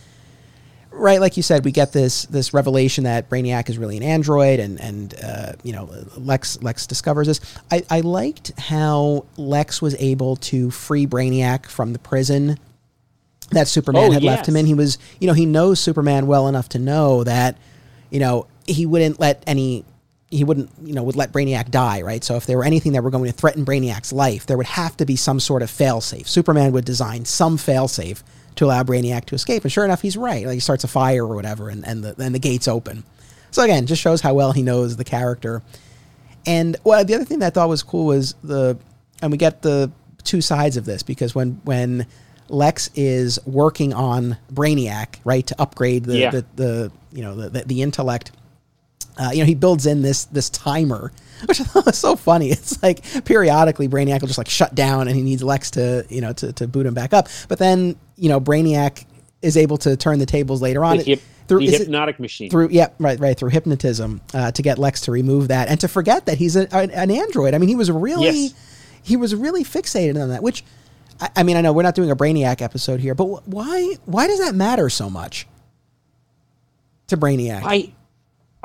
right, 0.96 1.20
like 1.20 1.38
you 1.38 1.44
said, 1.44 1.66
we 1.66 1.72
get 1.72 1.94
this 1.94 2.26
this 2.26 2.54
revelation 2.54 3.04
that 3.04 3.30
Brainiac 3.30 3.70
is 3.70 3.78
really 3.78 3.98
an 3.98 4.04
android, 4.04 4.60
and 4.60 4.80
and 4.80 5.16
uh, 5.24 5.54
you 5.64 5.74
know 5.74 5.90
Lex 6.18 6.62
Lex 6.62 6.88
discovers 6.88 7.28
this. 7.28 7.40
I, 7.72 7.84
I 7.90 8.00
liked 8.02 8.58
how 8.60 9.26
Lex 9.38 9.82
was 9.82 9.96
able 9.96 10.38
to 10.38 10.72
free 10.72 11.06
Brainiac 11.06 11.68
from 11.68 11.94
the 11.94 12.00
prison 12.00 12.58
that 13.52 13.68
Superman 13.68 14.10
oh, 14.10 14.12
had 14.12 14.24
yes. 14.24 14.38
left 14.38 14.48
him 14.48 14.56
in. 14.56 14.66
He 14.66 14.74
was, 14.74 14.98
you 15.20 15.28
know, 15.28 15.34
he 15.34 15.46
knows 15.46 15.80
Superman 15.80 16.28
well 16.28 16.48
enough 16.48 16.70
to 16.70 16.80
know 16.80 17.24
that, 17.24 17.58
you 18.10 18.20
know, 18.20 18.48
he 18.66 18.86
wouldn't 18.86 19.20
let 19.20 19.44
any. 19.46 19.86
He 20.32 20.44
wouldn't, 20.44 20.72
you 20.84 20.94
know, 20.94 21.04
would 21.04 21.16
let 21.16 21.32
Brainiac 21.32 21.70
die, 21.70 22.02
right? 22.02 22.24
So 22.24 22.36
if 22.36 22.48
there 22.48 22.58
were 22.58 22.66
anything 22.66 22.94
that 22.94 23.04
were 23.04 23.12
going 23.12 23.26
to 23.26 23.32
threaten 23.32 23.64
Brainiac's 23.64 24.12
life, 24.12 24.48
there 24.48 24.58
would 24.58 24.66
have 24.66 24.98
to 24.98 25.06
be 25.06 25.16
some 25.16 25.40
sort 25.40 25.62
of 25.62 25.70
failsafe. 25.70 26.28
Superman 26.28 26.72
would 26.72 26.84
design 26.84 27.26
some 27.26 27.58
failsafe 27.58 28.24
to 28.56 28.66
allow 28.66 28.84
Brainiac 28.84 29.26
to 29.26 29.36
escape. 29.36 29.64
And 29.64 29.72
sure 29.72 29.86
enough, 29.86 30.02
he's 30.02 30.18
right. 30.18 30.46
Like 30.46 30.56
he 30.56 30.60
starts 30.60 30.84
a 30.84 30.88
fire 30.88 31.26
or 31.26 31.36
whatever, 31.36 31.70
and, 31.70 31.86
and 31.86 32.04
the 32.04 32.16
and 32.22 32.34
the 32.34 32.40
gates 32.40 32.68
open. 32.68 33.04
So 33.52 33.64
again, 33.64 33.86
just 33.86 34.02
shows 34.02 34.22
how 34.22 34.34
well 34.34 34.52
he 34.52 34.64
knows 34.64 34.98
the 34.98 35.04
character. 35.04 35.62
And 36.46 36.78
well, 36.84 37.04
the 37.04 37.16
other 37.16 37.26
thing 37.26 37.40
that 37.40 37.48
I 37.48 37.50
thought 37.50 37.70
was 37.70 37.84
cool 37.84 38.06
was 38.06 38.36
the, 38.44 38.78
and 39.22 39.32
we 39.32 39.38
get 39.38 39.62
the 39.62 39.92
two 40.24 40.42
sides 40.42 40.78
of 40.78 40.86
this 40.86 41.04
because 41.04 41.34
when 41.34 41.62
when 41.64 42.06
Lex 42.50 42.90
is 42.96 43.40
working 43.46 43.94
on 43.94 44.38
Brainiac, 44.54 45.20
right, 45.24 45.46
to 45.48 45.60
upgrade 45.60 46.06
the 46.06 46.18
yeah. 46.18 46.32
the, 46.32 46.46
the, 46.56 46.92
you 47.12 47.24
know 47.24 47.36
the, 47.36 47.50
the, 47.50 47.64
the 47.64 47.82
intellect. 47.82 48.32
Uh, 49.18 49.32
you 49.34 49.40
know, 49.40 49.46
he 49.46 49.56
builds 49.56 49.86
in 49.86 50.02
this 50.02 50.26
this 50.26 50.50
timer, 50.50 51.12
which 51.46 51.62
I 51.62 51.64
thought 51.64 51.86
was 51.86 51.98
so 51.98 52.16
funny. 52.16 52.50
It's 52.50 52.82
like 52.84 53.04
periodically 53.26 53.88
Brainiac 53.88 54.22
will 54.22 54.28
just 54.28 54.38
like 54.38 54.50
shut 54.50 54.76
down, 54.76 55.08
and 55.08 55.16
he 55.16 55.24
needs 55.24 55.44
Lex 55.44 55.72
to 55.72 56.06
you 56.10 56.22
know 56.22 56.34
to, 56.34 56.54
to 56.54 56.68
boot 56.68 56.86
him 56.86 56.94
back 56.94 57.14
up. 57.14 57.28
But 57.48 57.60
then 57.60 57.96
you 58.16 58.30
know 58.30 58.40
Brainiac 58.40 59.06
is 59.42 59.58
able 59.58 59.78
to 59.78 59.96
turn 59.96 60.20
the 60.20 60.26
tables 60.26 60.62
later 60.62 60.84
on. 60.84 60.98
The, 60.98 61.20
through, 61.48 61.60
the 61.60 61.78
hypnotic 61.78 62.16
it, 62.16 62.22
machine. 62.22 62.50
Through 62.50 62.70
yeah, 62.70 62.88
right, 63.00 63.20
right, 63.20 63.38
through 63.38 63.50
hypnotism 63.50 64.22
uh, 64.34 64.52
to 64.52 64.62
get 64.62 64.80
Lex 64.80 65.02
to 65.02 65.12
remove 65.12 65.50
that 65.50 65.68
and 65.68 65.80
to 65.82 65.88
forget 65.88 66.26
that 66.26 66.38
he's 66.38 66.56
a, 66.56 66.68
an 66.74 67.12
android. 67.12 67.54
I 67.54 67.60
mean, 67.60 67.70
he 67.70 67.76
was 67.76 67.92
really 67.92 68.32
yes. 68.32 69.00
he 69.04 69.16
was 69.16 69.36
really 69.36 69.64
fixated 69.64 70.22
on 70.22 70.30
that. 70.30 70.42
Which 70.42 70.64
I, 71.20 71.30
I, 71.38 71.44
mean, 71.44 71.58
I 71.58 71.62
know 71.62 71.74
we're 71.74 71.84
not 71.84 71.96
doing 71.96 72.12
a 72.12 72.16
Brainiac 72.16 72.62
episode 72.62 73.00
here, 73.00 73.16
but 73.16 73.48
why 73.48 73.96
why 74.06 74.28
does 74.28 74.40
that 74.40 74.56
matter 74.56 74.90
so 74.90 75.10
much 75.10 75.48
to 77.08 77.18
Brainiac? 77.18 77.62
I 77.64 77.94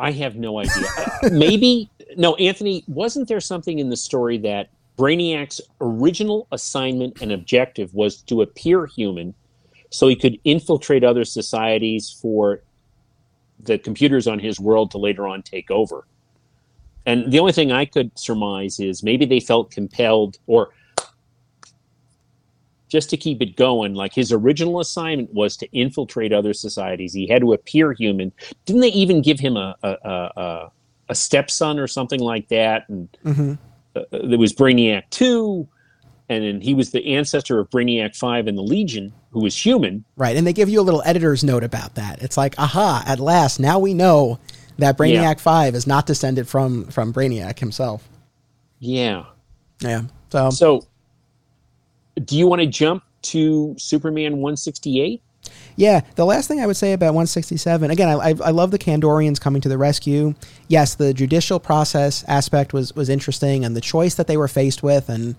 I 0.01 0.11
have 0.13 0.37
no 0.37 0.59
idea. 0.59 0.87
maybe 1.31 1.91
no, 2.17 2.35
Anthony. 2.37 2.85
Wasn't 2.89 3.29
there 3.29 3.41
something 3.41 3.79
in 3.79 3.91
the 3.91 3.97
story 3.97 4.39
that 4.39 4.71
Brainiac's 4.97 5.61
original 5.81 6.47
assignment 6.53 7.21
and 7.23 7.33
objective 7.33 7.95
was 7.95 8.23
to 8.23 8.43
appear 8.43 8.87
human 8.87 9.35
so 9.91 10.09
he 10.09 10.17
could 10.17 10.39
infiltrate 10.45 11.05
other 11.05 11.25
societies 11.25 12.11
for 12.11 12.63
the 13.59 13.79
computers 13.79 14.27
on 14.27 14.39
his 14.39 14.59
world 14.59 14.91
to 14.93 14.99
later 14.99 15.27
on 15.27 15.43
take 15.43 15.71
over. 15.71 16.07
And 17.07 17.33
the 17.33 17.39
only 17.39 17.53
thing 17.53 17.73
I 17.73 17.85
could 17.85 18.17
surmise 18.19 18.79
is 18.79 19.03
maybe 19.03 19.25
they 19.25 19.41
felt 19.41 19.71
compelled 19.71 20.39
or 20.47 20.71
just 22.91 23.09
to 23.11 23.17
keep 23.17 23.41
it 23.41 23.57
going, 23.57 23.95
like 23.95 24.13
his 24.13 24.33
original 24.33 24.81
assignment 24.81 25.33
was 25.33 25.57
to 25.59 25.67
infiltrate 25.73 26.33
other 26.33 26.53
societies. 26.53 27.15
He 27.15 27.27
had 27.27 27.41
to 27.41 27.53
appear 27.55 27.93
human. 27.95 28.33
Didn't 28.67 28.83
they 28.83 28.89
even 28.93 29.23
give 29.23 29.41
him 29.41 29.57
a 29.57 29.75
a, 29.83 29.89
a, 30.13 30.71
a 31.09 31.15
stepson 31.15 31.79
or 31.79 31.87
something 31.87 32.21
like 32.21 32.49
that? 32.49 32.89
And 32.89 33.09
Mm-hmm. 33.25 33.53
uh, 33.97 34.03
there 34.29 34.39
was 34.39 34.53
Brainiac 34.53 35.05
two, 35.11 35.67
and 36.29 36.45
then 36.45 36.61
he 36.61 36.75
was 36.75 36.91
the 36.91 37.15
ancestor 37.17 37.59
of 37.61 37.71
Brainiac 37.71 38.17
five 38.17 38.47
in 38.49 38.57
the 38.57 38.63
Legion, 38.63 39.13
who 39.31 39.41
was 39.41 39.57
human. 39.57 40.05
Right, 40.17 40.37
and 40.37 40.47
they 40.47 40.53
give 40.53 40.69
you 40.69 40.81
a 40.81 40.83
little 40.83 41.03
editor's 41.07 41.43
note 41.45 41.65
about 41.65 41.95
that. 41.95 42.23
It's 42.23 42.37
like, 42.37 42.55
aha, 42.59 43.03
at 43.07 43.21
last, 43.21 43.61
now 43.61 43.79
we 43.79 43.95
know 43.95 44.39
that 44.79 44.99
Brainiac 44.99 45.15
Yeah. 45.15 45.35
Five 45.35 45.75
is 45.75 45.87
not 45.87 46.07
descended 46.07 46.49
from 46.49 46.87
from 46.87 47.13
Brainiac 47.13 47.59
himself. 47.59 48.09
Yeah. 48.79 49.25
Yeah. 49.81 50.03
So 50.33 50.51
So, 50.51 50.85
do 52.25 52.37
you 52.37 52.47
want 52.47 52.61
to 52.61 52.67
jump 52.67 53.03
to 53.23 53.75
Superman 53.79 54.39
one 54.39 54.57
sixty 54.57 55.01
eight? 55.01 55.23
yeah, 55.77 56.01
the 56.17 56.25
last 56.27 56.49
thing 56.49 56.61
I 56.61 56.67
would 56.67 56.77
say 56.77 56.93
about 56.93 57.15
167 57.15 57.91
again, 57.91 58.09
I, 58.09 58.35
I, 58.45 58.51
love 58.51 58.71
the 58.71 58.79
Kandorians 58.79 59.41
coming 59.41 59.63
to 59.63 59.69
the 59.69 59.79
rescue. 59.79 60.35
Yes, 60.69 60.95
the 60.95 61.15
judicial 61.15 61.59
process 61.59 62.25
aspect 62.29 62.73
was 62.73 62.95
was 62.95 63.09
interesting, 63.09 63.65
and 63.65 63.75
the 63.75 63.81
choice 63.81 64.15
that 64.17 64.27
they 64.27 64.37
were 64.37 64.49
faced 64.49 64.83
with, 64.83 65.09
and 65.09 65.35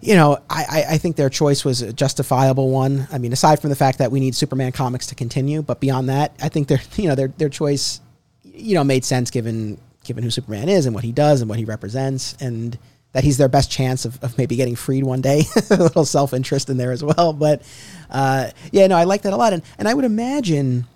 you 0.00 0.14
know, 0.14 0.38
I, 0.48 0.64
I- 0.68 0.94
I 0.94 0.98
think 0.98 1.16
their 1.16 1.30
choice 1.30 1.64
was 1.64 1.82
a 1.82 1.92
justifiable 1.92 2.70
one. 2.70 3.06
I 3.12 3.18
mean, 3.18 3.32
aside 3.32 3.60
from 3.60 3.70
the 3.70 3.76
fact 3.76 3.98
that 3.98 4.10
we 4.10 4.18
need 4.18 4.34
Superman 4.34 4.72
comics 4.72 5.06
to 5.08 5.14
continue, 5.14 5.62
but 5.62 5.78
beyond 5.80 6.08
that, 6.08 6.34
I 6.42 6.48
think 6.48 6.68
their 6.68 6.80
you 6.96 7.08
know 7.08 7.14
their 7.14 7.28
their 7.28 7.48
choice, 7.48 8.00
you 8.42 8.74
know, 8.74 8.84
made 8.84 9.04
sense 9.04 9.30
given 9.30 9.78
given 10.04 10.24
who 10.24 10.30
Superman 10.30 10.68
is 10.68 10.86
and 10.86 10.94
what 10.94 11.04
he 11.04 11.12
does 11.12 11.40
and 11.40 11.48
what 11.48 11.58
he 11.58 11.64
represents, 11.64 12.34
and 12.40 12.78
that 13.12 13.24
he's 13.24 13.38
their 13.38 13.48
best 13.48 13.70
chance 13.70 14.04
of, 14.04 14.22
of 14.22 14.38
maybe 14.38 14.56
getting 14.56 14.76
freed 14.76 15.04
one 15.04 15.20
day. 15.20 15.42
a 15.70 15.76
little 15.76 16.04
self 16.04 16.32
interest 16.32 16.70
in 16.70 16.76
there 16.76 16.92
as 16.92 17.02
well, 17.02 17.32
but 17.32 17.62
uh, 18.10 18.50
yeah, 18.72 18.86
no, 18.86 18.96
I 18.96 19.04
like 19.04 19.22
that 19.22 19.32
a 19.32 19.36
lot, 19.36 19.52
and 19.52 19.62
and 19.78 19.88
I 19.88 19.94
would 19.94 20.04
imagine 20.04 20.86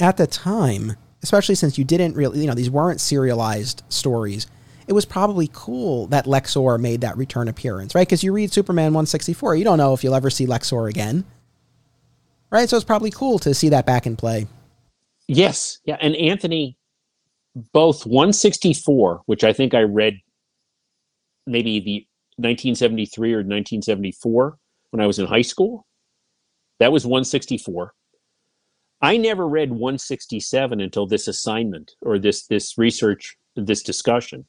at 0.00 0.16
the 0.16 0.26
time, 0.26 0.94
especially 1.22 1.54
since 1.54 1.78
you 1.78 1.84
didn't 1.84 2.14
really, 2.14 2.40
you 2.40 2.46
know, 2.46 2.54
these 2.54 2.70
weren't 2.70 3.00
serialized 3.00 3.82
stories, 3.88 4.46
it 4.86 4.92
was 4.92 5.04
probably 5.04 5.50
cool 5.52 6.06
that 6.08 6.24
Lexor 6.24 6.80
made 6.80 7.02
that 7.02 7.16
return 7.16 7.48
appearance, 7.48 7.94
right? 7.94 8.06
Because 8.06 8.22
you 8.22 8.32
read 8.32 8.52
Superman 8.52 8.94
164, 8.94 9.56
you 9.56 9.64
don't 9.64 9.78
know 9.78 9.92
if 9.92 10.02
you'll 10.02 10.14
ever 10.14 10.30
see 10.30 10.46
Lexor 10.46 10.88
again, 10.88 11.24
right? 12.50 12.68
So 12.68 12.76
it's 12.76 12.84
probably 12.84 13.10
cool 13.10 13.38
to 13.40 13.52
see 13.54 13.68
that 13.70 13.84
back 13.84 14.06
in 14.06 14.16
play. 14.16 14.46
Yes, 15.26 15.78
yeah, 15.84 15.98
and 16.00 16.16
Anthony, 16.16 16.78
both 17.74 18.06
164, 18.06 19.22
which 19.26 19.44
I 19.44 19.52
think 19.52 19.74
I 19.74 19.82
read 19.82 20.18
maybe 21.48 21.80
the 21.80 22.06
1973 22.36 23.32
or 23.32 23.38
1974 23.38 24.58
when 24.90 25.00
I 25.00 25.06
was 25.06 25.18
in 25.18 25.26
high 25.26 25.42
school. 25.42 25.86
That 26.78 26.92
was 26.92 27.04
164. 27.04 27.92
I 29.00 29.16
never 29.16 29.46
read 29.48 29.70
167 29.70 30.80
until 30.80 31.06
this 31.06 31.28
assignment 31.28 31.92
or 32.02 32.18
this 32.18 32.46
this 32.46 32.78
research, 32.78 33.36
this 33.56 33.82
discussion. 33.82 34.46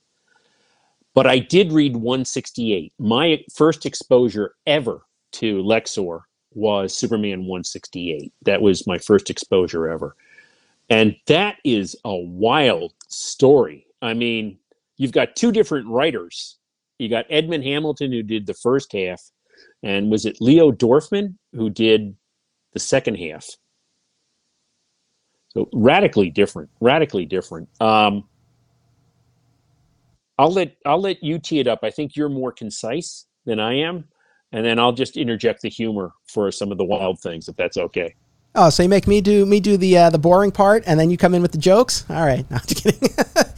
But 1.13 1.27
I 1.27 1.39
did 1.39 1.71
read 1.71 1.95
168. 1.95 2.93
My 2.99 3.43
first 3.53 3.85
exposure 3.85 4.55
ever 4.65 5.01
to 5.33 5.61
Lexor 5.63 6.21
was 6.53 6.95
Superman 6.95 7.41
168. 7.41 8.31
That 8.43 8.61
was 8.61 8.87
my 8.87 8.97
first 8.97 9.29
exposure 9.29 9.87
ever. 9.87 10.15
And 10.89 11.15
that 11.27 11.57
is 11.63 11.95
a 12.05 12.15
wild 12.15 12.93
story. 13.07 13.85
I 14.01 14.13
mean, 14.13 14.57
you've 14.97 15.11
got 15.11 15.35
two 15.35 15.51
different 15.51 15.87
writers. 15.87 16.58
You 16.99 17.09
got 17.09 17.25
Edmund 17.29 17.63
Hamilton, 17.63 18.11
who 18.11 18.21
did 18.21 18.45
the 18.45 18.53
first 18.53 18.91
half, 18.93 19.21
and 19.81 20.11
was 20.11 20.25
it 20.25 20.37
Leo 20.41 20.71
Dorfman 20.71 21.35
who 21.53 21.69
did 21.69 22.15
the 22.73 22.79
second 22.79 23.15
half? 23.15 23.47
So 25.53 25.67
radically 25.73 26.29
different, 26.29 26.69
radically 26.79 27.25
different. 27.25 27.69
Um, 27.81 28.27
I'll 30.37 30.51
let 30.51 30.75
I'll 30.85 31.01
let 31.01 31.23
you 31.23 31.39
tee 31.39 31.59
it 31.59 31.67
up. 31.67 31.79
I 31.83 31.89
think 31.89 32.15
you're 32.15 32.29
more 32.29 32.51
concise 32.51 33.25
than 33.45 33.59
I 33.59 33.75
am, 33.75 34.05
and 34.51 34.65
then 34.65 34.77
I'll 34.77 34.93
just 34.93 35.17
interject 35.17 35.61
the 35.61 35.69
humor 35.69 36.11
for 36.27 36.51
some 36.51 36.71
of 36.71 36.77
the 36.77 36.85
wild 36.85 37.19
things, 37.19 37.47
if 37.47 37.55
that's 37.55 37.77
okay. 37.77 38.13
Oh, 38.55 38.69
so 38.69 38.83
you 38.83 38.89
make 38.89 39.07
me 39.07 39.21
do 39.21 39.45
me 39.45 39.59
do 39.59 39.77
the 39.77 39.97
uh, 39.97 40.09
the 40.09 40.19
boring 40.19 40.51
part, 40.51 40.83
and 40.85 40.99
then 40.99 41.09
you 41.09 41.17
come 41.17 41.33
in 41.33 41.41
with 41.41 41.51
the 41.51 41.57
jokes. 41.57 42.05
All 42.09 42.25
right, 42.25 42.49
no, 42.51 42.57
I'm 42.57 42.61
just 42.67 42.83
kidding. 42.83 43.09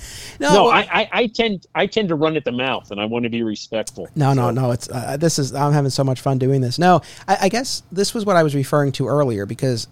no, 0.41 0.53
no, 0.53 0.67
I, 0.69 0.79
I, 0.79 1.09
I 1.11 1.27
tend 1.27 1.67
I 1.75 1.85
tend 1.85 2.09
to 2.09 2.15
run 2.15 2.35
at 2.35 2.43
the 2.43 2.51
mouth, 2.51 2.91
and 2.91 2.99
I 2.99 3.05
want 3.05 3.23
to 3.23 3.29
be 3.29 3.43
respectful. 3.43 4.09
No, 4.15 4.33
no, 4.33 4.51
no. 4.51 4.71
It's 4.71 4.89
uh, 4.89 5.17
this 5.17 5.39
is 5.39 5.53
I'm 5.53 5.71
having 5.71 5.91
so 5.91 6.03
much 6.03 6.19
fun 6.19 6.37
doing 6.39 6.61
this. 6.61 6.79
No, 6.79 7.01
I, 7.27 7.37
I 7.43 7.49
guess 7.49 7.83
this 7.91 8.13
was 8.13 8.25
what 8.25 8.35
I 8.35 8.43
was 8.43 8.55
referring 8.55 8.91
to 8.93 9.07
earlier 9.07 9.45
because 9.45 9.87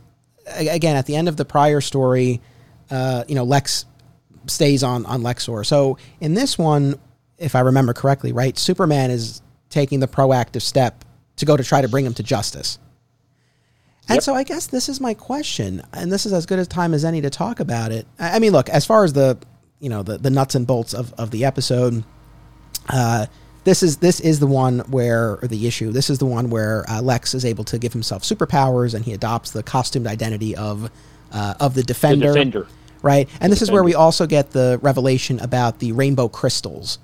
again, 0.47 0.95
at 0.95 1.05
the 1.05 1.15
end 1.15 1.29
of 1.29 1.37
the 1.37 1.45
prior 1.45 1.81
story, 1.81 2.41
uh, 2.89 3.23
you 3.27 3.35
know, 3.35 3.43
Lex 3.43 3.85
stays 4.47 4.83
on 4.83 5.05
on 5.05 5.21
Lexor. 5.21 5.65
So 5.65 5.97
in 6.19 6.33
this 6.33 6.57
one, 6.57 6.95
if 7.37 7.55
I 7.55 7.61
remember 7.61 7.93
correctly, 7.93 8.31
right, 8.31 8.57
Superman 8.57 9.11
is 9.11 9.41
taking 9.69 9.99
the 9.99 10.07
proactive 10.07 10.61
step 10.61 11.05
to 11.37 11.45
go 11.45 11.55
to 11.55 11.63
try 11.63 11.81
to 11.81 11.87
bring 11.87 12.05
him 12.05 12.13
to 12.15 12.23
justice. 12.23 12.79
And 14.07 14.15
Yep. 14.15 14.23
so 14.23 14.33
I 14.33 14.43
guess 14.43 14.65
this 14.65 14.89
is 14.89 14.99
my 14.99 15.13
question, 15.13 15.83
and 15.93 16.11
this 16.11 16.25
is 16.25 16.33
as 16.33 16.47
good 16.47 16.57
a 16.57 16.65
time 16.65 16.95
as 16.95 17.05
any 17.05 17.21
to 17.21 17.29
talk 17.29 17.59
about 17.59 17.91
it. 17.91 18.07
I 18.17 18.39
mean, 18.39 18.51
look, 18.51 18.67
as 18.67 18.83
far 18.83 19.03
as 19.03 19.13
the 19.13 19.37
you 19.79 19.89
know 19.89 20.03
the 20.03 20.17
the 20.17 20.29
nuts 20.29 20.55
and 20.55 20.67
bolts 20.67 20.93
of, 20.93 21.13
of 21.13 21.31
the 21.31 21.45
episode, 21.45 22.03
uh, 22.89 23.25
this 23.63 23.83
is 23.83 23.97
this 23.97 24.19
is 24.19 24.39
the 24.39 24.47
one 24.47 24.79
where 24.91 25.39
or 25.41 25.47
the 25.47 25.67
issue. 25.67 25.91
This 25.91 26.09
is 26.09 26.17
the 26.19 26.25
one 26.25 26.49
where 26.49 26.85
uh, 26.89 27.01
Lex 27.01 27.33
is 27.33 27.45
able 27.45 27.63
to 27.65 27.77
give 27.77 27.93
himself 27.93 28.23
superpowers, 28.23 28.93
and 28.93 29.05
he 29.05 29.13
adopts 29.13 29.51
the 29.51 29.63
costumed 29.63 30.07
identity 30.07 30.55
of 30.55 30.91
uh, 31.31 31.53
of 31.59 31.73
the 31.73 31.81
The 31.81 31.87
defender, 31.87 32.27
defender. 32.33 32.67
right? 33.01 33.29
And 33.39 33.51
this 33.51 33.61
is 33.61 33.71
where 33.71 33.83
we 33.83 33.95
also 33.95 34.25
get 34.27 34.51
the 34.51 34.79
revelation 34.81 35.39
about 35.39 35.79
the 35.79 35.91
rainbow 35.91 36.27
crystals 36.27 36.99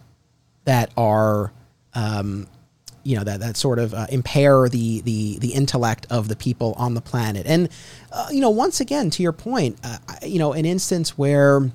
that 0.65 0.91
are. 0.97 1.51
Um, 1.93 2.47
you 3.03 3.15
know 3.15 3.23
that 3.23 3.39
that 3.41 3.55
sort 3.55 3.77
of 3.77 3.93
uh, 3.93 4.07
impair 4.09 4.67
the 4.67 4.99
the 5.01 5.37
the 5.37 5.53
intellect 5.53 6.07
of 6.09 6.27
the 6.27 6.35
people 6.35 6.73
on 6.75 6.95
the 6.95 7.01
planet, 7.01 7.45
and 7.45 7.69
uh, 8.11 8.29
you 8.31 8.41
know 8.41 8.49
once 8.49 8.81
again 8.81 9.11
to 9.11 9.21
your 9.21 9.31
point, 9.31 9.77
uh, 9.83 9.99
you 10.23 10.39
know 10.39 10.53
an 10.53 10.65
instance 10.65 11.15
where 11.15 11.69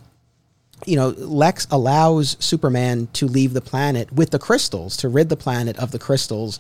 you 0.86 0.97
know, 0.97 1.09
Lex 1.11 1.66
allows 1.70 2.36
Superman 2.40 3.09
to 3.15 3.27
leave 3.27 3.52
the 3.52 3.61
planet 3.61 4.12
with 4.12 4.31
the 4.31 4.39
crystals 4.39 4.97
to 4.98 5.09
rid 5.09 5.28
the 5.28 5.36
planet 5.36 5.78
of 5.78 5.90
the 5.90 5.98
crystals, 5.98 6.59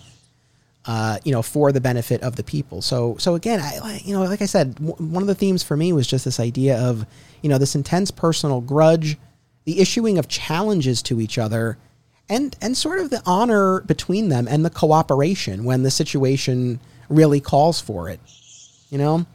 uh, 0.86 1.18
you 1.24 1.32
know, 1.32 1.42
for 1.42 1.72
the 1.72 1.80
benefit 1.80 2.22
of 2.22 2.36
the 2.36 2.42
people. 2.42 2.82
So, 2.82 3.16
so 3.18 3.34
again, 3.34 3.60
I, 3.60 4.00
you 4.04 4.14
know, 4.14 4.24
like 4.24 4.42
I 4.42 4.46
said, 4.46 4.74
w- 4.76 4.94
one 4.94 5.22
of 5.22 5.26
the 5.26 5.34
themes 5.34 5.62
for 5.62 5.76
me 5.76 5.92
was 5.92 6.06
just 6.06 6.24
this 6.24 6.40
idea 6.40 6.78
of, 6.78 7.06
you 7.42 7.48
know, 7.48 7.58
this 7.58 7.74
intense 7.74 8.10
personal 8.10 8.60
grudge, 8.60 9.16
the 9.64 9.80
issuing 9.80 10.18
of 10.18 10.28
challenges 10.28 11.02
to 11.02 11.20
each 11.20 11.38
other, 11.38 11.78
and 12.28 12.56
and 12.60 12.76
sort 12.76 13.00
of 13.00 13.10
the 13.10 13.22
honor 13.26 13.80
between 13.82 14.28
them 14.28 14.46
and 14.48 14.64
the 14.64 14.70
cooperation 14.70 15.64
when 15.64 15.82
the 15.82 15.90
situation 15.90 16.78
really 17.08 17.40
calls 17.40 17.80
for 17.80 18.08
it. 18.08 18.20
You 18.90 18.98
know, 18.98 19.26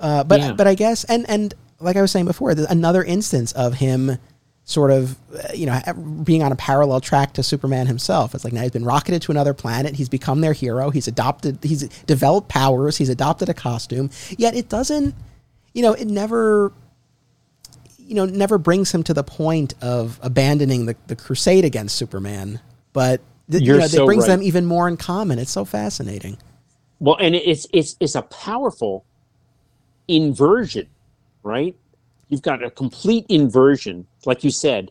uh, 0.00 0.24
but 0.24 0.40
Yeah. 0.40 0.52
but 0.52 0.66
I 0.66 0.74
guess 0.74 1.04
and 1.04 1.24
and 1.28 1.54
like 1.82 1.96
I 1.96 2.00
was 2.00 2.10
saying 2.10 2.26
before, 2.26 2.50
another 2.50 3.02
instance 3.02 3.52
of 3.52 3.74
him 3.74 4.18
sort 4.64 4.92
of 4.92 5.18
uh, 5.34 5.52
you 5.52 5.66
know 5.66 5.80
being 6.22 6.42
on 6.42 6.52
a 6.52 6.56
parallel 6.56 7.00
track 7.00 7.34
to 7.34 7.42
Superman 7.42 7.86
himself. 7.86 8.34
It's 8.34 8.44
like 8.44 8.52
now 8.52 8.62
he's 8.62 8.70
been 8.70 8.84
rocketed 8.84 9.22
to 9.22 9.32
another 9.32 9.54
planet. 9.54 9.94
He's 9.94 10.08
become 10.08 10.40
their 10.40 10.52
hero. 10.52 10.90
He's 10.90 11.08
adopted. 11.08 11.58
He's 11.62 11.88
developed 12.06 12.48
powers. 12.48 12.96
He's 12.96 13.08
adopted 13.08 13.48
a 13.48 13.54
costume. 13.54 14.10
Yet 14.36 14.54
it 14.54 14.68
doesn't. 14.68 15.14
You 15.74 15.82
know, 15.82 15.92
it 15.92 16.06
never. 16.06 16.72
You 17.98 18.16
know, 18.16 18.26
never 18.26 18.58
brings 18.58 18.92
him 18.92 19.04
to 19.04 19.14
the 19.14 19.22
point 19.22 19.74
of 19.80 20.18
abandoning 20.22 20.84
the, 20.84 20.96
the 21.06 21.16
crusade 21.16 21.64
against 21.64 21.96
Superman. 21.96 22.60
But 22.92 23.22
th- 23.50 23.62
you 23.62 23.78
know, 23.78 23.84
it 23.84 24.04
brings 24.04 24.24
right. 24.24 24.36
them 24.36 24.42
even 24.42 24.66
more 24.66 24.86
in 24.86 24.98
common. 24.98 25.38
It's 25.38 25.52
so 25.52 25.64
fascinating. 25.64 26.36
Well, 27.00 27.16
and 27.18 27.34
it's 27.34 27.66
it's 27.72 27.96
it's 28.00 28.14
a 28.14 28.22
powerful 28.22 29.06
inversion, 30.08 30.88
right? 31.42 31.74
You've 32.28 32.42
got 32.42 32.64
a 32.64 32.70
complete 32.70 33.26
inversion, 33.28 34.06
like 34.24 34.44
you 34.44 34.50
said. 34.50 34.90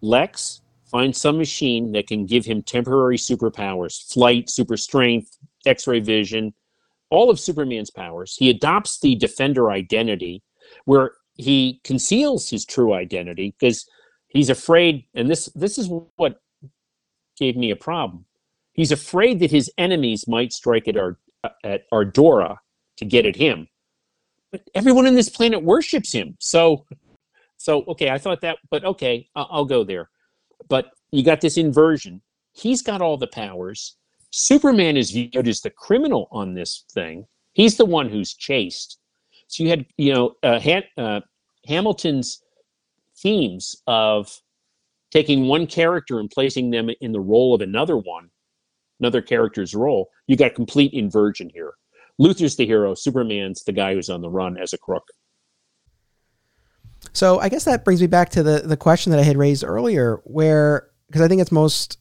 Lex 0.00 0.60
finds 0.90 1.20
some 1.20 1.36
machine 1.36 1.92
that 1.92 2.06
can 2.06 2.24
give 2.24 2.44
him 2.44 2.62
temporary 2.62 3.18
superpowers, 3.18 4.10
flight, 4.12 4.48
super 4.48 4.76
strength, 4.76 5.36
X-ray 5.66 6.00
vision, 6.00 6.54
all 7.10 7.30
of 7.30 7.40
Superman's 7.40 7.90
powers. 7.90 8.36
He 8.36 8.50
adopts 8.50 9.00
the 9.00 9.14
defender 9.14 9.70
identity 9.70 10.42
where 10.84 11.12
he 11.34 11.80
conceals 11.84 12.50
his 12.50 12.64
true 12.64 12.94
identity 12.94 13.54
because 13.58 13.88
he's 14.28 14.50
afraid 14.50 15.04
and 15.14 15.30
this 15.30 15.46
this 15.54 15.78
is 15.78 15.88
what 16.16 16.40
gave 17.38 17.56
me 17.56 17.70
a 17.70 17.76
problem. 17.76 18.24
He's 18.72 18.92
afraid 18.92 19.40
that 19.40 19.50
his 19.50 19.70
enemies 19.78 20.28
might 20.28 20.52
strike 20.52 20.88
at 20.88 20.96
our 20.96 21.18
at 21.64 21.88
Ardora 21.92 22.58
to 22.96 23.04
get 23.04 23.26
at 23.26 23.36
him. 23.36 23.68
But 24.50 24.62
everyone 24.74 25.06
on 25.06 25.14
this 25.14 25.28
planet 25.28 25.62
worships 25.62 26.12
him. 26.12 26.36
So 26.40 26.86
So 27.58 27.84
okay, 27.88 28.10
I 28.10 28.18
thought 28.18 28.40
that, 28.42 28.58
but 28.70 28.84
okay, 28.84 29.28
I'll, 29.34 29.48
I'll 29.50 29.64
go 29.64 29.84
there. 29.84 30.08
But 30.68 30.90
you 31.10 31.22
got 31.22 31.40
this 31.40 31.56
inversion. 31.56 32.22
He's 32.52 32.82
got 32.82 33.02
all 33.02 33.16
the 33.16 33.26
powers. 33.26 33.96
Superman 34.30 34.96
is 34.96 35.10
viewed 35.10 35.48
as 35.48 35.60
the 35.60 35.70
criminal 35.70 36.28
on 36.30 36.54
this 36.54 36.84
thing. 36.92 37.26
He's 37.54 37.76
the 37.76 37.84
one 37.84 38.08
who's 38.08 38.34
chased. 38.34 38.98
So 39.48 39.64
you 39.64 39.70
had, 39.70 39.86
you 39.96 40.12
know, 40.12 40.34
uh, 40.42 40.60
uh, 40.96 41.20
Hamilton's 41.66 42.42
themes 43.16 43.82
of 43.86 44.40
taking 45.10 45.48
one 45.48 45.66
character 45.66 46.20
and 46.20 46.30
placing 46.30 46.70
them 46.70 46.90
in 47.00 47.12
the 47.12 47.20
role 47.20 47.54
of 47.54 47.62
another 47.62 47.96
one, 47.96 48.30
another 49.00 49.22
character's 49.22 49.74
role. 49.74 50.10
You 50.26 50.36
got 50.36 50.54
complete 50.54 50.92
inversion 50.92 51.50
here. 51.52 51.72
Luthor's 52.20 52.56
the 52.56 52.66
hero. 52.66 52.94
Superman's 52.94 53.62
the 53.64 53.72
guy 53.72 53.94
who's 53.94 54.08
on 54.08 54.20
the 54.20 54.30
run 54.30 54.58
as 54.58 54.72
a 54.72 54.78
crook. 54.78 55.04
So 57.12 57.38
I 57.38 57.48
guess 57.48 57.64
that 57.64 57.84
brings 57.84 58.00
me 58.00 58.06
back 58.06 58.30
to 58.30 58.42
the 58.42 58.60
the 58.64 58.76
question 58.76 59.10
that 59.12 59.20
I 59.20 59.24
had 59.24 59.36
raised 59.36 59.64
earlier, 59.64 60.20
where 60.24 60.88
because 61.06 61.22
I 61.22 61.28
think 61.28 61.40
it's 61.40 61.52
most 61.52 61.98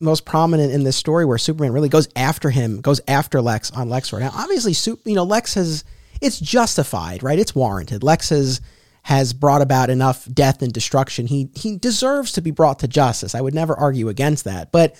most 0.00 0.24
prominent 0.24 0.72
in 0.72 0.84
this 0.84 0.96
story 0.96 1.24
where 1.24 1.38
Superman 1.38 1.72
really 1.72 1.88
goes 1.88 2.08
after 2.14 2.50
him, 2.50 2.80
goes 2.80 3.00
after 3.08 3.40
Lex 3.40 3.70
on 3.72 3.88
Lexor. 3.88 4.20
Now, 4.20 4.30
obviously, 4.32 4.74
you 5.04 5.14
know, 5.14 5.24
Lex 5.24 5.54
has 5.54 5.84
it's 6.20 6.40
justified, 6.40 7.22
right? 7.22 7.38
It's 7.38 7.54
warranted. 7.54 8.02
Lex 8.02 8.30
has 8.30 8.60
has 9.02 9.32
brought 9.32 9.62
about 9.62 9.90
enough 9.90 10.28
death 10.32 10.62
and 10.62 10.72
destruction. 10.72 11.26
He 11.26 11.50
he 11.54 11.76
deserves 11.76 12.32
to 12.32 12.40
be 12.40 12.50
brought 12.50 12.78
to 12.80 12.88
justice. 12.88 13.34
I 13.34 13.40
would 13.40 13.54
never 13.54 13.74
argue 13.74 14.08
against 14.08 14.44
that. 14.44 14.72
But 14.72 14.96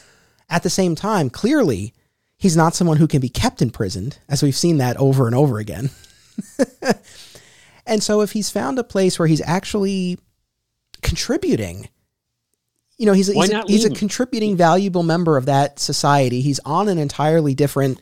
at 0.48 0.62
the 0.62 0.70
same 0.70 0.94
time, 0.94 1.30
clearly, 1.30 1.94
he's 2.38 2.56
not 2.56 2.74
someone 2.74 2.96
who 2.96 3.06
can 3.06 3.20
be 3.20 3.28
kept 3.28 3.60
imprisoned, 3.60 4.18
as 4.28 4.42
we've 4.42 4.56
seen 4.56 4.78
that 4.78 4.96
over 4.96 5.26
and 5.26 5.34
over 5.34 5.58
again. 5.58 5.90
and 7.86 8.02
so 8.02 8.22
if 8.22 8.32
he's 8.32 8.48
found 8.48 8.78
a 8.78 8.84
place 8.84 9.18
where 9.18 9.28
he's 9.28 9.42
actually 9.42 10.18
contributing 11.02 11.88
you 12.98 13.06
know, 13.06 13.12
he's, 13.12 13.28
he's, 13.28 13.50
a, 13.50 13.62
he's 13.66 13.84
a 13.84 13.90
contributing, 13.90 14.56
valuable 14.56 15.04
member 15.04 15.36
of 15.36 15.46
that 15.46 15.78
society. 15.78 16.40
He's 16.40 16.58
on 16.64 16.88
an 16.88 16.98
entirely 16.98 17.54
different 17.54 18.00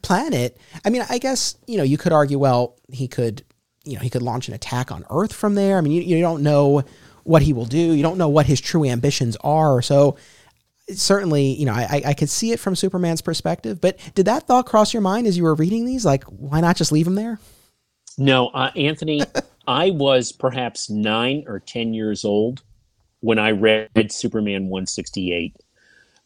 planet. 0.00 0.56
I 0.84 0.90
mean, 0.90 1.04
I 1.08 1.18
guess, 1.18 1.56
you 1.66 1.76
know, 1.76 1.82
you 1.82 1.98
could 1.98 2.12
argue, 2.12 2.38
well, 2.38 2.78
he 2.90 3.08
could, 3.08 3.44
you 3.84 3.94
know, 3.94 4.00
he 4.00 4.08
could 4.08 4.22
launch 4.22 4.48
an 4.48 4.54
attack 4.54 4.90
on 4.90 5.04
Earth 5.10 5.34
from 5.34 5.54
there. 5.54 5.76
I 5.76 5.82
mean, 5.82 5.92
you, 5.92 6.00
you 6.00 6.20
don't 6.22 6.42
know 6.42 6.82
what 7.24 7.42
he 7.42 7.52
will 7.52 7.66
do. 7.66 7.78
You 7.78 8.02
don't 8.02 8.16
know 8.16 8.30
what 8.30 8.46
his 8.46 8.60
true 8.60 8.86
ambitions 8.86 9.36
are. 9.42 9.82
So 9.82 10.16
certainly, 10.90 11.54
you 11.54 11.66
know, 11.66 11.72
I, 11.72 12.02
I 12.06 12.14
could 12.14 12.30
see 12.30 12.52
it 12.52 12.60
from 12.60 12.76
Superman's 12.76 13.22
perspective. 13.22 13.80
But 13.80 13.98
did 14.14 14.26
that 14.26 14.46
thought 14.46 14.66
cross 14.66 14.92
your 14.92 15.02
mind 15.02 15.26
as 15.26 15.36
you 15.36 15.44
were 15.44 15.54
reading 15.54 15.84
these? 15.84 16.04
Like, 16.04 16.24
why 16.24 16.60
not 16.60 16.76
just 16.76 16.92
leave 16.92 17.06
him 17.06 17.14
there? 17.14 17.38
No, 18.18 18.48
uh, 18.48 18.70
Anthony, 18.76 19.22
I 19.66 19.90
was 19.90 20.32
perhaps 20.32 20.90
nine 20.90 21.44
or 21.46 21.60
10 21.60 21.94
years 21.94 22.24
old 22.24 22.62
when 23.20 23.38
I 23.38 23.52
read 23.52 24.10
Superman 24.10 24.68
168. 24.68 25.56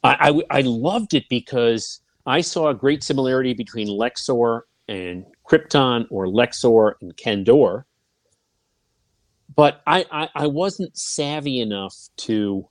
I, 0.02 0.30
I, 0.30 0.58
I 0.58 0.60
loved 0.62 1.14
it 1.14 1.24
because 1.28 2.00
I 2.24 2.40
saw 2.40 2.68
a 2.68 2.74
great 2.74 3.02
similarity 3.02 3.54
between 3.54 3.88
Lexor 3.88 4.62
and 4.88 5.24
Krypton 5.48 6.06
or 6.10 6.26
Lexor 6.26 6.94
and 7.00 7.16
Kandor. 7.16 7.84
But 9.54 9.82
I, 9.86 10.04
I, 10.10 10.28
I 10.34 10.46
wasn't 10.48 10.96
savvy 10.96 11.60
enough 11.60 11.94
to 12.18 12.68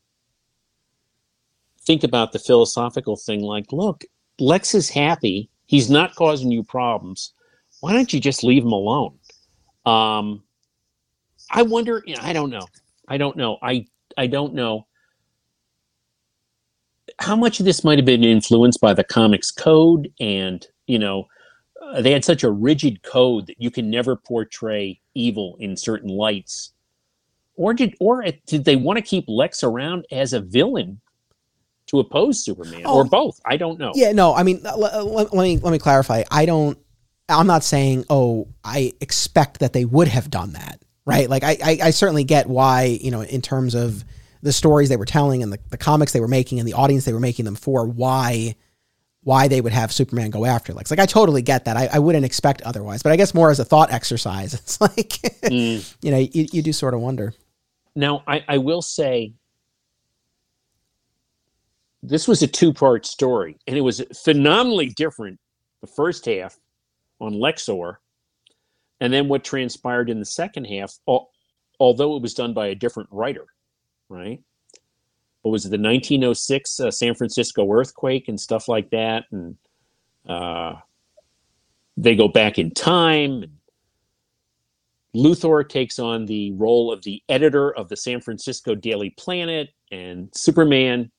think 1.85 2.03
about 2.03 2.31
the 2.31 2.39
philosophical 2.39 3.15
thing 3.15 3.41
like, 3.41 3.71
look, 3.71 4.03
Lex 4.39 4.75
is 4.75 4.89
happy. 4.89 5.49
He's 5.67 5.89
not 5.89 6.15
causing 6.15 6.51
you 6.51 6.63
problems. 6.63 7.33
Why 7.79 7.93
don't 7.93 8.11
you 8.11 8.19
just 8.19 8.43
leave 8.43 8.63
him 8.63 8.71
alone? 8.71 9.17
Um, 9.85 10.43
I 11.51 11.61
wonder, 11.61 12.03
I 12.21 12.33
don't 12.33 12.49
know. 12.49 12.67
I 13.07 13.17
don't 13.17 13.37
know. 13.37 13.57
I 13.61 13.85
I 14.17 14.27
don't 14.27 14.53
know 14.53 14.87
how 17.19 17.35
much 17.35 17.59
of 17.59 17.65
this 17.65 17.83
might 17.83 17.97
have 17.97 18.05
been 18.05 18.23
influenced 18.23 18.81
by 18.81 18.93
the 18.93 19.03
comics 19.03 19.51
code 19.51 20.11
and 20.19 20.67
you 20.87 20.99
know 20.99 21.25
uh, 21.81 22.01
they 22.01 22.11
had 22.11 22.25
such 22.25 22.43
a 22.43 22.51
rigid 22.51 23.03
code 23.03 23.47
that 23.47 23.61
you 23.61 23.69
can 23.69 23.89
never 23.89 24.15
portray 24.15 24.99
evil 25.13 25.55
in 25.59 25.77
certain 25.77 26.09
lights 26.09 26.73
or 27.55 27.73
did 27.73 27.95
or 27.99 28.25
did 28.47 28.65
they 28.65 28.75
want 28.75 28.97
to 28.97 29.03
keep 29.03 29.25
lex 29.27 29.63
around 29.63 30.05
as 30.11 30.33
a 30.33 30.41
villain 30.41 30.99
to 31.87 31.99
oppose 31.99 32.43
superman 32.43 32.81
oh, 32.85 32.97
or 32.97 33.05
both 33.05 33.39
i 33.45 33.57
don't 33.57 33.79
know 33.79 33.91
yeah 33.95 34.11
no 34.11 34.33
i 34.33 34.43
mean 34.43 34.59
let, 34.63 34.79
let, 34.79 35.33
let 35.33 35.43
me 35.43 35.57
let 35.57 35.71
me 35.71 35.79
clarify 35.79 36.23
i 36.31 36.45
don't 36.45 36.77
i'm 37.29 37.47
not 37.47 37.63
saying 37.63 38.03
oh 38.09 38.47
i 38.63 38.91
expect 39.01 39.59
that 39.59 39.73
they 39.73 39.85
would 39.85 40.07
have 40.07 40.29
done 40.29 40.53
that 40.53 40.81
right? 41.05 41.29
Like 41.29 41.43
I, 41.43 41.57
I, 41.63 41.79
I, 41.83 41.89
certainly 41.91 42.23
get 42.23 42.47
why, 42.47 42.97
you 43.01 43.11
know, 43.11 43.21
in 43.21 43.41
terms 43.41 43.75
of 43.75 44.03
the 44.41 44.51
stories 44.51 44.89
they 44.89 44.97
were 44.97 45.05
telling 45.05 45.43
and 45.43 45.53
the, 45.53 45.59
the 45.69 45.77
comics 45.77 46.13
they 46.13 46.19
were 46.19 46.27
making 46.27 46.59
and 46.59 46.67
the 46.67 46.73
audience 46.73 47.05
they 47.05 47.13
were 47.13 47.19
making 47.19 47.45
them 47.45 47.55
for, 47.55 47.85
why 47.85 48.55
why 49.21 49.47
they 49.47 49.59
would 49.59 49.73
have 49.73 49.91
Superman 49.91 50.29
go 50.29 50.45
after 50.45 50.71
Lex. 50.71 50.91
Like 50.91 50.99
I 50.99 51.07
totally 51.07 51.41
get 51.41 51.65
that. 51.65 51.75
I, 51.75 51.89
I 51.93 51.97
wouldn't 51.97 52.25
expect 52.25 52.61
otherwise. 52.61 53.01
But 53.01 53.11
I 53.11 53.15
guess 53.15 53.33
more 53.33 53.49
as 53.49 53.59
a 53.59 53.65
thought 53.65 53.91
exercise, 53.91 54.53
it's 54.53 54.79
like 54.79 55.19
mm. 55.43 55.95
you 56.01 56.11
know, 56.11 56.17
you, 56.17 56.47
you 56.51 56.61
do 56.61 56.73
sort 56.73 56.93
of 56.93 56.99
wonder. 56.99 57.33
Now 57.95 58.23
I, 58.27 58.43
I 58.47 58.57
will 58.59 58.81
say 58.81 59.33
this 62.07 62.27
was 62.27 62.41
a 62.41 62.47
two 62.47 62.73
part 62.73 63.05
story, 63.05 63.57
and 63.67 63.77
it 63.77 63.81
was 63.81 64.03
phenomenally 64.23 64.89
different 64.89 65.39
the 65.81 65.87
first 65.87 66.25
half 66.25 66.57
on 67.19 67.33
Lexor 67.33 67.97
and 69.01 69.11
then 69.13 69.27
what 69.27 69.43
transpired 69.43 70.09
in 70.09 70.19
the 70.19 70.25
second 70.25 70.65
half, 70.65 70.97
although 71.79 72.15
it 72.15 72.21
was 72.21 72.33
done 72.33 72.53
by 72.53 72.67
a 72.67 72.75
different 72.75 73.09
writer, 73.11 73.45
right? 74.09 74.41
What 75.41 75.51
was 75.51 75.65
it, 75.65 75.69
the 75.69 75.77
1906 75.77 76.79
uh, 76.79 76.91
San 76.91 77.13
Francisco 77.13 77.71
earthquake 77.71 78.27
and 78.29 78.39
stuff 78.39 78.67
like 78.67 78.89
that? 78.91 79.25
And 79.31 79.57
uh, 80.27 80.75
they 81.97 82.15
go 82.15 82.27
back 82.27 82.57
in 82.57 82.71
time. 82.71 83.43
And 83.43 83.51
Luthor 85.15 85.67
takes 85.67 85.99
on 85.99 86.25
the 86.25 86.51
role 86.53 86.91
of 86.91 87.03
the 87.03 87.21
editor 87.29 87.75
of 87.75 87.89
the 87.89 87.97
San 87.97 88.21
Francisco 88.21 88.75
Daily 88.75 89.11
Planet, 89.11 89.69
and 89.91 90.29
Superman. 90.33 91.11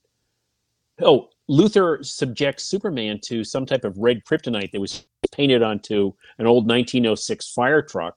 Oh, 1.03 1.29
Luthor 1.49 2.05
subjects 2.05 2.65
Superman 2.65 3.21
to 3.25 3.45
some 3.45 3.67
type 3.67 3.85
of 3.85 3.99
red 3.99 4.25
kryptonite 4.25 4.73
that 4.73 4.81
was 4.81 5.07
painted 5.31 5.63
onto 5.63 6.13
an 6.39 6.47
old 6.47 6.69
1906 6.69 7.53
fire 7.53 7.83
truck, 7.83 8.17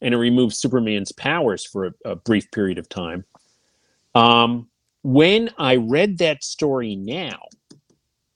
and 0.00 0.14
it 0.14 0.18
removes 0.18 0.56
Superman's 0.56 1.12
powers 1.12 1.64
for 1.64 1.86
a, 1.86 1.92
a 2.04 2.16
brief 2.16 2.50
period 2.50 2.78
of 2.78 2.88
time. 2.88 3.24
Um, 4.14 4.68
when 5.02 5.50
I 5.58 5.76
read 5.76 6.18
that 6.18 6.42
story 6.42 6.96
now, 6.96 7.40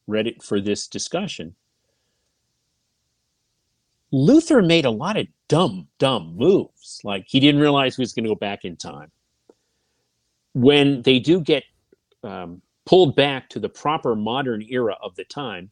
read 0.06 0.26
it 0.26 0.42
for 0.42 0.60
this 0.60 0.86
discussion, 0.86 1.54
Luthor 4.12 4.66
made 4.66 4.84
a 4.84 4.90
lot 4.90 5.16
of 5.16 5.26
dumb, 5.48 5.88
dumb 5.98 6.34
moves. 6.36 7.00
Like 7.04 7.24
he 7.26 7.40
didn't 7.40 7.60
realize 7.60 7.96
he 7.96 8.02
was 8.02 8.12
going 8.12 8.24
to 8.24 8.30
go 8.30 8.34
back 8.34 8.64
in 8.64 8.76
time. 8.76 9.10
When 10.54 11.02
they 11.02 11.18
do 11.18 11.40
get 11.40 11.64
um, 12.22 12.62
pulled 12.88 13.14
back 13.14 13.50
to 13.50 13.60
the 13.60 13.68
proper 13.68 14.16
modern 14.16 14.62
era 14.70 14.96
of 15.02 15.14
the 15.14 15.24
time, 15.24 15.70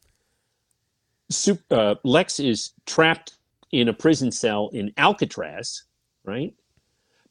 uh, 1.71 1.95
Lex 2.03 2.39
is 2.39 2.73
trapped 2.85 3.37
in 3.71 3.87
a 3.87 3.93
prison 3.93 4.31
cell 4.31 4.69
in 4.71 4.93
Alcatraz, 4.97 5.85
right? 6.25 6.53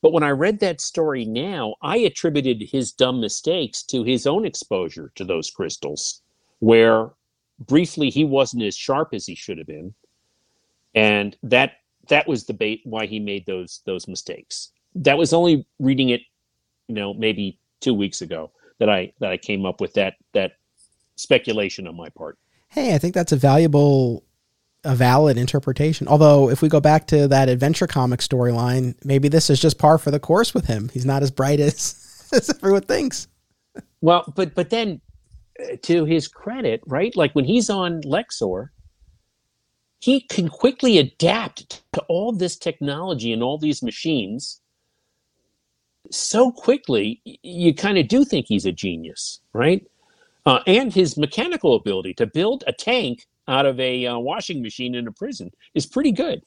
But 0.02 0.12
when 0.12 0.24
I 0.24 0.30
read 0.30 0.58
that 0.58 0.80
story 0.80 1.24
now, 1.24 1.76
I 1.82 1.98
attributed 1.98 2.68
his 2.68 2.90
dumb 2.90 3.20
mistakes 3.20 3.84
to 3.84 4.02
his 4.02 4.26
own 4.26 4.44
exposure 4.44 5.12
to 5.14 5.24
those 5.24 5.52
crystals, 5.52 6.20
where 6.58 7.10
briefly 7.60 8.10
he 8.10 8.24
wasn't 8.24 8.64
as 8.64 8.76
sharp 8.76 9.14
as 9.14 9.24
he 9.24 9.36
should 9.36 9.56
have 9.56 9.68
been, 9.68 9.94
and 10.96 11.36
that 11.44 11.74
that 12.08 12.26
was 12.26 12.44
the 12.44 12.54
bait 12.54 12.80
why 12.82 13.06
he 13.06 13.20
made 13.20 13.46
those 13.46 13.82
those 13.86 14.08
mistakes. 14.08 14.72
That 14.96 15.16
was 15.16 15.32
only 15.32 15.64
reading 15.78 16.08
it, 16.08 16.22
you 16.88 16.96
know, 16.96 17.14
maybe 17.14 17.60
two 17.80 17.94
weeks 17.94 18.20
ago 18.20 18.50
that 18.78 18.88
I 18.88 19.12
that 19.20 19.32
I 19.32 19.36
came 19.36 19.64
up 19.64 19.80
with 19.80 19.94
that 19.94 20.14
that 20.34 20.52
speculation 21.16 21.86
on 21.86 21.96
my 21.96 22.08
part. 22.10 22.38
Hey, 22.68 22.94
I 22.94 22.98
think 22.98 23.14
that's 23.14 23.32
a 23.32 23.36
valuable 23.36 24.24
a 24.84 24.94
valid 24.94 25.36
interpretation. 25.36 26.06
Although 26.06 26.48
if 26.48 26.62
we 26.62 26.68
go 26.68 26.80
back 26.80 27.06
to 27.08 27.26
that 27.28 27.48
adventure 27.48 27.86
comic 27.86 28.20
storyline, 28.20 28.94
maybe 29.04 29.28
this 29.28 29.50
is 29.50 29.60
just 29.60 29.78
par 29.78 29.98
for 29.98 30.10
the 30.10 30.20
course 30.20 30.54
with 30.54 30.66
him. 30.66 30.88
He's 30.90 31.06
not 31.06 31.22
as 31.22 31.30
bright 31.30 31.60
as, 31.60 32.28
as 32.32 32.50
everyone 32.50 32.82
thinks. 32.82 33.28
Well, 34.00 34.32
but 34.36 34.54
but 34.54 34.70
then 34.70 35.00
uh, 35.60 35.76
to 35.82 36.04
his 36.04 36.28
credit, 36.28 36.82
right? 36.86 37.14
Like 37.16 37.34
when 37.34 37.44
he's 37.44 37.68
on 37.68 38.00
Lexor, 38.02 38.68
he 39.98 40.20
can 40.20 40.48
quickly 40.48 40.98
adapt 40.98 41.82
to 41.94 42.02
all 42.08 42.32
this 42.32 42.56
technology 42.56 43.32
and 43.32 43.42
all 43.42 43.58
these 43.58 43.82
machines 43.82 44.60
so 46.10 46.50
quickly, 46.52 47.20
you 47.24 47.74
kind 47.74 47.98
of 47.98 48.08
do 48.08 48.24
think 48.24 48.46
he's 48.48 48.66
a 48.66 48.72
genius, 48.72 49.40
right? 49.52 49.86
Uh, 50.44 50.60
and 50.66 50.92
his 50.92 51.16
mechanical 51.16 51.74
ability 51.74 52.14
to 52.14 52.26
build 52.26 52.62
a 52.66 52.72
tank 52.72 53.26
out 53.48 53.66
of 53.66 53.78
a 53.80 54.06
uh, 54.06 54.18
washing 54.18 54.62
machine 54.62 54.94
in 54.94 55.06
a 55.06 55.12
prison 55.12 55.50
is 55.74 55.86
pretty 55.86 56.12
good. 56.12 56.42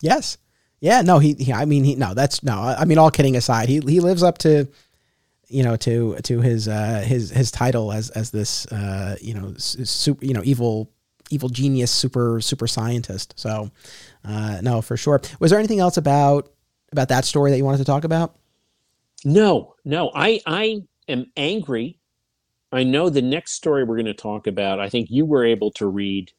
Yes. 0.00 0.38
Yeah, 0.80 1.02
no, 1.02 1.18
he, 1.18 1.34
he 1.34 1.52
I 1.52 1.64
mean, 1.64 1.84
he 1.84 1.94
no, 1.94 2.12
that's 2.12 2.42
no. 2.42 2.58
I 2.60 2.84
mean, 2.84 2.98
all 2.98 3.10
kidding 3.10 3.36
aside, 3.36 3.68
he 3.68 3.80
he 3.80 4.00
lives 4.00 4.22
up 4.22 4.38
to, 4.38 4.68
you 5.48 5.62
know, 5.62 5.76
to 5.76 6.16
to 6.22 6.40
his 6.40 6.68
uh 6.68 7.02
his 7.04 7.30
his 7.30 7.50
title 7.50 7.92
as 7.92 8.10
as 8.10 8.30
this 8.30 8.66
uh 8.66 9.16
you 9.20 9.32
know 9.32 9.54
super 9.56 10.24
you 10.24 10.34
know 10.34 10.42
evil 10.44 10.90
evil 11.30 11.48
genius 11.48 11.90
super 11.90 12.40
super 12.40 12.66
scientist. 12.66 13.34
So, 13.36 13.70
uh 14.24 14.60
no, 14.62 14.82
for 14.82 14.96
sure. 14.96 15.20
Was 15.40 15.50
there 15.50 15.58
anything 15.58 15.80
else 15.80 15.96
about 15.96 16.52
about 16.92 17.08
that 17.08 17.24
story 17.24 17.50
that 17.50 17.56
you 17.56 17.64
wanted 17.64 17.78
to 17.78 17.84
talk 17.84 18.04
about? 18.04 18.36
No, 19.26 19.74
no. 19.84 20.12
I 20.14 20.40
I 20.46 20.82
am 21.08 21.26
angry. 21.36 21.98
I 22.70 22.84
know 22.84 23.10
the 23.10 23.20
next 23.20 23.54
story 23.54 23.82
we're 23.82 23.96
going 23.96 24.06
to 24.06 24.14
talk 24.14 24.46
about. 24.46 24.78
I 24.78 24.88
think 24.88 25.10
you 25.10 25.26
were 25.26 25.44
able 25.44 25.72
to 25.72 25.88
read 25.88 26.30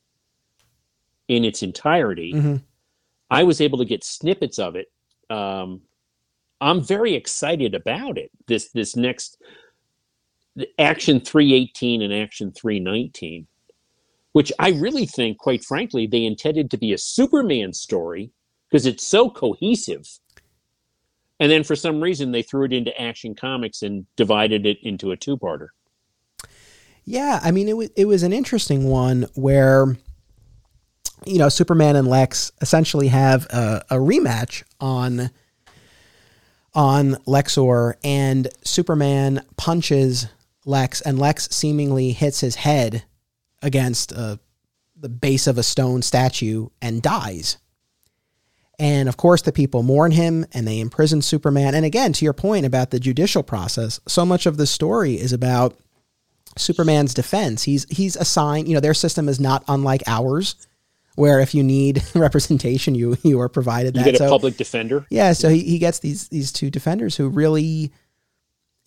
in 1.27 1.43
its 1.43 1.63
entirety. 1.63 2.31
Mm-hmm. 2.33 2.55
I 3.29 3.43
was 3.43 3.59
able 3.59 3.77
to 3.79 3.85
get 3.85 4.05
snippets 4.05 4.57
of 4.57 4.77
it. 4.77 4.87
Um, 5.29 5.81
I'm 6.61 6.81
very 6.81 7.13
excited 7.13 7.75
about 7.75 8.17
it. 8.17 8.31
This 8.47 8.69
this 8.71 8.95
next 8.95 9.37
Action 10.79 11.19
318 11.19 12.01
and 12.01 12.13
Action 12.13 12.53
319, 12.53 13.47
which 14.31 14.53
I 14.59 14.69
really 14.69 15.05
think, 15.05 15.39
quite 15.39 15.65
frankly, 15.65 16.07
they 16.07 16.23
intended 16.23 16.71
to 16.71 16.77
be 16.77 16.93
a 16.93 16.97
Superman 16.97 17.73
story 17.73 18.31
because 18.69 18.85
it's 18.85 19.05
so 19.05 19.29
cohesive. 19.29 20.07
And 21.39 21.51
then 21.51 21.63
for 21.63 21.75
some 21.75 22.01
reason 22.01 22.31
they 22.31 22.41
threw 22.41 22.65
it 22.65 22.73
into 22.73 22.99
Action 22.99 23.35
Comics 23.35 23.81
and 23.81 24.05
divided 24.15 24.65
it 24.65 24.79
into 24.81 25.11
a 25.11 25.17
two-parter. 25.17 25.67
Yeah, 27.05 27.39
I 27.41 27.51
mean 27.51 27.69
it 27.69 27.77
was 27.77 27.89
it 27.95 28.05
was 28.05 28.23
an 28.23 28.33
interesting 28.33 28.89
one 28.89 29.27
where 29.35 29.95
you 31.25 31.37
know 31.37 31.47
Superman 31.47 31.95
and 31.95 32.07
Lex 32.07 32.51
essentially 32.59 33.07
have 33.07 33.45
a, 33.45 33.85
a 33.89 33.95
rematch 33.95 34.63
on 34.81 35.29
on 36.77 37.15
Lexor, 37.25 37.95
and 38.03 38.47
Superman 38.63 39.43
punches 39.57 40.27
Lex, 40.63 41.01
and 41.01 41.17
Lex 41.17 41.49
seemingly 41.49 42.11
hits 42.11 42.41
his 42.41 42.55
head 42.55 43.03
against 43.63 44.13
uh, 44.13 44.37
the 44.95 45.09
base 45.09 45.47
of 45.47 45.57
a 45.57 45.63
stone 45.63 46.03
statue 46.03 46.67
and 46.81 47.01
dies. 47.01 47.57
And 48.79 49.09
of 49.09 49.17
course, 49.17 49.41
the 49.41 49.51
people 49.51 49.81
mourn 49.81 50.11
him 50.11 50.45
and 50.53 50.67
they 50.67 50.79
imprison 50.79 51.21
Superman. 51.21 51.73
And 51.73 51.83
again, 51.85 52.13
to 52.13 52.25
your 52.25 52.33
point 52.33 52.65
about 52.65 52.91
the 52.91 52.99
judicial 52.99 53.41
process, 53.43 53.99
so 54.07 54.25
much 54.25 54.45
of 54.45 54.57
the 54.57 54.67
story 54.67 55.15
is 55.15 55.33
about 55.33 55.75
Superman's 56.57 57.13
defense. 57.13 57.63
He's 57.63 57.85
he's 57.89 58.15
assigned, 58.15 58.67
you 58.67 58.73
know, 58.73 58.79
their 58.79 58.93
system 58.93 59.27
is 59.29 59.39
not 59.39 59.63
unlike 59.67 60.03
ours, 60.07 60.55
where 61.15 61.39
if 61.39 61.55
you 61.55 61.63
need 61.63 62.03
representation, 62.15 62.93
you 62.95 63.17
you 63.23 63.39
are 63.41 63.49
provided 63.49 63.93
that. 63.95 63.99
You 63.99 64.05
get 64.05 64.15
a 64.15 64.17
So- 64.19 64.29
public 64.29 64.57
defender. 64.57 65.05
yeah, 65.09 65.33
so 65.33 65.49
he, 65.49 65.61
he 65.63 65.79
gets 65.79 65.99
these 65.99 66.27
these 66.29 66.51
two 66.51 66.69
defenders 66.69 67.15
who 67.15 67.29
really 67.29 67.91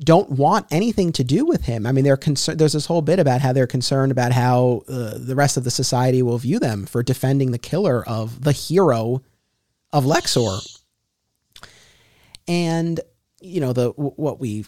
don't 0.03 0.31
want 0.31 0.67
anything 0.71 1.13
to 1.13 1.23
do 1.25 1.45
with 1.45 1.65
him. 1.65 1.85
I 1.87 1.93
mean, 1.93 2.05
they're 2.05 2.17
concerned. 2.17 2.59
There's 2.59 2.73
this 2.73 2.87
whole 2.87 3.03
bit 3.03 3.19
about 3.19 3.41
how 3.41 3.53
they're 3.53 3.67
concerned 3.67 4.11
about 4.13 4.33
how 4.33 4.83
uh, 4.89 5.15
the 5.19 5.35
rest 5.35 5.57
of 5.57 5.65
the 5.65 5.71
society 5.71 6.23
will 6.23 6.39
view 6.39 6.59
them 6.59 6.87
for 6.87 7.03
defending 7.03 7.51
the 7.51 7.59
killer 7.59 8.03
of 8.09 8.45
the 8.45 8.53
hero 8.53 9.21
of 9.93 10.05
Lexor. 10.05 10.61
And 12.49 13.01
you 13.41 13.61
know 13.61 13.73
the 13.73 13.91
what 13.91 14.41
we 14.41 14.65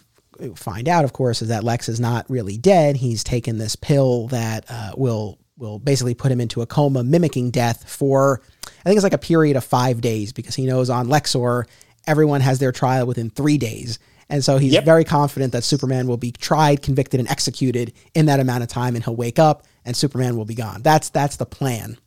find 0.54 0.88
out, 0.88 1.04
of 1.04 1.12
course, 1.12 1.42
is 1.42 1.48
that 1.48 1.64
Lex 1.64 1.88
is 1.88 2.00
not 2.00 2.28
really 2.30 2.56
dead. 2.56 2.96
He's 2.96 3.22
taken 3.24 3.58
this 3.58 3.76
pill 3.76 4.28
that 4.28 4.64
uh, 4.68 4.92
will 4.96 5.38
will 5.58 5.78
basically 5.78 6.14
put 6.14 6.32
him 6.32 6.40
into 6.40 6.62
a 6.62 6.66
coma, 6.66 7.04
mimicking 7.04 7.50
death 7.50 7.88
for 7.88 8.40
I 8.66 8.82
think 8.84 8.96
it's 8.96 9.04
like 9.04 9.12
a 9.12 9.18
period 9.18 9.56
of 9.56 9.64
five 9.64 10.00
days 10.00 10.32
because 10.32 10.54
he 10.54 10.66
knows 10.66 10.90
on 10.90 11.08
Lexor 11.08 11.66
everyone 12.06 12.40
has 12.40 12.58
their 12.58 12.72
trial 12.72 13.06
within 13.06 13.30
three 13.30 13.58
days. 13.58 13.98
And 14.28 14.42
so 14.42 14.56
he's 14.58 14.72
Yep. 14.72 14.84
very 14.84 15.04
confident 15.04 15.52
that 15.52 15.62
Superman 15.62 16.06
will 16.06 16.16
be 16.16 16.32
tried, 16.32 16.82
convicted, 16.82 17.20
and 17.20 17.28
executed 17.28 17.92
in 18.14 18.26
that 18.26 18.40
amount 18.40 18.62
of 18.62 18.68
time, 18.68 18.94
and 18.96 19.04
he'll 19.04 19.14
wake 19.14 19.38
up 19.38 19.64
and 19.84 19.94
Superman 19.96 20.36
will 20.36 20.44
be 20.46 20.54
gone. 20.54 20.82
That's 20.82 21.10
that's 21.10 21.36
the 21.36 21.46
plan. 21.46 21.98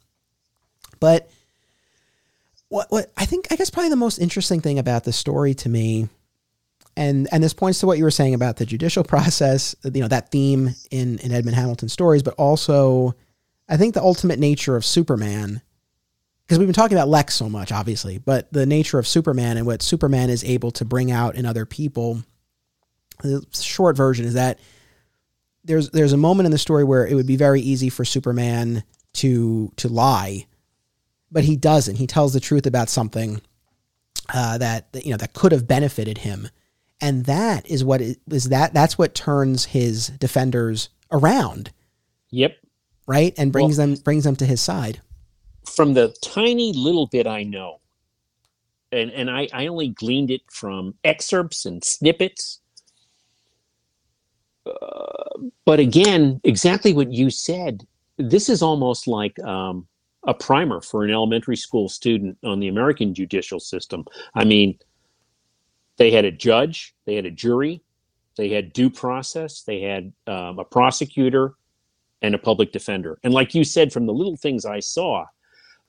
But 1.00 1.30
what 2.70 2.88
what 2.92 3.12
I 3.18 3.26
think 3.26 3.48
I 3.52 3.56
guess 3.56 3.70
probably 3.70 3.90
the 3.90 3.96
most 3.96 4.20
interesting 4.20 4.62
thing 4.62 4.80
about 4.80 5.04
the 5.04 5.14
story 5.14 5.54
to 5.56 5.70
me, 5.70 6.10
and 6.98 7.28
and 7.32 7.44
this 7.44 7.54
points 7.54 7.80
to 7.80 7.88
what 7.88 7.98
you 7.98 8.04
were 8.04 8.12
saying 8.12 8.34
about 8.34 8.58
the 8.58 8.66
judicial 8.66 9.04
process, 9.16 9.76
you 9.84 10.02
know, 10.02 10.08
that 10.08 10.32
theme 10.32 10.76
in 10.92 11.20
in 11.20 11.32
Edmund 11.32 11.56
Hamilton 11.56 11.90
stories, 11.90 12.24
but 12.24 12.34
also 12.36 13.16
I 13.68 13.78
think 13.78 13.94
the 13.94 14.02
ultimate 14.02 14.40
nature 14.40 14.76
of 14.76 14.86
Superman, 14.86 15.62
because 16.46 16.60
we've 16.60 16.68
been 16.68 16.74
talking 16.74 16.98
about 16.98 17.08
Lex 17.08 17.34
so 17.34 17.50
much, 17.50 17.72
obviously, 17.72 18.18
but 18.18 18.52
the 18.54 18.66
nature 18.66 19.00
of 19.00 19.08
Superman 19.08 19.58
and 19.58 19.66
what 19.66 19.82
Superman 19.82 20.30
is 20.30 20.44
able 20.44 20.72
to 20.72 20.86
bring 20.86 21.12
out 21.12 21.36
in 21.36 21.46
other 21.46 21.66
people. 21.66 22.24
The 23.24 23.46
short 23.54 23.96
version 23.96 24.26
is 24.26 24.34
that 24.34 24.60
there's 25.64 25.90
there's 25.90 26.14
a 26.14 26.18
moment 26.18 26.46
in 26.46 26.52
the 26.52 26.58
story 26.58 26.84
where 26.84 27.08
it 27.08 27.16
would 27.16 27.28
be 27.28 27.38
very 27.38 27.62
easy 27.62 27.90
for 27.90 28.06
Superman 28.06 28.84
to 29.14 29.72
to 29.78 29.88
lie, 29.90 30.46
but 31.36 31.44
he 31.44 31.58
doesn't. 31.58 31.98
He 31.98 32.08
tells 32.08 32.32
the 32.32 32.40
truth 32.40 32.66
about 32.66 32.88
something 32.90 33.42
uh, 34.34 34.58
that 34.58 34.92
that, 34.94 35.06
you 35.06 35.12
know 35.12 35.18
that 35.18 35.34
could 35.34 35.52
have 35.52 35.68
benefited 35.68 36.20
him, 36.20 36.48
and 37.02 37.26
that 37.26 37.68
is 37.70 37.84
what 37.84 38.00
it- 38.02 38.20
is 38.32 38.46
that 38.46 38.74
that's 38.74 38.98
what 38.98 39.14
turns 39.14 39.66
his 39.66 40.08
defenders 40.08 40.88
around, 41.12 41.72
Yep. 42.32 42.56
right, 43.06 43.34
and 43.38 43.52
brings 43.52 43.78
Well- 43.78 43.88
them 43.88 43.96
brings 43.98 44.24
them 44.24 44.38
to 44.38 44.46
his 44.46 44.62
side. 44.62 45.02
from 45.66 45.94
the 45.94 46.16
tiny 46.22 46.72
little 46.74 47.08
bit 47.08 47.28
I 47.28 47.44
know, 47.44 47.82
and 48.94 49.12
and 49.12 49.30
I, 49.30 49.50
I 49.52 49.68
only 49.68 49.90
gleaned 49.90 50.32
it 50.32 50.42
from 50.50 50.94
excerpts 51.04 51.66
and 51.66 51.84
snippets. 51.84 52.62
Uh, 54.66 55.50
but 55.66 55.80
again, 55.80 56.40
exactly 56.44 56.94
what 56.94 57.12
you 57.12 57.30
said. 57.30 57.86
This 58.18 58.48
is 58.50 58.62
almost 58.62 59.06
like 59.08 59.38
um, 59.44 59.86
a 60.26 60.34
primer 60.34 60.82
for 60.82 61.04
an 61.04 61.12
elementary 61.12 61.56
school 61.56 61.88
student 61.88 62.38
on 62.44 62.60
the 62.60 62.68
American 62.68 63.14
judicial 63.14 63.60
system. 63.60 64.06
I 64.34 64.44
mean, 64.44 64.80
they 65.98 66.12
had 66.12 66.26
a 66.26 66.32
judge, 66.32 66.96
they 67.06 67.16
had 67.16 67.26
a 67.26 67.32
jury, 67.32 67.82
they 68.36 68.50
had 68.50 68.74
due 68.74 68.90
process, 68.90 69.62
they 69.62 69.82
had 69.82 70.12
um, 70.28 70.60
a 70.60 70.66
prosecutor, 70.66 71.56
and 72.22 72.34
a 72.34 72.40
public 72.40 72.72
defender. 72.72 73.20
And 73.24 73.34
like 73.34 73.54
you 73.54 73.64
said, 73.64 73.94
from 73.94 74.08
the 74.08 74.14
little 74.14 74.36
things 74.36 74.66
I 74.66 74.80
saw, 74.80 75.26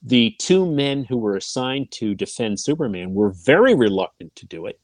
the 0.03 0.37
two 0.39 0.71
men 0.71 1.05
who 1.05 1.17
were 1.17 1.37
assigned 1.37 1.91
to 1.93 2.15
defend 2.15 2.61
Superman 2.61 3.15
were 3.15 3.31
very 3.31 3.75
reluctant 3.75 4.35
to 4.37 4.47
do 4.47 4.67
it. 4.67 4.79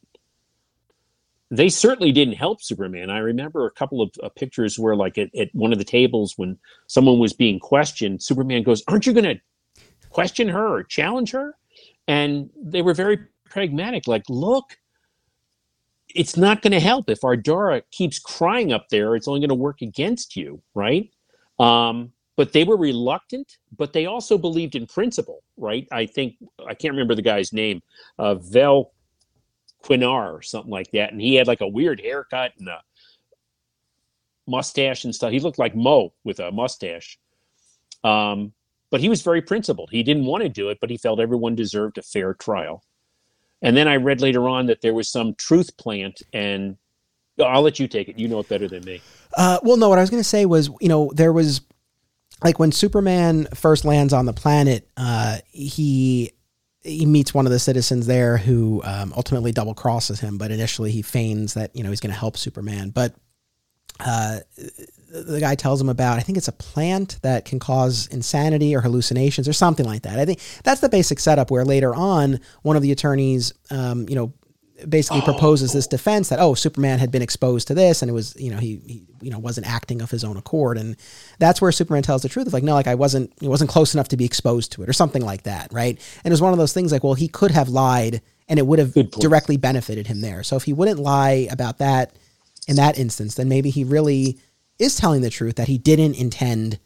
They 1.53 1.69
certainly 1.69 2.13
didn't 2.13 2.35
help 2.35 2.63
Superman. 2.63 3.11
I 3.11 3.19
remember 3.19 3.67
a 3.67 3.71
couple 3.71 4.01
of 4.01 4.11
uh, 4.23 4.31
pictures 4.31 4.79
where, 4.79 4.97
like, 4.97 5.19
at, 5.19 5.33
at 5.37 5.55
one 5.55 5.71
of 5.71 5.79
the 5.79 5.85
tables 5.85 6.39
when 6.39 6.59
someone 6.87 7.19
was 7.19 7.35
being 7.35 7.61
questioned, 7.61 8.23
Superman 8.23 8.63
goes, 8.63 8.83
Aren't 8.89 9.07
you 9.07 9.13
going 9.13 9.37
to 9.37 9.41
question 10.09 10.49
her 10.49 10.67
or 10.67 10.83
challenge 10.83 11.31
her? 11.33 11.55
And 12.09 12.49
they 12.57 12.81
were 12.81 12.95
very 12.95 13.19
pragmatic, 13.45 14.07
like, 14.09 14.23
Look, 14.31 14.79
it's 16.15 16.39
not 16.39 16.63
going 16.63 16.73
to 16.73 16.81
help. 16.81 17.11
If 17.11 17.21
Ardora 17.21 17.83
keeps 17.91 18.19
crying 18.19 18.73
up 18.73 18.89
there, 18.89 19.15
it's 19.15 19.29
only 19.29 19.41
going 19.41 19.51
to 19.51 19.55
work 19.55 19.83
against 19.83 20.37
you, 20.37 20.63
right? 20.75 21.11
Um, 21.59 22.13
but 22.37 22.55
they 22.55 22.65
were 22.65 22.79
reluctant, 22.79 23.59
but 23.77 23.93
they 23.93 24.07
also 24.07 24.39
believed 24.39 24.75
in 24.75 24.87
principle, 24.87 25.43
right? 25.59 25.87
I 25.93 26.07
think 26.07 26.37
I 26.67 26.73
can't 26.73 26.93
remember 26.93 27.15
the 27.15 27.21
guy's 27.21 27.53
name, 27.53 27.83
uh, 28.19 28.37
Vel 28.37 28.92
Quinar 29.83 30.33
or 30.33 30.43
something 30.43 30.71
like 30.71 30.91
that, 30.93 31.13
and 31.13 31.21
he 31.21 31.35
had 31.35 31.47
like 31.47 31.61
a 31.61 31.69
weird 31.69 32.01
haircut 32.01 32.53
and 32.59 32.69
a 32.69 32.83
mustache 34.47 35.05
and 35.05 35.15
stuff. 35.15 35.33
He 35.33 35.41
looked 35.41 35.59
like 35.59 35.75
Mo 35.75 36.13
with 36.25 36.41
a 36.41 36.51
mustache. 36.51 37.19
Um, 38.05 38.53
but 38.91 39.01
he 39.01 39.09
was 39.09 39.23
very 39.23 39.41
principled. 39.41 39.91
He 39.91 40.03
didn't 40.03 40.27
want 40.27 40.43
to 40.43 40.49
do 40.49 40.69
it, 40.69 40.79
but 40.81 40.91
he 40.91 40.99
felt 40.99 41.19
everyone 41.19 41.55
deserved 41.55 41.99
a 41.99 42.03
fair 42.03 42.35
trial. 42.35 42.85
And 43.63 43.77
then 43.77 43.89
I 43.89 43.97
read 43.97 44.21
later 44.21 44.49
on 44.49 44.67
that 44.67 44.83
there 44.83 44.93
was 44.93 45.09
some 45.09 45.35
truth 45.37 45.77
plant, 45.79 46.21
and 46.33 46.77
I'll 47.41 47.63
let 47.63 47.79
you 47.79 47.89
take 47.89 48.09
it. 48.09 48.19
You 48.19 48.29
know 48.29 48.41
it 48.41 48.49
better 48.49 48.69
than 48.69 48.85
me. 48.85 49.01
Uh, 49.37 49.61
well, 49.63 49.77
no, 49.77 49.89
what 49.89 49.99
I 49.99 50.03
was 50.03 50.11
going 50.11 50.23
to 50.23 50.29
say 50.29 50.45
was, 50.45 50.69
you 50.81 50.89
know, 50.89 51.11
there 51.15 51.33
was 51.33 51.63
like 52.45 52.59
when 52.59 52.73
Superman 52.73 53.49
first 53.55 53.85
lands 53.85 54.13
on 54.13 54.27
the 54.27 54.33
planet, 54.33 54.89
uh, 54.97 55.39
he 55.49 56.33
he 56.85 57.07
meets 57.07 57.33
one 57.33 57.47
of 57.47 57.53
the 57.53 57.59
citizens 57.59 58.07
there 58.07 58.37
who 58.37 58.83
um, 58.85 59.13
ultimately 59.17 59.53
double 59.53 59.75
crosses 59.75 60.21
him, 60.21 60.39
but 60.39 60.51
initially 60.51 60.91
he 60.91 61.03
feigns 61.03 61.55
that 61.55 61.75
you 61.75 61.83
know 61.83 61.91
he's 61.91 62.01
going 62.01 62.13
to 62.13 62.19
help 62.19 62.37
Superman. 62.37 62.91
But 62.91 63.15
uh, 64.01 64.41
the 64.57 65.39
guy 65.41 65.55
tells 65.55 65.81
him 65.81 65.89
about 65.89 66.19
I 66.19 66.23
think 66.23 66.39
it's 66.39 66.49
a 66.49 66.53
plant 66.53 67.19
that 67.23 67.45
can 67.45 67.59
cause 67.59 68.09
insanity 68.09 68.75
or 68.75 68.81
hallucinations 68.81 69.47
or 69.47 69.53
something 69.53 69.87
like 69.87 70.03
that. 70.03 70.19
I 70.19 70.25
think 70.25 70.41
that's 70.65 70.81
the 70.81 70.89
basic 70.89 71.21
setup. 71.21 71.51
Where 71.51 71.65
later 71.65 71.95
on, 71.95 72.41
one 72.63 72.77
of 72.77 72.83
the 72.83 72.93
attorneys, 72.93 73.53
um, 73.71 74.09
you 74.09 74.17
know, 74.17 74.33
basically 74.89 75.21
oh. 75.21 75.25
proposes 75.25 75.73
this 75.73 75.87
defense 75.87 76.29
that 76.29 76.39
oh 76.39 76.55
Superman 76.55 76.99
had 76.99 77.11
been 77.11 77.23
exposed 77.23 77.69
to 77.69 77.75
this 77.75 78.03
and 78.03 78.11
it 78.11 78.15
was 78.15 78.35
you 78.39 78.51
know 78.51 78.59
he, 78.59 78.77
he, 78.87 79.07
you 79.21 79.31
know 79.31 79.39
wasn't 79.39 79.67
acting 79.67 80.03
of 80.03 80.11
his 80.11 80.25
own 80.25 80.37
accord. 80.37 80.79
And 80.79 80.97
that's 81.39 81.61
where 81.61 81.73
Superman 81.73 82.03
tells 82.03 82.23
the 82.23 82.29
truth 82.29 82.47
of 82.47 82.53
like 82.53 82.63
no 82.63 82.75
like 82.75 82.87
I 82.87 82.95
wasn't 82.95 83.33
it 83.41 83.49
wasn't 83.49 83.71
close 83.71 83.95
enough 83.95 84.09
to 84.09 84.17
be 84.17 84.25
exposed 84.25 84.73
to 84.73 84.83
it 84.83 84.89
or 84.89 84.93
something 84.93 85.23
like 85.23 85.45
that 85.45 85.73
right? 85.73 85.99
And 86.25 86.31
it 86.31 86.35
was 86.35 86.43
one 86.43 86.53
of 86.53 86.59
those 86.59 86.73
things 86.73 86.93
like 86.93 87.05
well 87.05 87.15
he 87.15 87.29
could 87.29 87.51
have 87.51 87.69
lied 87.69 88.23
and 88.49 88.59
it 88.59 88.67
would 88.67 88.79
have 88.79 88.95
directly 89.13 89.57
benefited 89.57 90.07
him 90.07 90.21
there. 90.21 90.43
So 90.43 90.57
if 90.57 90.65
he 90.65 90.73
wouldn't 90.73 90.99
lie 90.99 91.49
about 91.51 91.79
that 91.79 92.17
in 92.69 92.77
that 92.77 92.99
instance 92.99 93.35
then 93.35 93.49
maybe 93.49 93.71
he 93.71 93.85
really 93.85 94.39
is 94.79 94.97
telling 94.97 95.23
the 95.23 95.31
truth 95.31 95.57
that 95.57 95.69
he 95.69 95.79
didn't 95.79 96.15
intend 96.15 96.79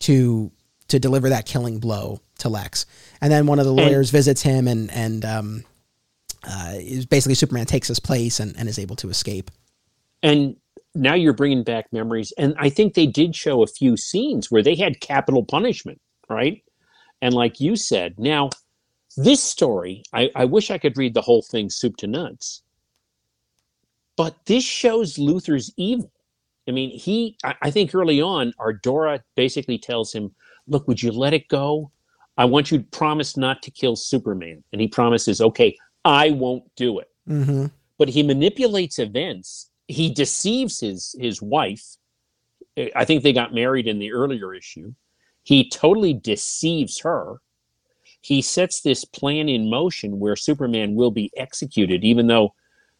to 0.00 0.50
to 0.88 0.98
deliver 0.98 1.30
that 1.30 1.46
killing 1.46 1.78
blow 1.78 2.20
to 2.38 2.48
Lex. 2.48 2.86
And 3.20 3.32
then 3.32 3.46
one 3.46 3.58
of 3.58 3.64
the 3.64 3.72
lawyers 3.72 4.08
and, 4.08 4.12
visits 4.12 4.42
him 4.42 4.68
and 4.68 4.90
and 4.90 5.24
um 5.24 5.64
uh, 6.46 6.74
is 6.74 7.06
basically 7.06 7.34
Superman 7.34 7.66
takes 7.66 7.88
his 7.88 8.00
place 8.00 8.40
and, 8.40 8.56
and 8.56 8.68
is 8.68 8.78
able 8.78 8.96
to 8.96 9.10
escape. 9.10 9.50
And 10.22 10.56
now 10.94 11.14
you're 11.14 11.32
bringing 11.32 11.62
back 11.62 11.92
memories, 11.92 12.32
and 12.38 12.54
I 12.58 12.70
think 12.70 12.94
they 12.94 13.06
did 13.06 13.36
show 13.36 13.62
a 13.62 13.66
few 13.66 13.96
scenes 13.96 14.50
where 14.50 14.62
they 14.62 14.74
had 14.74 15.00
capital 15.00 15.44
punishment, 15.44 16.00
right? 16.28 16.62
And 17.20 17.34
like 17.34 17.60
you 17.60 17.76
said, 17.76 18.18
now 18.18 18.50
this 19.16 19.42
story, 19.42 20.02
I, 20.12 20.30
I 20.34 20.44
wish 20.44 20.70
I 20.70 20.78
could 20.78 20.96
read 20.96 21.14
the 21.14 21.22
whole 21.22 21.42
thing 21.42 21.70
soup 21.70 21.96
to 21.98 22.06
nuts, 22.06 22.62
but 24.16 24.36
this 24.46 24.64
shows 24.64 25.16
Luthor's 25.16 25.72
evil. 25.76 26.10
I 26.68 26.72
mean, 26.72 26.90
he, 26.98 27.36
I, 27.44 27.54
I 27.62 27.70
think 27.70 27.94
early 27.94 28.20
on, 28.20 28.52
Ardora 28.58 29.20
basically 29.34 29.78
tells 29.78 30.12
him, 30.12 30.34
Look, 30.66 30.88
would 30.88 31.02
you 31.02 31.12
let 31.12 31.32
it 31.32 31.48
go? 31.48 31.92
I 32.38 32.44
want 32.44 32.70
you 32.70 32.78
to 32.78 32.84
promise 32.84 33.36
not 33.36 33.62
to 33.62 33.70
kill 33.70 33.96
Superman. 33.96 34.64
And 34.72 34.80
he 34.80 34.88
promises, 34.88 35.40
Okay, 35.40 35.76
I 36.06 36.30
won't 36.30 36.64
do 36.76 37.00
it. 37.00 37.10
Mm-hmm. 37.28 37.66
But 37.98 38.08
he 38.08 38.22
manipulates 38.22 38.98
events. 38.98 39.70
He 39.88 40.08
deceives 40.12 40.80
his 40.80 41.14
his 41.18 41.42
wife. 41.42 41.96
I 42.94 43.04
think 43.04 43.22
they 43.22 43.32
got 43.32 43.54
married 43.54 43.88
in 43.88 43.98
the 43.98 44.12
earlier 44.12 44.54
issue. 44.54 44.94
He 45.42 45.68
totally 45.68 46.14
deceives 46.14 47.00
her. 47.00 47.40
He 48.20 48.42
sets 48.42 48.80
this 48.80 49.04
plan 49.04 49.48
in 49.48 49.70
motion 49.70 50.18
where 50.18 50.36
Superman 50.36 50.94
will 50.94 51.10
be 51.10 51.30
executed, 51.36 52.04
even 52.04 52.26
though 52.26 52.54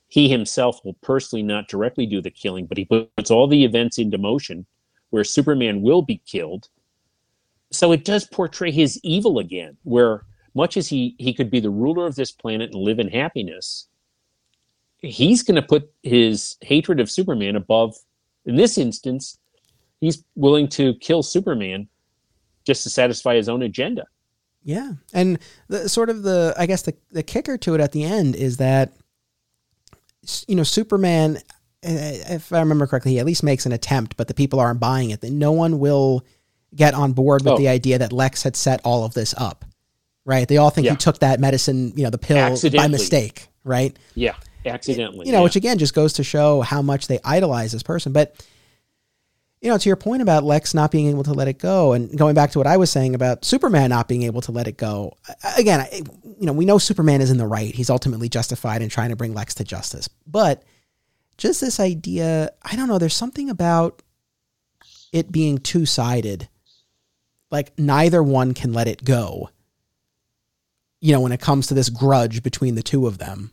he 0.09 0.29
himself 0.29 0.81
will 0.85 0.95
personally 0.95 1.43
not 1.43 1.69
directly 1.69 2.07
do 2.07 2.21
the 2.23 2.31
killing, 2.31 2.67
but 2.67 2.79
he 2.79 2.85
puts 2.85 3.31
all 3.31 3.47
the 3.47 3.65
events 3.65 3.99
into 3.99 4.19
motion 4.19 4.67
where 5.11 5.25
Superman 5.25 5.83
will 5.83 6.03
be 6.03 6.23
killed. 6.27 6.69
So 7.71 7.93
it 7.93 8.05
does 8.05 8.25
portray 8.25 8.71
his 8.71 9.01
evil 9.03 9.39
again, 9.39 9.77
where 9.83 10.25
much 10.57 10.77
as 10.77 10.89
he 10.89 11.15
he 11.19 11.35
could 11.35 11.51
be 11.51 11.61
the 11.61 11.71
ruler 11.71 12.07
of 12.07 12.17
this 12.17 12.33
planet 12.33 12.73
and 12.73 12.83
live 12.83 12.99
in 12.99 13.09
happiness, 13.09 13.87
he's 14.99 15.43
going 15.43 15.61
to 15.61 15.63
put 15.63 15.93
his 16.03 16.57
hatred 16.63 16.99
of 16.99 17.11
Superman 17.11 17.55
above. 17.55 17.95
In 18.47 18.57
this 18.57 18.79
instance, 18.79 19.39
he's 20.01 20.25
willing 20.35 20.69
to 20.69 20.95
kill 20.95 21.23
Superman 21.23 21.89
just 22.65 22.83
to 22.85 22.91
satisfy 22.91 23.37
his 23.37 23.49
own 23.49 23.63
agenda. 23.63 24.07
Yeah, 24.65 24.93
and 25.13 25.39
the 25.69 25.89
sort 25.89 26.09
of 26.11 26.23
the 26.23 26.55
I 26.57 26.67
guess 26.67 26.83
the 26.83 26.95
the 27.11 27.23
kicker 27.23 27.59
to 27.59 27.75
it 27.75 27.81
at 27.81 27.93
the 27.93 28.05
end 28.05 28.35
is 28.35 28.57
that 28.57 28.95
you 30.49 30.57
know 30.57 30.65
Superman, 30.65 31.37
eh, 31.83 32.35
if 32.35 32.51
I 32.51 32.61
remember 32.61 32.87
correctly, 32.87 33.13
he 33.13 33.19
at 33.21 33.27
least 33.27 33.43
makes 33.43 33.67
an 33.67 33.73
attempt, 33.73 34.17
but 34.17 34.27
the 34.27 34.35
people 34.35 34.59
aren't 34.59 34.81
buying 34.81 35.11
it. 35.11 35.21
That 35.21 35.33
no 35.33 35.53
one 35.53 35.79
will 35.79 36.25
get 36.75 36.95
on 36.95 37.13
board 37.13 37.45
with 37.45 37.55
oh. 37.55 37.59
the 37.59 37.69
idea 37.69 37.99
that 37.99 38.13
Lex 38.13 38.43
had 38.43 38.57
set 38.57 38.81
all 38.85 39.05
of 39.05 39.13
this 39.13 39.35
up 39.37 39.67
right? 40.27 40.47
They 40.47 40.59
all 40.59 40.69
think 40.69 40.85
yeah. 40.85 40.91
he 40.91 40.97
took 40.99 41.21
that 41.21 41.41
medicine, 41.41 41.95
you 41.97 42.05
know, 42.05 42.11
the 42.11 42.19
pill 42.19 42.59
by 42.73 42.89
mistake, 42.89 43.49
right? 43.65 43.97
Yeah, 44.15 44.35
accidentally. 44.67 45.27
You 45.27 45.33
know, 45.33 45.39
yeah. 45.39 45.45
which 45.45 45.57
again 45.57 45.79
just 45.79 45.95
goes 45.95 46.15
to 46.15 46.25
show 46.25 46.61
how 46.61 46.83
much 46.83 47.07
they 47.07 47.19
idolize 47.25 47.73
this 47.73 47.83
person. 47.83 48.13
But 48.13 48.45
you 49.63 49.71
know, 49.71 49.79
to 49.79 49.89
your 49.89 49.97
point 49.97 50.21
about 50.21 50.45
Lex 50.45 50.75
not 50.75 50.91
being 50.91 51.07
able 51.09 51.25
to 51.25 51.33
let 51.33 51.49
it 51.49 51.59
go, 51.59 51.93
and 51.93 52.17
going 52.19 52.35
back 52.35 52.51
to 52.51 52.59
what 52.59 52.67
I 52.67 52.77
was 52.77 52.91
saying 52.91 53.15
about 53.15 53.45
Superman 53.45 53.89
not 53.89 54.09
being 54.09 54.25
able 54.25 54.43
to 54.43 54.53
let 54.53 54.69
it 54.69 54.77
go. 54.77 55.17
Again, 55.57 55.87
you 55.93 56.47
know, 56.47 56.53
we 56.53 56.67
know 56.67 56.77
Superman 56.77 57.23
is 57.23 57.31
in 57.31 57.39
the 57.39 57.47
right. 57.47 57.75
He's 57.75 57.89
ultimately 57.89 58.29
justified 58.29 58.83
in 58.83 58.91
trying 58.91 59.11
to 59.11 59.17
bring 59.17 59.33
Lex 59.33 59.55
to 59.55 59.65
justice. 59.65 60.09
But 60.27 60.63
just 61.39 61.61
this 61.61 61.81
idea, 61.81 62.51
I 62.63 62.77
don't 62.77 62.89
know. 62.89 62.99
There's 62.99 63.15
something 63.15 63.49
about 63.49 64.03
it 65.13 65.33
being 65.33 65.59
two 65.59 65.87
sided. 65.87 66.49
Like 67.51 67.79
neither 67.79 68.23
one 68.23 68.55
can 68.55 68.73
let 68.73 68.89
it 68.89 69.05
go 69.05 69.51
you 71.01 71.13
know, 71.13 71.21
when 71.21 71.33
it 71.33 71.41
comes 71.41 71.67
to 71.69 71.75
this 71.75 71.89
grudge 71.89 72.43
between 72.43 72.75
the 72.75 72.83
two 72.83 73.07
of 73.07 73.19
them. 73.19 73.53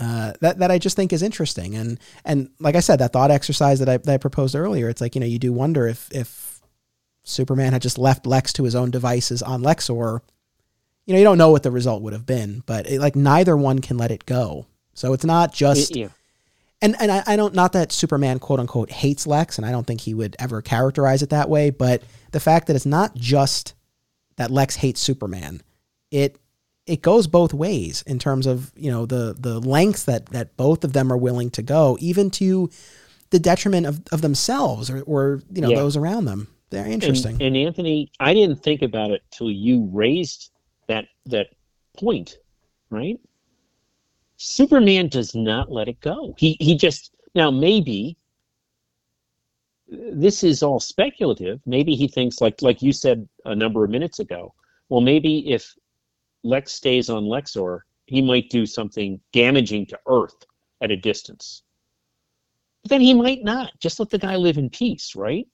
Uh, 0.00 0.32
that 0.40 0.58
that 0.58 0.70
I 0.70 0.78
just 0.78 0.94
think 0.94 1.12
is 1.12 1.24
interesting, 1.24 1.74
and 1.74 1.98
and 2.24 2.50
like 2.60 2.76
I 2.76 2.80
said, 2.80 3.00
that 3.00 3.12
thought 3.12 3.32
exercise 3.32 3.80
that 3.80 3.88
I 3.88 3.96
that 3.96 4.14
I 4.14 4.16
proposed 4.16 4.54
earlier, 4.54 4.88
it's 4.88 5.00
like 5.00 5.16
you 5.16 5.20
know 5.20 5.26
you 5.26 5.40
do 5.40 5.52
wonder 5.52 5.88
if 5.88 6.08
if 6.12 6.60
Superman 7.24 7.72
had 7.72 7.82
just 7.82 7.98
left 7.98 8.24
Lex 8.24 8.52
to 8.54 8.64
his 8.64 8.76
own 8.76 8.92
devices 8.92 9.42
on 9.42 9.62
Lexor, 9.62 10.20
you 11.04 11.14
know 11.14 11.18
you 11.18 11.24
don't 11.24 11.38
know 11.38 11.50
what 11.50 11.64
the 11.64 11.72
result 11.72 12.02
would 12.02 12.12
have 12.12 12.26
been, 12.26 12.62
but 12.64 12.88
it, 12.88 13.00
like 13.00 13.16
neither 13.16 13.56
one 13.56 13.80
can 13.80 13.98
let 13.98 14.12
it 14.12 14.24
go. 14.24 14.66
So 14.94 15.12
it's 15.14 15.24
not 15.24 15.52
just, 15.52 15.96
yeah. 15.96 16.08
and 16.80 16.94
and 17.00 17.10
I, 17.10 17.22
I 17.26 17.36
don't 17.36 17.54
not 17.54 17.72
that 17.72 17.90
Superman 17.90 18.38
quote 18.38 18.60
unquote 18.60 18.90
hates 18.90 19.26
Lex, 19.26 19.58
and 19.58 19.66
I 19.66 19.72
don't 19.72 19.86
think 19.86 20.00
he 20.00 20.14
would 20.14 20.36
ever 20.38 20.62
characterize 20.62 21.22
it 21.22 21.30
that 21.30 21.48
way, 21.48 21.70
but 21.70 22.02
the 22.30 22.40
fact 22.40 22.68
that 22.68 22.76
it's 22.76 22.86
not 22.86 23.16
just 23.16 23.74
that 24.36 24.50
Lex 24.52 24.76
hates 24.76 25.00
Superman, 25.00 25.60
it 26.10 26.38
it 26.88 27.02
goes 27.02 27.26
both 27.26 27.52
ways 27.52 28.02
in 28.06 28.18
terms 28.18 28.46
of 28.46 28.72
you 28.74 28.90
know 28.90 29.06
the 29.06 29.36
the 29.38 29.60
lengths 29.60 30.04
that 30.04 30.26
that 30.26 30.56
both 30.56 30.84
of 30.84 30.92
them 30.94 31.12
are 31.12 31.16
willing 31.16 31.50
to 31.50 31.62
go, 31.62 31.96
even 32.00 32.30
to 32.30 32.70
the 33.30 33.38
detriment 33.38 33.86
of, 33.86 34.00
of 34.10 34.22
themselves 34.22 34.90
or, 34.90 35.02
or 35.02 35.42
you 35.52 35.60
know 35.60 35.70
yeah. 35.70 35.76
those 35.76 35.96
around 35.96 36.24
them. 36.24 36.48
They're 36.70 36.86
interesting. 36.86 37.32
And, 37.34 37.42
and, 37.42 37.56
Anthony, 37.56 38.10
I 38.20 38.34
didn't 38.34 38.62
think 38.62 38.82
about 38.82 39.10
it 39.10 39.22
till 39.30 39.50
you 39.50 39.88
raised 39.92 40.50
that 40.86 41.06
that 41.26 41.48
point, 41.96 42.38
right? 42.90 43.20
Superman 44.38 45.08
does 45.08 45.34
not 45.34 45.70
let 45.70 45.88
it 45.88 46.00
go. 46.00 46.34
He 46.38 46.56
he 46.60 46.76
just 46.76 47.14
now 47.34 47.50
maybe 47.50 48.16
this 49.88 50.42
is 50.42 50.62
all 50.62 50.80
speculative. 50.80 51.60
Maybe 51.66 51.94
he 51.94 52.08
thinks 52.08 52.40
like 52.40 52.62
like 52.62 52.82
you 52.82 52.92
said 52.92 53.28
a 53.44 53.54
number 53.54 53.84
of 53.84 53.90
minutes 53.90 54.18
ago. 54.18 54.54
Well, 54.88 55.02
maybe 55.02 55.52
if 55.52 55.74
Lex 56.44 56.72
stays 56.72 57.10
on 57.10 57.24
Lexor, 57.24 57.80
he 58.06 58.22
might 58.22 58.50
do 58.50 58.64
something 58.64 59.20
damaging 59.32 59.86
to 59.86 59.98
Earth 60.06 60.46
at 60.80 60.90
a 60.90 60.96
distance. 60.96 61.62
But 62.82 62.90
then 62.90 63.00
he 63.00 63.14
might 63.14 63.44
not. 63.44 63.72
Just 63.80 63.98
let 64.00 64.10
the 64.10 64.18
guy 64.18 64.36
live 64.36 64.58
in 64.58 64.70
peace, 64.70 65.14
right? 65.14 65.46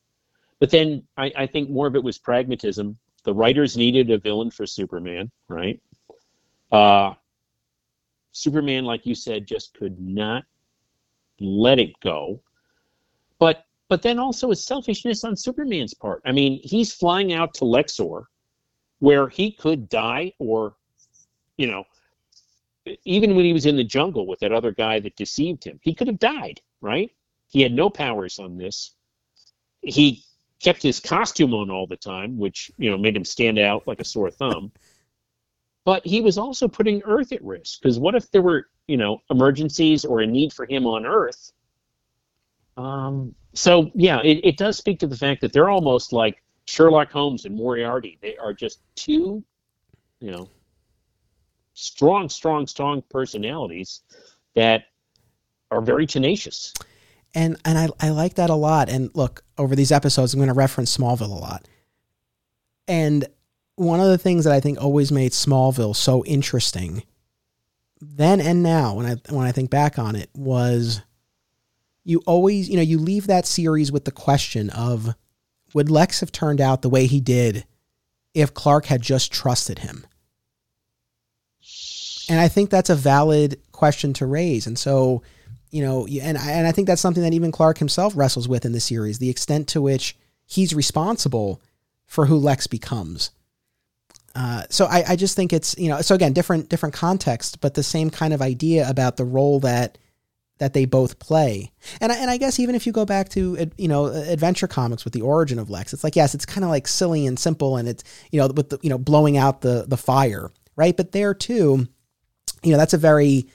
But 0.61 0.70
then 0.70 1.02
I, 1.16 1.32
I 1.36 1.47
think 1.47 1.70
more 1.70 1.86
of 1.86 1.97
it 1.97 2.05
was 2.05 2.19
pragmatism. 2.19 2.97
The 3.24 3.35
writers 3.35 3.77
needed 3.77 4.11
a 4.11 4.19
villain 4.19 4.51
for 4.51 4.66
Superman, 4.66 5.31
right? 5.48 5.81
Uh, 6.70 7.15
Superman, 8.32 8.85
like 8.85 9.06
you 9.06 9.15
said, 9.15 9.47
just 9.47 9.74
could 9.74 9.98
not 10.01 10.44
let 11.40 11.78
it 11.78 11.98
go. 12.01 12.40
But 13.39 13.65
but 13.89 14.02
then 14.02 14.19
also 14.19 14.51
a 14.51 14.56
selfishness 14.56 15.24
on 15.24 15.36
Superman's 15.36 15.94
part. 15.94 16.23
I 16.24 16.32
mean, 16.32 16.61
he's 16.62 16.93
flying 16.93 17.32
out 17.32 17.55
to 17.55 17.65
Lexor, 17.65 18.24
where 18.98 19.28
he 19.28 19.50
could 19.52 19.88
die 19.88 20.32
or 20.38 20.74
you 21.56 21.66
know, 21.66 21.84
even 23.04 23.34
when 23.34 23.44
he 23.44 23.52
was 23.52 23.66
in 23.66 23.76
the 23.76 23.84
jungle 23.84 24.26
with 24.26 24.40
that 24.40 24.52
other 24.52 24.72
guy 24.72 25.00
that 25.00 25.16
deceived 25.16 25.64
him, 25.64 25.78
he 25.82 25.94
could 25.94 26.06
have 26.06 26.18
died, 26.18 26.60
right? 26.80 27.10
He 27.48 27.62
had 27.62 27.72
no 27.72 27.88
powers 27.88 28.38
on 28.38 28.58
this. 28.58 28.94
He 29.80 30.22
kept 30.60 30.82
his 30.82 31.00
costume 31.00 31.54
on 31.54 31.70
all 31.70 31.86
the 31.86 31.96
time, 31.96 32.38
which, 32.38 32.70
you 32.76 32.90
know, 32.90 32.98
made 32.98 33.16
him 33.16 33.24
stand 33.24 33.58
out 33.58 33.86
like 33.86 34.00
a 34.00 34.04
sore 34.04 34.30
thumb. 34.30 34.72
But 35.84 36.06
he 36.06 36.20
was 36.20 36.38
also 36.38 36.68
putting 36.68 37.02
Earth 37.04 37.32
at 37.32 37.44
risk 37.44 37.80
because 37.80 37.98
what 37.98 38.14
if 38.14 38.30
there 38.30 38.42
were, 38.42 38.68
you 38.86 38.96
know, 38.96 39.20
emergencies 39.30 40.04
or 40.04 40.20
a 40.20 40.26
need 40.26 40.52
for 40.52 40.66
him 40.66 40.86
on 40.86 41.06
Earth? 41.06 41.52
Um, 42.76 43.34
so, 43.52 43.90
yeah, 43.94 44.20
it, 44.22 44.40
it 44.44 44.56
does 44.56 44.76
speak 44.76 45.00
to 45.00 45.06
the 45.06 45.16
fact 45.16 45.42
that 45.42 45.52
they're 45.52 45.70
almost 45.70 46.12
like 46.12 46.42
Sherlock 46.66 47.11
Holmes 47.11 47.45
and 47.45 47.55
Moriarty. 47.55 48.19
They 48.23 48.36
are 48.36 48.53
just 48.53 48.81
two, 48.95 49.45
you 50.20 50.31
know, 50.31 50.49
strong, 51.74 52.28
strong, 52.28 52.66
strong 52.66 53.03
personalities 53.11 54.03
that 54.55 54.85
are 55.70 55.81
very 55.81 56.07
tenacious. 56.07 56.73
And 57.35 57.57
and 57.65 57.77
I, 57.77 57.89
I 58.01 58.11
like 58.11 58.35
that 58.35 58.51
a 58.51 58.55
lot. 58.55 58.89
And 58.89 59.11
look, 59.15 59.45
over 59.59 59.74
these 59.74 59.93
episodes, 59.93 60.32
I'm 60.32 60.39
going 60.39 60.49
to 60.49 60.55
reference 60.55 60.97
Smallville 60.97 61.23
a 61.23 61.41
lot. 61.41 61.69
And 62.86 63.27
one 63.77 64.01
of 64.01 64.07
the 64.07 64.19
things 64.19 64.45
that 64.45 64.53
I 64.53 64.61
think 64.61 64.81
always 64.81 65.11
made 65.11 65.32
Smallville 65.32 65.97
so 65.97 66.24
interesting, 66.24 67.03
then 68.01 68.41
and 68.41 68.62
now, 68.62 68.95
when 68.95 69.07
I 69.07 69.16
when 69.31 69.47
I 69.47 69.53
think 69.53 69.70
back 69.70 69.99
on 69.99 70.15
it, 70.15 70.31
was 70.35 71.03
you 72.05 72.23
always, 72.27 72.69
you 72.69 72.77
know, 72.77 72.82
you 72.82 72.99
leave 72.99 73.27
that 73.27 73.47
series 73.47 73.91
with 73.91 74.05
the 74.05 74.12
question 74.12 74.70
of 74.70 75.15
would 75.74 75.90
Lex 75.90 76.20
have 76.20 76.32
turned 76.32 76.60
out 76.60 76.80
the 76.80 76.88
way 76.88 77.06
he 77.06 77.20
did 77.20 77.66
if 78.32 78.55
Clark 78.55 78.86
had 78.86 79.02
just 79.02 79.30
trusted 79.32 79.80
him? 79.80 80.06
And 82.30 82.40
I 82.40 82.48
think 82.48 82.70
that's 82.70 82.88
a 82.90 82.94
valid 82.94 83.60
question 83.72 84.14
to 84.14 84.26
raise. 84.26 84.66
And 84.66 84.78
so, 84.78 85.22
you 85.70 85.82
know, 85.82 86.06
and 86.06 86.38
I, 86.38 86.52
and 86.52 86.66
I 86.66 86.72
think 86.72 86.86
that's 86.86 87.02
something 87.02 87.22
that 87.22 87.34
even 87.34 87.52
Clark 87.52 87.78
himself 87.78 88.14
wrestles 88.16 88.48
with 88.48 88.64
in 88.64 88.72
the 88.72 88.80
series, 88.80 89.18
the 89.18 89.28
extent 89.28 89.68
to 89.68 89.82
which 89.82 90.16
he's 90.46 90.72
responsible 90.72 91.60
for 92.06 92.26
who 92.26 92.36
Lex 92.36 92.66
becomes. 92.66 93.30
Uh, 94.34 94.62
so 94.70 94.86
I, 94.86 95.05
I 95.10 95.16
just 95.16 95.36
think 95.36 95.52
it's 95.52 95.76
you 95.78 95.88
know 95.88 96.01
so 96.01 96.16
again 96.16 96.32
different 96.32 96.68
different 96.68 96.92
context 96.92 97.60
but 97.60 97.74
the 97.74 97.84
same 97.84 98.10
kind 98.10 98.34
of 98.34 98.42
idea 98.42 98.88
about 98.90 99.16
the 99.16 99.24
role 99.24 99.60
that 99.60 99.96
that 100.59 100.72
they 100.72 100.85
both 100.85 101.18
play 101.18 101.72
and 102.01 102.12
I, 102.12 102.16
and 102.16 102.31
I 102.31 102.36
guess 102.36 102.59
even 102.60 102.74
if 102.74 102.86
you 102.86 102.93
go 102.93 103.05
back 103.05 103.28
to 103.31 103.70
you 103.76 103.89
know 103.89 104.06
adventure 104.06 104.68
comics 104.68 105.05
with 105.05 105.12
the 105.12 105.22
origin 105.22 105.59
of 105.59 105.70
Lex 105.70 105.93
it's 105.93 106.05
like 106.05 106.16
yes 106.16 106.35
it's 106.35 106.47
kind 106.47 106.64
of 106.64 106.70
like 106.70 106.86
silly 106.86 107.26
and 107.26 107.39
simple 107.39 107.76
and 107.76 107.89
it's 107.89 108.05
you 108.31 108.40
know 108.40 108.48
with 108.48 108.70
the 108.70 108.78
you 108.82 108.90
know 108.90 108.98
blowing 108.98 109.36
out 109.36 109.60
the 109.60 109.85
the 109.89 109.97
fire 109.97 110.51
right 110.76 110.97
but 110.97 111.12
there 111.12 111.35
too 111.35 111.86
you 112.62 112.72
know 112.72 112.78
that's 112.78 112.94
a 112.94 112.98
very 112.98 113.48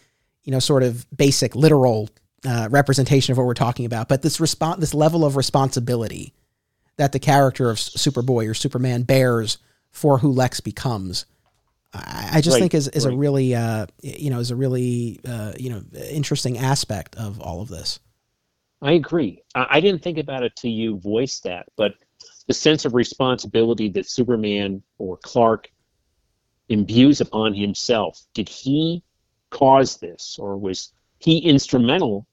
you 0.43 0.51
know 0.51 0.59
sort 0.59 0.83
of 0.83 1.05
basic 1.15 1.55
literal 1.55 2.09
uh, 2.47 2.67
representation 2.71 3.31
of 3.31 3.37
what 3.37 3.45
we're 3.45 3.53
talking 3.53 3.85
about 3.85 4.07
but 4.07 4.21
this 4.21 4.39
response 4.39 4.79
this 4.79 4.93
level 4.93 5.25
of 5.25 5.35
responsibility 5.35 6.33
that 6.99 7.13
the 7.13 7.19
character 7.19 7.69
of 7.69 7.77
Superboy 7.77 8.49
or 8.49 8.53
Superman 8.53 9.03
bears 9.03 9.57
for 9.89 10.17
who 10.17 10.31
Lex 10.31 10.59
becomes. 10.59 11.25
I, 11.93 12.29
I 12.33 12.41
just 12.41 12.55
right, 12.55 12.59
think 12.59 12.73
is, 12.73 12.87
is 12.89 13.05
right. 13.05 13.13
a 13.13 13.17
really 13.17 13.55
uh, 13.55 13.87
you 14.01 14.29
know 14.29 14.39
is 14.39 14.51
a 14.51 14.55
really 14.55 15.19
uh, 15.27 15.53
you 15.57 15.69
know 15.69 15.83
interesting 16.09 16.57
aspect 16.57 17.15
of 17.15 17.39
all 17.41 17.61
of 17.61 17.69
this. 17.69 17.99
I 18.81 18.93
agree. 18.93 19.41
I, 19.55 19.67
I 19.71 19.79
didn't 19.81 20.03
think 20.03 20.17
about 20.17 20.43
it 20.43 20.55
till 20.55 20.71
you 20.71 20.99
voiced 20.99 21.43
that, 21.43 21.65
but 21.75 21.93
the 22.47 22.53
sense 22.53 22.85
of 22.85 22.93
responsibility 22.93 23.89
that 23.89 24.09
Superman 24.09 24.83
or 24.97 25.17
Clark 25.17 25.71
imbues 26.69 27.21
upon 27.21 27.53
himself. 27.53 28.21
Did 28.33 28.47
he 28.47 29.03
cause 29.49 29.97
this, 29.97 30.37
or 30.39 30.57
was 30.57 30.93
he 31.19 31.39
instrumental 31.39 32.27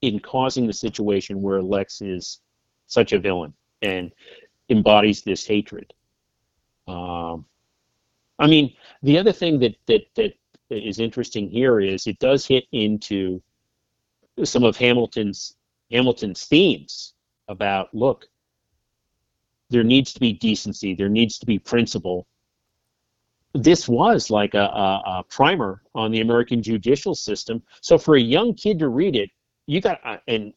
in 0.00 0.20
causing 0.20 0.66
the 0.66 0.72
situation 0.72 1.42
where 1.42 1.62
Lex 1.62 2.02
is 2.02 2.40
such 2.86 3.12
a 3.12 3.18
villain 3.18 3.54
and 3.82 4.12
embodies 4.68 5.22
this 5.22 5.46
hatred? 5.46 5.92
Um, 6.86 7.46
I 8.38 8.46
mean, 8.46 8.74
the 9.02 9.18
other 9.18 9.32
thing 9.32 9.58
that, 9.60 9.76
that 9.86 10.02
that 10.14 10.34
is 10.70 11.00
interesting 11.00 11.48
here 11.48 11.80
is 11.80 12.06
it 12.06 12.18
does 12.18 12.46
hit 12.46 12.64
into 12.72 13.42
some 14.44 14.64
of 14.64 14.76
Hamilton's 14.76 15.56
Hamilton's 15.90 16.44
themes 16.44 17.14
about 17.48 17.92
look, 17.94 18.26
there 19.70 19.84
needs 19.84 20.12
to 20.12 20.20
be 20.20 20.32
decency, 20.32 20.94
there 20.94 21.08
needs 21.08 21.38
to 21.38 21.46
be 21.46 21.58
principle. 21.58 22.26
This 23.54 23.88
was 23.88 24.30
like 24.30 24.54
a, 24.54 24.58
a, 24.58 25.02
a 25.06 25.24
primer 25.30 25.82
on 25.94 26.10
the 26.10 26.20
American 26.20 26.62
judicial 26.62 27.14
system. 27.14 27.62
So 27.80 27.96
for 27.96 28.16
a 28.16 28.20
young 28.20 28.54
kid 28.54 28.78
to 28.80 28.88
read 28.88 29.16
it, 29.16 29.30
you 29.66 29.80
got 29.80 30.00
uh, 30.04 30.18
and, 30.28 30.52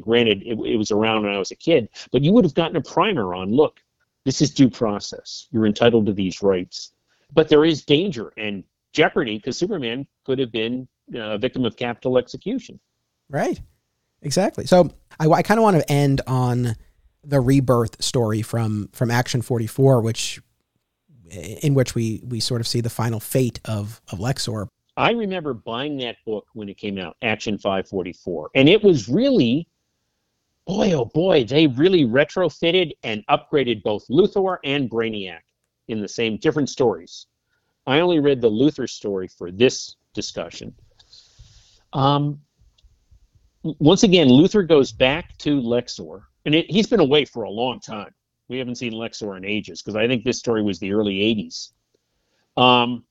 granted 0.00 0.42
it, 0.42 0.58
it 0.58 0.76
was 0.76 0.90
around 0.90 1.22
when 1.22 1.32
I 1.32 1.38
was 1.38 1.52
a 1.52 1.56
kid, 1.56 1.88
but 2.10 2.22
you 2.22 2.32
would 2.32 2.44
have 2.44 2.54
gotten 2.54 2.76
a 2.76 2.82
primer 2.82 3.34
on 3.34 3.52
look 3.52 3.80
this 4.28 4.42
is 4.42 4.50
due 4.50 4.68
process. 4.68 5.46
You're 5.50 5.64
entitled 5.64 6.04
to 6.04 6.12
these 6.12 6.42
rights. 6.42 6.92
But 7.32 7.48
there 7.48 7.64
is 7.64 7.82
danger 7.82 8.30
and 8.36 8.62
jeopardy 8.92 9.38
because 9.38 9.56
Superman 9.56 10.06
could 10.26 10.38
have 10.38 10.52
been 10.52 10.86
uh, 11.14 11.20
a 11.20 11.38
victim 11.38 11.64
of 11.64 11.76
capital 11.76 12.18
execution. 12.18 12.78
Right. 13.30 13.58
Exactly. 14.20 14.66
So 14.66 14.90
I, 15.18 15.28
I 15.28 15.40
kind 15.40 15.58
of 15.58 15.64
want 15.64 15.78
to 15.78 15.90
end 15.90 16.20
on 16.26 16.76
the 17.24 17.40
rebirth 17.40 18.04
story 18.04 18.42
from 18.42 18.90
from 18.92 19.10
Action 19.10 19.40
44, 19.40 20.02
which 20.02 20.42
in 21.30 21.72
which 21.72 21.94
we 21.94 22.20
we 22.22 22.38
sort 22.38 22.60
of 22.60 22.66
see 22.66 22.82
the 22.82 22.90
final 22.90 23.20
fate 23.20 23.60
of 23.64 24.02
of 24.12 24.18
Lexor. 24.18 24.68
I 24.98 25.12
remember 25.12 25.54
buying 25.54 25.96
that 25.98 26.16
book 26.26 26.48
when 26.52 26.68
it 26.68 26.76
came 26.76 26.98
out, 26.98 27.16
Action 27.22 27.56
544, 27.56 28.50
and 28.54 28.68
it 28.68 28.82
was 28.82 29.08
really 29.08 29.68
boy, 30.68 30.92
oh 30.92 31.06
boy, 31.06 31.44
they 31.44 31.66
really 31.66 32.04
retrofitted 32.04 32.92
and 33.02 33.26
upgraded 33.28 33.82
both 33.82 34.06
Luthor 34.08 34.58
and 34.64 34.90
Brainiac 34.90 35.40
in 35.88 36.02
the 36.02 36.08
same 36.08 36.36
different 36.36 36.68
stories. 36.68 37.26
I 37.86 38.00
only 38.00 38.20
read 38.20 38.42
the 38.42 38.50
Luthor 38.50 38.88
story 38.88 39.28
for 39.28 39.50
this 39.50 39.96
discussion. 40.12 40.74
Um, 41.94 42.38
once 43.62 44.02
again, 44.02 44.28
Luthor 44.28 44.68
goes 44.68 44.92
back 44.92 45.38
to 45.38 45.58
Lexor, 45.58 46.24
and 46.44 46.54
it, 46.54 46.70
he's 46.70 46.86
been 46.86 47.00
away 47.00 47.24
for 47.24 47.44
a 47.44 47.50
long 47.50 47.80
time. 47.80 48.12
We 48.48 48.58
haven't 48.58 48.74
seen 48.74 48.92
Lexor 48.92 49.38
in 49.38 49.46
ages 49.46 49.80
because 49.80 49.96
I 49.96 50.06
think 50.06 50.22
this 50.22 50.38
story 50.38 50.62
was 50.62 50.78
the 50.78 50.92
early 50.92 51.14
80s. 51.14 51.72
Um, 52.62 53.04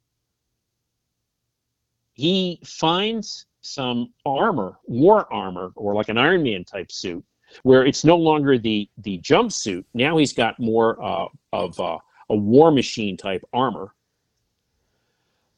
he 2.14 2.62
finds 2.64 3.48
some 3.62 4.14
armor, 4.28 4.78
war 4.86 5.32
armor, 5.34 5.72
or 5.76 5.96
like 5.96 6.10
an 6.10 6.20
Iron 6.20 6.44
Man 6.44 6.64
type 6.64 6.92
suit 6.92 7.26
where 7.64 7.86
it's 7.86 8.04
no 8.04 8.18
longer 8.18 8.58
the 8.58 8.90
the 8.98 9.20
jumpsuit. 9.20 9.86
Now 9.94 10.18
he's 10.18 10.34
got 10.34 10.60
more 10.60 11.02
uh, 11.04 11.28
of 11.54 11.80
uh, 11.80 12.00
a 12.30 12.36
war 12.36 12.72
machine 12.72 13.18
type 13.18 13.44
armor. 13.54 13.94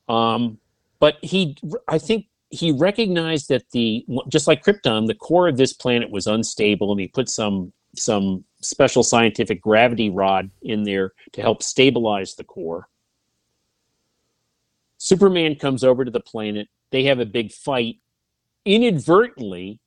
Um, 0.07 0.57
but 0.99 1.17
he, 1.21 1.55
I 1.87 1.97
think 1.97 2.25
he 2.49 2.71
recognized 2.71 3.49
that 3.49 3.69
the 3.71 4.05
just 4.27 4.47
like 4.47 4.63
Krypton, 4.63 5.07
the 5.07 5.13
core 5.13 5.47
of 5.47 5.57
this 5.57 5.73
planet 5.73 6.09
was 6.09 6.27
unstable, 6.27 6.91
and 6.91 6.99
he 6.99 7.07
put 7.07 7.29
some 7.29 7.71
some 7.95 8.43
special 8.61 9.03
scientific 9.03 9.61
gravity 9.61 10.09
rod 10.09 10.49
in 10.61 10.83
there 10.83 11.13
to 11.33 11.41
help 11.41 11.63
stabilize 11.63 12.35
the 12.35 12.43
core. 12.43 12.87
Superman 14.97 15.55
comes 15.55 15.83
over 15.83 16.03
to 16.03 16.11
the 16.11 16.19
planet. 16.19 16.67
They 16.91 17.03
have 17.03 17.19
a 17.19 17.25
big 17.25 17.51
fight. 17.51 17.97
Inadvertently, 18.65 19.79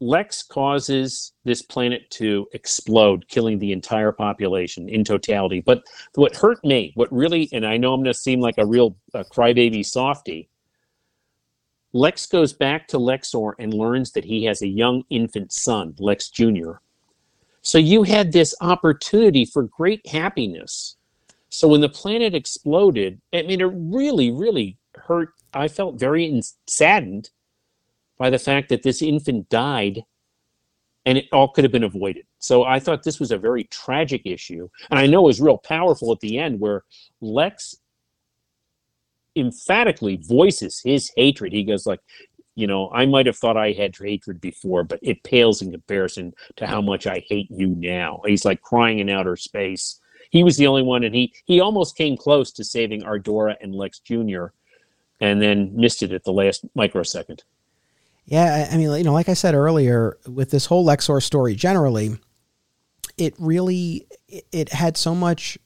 Lex 0.00 0.42
causes 0.42 1.32
this 1.44 1.60
planet 1.60 2.10
to 2.10 2.48
explode, 2.52 3.28
killing 3.28 3.58
the 3.58 3.72
entire 3.72 4.12
population 4.12 4.88
in 4.88 5.04
totality. 5.04 5.60
But 5.60 5.82
what 6.14 6.34
hurt 6.34 6.64
me, 6.64 6.92
what 6.94 7.12
really, 7.12 7.50
and 7.52 7.66
I 7.66 7.76
know 7.76 7.92
I'm 7.92 8.00
going 8.00 8.12
to 8.12 8.18
seem 8.18 8.40
like 8.40 8.56
a 8.56 8.64
real 8.64 8.96
crybaby 9.14 9.84
softy, 9.84 10.48
Lex 11.92 12.26
goes 12.26 12.52
back 12.52 12.88
to 12.88 12.98
Lexor 12.98 13.52
and 13.58 13.74
learns 13.74 14.12
that 14.12 14.24
he 14.24 14.44
has 14.44 14.62
a 14.62 14.68
young 14.68 15.02
infant 15.10 15.52
son, 15.52 15.94
Lex 15.98 16.30
Jr. 16.30 16.74
So 17.62 17.78
you 17.78 18.04
had 18.04 18.32
this 18.32 18.54
opportunity 18.60 19.44
for 19.44 19.64
great 19.64 20.06
happiness. 20.06 20.96
So 21.50 21.68
when 21.68 21.80
the 21.80 21.88
planet 21.88 22.34
exploded, 22.34 23.20
I 23.34 23.42
mean, 23.42 23.60
it 23.60 23.70
really, 23.74 24.30
really 24.30 24.78
hurt. 24.94 25.34
I 25.52 25.68
felt 25.68 25.98
very 25.98 26.40
saddened 26.66 27.30
by 28.20 28.28
the 28.28 28.38
fact 28.38 28.68
that 28.68 28.82
this 28.82 29.00
infant 29.00 29.48
died 29.48 30.04
and 31.06 31.16
it 31.16 31.24
all 31.32 31.48
could 31.48 31.64
have 31.64 31.72
been 31.72 31.84
avoided. 31.84 32.26
So 32.38 32.64
I 32.64 32.78
thought 32.78 33.02
this 33.02 33.18
was 33.18 33.32
a 33.32 33.38
very 33.38 33.64
tragic 33.64 34.20
issue. 34.26 34.68
And 34.90 35.00
I 35.00 35.06
know 35.06 35.20
it 35.20 35.28
was 35.28 35.40
real 35.40 35.56
powerful 35.56 36.12
at 36.12 36.20
the 36.20 36.38
end 36.38 36.60
where 36.60 36.84
Lex 37.22 37.76
emphatically 39.34 40.16
voices 40.16 40.82
his 40.84 41.10
hatred. 41.16 41.54
He 41.54 41.64
goes 41.64 41.86
like, 41.86 42.00
you 42.56 42.66
know, 42.66 42.90
I 42.92 43.06
might 43.06 43.24
have 43.24 43.38
thought 43.38 43.56
I 43.56 43.72
had 43.72 43.96
hatred 43.96 44.38
before, 44.38 44.84
but 44.84 45.00
it 45.00 45.22
pales 45.22 45.62
in 45.62 45.70
comparison 45.70 46.34
to 46.56 46.66
how 46.66 46.82
much 46.82 47.06
I 47.06 47.24
hate 47.26 47.50
you 47.50 47.68
now. 47.68 48.20
He's 48.26 48.44
like 48.44 48.60
crying 48.60 48.98
in 48.98 49.08
outer 49.08 49.36
space. 49.36 49.98
He 50.28 50.44
was 50.44 50.58
the 50.58 50.66
only 50.66 50.82
one, 50.82 51.04
and 51.04 51.14
he 51.14 51.32
he 51.46 51.58
almost 51.60 51.96
came 51.96 52.18
close 52.18 52.52
to 52.52 52.64
saving 52.64 53.02
Ardora 53.02 53.56
and 53.62 53.74
Lex 53.74 53.98
Jr., 54.00 54.46
and 55.20 55.40
then 55.40 55.74
missed 55.74 56.02
it 56.02 56.12
at 56.12 56.24
the 56.24 56.32
last 56.32 56.66
microsecond. 56.74 57.44
Yeah, 58.30 58.68
I 58.70 58.76
mean, 58.76 58.90
you 58.96 59.02
know, 59.02 59.12
like 59.12 59.28
I 59.28 59.34
said 59.34 59.54
earlier, 59.54 60.16
with 60.26 60.50
this 60.50 60.66
whole 60.66 60.86
Lexor 60.86 61.20
story 61.20 61.56
generally, 61.56 62.16
it 63.18 63.34
really 63.38 64.06
it 64.28 64.70
had 64.72 64.96
so 64.96 65.14
much 65.14 65.58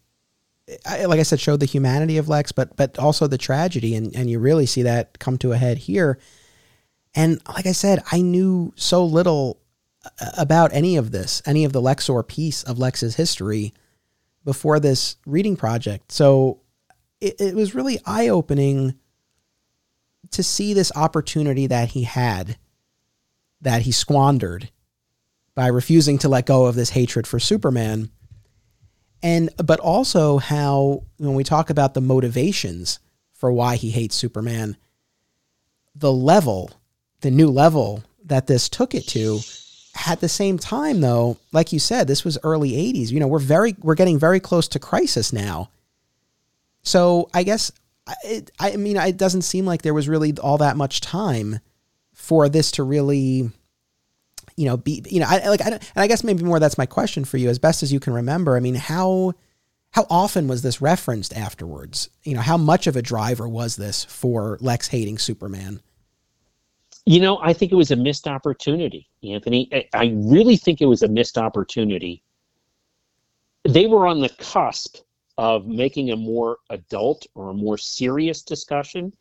like 0.87 1.21
I 1.21 1.25
said, 1.25 1.41
showed 1.41 1.61
the 1.61 1.67
humanity 1.67 2.17
of 2.17 2.29
Lex, 2.29 2.53
but 2.53 2.75
but 2.77 2.99
also 2.99 3.27
the 3.27 3.39
tragedy, 3.39 3.95
and 3.95 4.15
and 4.17 4.31
you 4.31 4.39
really 4.39 4.67
see 4.67 4.83
that 4.83 5.19
come 5.19 5.37
to 5.39 5.53
a 5.53 5.59
head 5.59 5.79
here. 5.79 6.19
And 7.15 7.41
like 7.49 7.67
I 7.67 7.73
said, 7.73 8.03
I 8.11 8.23
knew 8.23 8.73
so 8.77 9.05
little 9.05 9.61
uh, 10.21 10.31
about 10.39 10.73
any 10.73 10.97
of 10.97 11.11
this, 11.13 11.43
any 11.47 11.65
of 11.65 11.73
the 11.73 11.83
Lexor 11.83 12.27
piece 12.27 12.63
of 12.63 12.79
Lex's 12.79 13.17
history 13.17 13.73
before 14.45 14.81
this 14.81 15.17
reading 15.27 15.57
project. 15.57 16.11
So 16.11 16.61
it, 17.21 17.37
it 17.39 17.55
was 17.55 17.75
really 17.75 18.01
eye 18.05 18.29
opening 18.29 18.95
to 20.35 20.43
see 20.43 20.75
this 20.75 20.93
opportunity 20.95 21.67
that 21.67 21.91
he 21.91 22.05
had, 22.05 22.57
that 23.61 23.83
he 23.83 23.93
squandered 23.93 24.71
by 25.55 25.69
refusing 25.69 26.19
to 26.19 26.29
let 26.29 26.47
go 26.47 26.67
of 26.67 26.75
this 26.75 26.91
hatred 26.91 27.27
for 27.27 27.39
Superman. 27.39 28.11
And, 29.23 29.51
but 29.57 29.81
also 29.81 30.39
how, 30.39 31.05
when 31.17 31.35
we 31.35 31.45
talk 31.45 31.71
about 31.71 31.95
the 31.95 32.01
motivations 32.01 32.99
for 33.33 33.51
why 33.51 33.77
he 33.77 33.91
hates 33.91 34.15
Superman, 34.15 34.77
the 35.95 36.13
level, 36.13 36.71
the 37.21 37.31
new 37.31 37.49
level 37.49 38.03
that 38.25 38.47
this 38.47 38.69
took 38.69 38.95
it 38.95 39.07
to, 39.09 39.41
at 40.07 40.21
the 40.21 40.29
same 40.29 40.59
time 40.59 41.01
though 41.01 41.37
like 41.53 41.73
you 41.73 41.79
said 41.79 42.07
this 42.07 42.25
was 42.25 42.37
early 42.43 42.73
80s 42.73 43.11
you 43.11 43.21
know 43.21 43.29
we're 43.29 43.39
very 43.39 43.77
we're 43.81 43.95
getting 43.95 44.19
very 44.19 44.41
close 44.41 44.67
to 44.69 44.79
crisis 44.79 45.33
now 45.33 45.71
so 46.83 47.29
i 47.33 47.45
guess 47.45 47.71
it, 48.25 48.51
I 48.59 48.77
mean, 48.77 48.97
it 48.97 49.17
doesn't 49.17 49.43
seem 49.43 49.67
like 49.67 49.83
there 49.83 49.95
was 49.95 50.09
really 50.09 50.35
all 50.39 50.59
that 50.59 50.77
much 50.77 51.01
time 51.01 51.61
for 52.13 52.49
this 52.49 52.71
to 52.73 52.83
really, 52.83 53.51
you 54.57 54.67
know, 54.67 54.77
be, 54.77 55.03
you 55.11 55.21
know, 55.21 55.27
I 55.29 55.49
like, 55.49 55.63
I 55.63 55.71
and 55.71 55.81
I 55.97 56.07
guess 56.07 56.25
maybe 56.25 56.45
more 56.45 56.61
that's 56.61 56.79
my 56.79 56.87
question 56.87 57.25
for 57.25 57.39
you, 57.39 57.49
as 57.49 57.59
best 57.59 57.83
as 57.83 57.93
you 57.93 58.01
can 58.01 58.13
remember. 58.13 58.57
I 58.57 58.61
mean, 58.61 58.75
how, 58.75 59.35
how 59.91 60.07
often 60.11 60.49
was 60.49 60.63
this 60.63 60.81
referenced 60.81 61.33
afterwards? 61.37 62.11
You 62.25 62.35
know, 62.35 62.41
how 62.41 62.57
much 62.57 62.87
of 62.87 62.97
a 62.97 63.03
driver 63.03 63.49
was 63.49 63.77
this 63.77 64.05
for 64.05 64.59
Lex 64.61 64.89
hating 64.89 65.19
Superman? 65.19 65.81
You 67.07 67.21
know, 67.21 67.39
I 67.43 67.53
think 67.53 67.71
it 67.71 67.77
was 67.77 67.91
a 67.91 67.97
missed 67.97 68.27
opportunity, 68.27 69.09
Anthony. 69.23 69.89
I 69.93 70.13
really 70.15 70.57
think 70.57 70.81
it 70.81 70.87
was 70.87 71.03
a 71.03 71.09
missed 71.09 71.37
opportunity. 71.37 72.23
They 73.65 73.87
were 73.87 74.07
on 74.07 74.21
the 74.21 74.31
cusp 74.31 74.99
of 75.39 75.67
making 75.67 76.11
a 76.11 76.17
more 76.17 76.59
adult 76.71 77.27
or 77.35 77.51
a 77.51 77.55
more 77.55 77.79
serious 77.79 78.43
discussion. 78.43 79.13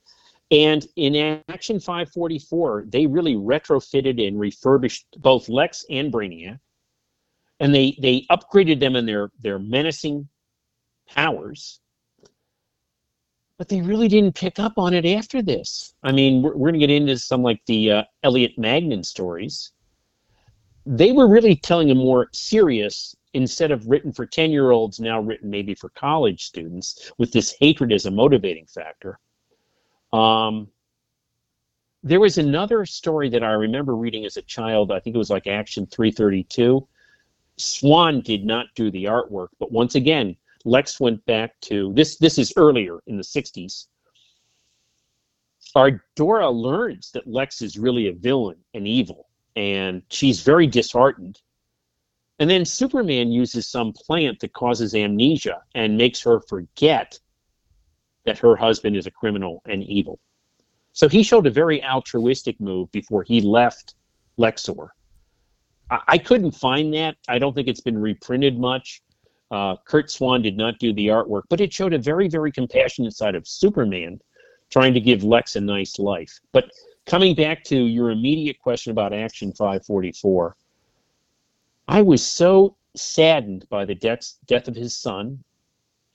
And 0.52 0.86
in 0.96 1.42
Action 1.50 1.80
544, 1.80 2.86
they 2.88 3.08
really 3.08 3.36
retrofitted 3.36 4.26
and 4.26 4.40
refurbished 4.40 5.08
both 5.18 5.50
Lex 5.50 5.86
and 5.90 6.14
Brainiac. 6.14 6.60
And 7.60 7.74
they, 7.74 7.98
they 8.00 8.26
upgraded 8.30 8.80
them 8.80 8.96
in 8.96 9.06
their, 9.06 9.32
their 9.40 9.58
menacing 9.58 10.28
powers. 11.08 11.80
But 13.58 13.70
they 13.70 13.82
really 13.82 14.08
didn't 14.08 14.36
pick 14.36 14.60
up 14.60 14.74
on 14.78 14.94
it 14.94 15.06
after 15.06 15.42
this. 15.42 15.94
I 16.04 16.12
mean, 16.12 16.42
we're, 16.42 16.56
we're 16.56 16.72
going 16.72 16.82
to 16.82 16.88
get 16.88 16.96
into 16.96 17.18
some 17.18 17.42
like 17.42 17.62
the 17.66 17.92
uh, 17.92 18.04
Elliot 18.24 18.58
Maggin 18.58 19.04
stories. 19.04 19.72
They 20.86 21.14
were 21.14 21.28
really 21.28 21.56
telling 21.56 21.90
a 21.90 21.96
more 21.96 22.28
serious 22.34 23.16
instead 23.34 23.72
of 23.72 23.88
written 23.88 24.12
for 24.12 24.26
10 24.26 24.52
year 24.52 24.72
olds, 24.72 25.00
now 25.00 25.20
written 25.20 25.50
maybe 25.50 25.74
for 25.74 25.90
college 25.90 26.46
students 26.46 27.12
with 27.18 27.32
this 27.32 27.56
hatred 27.60 27.92
as 27.92 28.06
a 28.06 28.12
motivating 28.12 28.66
factor. 28.66 29.20
Um, 30.12 30.70
there 32.04 32.20
was 32.20 32.38
another 32.38 32.86
story 32.86 33.30
that 33.30 33.44
I 33.44 33.52
remember 33.52 33.96
reading 33.96 34.26
as 34.26 34.38
a 34.38 34.42
child. 34.44 34.92
I 34.92 35.00
think 35.00 35.16
it 35.16 35.20
was 35.20 35.30
like 35.30 35.48
Action 35.48 35.86
332. 35.88 36.88
Swan 37.58 38.22
did 38.22 38.46
not 38.46 38.68
do 38.76 38.92
the 38.92 39.06
artwork, 39.06 39.50
but 39.60 39.72
once 39.72 39.96
again, 39.96 40.36
Lex 40.66 41.00
went 41.00 41.26
back 41.26 41.60
to 41.62 41.94
this. 41.94 42.18
This 42.18 42.38
is 42.38 42.54
earlier 42.56 43.00
in 43.08 43.18
the 43.18 43.24
60s. 43.24 43.88
Our 45.76 46.04
Dora 46.16 46.50
learns 46.50 47.12
that 47.12 47.28
Lex 47.28 47.62
is 47.62 47.80
really 47.80 48.08
a 48.08 48.14
villain 48.14 48.58
and 48.74 48.88
evil, 48.88 49.28
and 49.56 50.04
she's 50.10 50.42
very 50.42 50.68
disheartened 50.68 51.40
and 52.40 52.50
then 52.50 52.66
Superman 52.66 53.32
uses 53.32 53.68
some 53.68 53.94
plant 53.94 54.40
that 54.40 54.54
causes 54.54 54.96
amnesia 54.96 55.62
and 55.76 55.98
makes 55.98 56.22
her 56.22 56.40
forget 56.40 57.20
that 58.26 58.40
her 58.40 58.56
husband 58.56 58.96
is 58.96 59.06
a 59.06 59.12
criminal 59.12 59.62
and 59.66 59.84
evil. 59.84 60.20
So 60.94 61.10
he 61.10 61.24
showed 61.24 61.48
a 61.48 61.52
very 61.52 61.84
altruistic 61.84 62.60
move 62.60 62.92
before 62.92 63.24
he 63.24 63.42
left 63.42 63.96
Lexor. 64.38 64.90
I, 65.90 66.00
I 66.08 66.18
couldn't 66.18 66.52
find 66.52 66.94
that. 66.94 67.16
I 67.28 67.40
don't 67.40 67.54
think 67.54 67.68
it's 67.68 67.82
been 67.82 67.98
reprinted 67.98 68.60
much. 68.60 69.02
Uh, 69.52 69.76
Curt 69.86 70.10
Swan 70.10 70.42
did 70.42 70.58
not 70.58 70.80
do 70.80 70.94
the 70.94 71.08
artwork, 71.08 71.44
but 71.50 71.62
it 71.62 71.72
showed 71.72 71.94
a 71.94 72.00
very, 72.00 72.28
very 72.28 72.52
compassionate 72.52 73.14
side 73.14 73.36
of 73.36 73.48
Superman 73.48 74.20
trying 74.72 74.94
to 74.96 75.00
give 75.00 75.24
Lex 75.24 75.56
a 75.56 75.62
nice 75.62 76.00
life. 76.00 76.40
But 76.52 76.72
coming 77.06 77.36
back 77.36 77.64
to 77.66 77.76
your 77.76 78.10
immediate 78.10 78.60
question 78.60 78.92
about 78.92 79.14
Action 79.14 79.52
544, 79.52 80.56
I 81.94 82.02
was 82.02 82.26
so 82.26 82.76
saddened 82.96 83.70
by 83.70 83.86
the 83.86 83.94
death, 83.94 84.34
death 84.48 84.68
of 84.68 84.76
his 84.76 84.98
son 84.98 85.44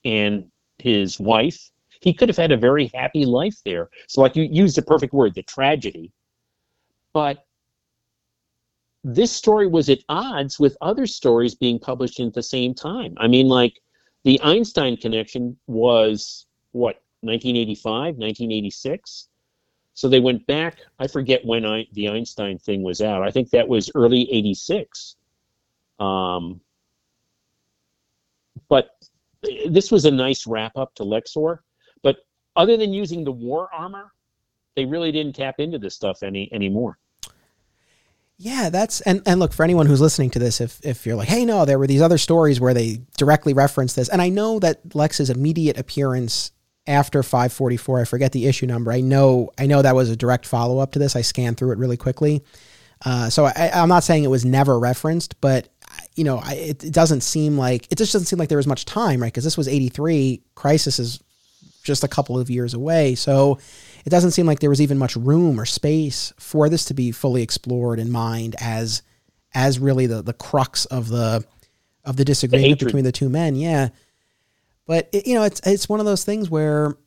and 0.03 0.51
his 0.77 1.17
wife. 1.21 1.71
He 2.01 2.13
could 2.13 2.27
have 2.27 2.35
had 2.35 2.51
a 2.51 2.57
very 2.57 2.91
happy 2.93 3.23
life 3.23 3.55
there. 3.63 3.89
So, 4.09 4.19
like 4.19 4.35
you 4.35 4.43
used 4.43 4.75
the 4.75 4.81
perfect 4.81 5.13
word, 5.13 5.35
the 5.35 5.43
tragedy. 5.43 6.11
But 7.13 7.45
this 9.05 9.31
story 9.31 9.67
was 9.67 9.87
at 9.87 9.99
odds 10.09 10.59
with 10.59 10.75
other 10.81 11.07
stories 11.07 11.55
being 11.55 11.79
published 11.79 12.19
at 12.19 12.33
the 12.33 12.43
same 12.43 12.73
time. 12.73 13.13
I 13.15 13.27
mean, 13.27 13.47
like 13.47 13.79
the 14.25 14.37
Einstein 14.43 14.97
connection 14.97 15.57
was 15.67 16.45
what 16.73 17.01
1985, 17.21 18.17
1986. 18.17 19.29
So 19.93 20.09
they 20.09 20.19
went 20.19 20.45
back. 20.45 20.79
I 20.99 21.07
forget 21.07 21.45
when 21.45 21.65
I, 21.65 21.87
the 21.93 22.09
Einstein 22.09 22.59
thing 22.59 22.83
was 22.83 22.99
out. 22.99 23.23
I 23.23 23.31
think 23.31 23.51
that 23.51 23.69
was 23.69 23.89
early 23.95 24.29
'86. 24.29 25.15
Um, 25.99 26.61
but 28.69 28.91
this 29.67 29.91
was 29.91 30.05
a 30.05 30.11
nice 30.11 30.47
wrap 30.47 30.77
up 30.77 30.93
to 30.95 31.03
Lexor. 31.03 31.59
But 32.03 32.17
other 32.55 32.77
than 32.77 32.93
using 32.93 33.23
the 33.23 33.31
war 33.31 33.69
armor, 33.73 34.11
they 34.75 34.85
really 34.85 35.11
didn't 35.11 35.35
tap 35.35 35.55
into 35.59 35.77
this 35.79 35.95
stuff 35.95 36.23
any 36.23 36.51
anymore. 36.53 36.97
Yeah, 38.41 38.69
that's 38.69 39.01
and 39.01 39.21
and 39.25 39.37
look 39.37 39.51
for 39.51 39.63
anyone 39.63 39.85
who's 39.85 39.99
listening 39.99 40.29
to 40.29 40.39
this, 40.39 40.61
if 40.61 40.79
if 40.81 41.05
you're 41.05 41.17
like, 41.17 41.27
hey, 41.27 41.43
no, 41.43 41.65
there 41.65 41.77
were 41.77 41.87
these 41.87 42.01
other 42.01 42.17
stories 42.17 42.61
where 42.61 42.73
they 42.73 43.01
directly 43.17 43.53
referenced 43.53 43.97
this, 43.97 44.07
and 44.07 44.21
I 44.21 44.29
know 44.29 44.59
that 44.59 44.95
Lex's 44.95 45.29
immediate 45.29 45.77
appearance 45.77 46.51
after 46.87 47.21
544, 47.21 47.99
I 47.99 48.03
forget 48.05 48.31
the 48.31 48.47
issue 48.47 48.65
number. 48.65 48.93
I 48.93 49.01
know 49.01 49.51
I 49.57 49.67
know 49.67 49.81
that 49.81 49.93
was 49.93 50.09
a 50.09 50.15
direct 50.15 50.45
follow 50.45 50.79
up 50.79 50.93
to 50.93 50.99
this. 50.99 51.17
I 51.17 51.21
scanned 51.21 51.57
through 51.57 51.73
it 51.73 51.77
really 51.77 51.97
quickly, 51.97 52.41
uh, 53.03 53.29
so 53.29 53.43
I, 53.43 53.71
I'm 53.73 53.89
not 53.89 54.05
saying 54.05 54.23
it 54.23 54.27
was 54.29 54.45
never 54.45 54.79
referenced, 54.79 55.41
but 55.41 55.67
you 56.19 56.25
know, 56.25 56.41
I, 56.43 56.55
it, 56.55 56.83
it, 56.83 56.93
doesn't 56.93 57.21
seem 57.21 57.57
like 57.57 57.87
it 57.89 57.97
just 57.97 58.11
doesn't 58.11 58.25
seem 58.25 58.37
like 58.37 58.49
there 58.49 58.57
was 58.57 58.67
much 58.67 58.83
time, 58.83 59.21
right? 59.21 59.31
Because 59.31 59.45
this 59.45 59.55
was 59.55 59.69
'83. 59.69 60.41
Crisis 60.53 60.99
is 60.99 61.23
just 61.81 62.03
a 62.03 62.09
couple 62.09 62.37
of 62.37 62.49
years 62.49 62.73
away, 62.73 63.15
so 63.15 63.57
it 64.05 64.09
doesn't 64.09 64.31
seem 64.31 64.45
like 64.45 64.59
there 64.59 64.69
was 64.69 64.81
even 64.81 64.97
much 64.97 65.15
room 65.15 65.57
or 65.57 65.65
space 65.65 66.33
for 66.37 66.67
this 66.67 66.83
to 66.85 66.93
be 66.93 67.13
fully 67.13 67.41
explored 67.41 67.99
in 67.99 68.11
mind 68.11 68.57
as 68.59 69.01
as 69.53 69.79
really 69.79 70.07
the 70.07 70.21
the 70.21 70.33
crux 70.33 70.83
of 70.87 71.07
the 71.07 71.45
of 72.03 72.17
the 72.17 72.25
disagreement 72.25 72.79
the 72.79 72.85
between 72.85 73.05
the 73.05 73.13
two 73.13 73.29
men. 73.29 73.55
Yeah, 73.55 73.87
but 74.85 75.07
it, 75.13 75.25
you 75.25 75.35
know, 75.35 75.43
it's 75.43 75.65
it's 75.65 75.87
one 75.87 76.01
of 76.01 76.05
those 76.05 76.25
things 76.25 76.49
where 76.49 76.97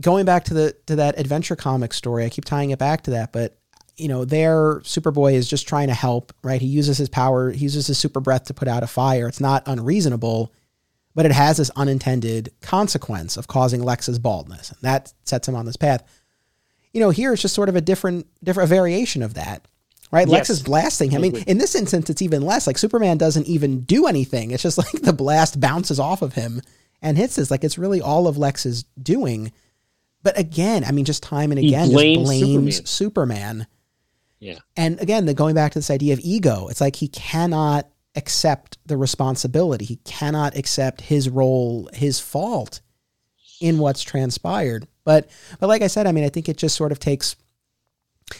going 0.00 0.24
back 0.24 0.44
to 0.44 0.54
the 0.54 0.76
to 0.86 0.96
that 0.96 1.18
adventure 1.18 1.56
comic 1.56 1.92
story, 1.92 2.24
I 2.24 2.30
keep 2.30 2.46
tying 2.46 2.70
it 2.70 2.78
back 2.78 3.02
to 3.02 3.10
that, 3.10 3.32
but 3.32 3.59
you 4.00 4.08
know, 4.08 4.24
there 4.24 4.80
Superboy 4.80 5.34
is 5.34 5.48
just 5.48 5.68
trying 5.68 5.88
to 5.88 5.94
help, 5.94 6.32
right? 6.42 6.60
He 6.60 6.66
uses 6.66 6.98
his 6.98 7.08
power, 7.08 7.50
he 7.50 7.60
uses 7.60 7.86
his 7.86 7.98
super 7.98 8.20
breath 8.20 8.44
to 8.44 8.54
put 8.54 8.68
out 8.68 8.82
a 8.82 8.86
fire. 8.86 9.28
It's 9.28 9.40
not 9.40 9.62
unreasonable, 9.66 10.52
but 11.14 11.26
it 11.26 11.32
has 11.32 11.58
this 11.58 11.70
unintended 11.70 12.52
consequence 12.60 13.36
of 13.36 13.48
causing 13.48 13.82
Lex's 13.82 14.18
baldness. 14.18 14.70
And 14.70 14.80
that 14.82 15.12
sets 15.24 15.48
him 15.48 15.54
on 15.54 15.66
this 15.66 15.76
path. 15.76 16.02
You 16.92 17.00
know, 17.00 17.10
here 17.10 17.32
it's 17.32 17.42
just 17.42 17.54
sort 17.54 17.68
of 17.68 17.76
a 17.76 17.80
different, 17.80 18.26
different 18.42 18.68
a 18.68 18.74
variation 18.74 19.22
of 19.22 19.34
that. 19.34 19.66
Right? 20.12 20.26
Yes. 20.26 20.32
Lex 20.32 20.50
is 20.50 20.62
blasting 20.62 21.10
him. 21.10 21.18
I 21.18 21.28
mean, 21.28 21.44
in 21.46 21.58
this 21.58 21.76
instance, 21.76 22.10
it's 22.10 22.22
even 22.22 22.42
less. 22.42 22.66
Like 22.66 22.78
Superman 22.78 23.16
doesn't 23.16 23.46
even 23.46 23.82
do 23.82 24.06
anything. 24.08 24.50
It's 24.50 24.62
just 24.62 24.78
like 24.94 25.02
the 25.02 25.12
blast 25.12 25.60
bounces 25.60 26.00
off 26.00 26.22
of 26.22 26.34
him 26.34 26.62
and 27.00 27.16
hits 27.16 27.38
us. 27.38 27.50
Like 27.50 27.62
it's 27.62 27.78
really 27.78 28.00
all 28.00 28.26
of 28.26 28.36
Lex's 28.36 28.84
doing. 29.00 29.52
But 30.22 30.36
again, 30.36 30.84
I 30.84 30.90
mean, 30.90 31.04
just 31.04 31.22
time 31.22 31.52
and 31.52 31.60
again, 31.60 31.88
he 31.88 31.94
blames, 31.94 32.28
blames 32.28 32.76
Superman. 32.76 32.86
Superman 32.86 33.66
yeah. 34.40 34.58
And 34.76 35.00
again, 35.00 35.26
the, 35.26 35.34
going 35.34 35.54
back 35.54 35.72
to 35.72 35.78
this 35.78 35.90
idea 35.90 36.14
of 36.14 36.20
ego, 36.20 36.68
it's 36.68 36.80
like 36.80 36.96
he 36.96 37.08
cannot 37.08 37.86
accept 38.16 38.78
the 38.86 38.96
responsibility. 38.96 39.84
He 39.84 39.96
cannot 39.96 40.56
accept 40.56 41.02
his 41.02 41.28
role, 41.28 41.88
his 41.92 42.18
fault 42.18 42.80
in 43.60 43.78
what's 43.78 44.02
transpired. 44.02 44.88
But 45.04 45.30
but 45.60 45.68
like 45.68 45.82
I 45.82 45.86
said, 45.86 46.06
I 46.06 46.12
mean, 46.12 46.24
I 46.24 46.30
think 46.30 46.48
it 46.48 46.56
just 46.56 46.74
sort 46.74 46.92
of 46.92 46.98
takes 46.98 47.36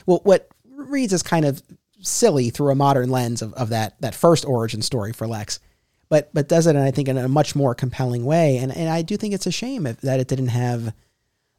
well, 0.06 0.20
what 0.24 0.48
reads 0.64 1.12
as 1.12 1.22
kind 1.22 1.44
of 1.44 1.62
silly 2.01 2.48
through 2.48 2.70
a 2.70 2.74
modern 2.74 3.10
lens 3.10 3.43
of, 3.43 3.52
of 3.55 3.68
that 3.68 4.01
that 4.01 4.14
first 4.14 4.44
origin 4.47 4.82
story 4.82 5.12
for 5.12 5.27
Lex. 5.27 5.60
But 6.09 6.32
but 6.32 6.48
does 6.48 6.66
it, 6.66 6.74
and 6.74 6.85
I 6.85 6.90
think 6.90 7.09
in 7.09 7.18
a 7.18 7.28
much 7.28 7.55
more 7.55 7.74
compelling 7.74 8.24
way. 8.24 8.56
And 8.56 8.74
and 8.74 8.89
I 8.89 9.02
do 9.02 9.16
think 9.16 9.35
it's 9.35 9.47
a 9.47 9.52
shame 9.52 9.85
that 9.85 10.20
it 10.20 10.28
didn't 10.28 10.48
have 10.48 10.94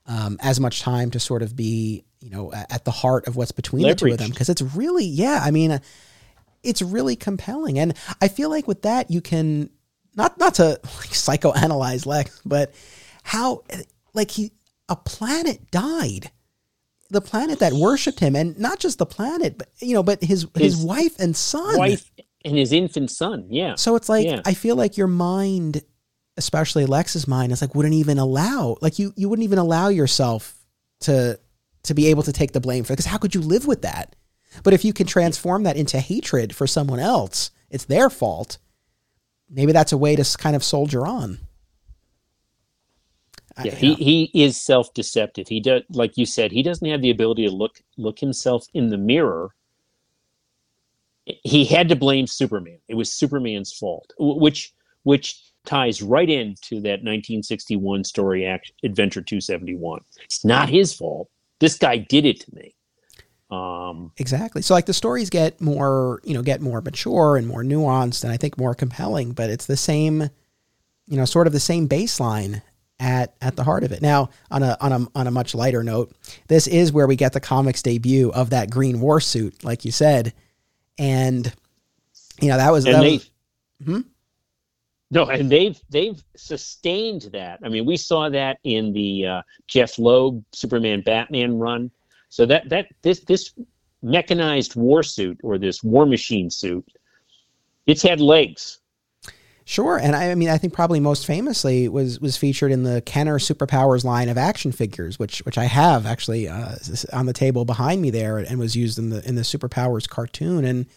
um, 0.07 0.38
as 0.41 0.59
much 0.59 0.81
time 0.81 1.11
to 1.11 1.19
sort 1.19 1.43
of 1.43 1.55
be 1.55 2.03
you 2.22 2.30
know 2.30 2.52
at 2.53 2.85
the 2.85 2.91
heart 2.91 3.27
of 3.27 3.35
what's 3.35 3.52
between 3.52 3.84
Leveraged. 3.84 3.89
the 3.89 3.95
two 3.95 4.11
of 4.14 4.18
them. 4.19 4.30
Because 4.30 4.49
it's 4.49 4.61
really 4.61 5.06
yeah 5.06 5.41
i 5.43 5.52
mean 5.52 5.72
uh, 5.72 5.80
it's 6.64 6.81
really 6.81 7.15
compelling. 7.15 7.80
And 7.80 7.95
i 8.22 8.27
feel 8.27 8.49
like 8.49 8.68
with 8.68 8.84
that 8.84 9.11
you 9.11 9.22
can 9.22 9.69
not 10.15 10.38
not 10.38 10.56
to 10.56 10.64
like 10.64 11.11
psychoanalyze 11.11 12.06
lex 12.06 12.39
but 12.45 12.73
how 13.23 13.64
like 14.14 14.31
he 14.31 14.52
a 14.89 14.95
planet 14.95 15.72
died. 15.72 16.31
The 17.10 17.22
planet 17.22 17.60
that 17.60 17.73
worshipped 17.73 18.19
him 18.19 18.35
and 18.38 18.57
not 18.57 18.80
just 18.80 18.98
the 18.98 19.06
planet 19.06 19.57
but 19.57 19.69
you 19.80 19.93
know 19.93 20.03
but 20.03 20.23
his 20.23 20.48
his, 20.56 20.76
his 20.76 20.77
wife 20.77 21.19
and 21.19 21.35
son. 21.35 21.77
wife 21.77 22.10
and 22.45 22.57
his 22.57 22.72
infant 22.72 23.11
son 23.11 23.48
yeah. 23.49 23.76
So 23.76 23.95
it's 23.95 24.07
like 24.07 24.26
yeah. 24.26 24.41
i 24.45 24.53
feel 24.53 24.76
like 24.76 24.98
your 24.98 25.07
mind 25.07 25.81
especially 26.38 26.85
lex's 26.85 27.27
mind 27.27 27.52
is 27.52 27.61
like 27.61 27.76
wouldn't 27.76 27.93
even 27.93 28.18
allow 28.18 28.77
like 28.81 28.98
you 28.98 29.14
you 29.18 29.27
wouldn't 29.27 29.43
even 29.43 29.60
allow 29.60 29.89
yourself 29.89 30.56
to 31.02 31.38
to 31.83 31.93
be 31.93 32.07
able 32.07 32.23
to 32.23 32.33
take 32.33 32.51
the 32.51 32.59
blame 32.59 32.83
for 32.83 32.93
it. 32.93 32.97
Because 32.97 33.11
how 33.11 33.17
could 33.17 33.35
you 33.35 33.41
live 33.41 33.67
with 33.67 33.81
that? 33.81 34.15
But 34.63 34.73
if 34.73 34.83
you 34.83 34.93
can 34.93 35.07
transform 35.07 35.63
that 35.63 35.77
into 35.77 35.99
hatred 35.99 36.55
for 36.55 36.67
someone 36.67 36.99
else, 36.99 37.51
it's 37.69 37.85
their 37.85 38.09
fault. 38.09 38.57
Maybe 39.49 39.71
that's 39.71 39.91
a 39.91 39.97
way 39.97 40.15
to 40.15 40.37
kind 40.37 40.55
of 40.55 40.63
soldier 40.63 41.05
on. 41.05 41.39
Yeah, 43.63 43.75
he, 43.75 43.93
he 43.95 44.31
is 44.33 44.59
self-deceptive. 44.59 45.47
He 45.47 45.59
does, 45.59 45.83
like 45.89 46.17
you 46.17 46.25
said, 46.25 46.51
he 46.51 46.63
doesn't 46.63 46.87
have 46.87 47.01
the 47.01 47.09
ability 47.09 47.47
to 47.47 47.53
look 47.53 47.81
look 47.97 48.19
himself 48.19 48.65
in 48.73 48.89
the 48.89 48.97
mirror. 48.97 49.49
He 51.25 51.65
had 51.65 51.89
to 51.89 51.95
blame 51.95 52.27
Superman. 52.27 52.79
It 52.87 52.95
was 52.95 53.11
Superman's 53.11 53.73
fault, 53.73 54.13
which 54.17 54.73
which 55.03 55.41
ties 55.65 56.01
right 56.01 56.29
into 56.29 56.75
that 56.81 57.03
1961 57.03 58.03
story, 58.05 58.45
Act, 58.45 58.71
Adventure 58.83 59.21
271. 59.21 60.01
It's 60.23 60.43
not 60.45 60.69
his 60.69 60.93
fault. 60.93 61.29
This 61.61 61.77
guy 61.77 61.97
did 61.97 62.25
it 62.25 62.41
to 62.41 62.55
me. 62.55 62.75
Um, 63.49 64.11
exactly. 64.17 64.61
So 64.61 64.73
like 64.73 64.85
the 64.85 64.93
stories 64.93 65.29
get 65.29 65.61
more, 65.61 66.21
you 66.23 66.33
know, 66.33 66.41
get 66.41 66.59
more 66.59 66.81
mature 66.81 67.38
and 67.38 67.47
more 67.47 67.63
nuanced 67.63 68.23
and 68.23 68.33
I 68.33 68.38
think 68.38 68.57
more 68.57 68.73
compelling, 68.73 69.31
but 69.31 69.49
it's 69.49 69.67
the 69.67 69.77
same, 69.77 70.21
you 71.07 71.17
know, 71.17 71.25
sort 71.25 71.47
of 71.47 71.53
the 71.53 71.59
same 71.59 71.88
baseline 71.88 72.61
at 72.99 73.35
at 73.41 73.55
the 73.55 73.63
heart 73.63 73.83
of 73.83 73.91
it. 73.91 74.01
Now, 74.01 74.29
on 74.49 74.63
a 74.63 74.77
on 74.79 74.91
a 74.93 75.07
on 75.15 75.27
a 75.27 75.31
much 75.31 75.53
lighter 75.53 75.83
note, 75.83 76.13
this 76.47 76.67
is 76.67 76.93
where 76.93 77.07
we 77.07 77.15
get 77.15 77.33
the 77.33 77.39
comics 77.39 77.81
debut 77.81 78.31
of 78.31 78.51
that 78.51 78.69
green 78.69 79.01
war 79.01 79.19
suit, 79.19 79.63
like 79.63 79.83
you 79.83 79.91
said, 79.91 80.33
and 80.97 81.53
you 82.41 82.47
know 82.47 82.57
that 82.57 82.71
was. 82.71 82.85
And 82.85 82.95
that 82.95 83.01
they, 83.01 83.13
was, 83.13 83.29
hmm? 83.83 84.01
No, 85.13 85.25
and 85.25 85.51
they've 85.51 85.79
they've 85.89 86.23
sustained 86.38 87.29
that. 87.33 87.59
I 87.63 87.69
mean, 87.69 87.85
we 87.85 87.97
saw 87.97 88.29
that 88.29 88.59
in 88.63 88.93
the 88.93 89.27
uh, 89.27 89.41
Jeph 89.67 89.99
Loeb 89.99 90.43
Superman 90.53 91.01
Batman 91.01 91.59
run. 91.59 91.91
So 92.29 92.45
that 92.45 92.69
that 92.69 92.88
this 93.01 93.19
this 93.19 93.51
mechanized 94.01 94.75
war 94.75 95.03
suit 95.03 95.38
or 95.43 95.57
this 95.57 95.83
war 95.83 96.05
machine 96.05 96.49
suit, 96.49 96.88
it's 97.88 98.01
had 98.01 98.21
legs. 98.21 98.79
Sure, 99.65 99.97
and 99.97 100.15
I, 100.15 100.31
I, 100.31 100.35
mean, 100.35 100.49
I 100.49 100.57
think 100.57 100.73
probably 100.73 100.99
most 100.99 101.25
famously 101.25 101.88
was 101.88 102.19
was 102.19 102.35
featured 102.35 102.71
in 102.71 102.83
the 102.83 103.01
Kenner 103.01 103.38
Superpowers 103.38 104.03
line 104.03 104.29
of 104.29 104.38
action 104.38 104.71
figures, 104.71 105.19
which 105.19 105.39
which 105.39 105.57
I 105.57 105.65
have 105.65 106.05
actually 106.05 106.47
uh, 106.47 106.75
on 107.11 107.25
the 107.25 107.33
table 107.33 107.65
behind 107.65 108.01
me 108.01 108.09
there, 108.09 108.38
and 108.38 108.59
was 108.59 108.77
used 108.77 108.97
in 108.97 109.09
the 109.09 109.27
in 109.27 109.35
the 109.35 109.41
Superpowers 109.41 110.07
cartoon. 110.07 110.63
And 110.63 110.88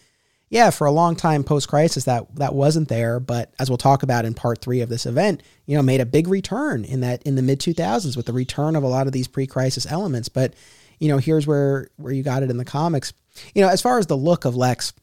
yeah, 0.55 0.69
for 0.69 0.87
a 0.87 0.91
long 0.91 1.17
time 1.17 1.43
post 1.43 1.67
crisis, 1.67 2.05
that 2.05 2.33
that 2.35 2.55
wasn't 2.55 2.87
there, 2.87 3.19
but 3.19 3.53
as 3.59 3.69
we'll 3.69 3.77
talk 3.77 4.03
about 4.03 4.23
in 4.23 4.33
part 4.33 4.61
three 4.61 4.79
of 4.79 4.87
this 4.87 5.05
event, 5.05 5.43
you 5.65 5.75
know, 5.75 5.83
made 5.83 5.99
a 5.99 6.05
big 6.05 6.29
return 6.29 6.85
in 6.85 7.01
that 7.01 7.21
in 7.23 7.35
the 7.35 7.41
mid 7.41 7.59
two 7.59 7.73
thousands 7.73 8.15
with 8.15 8.25
the 8.25 8.31
return 8.31 8.77
of 8.77 8.83
a 8.83 8.87
lot 8.87 9.05
of 9.05 9.11
these 9.11 9.27
pre 9.27 9.47
crisis 9.47 9.85
elements. 9.85 10.29
But 10.29 10.53
you 10.97 11.09
know, 11.09 11.17
here's 11.17 11.45
where 11.45 11.89
where 11.97 12.13
you 12.13 12.23
got 12.23 12.41
it 12.41 12.49
in 12.49 12.55
the 12.55 12.63
comics. 12.63 13.11
You 13.53 13.63
know, 13.63 13.67
as 13.67 13.81
far 13.81 13.99
as 13.99 14.07
the 14.07 14.15
look 14.15 14.45
of 14.45 14.55
Lex, 14.55 14.93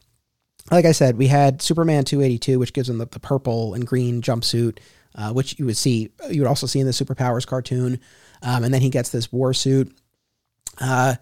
like 0.71 0.87
I 0.87 0.93
said, 0.93 1.19
we 1.19 1.27
had 1.27 1.61
Superman 1.61 2.05
282, 2.05 2.59
which 2.59 2.73
gives 2.73 2.89
him 2.89 2.97
the, 2.97 3.05
the 3.05 3.21
purple 3.21 3.75
and 3.75 3.87
green 3.87 4.23
jumpsuit, 4.23 4.79
uh, 5.17 5.35
which 5.35 5.59
you 5.59 5.67
would 5.67 5.77
see, 5.77 6.13
you 6.31 6.41
would 6.41 6.49
also 6.49 6.67
see 6.67 6.81
in 6.81 6.87
the 6.87 6.93
Superpowers 6.93 7.47
cartoon. 7.47 8.01
Um, 8.43 8.65
and 8.65 8.73
then 8.73 8.81
he 8.81 8.89
gets 8.89 9.11
this 9.11 9.31
war 9.31 9.53
suit. 9.53 9.95
Uh, 10.81 11.17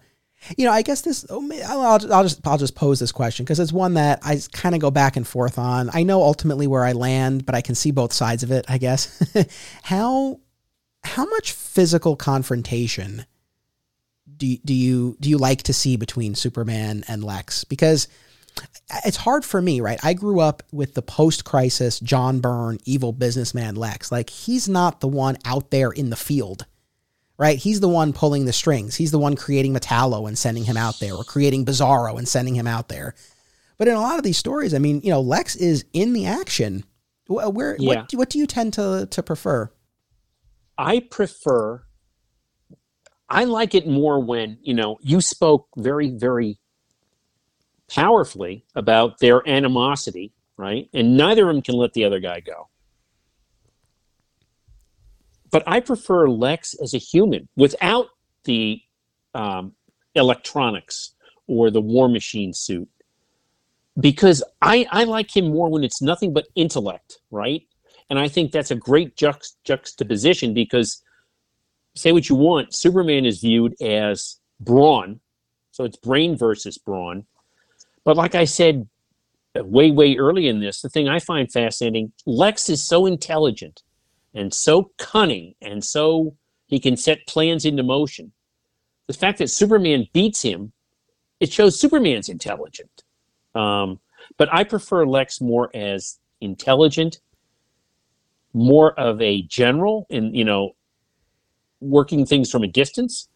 you 0.57 0.65
know, 0.65 0.71
I 0.71 0.81
guess 0.81 1.01
this. 1.01 1.25
Oh, 1.29 1.47
oh, 1.51 1.81
I'll, 1.81 2.13
I'll 2.13 2.23
just 2.23 2.45
I'll 2.45 2.57
just 2.57 2.75
pose 2.75 2.99
this 2.99 3.11
question 3.11 3.45
because 3.45 3.59
it's 3.59 3.71
one 3.73 3.95
that 3.95 4.19
I 4.23 4.39
kind 4.51 4.75
of 4.75 4.81
go 4.81 4.91
back 4.91 5.15
and 5.15 5.27
forth 5.27 5.57
on. 5.57 5.89
I 5.93 6.03
know 6.03 6.21
ultimately 6.21 6.67
where 6.67 6.83
I 6.83 6.93
land, 6.93 7.45
but 7.45 7.55
I 7.55 7.61
can 7.61 7.75
see 7.75 7.91
both 7.91 8.13
sides 8.13 8.43
of 8.43 8.51
it. 8.51 8.65
I 8.67 8.77
guess 8.77 9.21
how 9.83 10.39
how 11.03 11.25
much 11.25 11.51
physical 11.51 12.15
confrontation 12.15 13.25
do 14.37 14.57
do 14.57 14.73
you 14.73 15.17
do 15.19 15.29
you 15.29 15.37
like 15.37 15.63
to 15.63 15.73
see 15.73 15.95
between 15.95 16.35
Superman 16.35 17.03
and 17.07 17.23
Lex? 17.23 17.63
Because 17.63 18.07
it's 19.05 19.17
hard 19.17 19.45
for 19.45 19.61
me, 19.61 19.81
right? 19.81 19.99
I 20.03 20.13
grew 20.13 20.39
up 20.39 20.63
with 20.71 20.93
the 20.93 21.01
post 21.01 21.45
crisis 21.45 21.99
John 21.99 22.39
Byrne, 22.39 22.79
evil 22.85 23.13
businessman 23.13 23.75
Lex. 23.75 24.11
Like, 24.11 24.29
he's 24.29 24.67
not 24.67 24.99
the 24.99 25.07
one 25.07 25.37
out 25.45 25.71
there 25.71 25.91
in 25.91 26.09
the 26.09 26.15
field, 26.15 26.65
right? 27.41 27.57
He's 27.57 27.79
the 27.79 27.89
one 27.89 28.13
pulling 28.13 28.45
the 28.45 28.53
strings. 28.53 28.95
He's 28.95 29.09
the 29.09 29.17
one 29.17 29.35
creating 29.35 29.73
Metallo 29.73 30.27
and 30.27 30.37
sending 30.37 30.63
him 30.63 30.77
out 30.77 30.99
there, 30.99 31.15
or 31.15 31.23
creating 31.23 31.65
Bizarro 31.65 32.19
and 32.19 32.27
sending 32.27 32.53
him 32.53 32.67
out 32.67 32.87
there. 32.87 33.15
But 33.79 33.87
in 33.87 33.95
a 33.95 33.99
lot 33.99 34.19
of 34.19 34.23
these 34.23 34.37
stories, 34.37 34.75
I 34.75 34.77
mean, 34.77 35.01
you 35.03 35.09
know, 35.09 35.21
Lex 35.21 35.55
is 35.55 35.83
in 35.91 36.13
the 36.13 36.27
action. 36.27 36.83
Where, 37.27 37.77
yeah. 37.79 37.87
what, 37.87 38.11
what 38.13 38.29
do 38.29 38.37
you 38.37 38.45
tend 38.45 38.73
to, 38.73 39.07
to 39.09 39.23
prefer? 39.23 39.71
I 40.77 40.99
prefer, 40.99 41.81
I 43.27 43.45
like 43.45 43.73
it 43.73 43.87
more 43.87 44.19
when, 44.19 44.59
you 44.61 44.75
know, 44.75 44.99
you 45.01 45.19
spoke 45.19 45.67
very, 45.75 46.11
very 46.11 46.59
powerfully 47.89 48.65
about 48.75 49.17
their 49.17 49.41
animosity, 49.49 50.31
right? 50.57 50.89
And 50.93 51.17
neither 51.17 51.49
of 51.49 51.55
them 51.55 51.63
can 51.63 51.73
let 51.73 51.93
the 51.93 52.05
other 52.05 52.19
guy 52.19 52.41
go. 52.41 52.67
But 55.51 55.63
I 55.67 55.79
prefer 55.79 56.29
Lex 56.29 56.73
as 56.81 56.93
a 56.93 56.97
human 56.97 57.47
without 57.55 58.07
the 58.45 58.81
um, 59.33 59.73
electronics 60.15 61.13
or 61.47 61.69
the 61.69 61.81
war 61.81 62.07
machine 62.07 62.53
suit. 62.53 62.87
Because 63.99 64.41
I, 64.61 64.87
I 64.89 65.03
like 65.03 65.35
him 65.35 65.51
more 65.51 65.69
when 65.69 65.83
it's 65.83 66.01
nothing 66.01 66.33
but 66.33 66.47
intellect, 66.55 67.19
right? 67.29 67.63
And 68.09 68.17
I 68.17 68.29
think 68.29 68.51
that's 68.51 68.71
a 68.71 68.75
great 68.75 69.15
juxt- 69.17 69.55
juxtaposition 69.65 70.53
because, 70.53 71.03
say 71.95 72.13
what 72.13 72.29
you 72.29 72.35
want, 72.35 72.73
Superman 72.73 73.25
is 73.25 73.41
viewed 73.41 73.75
as 73.81 74.37
brawn, 74.61 75.19
so 75.71 75.83
it's 75.83 75.97
brain 75.97 76.37
versus 76.37 76.77
brawn, 76.77 77.25
but 78.03 78.17
like 78.17 78.35
I 78.35 78.45
said 78.45 78.87
way, 79.55 79.91
way 79.91 80.15
early 80.15 80.47
in 80.47 80.59
this, 80.59 80.81
the 80.81 80.89
thing 80.89 81.07
I 81.07 81.19
find 81.19 81.51
fascinating 81.51 82.13
Lex 82.25 82.69
is 82.69 82.85
so 82.85 83.05
intelligent 83.05 83.83
and 84.33 84.53
so 84.53 84.91
cunning 84.97 85.55
and 85.61 85.83
so 85.83 86.35
he 86.67 86.79
can 86.79 86.95
set 86.95 87.27
plans 87.27 87.65
into 87.65 87.83
motion. 87.83 88.31
The 89.07 89.13
fact 89.13 89.39
that 89.39 89.49
Superman 89.49 90.07
beats 90.13 90.41
him, 90.41 90.71
it 91.39 91.51
shows 91.51 91.79
Superman's 91.79 92.29
intelligent. 92.29 93.03
Um, 93.55 93.99
but 94.37 94.53
I 94.53 94.63
prefer 94.63 95.05
Lex 95.05 95.41
more 95.41 95.69
as 95.75 96.19
intelligent, 96.39 97.19
more 98.53 98.97
of 98.99 99.21
a 99.21 99.41
general 99.43 100.07
in, 100.09 100.33
you 100.33 100.45
know, 100.45 100.75
working 101.81 102.25
things 102.25 102.49
from 102.49 102.63
a 102.63 102.67
distance. 102.67 103.27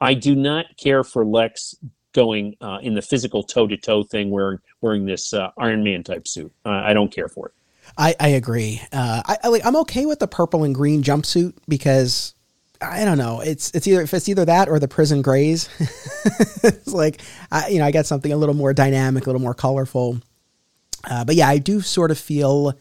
I 0.00 0.14
do 0.14 0.34
not 0.34 0.66
care 0.76 1.04
for 1.04 1.24
Lex 1.24 1.76
going 2.12 2.56
uh, 2.60 2.78
in 2.82 2.94
the 2.94 3.02
physical 3.02 3.42
toe 3.42 3.66
to 3.66 3.76
toe 3.76 4.02
thing, 4.02 4.30
wearing 4.30 4.58
wearing 4.80 5.04
this 5.04 5.32
uh, 5.32 5.50
Iron 5.58 5.84
Man 5.84 6.02
type 6.02 6.26
suit. 6.26 6.52
Uh, 6.64 6.70
I 6.70 6.92
don't 6.92 7.12
care 7.12 7.28
for 7.28 7.48
it. 7.48 7.54
I, 7.96 8.14
I 8.18 8.28
agree. 8.28 8.80
Uh, 8.92 9.22
I, 9.24 9.36
I 9.44 9.60
I'm 9.64 9.76
okay 9.76 10.06
with 10.06 10.18
the 10.18 10.26
purple 10.26 10.64
and 10.64 10.74
green 10.74 11.02
jumpsuit 11.02 11.54
because 11.68 12.34
I 12.80 13.04
don't 13.04 13.18
know. 13.18 13.40
It's 13.40 13.70
it's 13.72 13.86
either 13.86 14.02
if 14.02 14.12
it's 14.14 14.28
either 14.28 14.44
that 14.44 14.68
or 14.68 14.78
the 14.78 14.88
prison 14.88 15.22
grays. 15.22 15.68
it's 16.62 16.92
like 16.92 17.20
I, 17.50 17.68
you 17.68 17.78
know 17.78 17.86
I 17.86 17.90
got 17.90 18.06
something 18.06 18.32
a 18.32 18.36
little 18.36 18.54
more 18.54 18.72
dynamic, 18.72 19.24
a 19.24 19.26
little 19.26 19.40
more 19.40 19.54
colorful. 19.54 20.20
Uh, 21.08 21.24
but 21.24 21.34
yeah, 21.34 21.48
I 21.48 21.58
do 21.58 21.80
sort 21.80 22.10
of 22.10 22.18
feel 22.18 22.74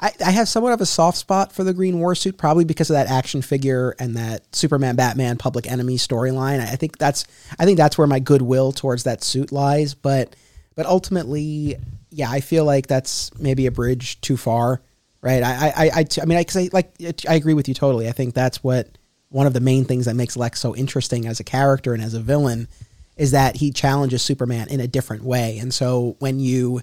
I, 0.00 0.12
I 0.24 0.30
have 0.30 0.48
somewhat 0.48 0.72
of 0.72 0.80
a 0.80 0.86
soft 0.86 1.18
spot 1.18 1.52
for 1.52 1.64
the 1.64 1.74
Green 1.74 1.98
War 2.00 2.14
suit, 2.14 2.38
probably 2.38 2.64
because 2.64 2.90
of 2.90 2.94
that 2.94 3.08
action 3.08 3.42
figure 3.42 3.94
and 3.98 4.16
that 4.16 4.54
Superman 4.54 4.96
Batman 4.96 5.36
Public 5.36 5.70
Enemy 5.70 5.96
storyline. 5.96 6.60
I 6.60 6.76
think 6.76 6.98
that's 6.98 7.26
I 7.58 7.64
think 7.64 7.76
that's 7.76 7.98
where 7.98 8.06
my 8.06 8.20
goodwill 8.20 8.72
towards 8.72 9.04
that 9.04 9.22
suit 9.22 9.52
lies. 9.52 9.94
But 9.94 10.34
but 10.74 10.86
ultimately, 10.86 11.76
yeah, 12.10 12.30
I 12.30 12.40
feel 12.40 12.64
like 12.64 12.86
that's 12.86 13.36
maybe 13.38 13.66
a 13.66 13.72
bridge 13.72 14.20
too 14.20 14.36
far, 14.36 14.80
right? 15.20 15.42
I 15.42 15.72
I 15.76 15.90
I, 16.00 16.06
I 16.22 16.24
mean, 16.24 16.38
I, 16.38 16.44
cause 16.44 16.56
I 16.56 16.70
like 16.72 16.94
I 17.28 17.34
agree 17.34 17.54
with 17.54 17.68
you 17.68 17.74
totally. 17.74 18.08
I 18.08 18.12
think 18.12 18.34
that's 18.34 18.62
what 18.62 18.88
one 19.30 19.46
of 19.46 19.52
the 19.52 19.60
main 19.60 19.84
things 19.84 20.04
that 20.06 20.14
makes 20.14 20.36
Lex 20.36 20.60
so 20.60 20.76
interesting 20.76 21.26
as 21.26 21.40
a 21.40 21.44
character 21.44 21.92
and 21.92 22.02
as 22.02 22.14
a 22.14 22.20
villain 22.20 22.68
is 23.16 23.32
that 23.32 23.56
he 23.56 23.70
challenges 23.70 24.22
Superman 24.22 24.68
in 24.68 24.80
a 24.80 24.86
different 24.86 25.24
way. 25.24 25.58
And 25.58 25.72
so 25.72 26.16
when 26.18 26.40
you 26.40 26.82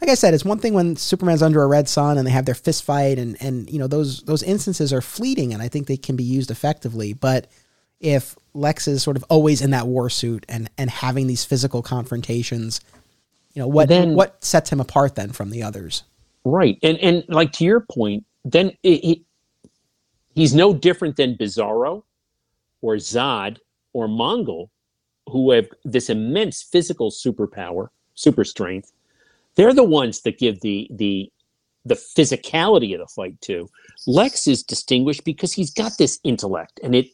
like 0.00 0.10
I 0.10 0.14
said, 0.14 0.34
it's 0.34 0.44
one 0.44 0.58
thing 0.58 0.74
when 0.74 0.96
Superman's 0.96 1.42
under 1.42 1.62
a 1.62 1.66
red 1.66 1.88
sun 1.88 2.18
and 2.18 2.26
they 2.26 2.32
have 2.32 2.46
their 2.46 2.54
fist 2.54 2.84
fight, 2.84 3.18
and 3.18 3.36
and 3.40 3.70
you 3.70 3.78
know 3.78 3.86
those 3.86 4.22
those 4.22 4.42
instances 4.42 4.92
are 4.92 5.00
fleeting, 5.00 5.52
and 5.52 5.62
I 5.62 5.68
think 5.68 5.86
they 5.86 5.96
can 5.96 6.16
be 6.16 6.24
used 6.24 6.50
effectively. 6.50 7.12
But 7.12 7.46
if 8.00 8.36
Lex 8.54 8.88
is 8.88 9.02
sort 9.02 9.16
of 9.16 9.24
always 9.28 9.62
in 9.62 9.70
that 9.70 9.86
war 9.86 10.10
suit 10.10 10.44
and 10.48 10.68
and 10.76 10.90
having 10.90 11.26
these 11.26 11.44
physical 11.44 11.82
confrontations, 11.82 12.80
you 13.54 13.62
know 13.62 13.68
what 13.68 13.88
then, 13.88 14.14
what 14.14 14.44
sets 14.44 14.70
him 14.70 14.80
apart 14.80 15.14
then 15.14 15.30
from 15.30 15.50
the 15.50 15.62
others? 15.62 16.04
Right, 16.44 16.78
and 16.82 16.98
and 16.98 17.24
like 17.28 17.52
to 17.52 17.64
your 17.64 17.80
point, 17.80 18.24
then 18.44 18.72
it, 18.82 19.20
he's 20.34 20.54
no 20.54 20.74
different 20.74 21.16
than 21.16 21.36
Bizarro 21.36 22.02
or 22.82 22.96
Zod 22.96 23.58
or 23.92 24.08
Mongul, 24.08 24.68
who 25.28 25.52
have 25.52 25.68
this 25.84 26.10
immense 26.10 26.62
physical 26.62 27.10
superpower, 27.10 27.88
super 28.14 28.44
strength, 28.44 28.92
they're 29.54 29.72
the 29.72 29.84
ones 29.84 30.20
that 30.22 30.38
give 30.38 30.60
the 30.60 30.88
the 30.90 31.30
the 31.84 31.94
physicality 31.94 32.94
of 32.94 33.00
the 33.00 33.06
fight 33.06 33.40
too. 33.40 33.68
Lex 34.06 34.46
is 34.46 34.62
distinguished 34.62 35.24
because 35.24 35.52
he's 35.52 35.72
got 35.72 35.96
this 35.98 36.20
intellect 36.24 36.80
and 36.82 36.94
it 36.94 37.10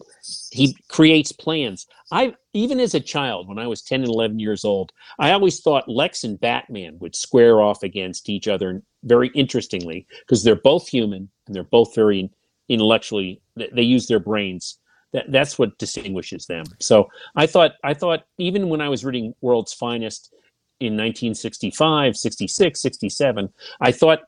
he 0.50 0.76
creates 0.88 1.32
plans. 1.32 1.86
I 2.10 2.34
even 2.52 2.80
as 2.80 2.94
a 2.94 3.00
child 3.00 3.48
when 3.48 3.58
I 3.58 3.66
was 3.66 3.82
10 3.82 4.00
and 4.00 4.08
11 4.08 4.38
years 4.38 4.64
old, 4.64 4.92
I 5.18 5.32
always 5.32 5.60
thought 5.60 5.88
Lex 5.88 6.24
and 6.24 6.40
Batman 6.40 6.98
would 6.98 7.14
square 7.14 7.60
off 7.60 7.82
against 7.82 8.28
each 8.28 8.48
other 8.48 8.82
very 9.04 9.28
interestingly 9.34 10.06
because 10.20 10.42
they're 10.42 10.56
both 10.56 10.88
human 10.88 11.28
and 11.46 11.54
they're 11.54 11.62
both 11.62 11.94
very 11.94 12.30
intellectually 12.68 13.40
They 13.56 13.82
use 13.82 14.06
their 14.06 14.20
brains. 14.20 14.78
That 15.12 15.30
that's 15.30 15.58
what 15.58 15.76
distinguishes 15.78 16.46
them. 16.46 16.64
So 16.78 17.08
I 17.34 17.46
thought 17.46 17.72
I 17.82 17.94
thought 17.94 18.26
even 18.38 18.68
when 18.68 18.80
I 18.80 18.88
was 18.88 19.04
reading 19.04 19.34
World's 19.40 19.72
Finest 19.72 20.32
in 20.78 20.94
1965, 20.94 22.16
66, 22.16 22.80
67, 22.80 23.52
I 23.80 23.92
thought 23.92 24.20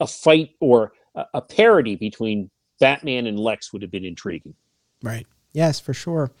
a 0.00 0.06
fight 0.06 0.50
or 0.60 0.92
a, 1.14 1.40
parody 1.40 1.96
between 1.96 2.50
Batman 2.80 3.26
and 3.26 3.38
Lex 3.38 3.72
would 3.72 3.82
have 3.82 3.90
been 3.90 4.04
intriguing. 4.04 4.54
Right. 5.02 5.26
Yes, 5.52 5.78
for 5.80 5.92
sure. 5.92 6.32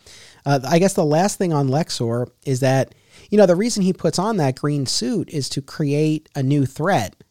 Uh, 0.46 0.60
I 0.64 0.78
guess 0.78 0.94
the 0.94 1.04
last 1.04 1.36
thing 1.38 1.52
on 1.52 1.68
Lexor 1.68 2.28
is 2.46 2.60
that, 2.60 2.94
you 3.30 3.36
know, 3.36 3.46
the 3.46 3.56
reason 3.56 3.82
he 3.82 3.92
puts 3.92 4.18
on 4.18 4.38
that 4.38 4.58
green 4.58 4.86
suit 4.86 5.28
is 5.30 5.48
to 5.50 5.60
create 5.60 6.28
a 6.34 6.42
new 6.42 6.64
threat 6.64 7.22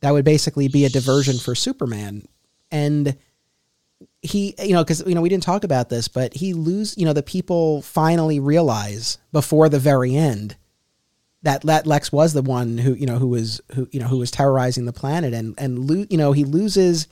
that 0.00 0.12
would 0.12 0.24
basically 0.24 0.68
be 0.68 0.84
a 0.84 0.90
diversion 0.90 1.38
for 1.38 1.54
Superman. 1.54 2.26
And 2.70 3.16
he, 4.22 4.54
you 4.62 4.72
know, 4.72 4.82
because, 4.82 5.02
you 5.06 5.14
know, 5.14 5.20
we 5.20 5.28
didn't 5.28 5.42
talk 5.42 5.64
about 5.64 5.90
this, 5.90 6.08
but 6.08 6.34
he 6.34 6.54
lose, 6.54 6.96
you 6.96 7.04
know, 7.04 7.12
the 7.12 7.22
people 7.22 7.82
finally 7.82 8.40
realize 8.40 9.18
before 9.32 9.68
the 9.68 9.78
very 9.78 10.16
end 10.16 10.56
that 11.42 11.62
that 11.62 11.86
Lex 11.86 12.10
was 12.12 12.32
the 12.32 12.42
one 12.42 12.78
who, 12.78 12.94
you 12.94 13.06
know, 13.06 13.18
who 13.18 13.28
was, 13.28 13.60
who, 13.74 13.88
you 13.92 14.00
know, 14.00 14.08
who 14.08 14.18
was 14.18 14.30
terrorizing 14.30 14.84
the 14.86 14.92
planet 14.92 15.34
and, 15.34 15.54
and, 15.58 15.90
lo- 15.90 16.06
you 16.10 16.18
know, 16.18 16.32
he 16.32 16.44
loses, 16.44 17.08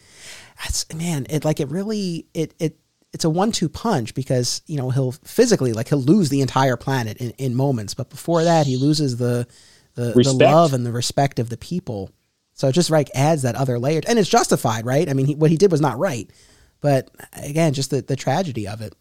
that's, 0.62 0.92
man, 0.94 1.26
it 1.30 1.44
like, 1.44 1.60
it 1.60 1.68
really, 1.68 2.26
it, 2.34 2.54
it, 2.58 2.78
it's 3.12 3.24
a 3.24 3.30
one-two 3.30 3.70
punch 3.70 4.12
because 4.12 4.60
you 4.66 4.76
know 4.76 4.90
he'll 4.90 5.12
physically 5.12 5.72
like 5.72 5.88
he'll 5.88 6.02
lose 6.02 6.28
the 6.28 6.42
entire 6.42 6.76
planet 6.76 7.16
in, 7.16 7.30
in 7.38 7.54
moments, 7.54 7.94
but 7.94 8.10
before 8.10 8.44
that 8.44 8.66
he 8.66 8.76
loses 8.76 9.16
the 9.16 9.46
the, 9.94 10.12
the 10.12 10.34
love 10.34 10.74
and 10.74 10.84
the 10.84 10.92
respect 10.92 11.38
of 11.38 11.48
the 11.48 11.56
people. 11.56 12.10
So 12.52 12.68
it 12.68 12.72
just 12.72 12.90
like 12.90 13.08
adds 13.14 13.40
that 13.40 13.54
other 13.54 13.78
layer, 13.78 14.02
and 14.06 14.18
it's 14.18 14.28
justified, 14.28 14.84
right? 14.84 15.08
I 15.08 15.14
mean, 15.14 15.24
he, 15.24 15.34
what 15.34 15.50
he 15.50 15.56
did 15.56 15.70
was 15.70 15.80
not 15.80 15.98
right, 15.98 16.30
but 16.82 17.08
again, 17.32 17.72
just 17.72 17.88
the 17.88 18.02
the 18.02 18.16
tragedy 18.16 18.68
of 18.68 18.82
it. 18.82 18.94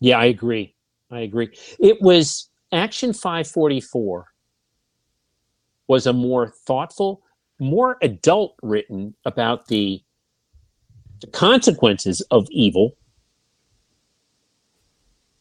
Yeah, 0.00 0.18
I 0.18 0.24
agree. 0.24 0.74
I 1.12 1.20
agree. 1.20 1.50
It 1.78 2.02
was 2.02 2.49
Action 2.72 3.12
544 3.12 4.26
was 5.88 6.06
a 6.06 6.12
more 6.12 6.48
thoughtful, 6.48 7.22
more 7.58 7.98
adult 8.00 8.54
written 8.62 9.14
about 9.24 9.66
the 9.66 10.02
the 11.20 11.26
consequences 11.26 12.22
of 12.30 12.48
evil, 12.50 12.96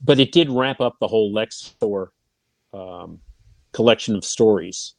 but 0.01 0.19
it 0.19 0.33
did 0.33 0.49
wrap 0.49 0.81
up 0.81 0.97
the 0.99 1.07
whole 1.07 1.33
Lexor 1.33 2.07
um, 2.73 3.19
collection 3.71 4.15
of 4.15 4.25
stories. 4.25 4.95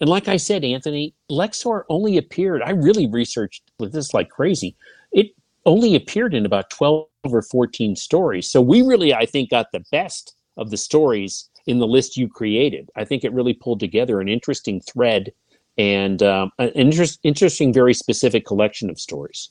And 0.00 0.08
like 0.08 0.26
I 0.26 0.36
said, 0.36 0.64
Anthony, 0.64 1.14
Lexor 1.30 1.84
only 1.88 2.16
appeared, 2.16 2.62
I 2.62 2.70
really 2.70 3.06
researched 3.06 3.70
this 3.78 4.14
like 4.14 4.28
crazy. 4.28 4.76
It 5.12 5.28
only 5.66 5.94
appeared 5.94 6.34
in 6.34 6.46
about 6.46 6.70
12 6.70 7.06
or 7.24 7.42
14 7.42 7.94
stories. 7.94 8.50
So 8.50 8.60
we 8.60 8.82
really, 8.82 9.14
I 9.14 9.26
think, 9.26 9.50
got 9.50 9.70
the 9.72 9.84
best 9.92 10.34
of 10.56 10.70
the 10.70 10.76
stories 10.76 11.48
in 11.68 11.78
the 11.78 11.86
list 11.86 12.16
you 12.16 12.28
created. 12.28 12.90
I 12.96 13.04
think 13.04 13.22
it 13.22 13.32
really 13.32 13.52
pulled 13.52 13.78
together 13.78 14.20
an 14.20 14.28
interesting 14.28 14.80
thread 14.80 15.32
and 15.76 16.22
um, 16.22 16.50
an 16.58 16.70
interest, 16.70 17.20
interesting, 17.22 17.74
very 17.74 17.92
specific 17.92 18.46
collection 18.46 18.88
of 18.88 18.98
stories. 18.98 19.50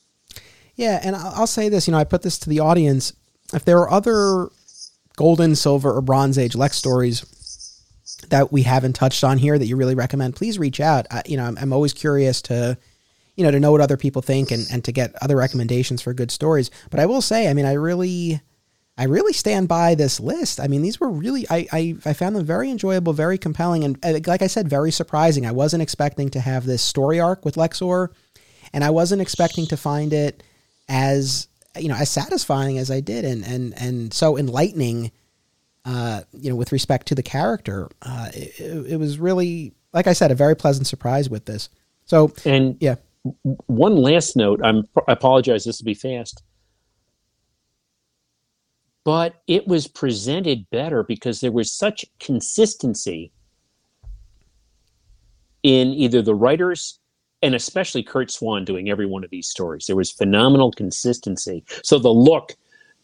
Yeah, 0.74 1.00
and 1.02 1.14
I'll 1.14 1.46
say 1.46 1.68
this, 1.68 1.86
you 1.86 1.92
know, 1.92 1.98
I 1.98 2.04
put 2.04 2.22
this 2.22 2.38
to 2.40 2.50
the 2.50 2.58
audience. 2.58 3.12
If 3.54 3.64
there 3.64 3.78
are 3.78 3.90
other 3.90 4.48
golden, 5.16 5.54
silver, 5.54 5.92
or 5.92 6.02
bronze 6.02 6.38
age 6.38 6.56
Lex 6.56 6.76
stories 6.76 7.24
that 8.30 8.50
we 8.50 8.62
haven't 8.62 8.94
touched 8.94 9.22
on 9.22 9.38
here 9.38 9.56
that 9.56 9.66
you 9.66 9.76
really 9.76 9.94
recommend, 9.94 10.34
please 10.34 10.58
reach 10.58 10.80
out. 10.80 11.06
I, 11.12 11.22
you 11.24 11.36
know, 11.36 11.44
I'm, 11.44 11.56
I'm, 11.58 11.72
always 11.72 11.92
curious 11.92 12.42
to, 12.42 12.76
you 13.36 13.44
know, 13.44 13.52
to 13.52 13.60
know 13.60 13.70
what 13.70 13.80
other 13.80 13.96
people 13.96 14.22
think 14.22 14.50
and, 14.50 14.66
and 14.72 14.84
to 14.84 14.92
get 14.92 15.14
other 15.22 15.36
recommendations 15.36 16.02
for 16.02 16.12
good 16.12 16.32
stories. 16.32 16.70
But 16.90 16.98
I 16.98 17.06
will 17.06 17.22
say, 17.22 17.48
I 17.48 17.54
mean, 17.54 17.64
I 17.64 17.74
really, 17.74 18.40
I 18.98 19.04
really 19.04 19.32
stand 19.32 19.68
by 19.68 19.94
this 19.94 20.18
list. 20.18 20.58
I 20.58 20.66
mean, 20.66 20.82
these 20.82 20.98
were 20.98 21.08
really, 21.08 21.46
I, 21.48 21.68
I, 21.72 21.96
I 22.04 22.12
found 22.14 22.34
them 22.34 22.44
very 22.44 22.68
enjoyable, 22.68 23.12
very 23.12 23.38
compelling, 23.38 23.84
and 23.84 24.26
like 24.26 24.42
I 24.42 24.48
said, 24.48 24.68
very 24.68 24.90
surprising. 24.90 25.46
I 25.46 25.52
wasn't 25.52 25.84
expecting 25.84 26.30
to 26.30 26.40
have 26.40 26.66
this 26.66 26.82
story 26.82 27.20
arc 27.20 27.44
with 27.44 27.54
Lexor, 27.54 28.08
and 28.72 28.82
I 28.82 28.90
wasn't 28.90 29.22
expecting 29.22 29.66
to 29.66 29.76
find 29.76 30.12
it 30.12 30.42
as 30.88 31.46
you 31.78 31.88
know 31.88 31.94
as 31.94 32.10
satisfying 32.10 32.76
as 32.78 32.90
I 32.90 32.98
did, 33.00 33.24
and 33.24 33.44
and 33.44 33.72
and 33.80 34.12
so 34.12 34.36
enlightening. 34.36 35.12
Uh, 35.84 36.22
you 36.32 36.50
know, 36.50 36.56
with 36.56 36.72
respect 36.72 37.06
to 37.06 37.14
the 37.14 37.22
character, 37.22 37.88
uh, 38.02 38.28
it, 38.34 38.90
it 38.92 38.96
was 38.98 39.18
really, 39.18 39.72
like 39.94 40.06
I 40.06 40.12
said, 40.12 40.30
a 40.30 40.34
very 40.34 40.54
pleasant 40.54 40.86
surprise 40.86 41.30
with 41.30 41.46
this. 41.46 41.70
So, 42.04 42.32
and 42.44 42.76
yeah, 42.80 42.96
one 43.68 43.96
last 43.96 44.36
note. 44.36 44.60
I'm 44.62 44.86
I 45.06 45.12
apologize. 45.12 45.64
This 45.64 45.80
will 45.80 45.86
be 45.86 45.94
fast, 45.94 46.42
but 49.08 49.40
it 49.46 49.66
was 49.66 49.86
presented 49.86 50.68
better 50.68 51.02
because 51.02 51.40
there 51.40 51.50
was 51.50 51.72
such 51.72 52.04
consistency 52.20 53.32
in 55.62 55.94
either 55.94 56.20
the 56.20 56.34
writers 56.34 56.98
and 57.40 57.54
especially 57.54 58.02
Curt 58.02 58.30
Swan 58.30 58.66
doing 58.66 58.90
every 58.90 59.06
one 59.06 59.24
of 59.24 59.30
these 59.30 59.48
stories. 59.48 59.86
There 59.86 59.96
was 59.96 60.12
phenomenal 60.12 60.72
consistency. 60.72 61.64
So 61.82 61.98
the 61.98 62.10
look 62.10 62.54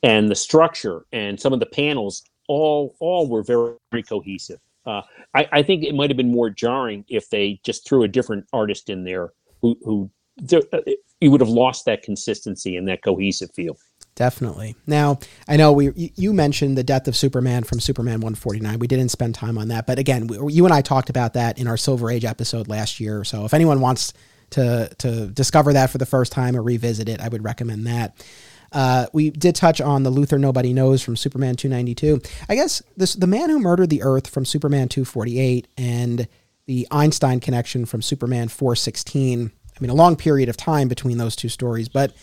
and 0.03 0.31
the 0.31 0.35
structure 0.35 1.07
and 1.11 1.41
some 1.41 1.55
of 1.55 1.61
the 1.61 1.65
panels 1.65 2.23
all 2.49 2.95
all 3.01 3.27
were 3.27 3.43
very, 3.43 3.73
very 3.91 4.03
cohesive. 4.03 4.61
Uh, 4.85 5.01
I, 5.33 5.49
I, 5.53 5.63
think 5.63 5.85
it 5.85 5.95
might 5.95 6.11
have 6.11 6.19
been 6.19 6.31
more 6.31 6.51
jarring 6.51 7.07
if 7.09 7.31
they 7.31 7.61
just 7.65 7.89
threw 7.89 8.03
a 8.03 8.09
different 8.09 8.45
artist 8.53 8.91
in 8.91 9.05
there 9.05 9.33
who 9.63 9.79
who 9.83 10.11
uh, 10.53 10.81
you 11.23 11.31
would 11.31 11.41
have 11.41 11.49
lost 11.49 11.87
that 11.87 12.03
consistency 12.03 12.77
and 12.77 12.87
that 12.89 13.03
cohesive 13.03 13.51
feel. 13.55 13.79
Definitely. 14.17 14.77
Now, 14.87 15.19
I 15.49 15.57
know 15.57 15.73
we 15.73 16.13
you 16.15 16.33
mentioned 16.33 16.79
the 16.79 16.85
death 16.85 17.09
of 17.09 17.17
Superman 17.17 17.65
from 17.65 17.81
Superman 17.81 18.21
149. 18.21 18.79
We 18.79 18.87
didn't 18.87 19.09
spend 19.09 19.35
time 19.35 19.59
on 19.59 19.69
that, 19.69 19.87
but 19.87 19.99
again, 19.99 20.29
we, 20.29 20.53
you 20.53 20.65
and 20.65 20.73
I 20.73 20.83
talked 20.83 21.11
about 21.11 21.35
that 21.35 21.59
in 21.59 21.67
our 21.67 21.77
Silver 21.77 22.11
Age 22.11 22.25
episode 22.25 22.69
last 22.69 23.01
year. 23.01 23.25
So 23.25 23.45
if 23.45 23.53
anyone 23.53 23.81
wants 23.81 24.13
to 24.51 24.89
to 24.99 25.27
discover 25.27 25.73
that 25.73 25.91
for 25.91 25.99
the 25.99 26.07
first 26.07 26.31
time 26.31 26.57
or 26.57 26.63
revisit 26.63 27.09
it, 27.09 27.21
I 27.21 27.29
would 27.29 27.43
recommend 27.43 27.87
that. 27.89 28.25
Uh, 28.71 29.07
we 29.13 29.31
did 29.31 29.55
touch 29.55 29.81
on 29.81 30.03
the 30.03 30.11
Luthor 30.11 30.39
Nobody 30.39 30.73
Knows 30.73 31.01
from 31.03 31.17
Superman 31.17 31.57
292. 31.57 32.21
I 32.49 32.55
guess 32.55 32.83
this 32.97 33.15
the 33.15 33.27
man 33.27 33.51
who 33.51 33.59
murdered 33.59 33.91
the 33.91 34.03
Earth 34.03 34.29
from 34.29 34.45
Superman 34.45 34.89
248 34.89 35.67
and 35.77 36.29
the 36.67 36.87
Einstein 36.91 37.41
connection 37.41 37.85
from 37.85 38.01
Superman 38.01 38.49
416. 38.49 39.51
I 39.77 39.81
mean, 39.81 39.91
a 39.91 39.95
long 39.95 40.15
period 40.15 40.49
of 40.49 40.57
time 40.57 40.87
between 40.87 41.19
those 41.19 41.35
two 41.35 41.49
stories, 41.49 41.89
but 41.89 42.15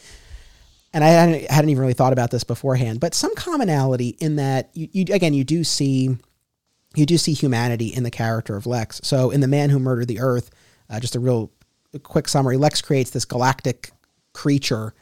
and 0.93 1.03
I 1.03 1.07
hadn't, 1.07 1.49
hadn't, 1.49 1.69
even 1.69 1.81
really 1.81 1.93
thought 1.93 2.13
about 2.13 2.31
this 2.31 2.43
beforehand, 2.43 2.99
but 2.99 3.13
some 3.13 3.33
commonality 3.35 4.09
in 4.19 4.35
that 4.37 4.69
you, 4.73 4.89
you, 4.91 5.05
again 5.13 5.33
you 5.33 5.43
do 5.43 5.63
see 5.63 6.17
you 6.95 7.05
do 7.05 7.17
see 7.17 7.33
humanity 7.33 7.87
in 7.87 8.03
the 8.03 8.11
character 8.11 8.57
of 8.57 8.65
Lex. 8.65 8.99
So 9.03 9.31
in 9.31 9.39
the 9.39 9.47
Man 9.47 9.69
Who 9.69 9.79
Murdered 9.79 10.09
the 10.09 10.19
Earth, 10.19 10.49
uh, 10.89 10.99
just 10.99 11.15
a 11.15 11.19
real 11.19 11.51
quick 12.03 12.27
summary: 12.27 12.57
Lex 12.57 12.81
creates 12.81 13.11
this 13.11 13.25
galactic 13.25 13.91
creature 14.33 14.93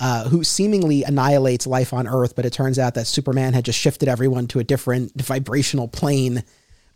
uh, 0.00 0.28
who 0.28 0.42
seemingly 0.42 1.04
annihilates 1.04 1.66
life 1.66 1.92
on 1.92 2.06
Earth, 2.06 2.34
but 2.34 2.44
it 2.44 2.52
turns 2.52 2.78
out 2.78 2.94
that 2.94 3.06
Superman 3.06 3.52
had 3.52 3.64
just 3.64 3.78
shifted 3.78 4.08
everyone 4.08 4.46
to 4.48 4.58
a 4.58 4.64
different 4.64 5.12
vibrational 5.20 5.88
plane. 5.88 6.44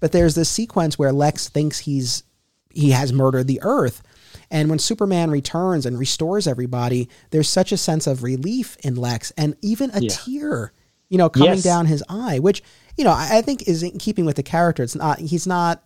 But 0.01 0.13
there's 0.13 0.35
this 0.35 0.49
sequence 0.49 0.99
where 0.99 1.13
Lex 1.13 1.49
thinks 1.49 1.81
he's 1.81 2.23
he 2.71 2.91
has 2.91 3.13
murdered 3.13 3.47
the 3.47 3.61
Earth, 3.63 4.03
and 4.51 4.69
when 4.71 4.79
Superman 4.79 5.31
returns 5.31 5.87
and 5.87 5.99
restores 5.99 6.47
everybody, 6.47 7.09
there's 7.31 7.49
such 7.49 7.73
a 7.73 7.77
sense 7.77 8.07
of 8.07 8.23
relief 8.23 8.77
in 8.83 8.97
Lex 8.97 9.31
and 9.37 9.57
even 9.63 9.91
a 9.93 10.01
yeah. 10.01 10.09
tear, 10.11 10.73
you 11.09 11.19
know, 11.19 11.29
coming 11.29 11.55
yes. 11.55 11.63
down 11.63 11.87
his 11.87 12.03
eye, 12.09 12.39
which, 12.39 12.63
you 12.97 13.05
know, 13.05 13.11
I, 13.11 13.39
I 13.39 13.43
think 13.43 13.69
is 13.69 13.83
in 13.83 13.99
keeping 13.99 14.25
with 14.25 14.37
the 14.37 14.43
character. 14.43 14.83
It's 14.83 14.95
not, 14.95 15.19
he's 15.19 15.47
not, 15.47 15.83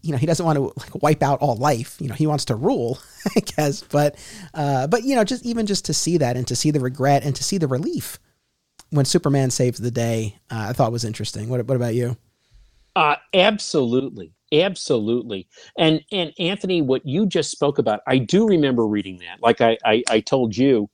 you 0.00 0.12
know, 0.12 0.18
he 0.18 0.26
doesn't 0.26 0.44
want 0.44 0.56
to 0.56 0.72
like 0.76 1.02
wipe 1.02 1.22
out 1.22 1.40
all 1.40 1.56
life. 1.56 1.96
You 2.00 2.08
know, 2.08 2.14
he 2.14 2.26
wants 2.26 2.44
to 2.46 2.56
rule, 2.56 2.98
I 3.36 3.40
guess. 3.40 3.82
But, 3.82 4.16
uh, 4.54 4.88
but 4.88 5.04
you 5.04 5.14
know, 5.14 5.24
just 5.24 5.44
even 5.44 5.66
just 5.66 5.84
to 5.86 5.94
see 5.94 6.18
that 6.18 6.36
and 6.36 6.46
to 6.48 6.56
see 6.56 6.70
the 6.70 6.80
regret 6.80 7.24
and 7.24 7.34
to 7.36 7.44
see 7.44 7.58
the 7.58 7.68
relief 7.68 8.18
when 8.90 9.04
Superman 9.04 9.50
saves 9.50 9.78
the 9.78 9.90
day, 9.90 10.38
uh, 10.50 10.66
I 10.68 10.72
thought 10.72 10.92
was 10.92 11.04
interesting. 11.04 11.48
What, 11.48 11.66
what 11.66 11.76
about 11.76 11.94
you? 11.94 12.16
Uh, 12.94 13.16
absolutely. 13.32 14.32
Absolutely. 14.52 15.48
And 15.78 16.02
and 16.12 16.32
Anthony, 16.38 16.82
what 16.82 17.06
you 17.06 17.26
just 17.26 17.50
spoke 17.50 17.78
about, 17.78 18.00
I 18.06 18.18
do 18.18 18.46
remember 18.46 18.86
reading 18.86 19.18
that. 19.18 19.42
Like 19.42 19.60
I 19.60 19.78
I, 19.84 20.02
I 20.10 20.20
told 20.20 20.56
you 20.56 20.90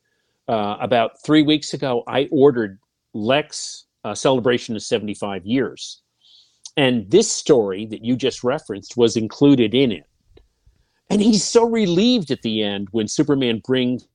uh, 0.46 0.76
about 0.80 1.22
three 1.24 1.42
weeks 1.42 1.74
ago, 1.74 2.04
I 2.06 2.28
ordered 2.30 2.78
Lex 3.14 3.86
uh, 4.04 4.14
Celebration 4.14 4.76
of 4.76 4.82
75 4.82 5.44
Years. 5.44 6.02
And 6.76 7.10
this 7.10 7.30
story 7.30 7.86
that 7.86 8.04
you 8.04 8.16
just 8.16 8.44
referenced 8.44 8.96
was 8.96 9.16
included 9.16 9.74
in 9.74 9.90
it. 9.90 10.04
And 11.10 11.20
he's 11.20 11.44
so 11.44 11.68
relieved 11.68 12.30
at 12.30 12.42
the 12.42 12.62
end 12.62 12.88
when 12.92 13.08
Superman 13.08 13.60
brings 13.64 14.06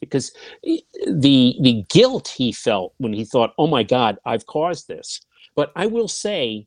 because 0.00 0.32
the 0.62 1.54
the 1.60 1.84
guilt 1.90 2.28
he 2.28 2.52
felt 2.52 2.94
when 2.98 3.12
he 3.12 3.24
thought, 3.24 3.52
"Oh 3.58 3.66
my 3.66 3.82
God, 3.82 4.18
I've 4.24 4.46
caused 4.46 4.88
this." 4.88 5.20
But 5.54 5.72
I 5.76 5.86
will 5.86 6.08
say 6.08 6.66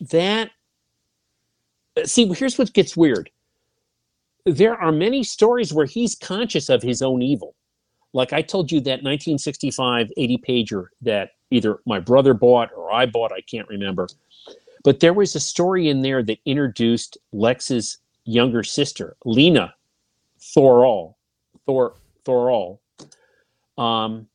that 0.00 0.50
see, 2.04 2.26
here's 2.34 2.58
what 2.58 2.72
gets 2.72 2.96
weird. 2.96 3.30
There 4.44 4.74
are 4.74 4.92
many 4.92 5.22
stories 5.22 5.72
where 5.72 5.86
he's 5.86 6.14
conscious 6.14 6.68
of 6.68 6.82
his 6.82 7.02
own 7.02 7.22
evil. 7.22 7.54
Like 8.12 8.32
I 8.32 8.42
told 8.42 8.70
you 8.70 8.80
that 8.80 9.02
1965 9.02 10.10
80 10.16 10.38
pager 10.46 10.86
that 11.00 11.30
either 11.50 11.78
my 11.86 12.00
brother 12.00 12.34
bought 12.34 12.70
or 12.76 12.92
I 12.92 13.06
bought, 13.06 13.32
I 13.32 13.40
can't 13.42 13.68
remember. 13.68 14.08
But 14.84 15.00
there 15.00 15.14
was 15.14 15.34
a 15.34 15.40
story 15.40 15.88
in 15.88 16.02
there 16.02 16.22
that 16.22 16.38
introduced 16.44 17.16
Lex's 17.32 17.98
younger 18.24 18.62
sister, 18.62 19.16
Lena 19.24 19.74
Thorul, 20.40 21.14
Thor 21.66 21.94
Thorul. 22.24 22.78
Um, 23.78 24.26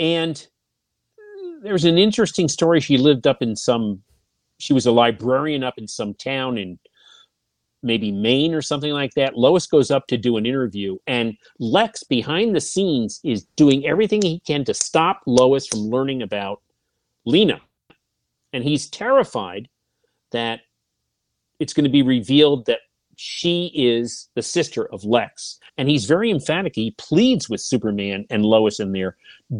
and 0.00 0.46
there's 1.62 1.84
an 1.84 1.98
interesting 1.98 2.48
story. 2.48 2.80
She 2.80 2.98
lived 2.98 3.26
up 3.26 3.42
in 3.42 3.56
some, 3.56 4.02
she 4.58 4.72
was 4.72 4.86
a 4.86 4.92
librarian 4.92 5.62
up 5.62 5.78
in 5.78 5.88
some 5.88 6.14
town 6.14 6.58
in 6.58 6.78
maybe 7.82 8.10
Maine 8.10 8.54
or 8.54 8.62
something 8.62 8.92
like 8.92 9.12
that. 9.14 9.36
Lois 9.36 9.66
goes 9.66 9.90
up 9.90 10.06
to 10.08 10.16
do 10.16 10.36
an 10.36 10.46
interview, 10.46 10.96
and 11.06 11.36
Lex, 11.58 12.02
behind 12.02 12.54
the 12.54 12.60
scenes, 12.60 13.20
is 13.24 13.46
doing 13.56 13.86
everything 13.86 14.20
he 14.22 14.40
can 14.40 14.64
to 14.64 14.74
stop 14.74 15.20
Lois 15.26 15.66
from 15.66 15.80
learning 15.80 16.22
about 16.22 16.60
Lena. 17.24 17.60
And 18.52 18.64
he's 18.64 18.88
terrified 18.88 19.68
that 20.32 20.60
it's 21.60 21.72
going 21.72 21.84
to 21.84 21.90
be 21.90 22.02
revealed 22.02 22.66
that 22.66 22.80
she 23.16 23.70
is 23.74 24.28
the 24.34 24.42
sister 24.42 24.92
of 24.92 25.04
Lex. 25.04 25.58
And 25.78 25.88
he's 25.88 26.06
very 26.06 26.30
emphatic. 26.30 26.74
He 26.74 26.90
pleads 26.98 27.48
with 27.48 27.60
Superman 27.60 28.26
and 28.30 28.44
Lois 28.44 28.80
in 28.80 28.92
there 28.92 29.16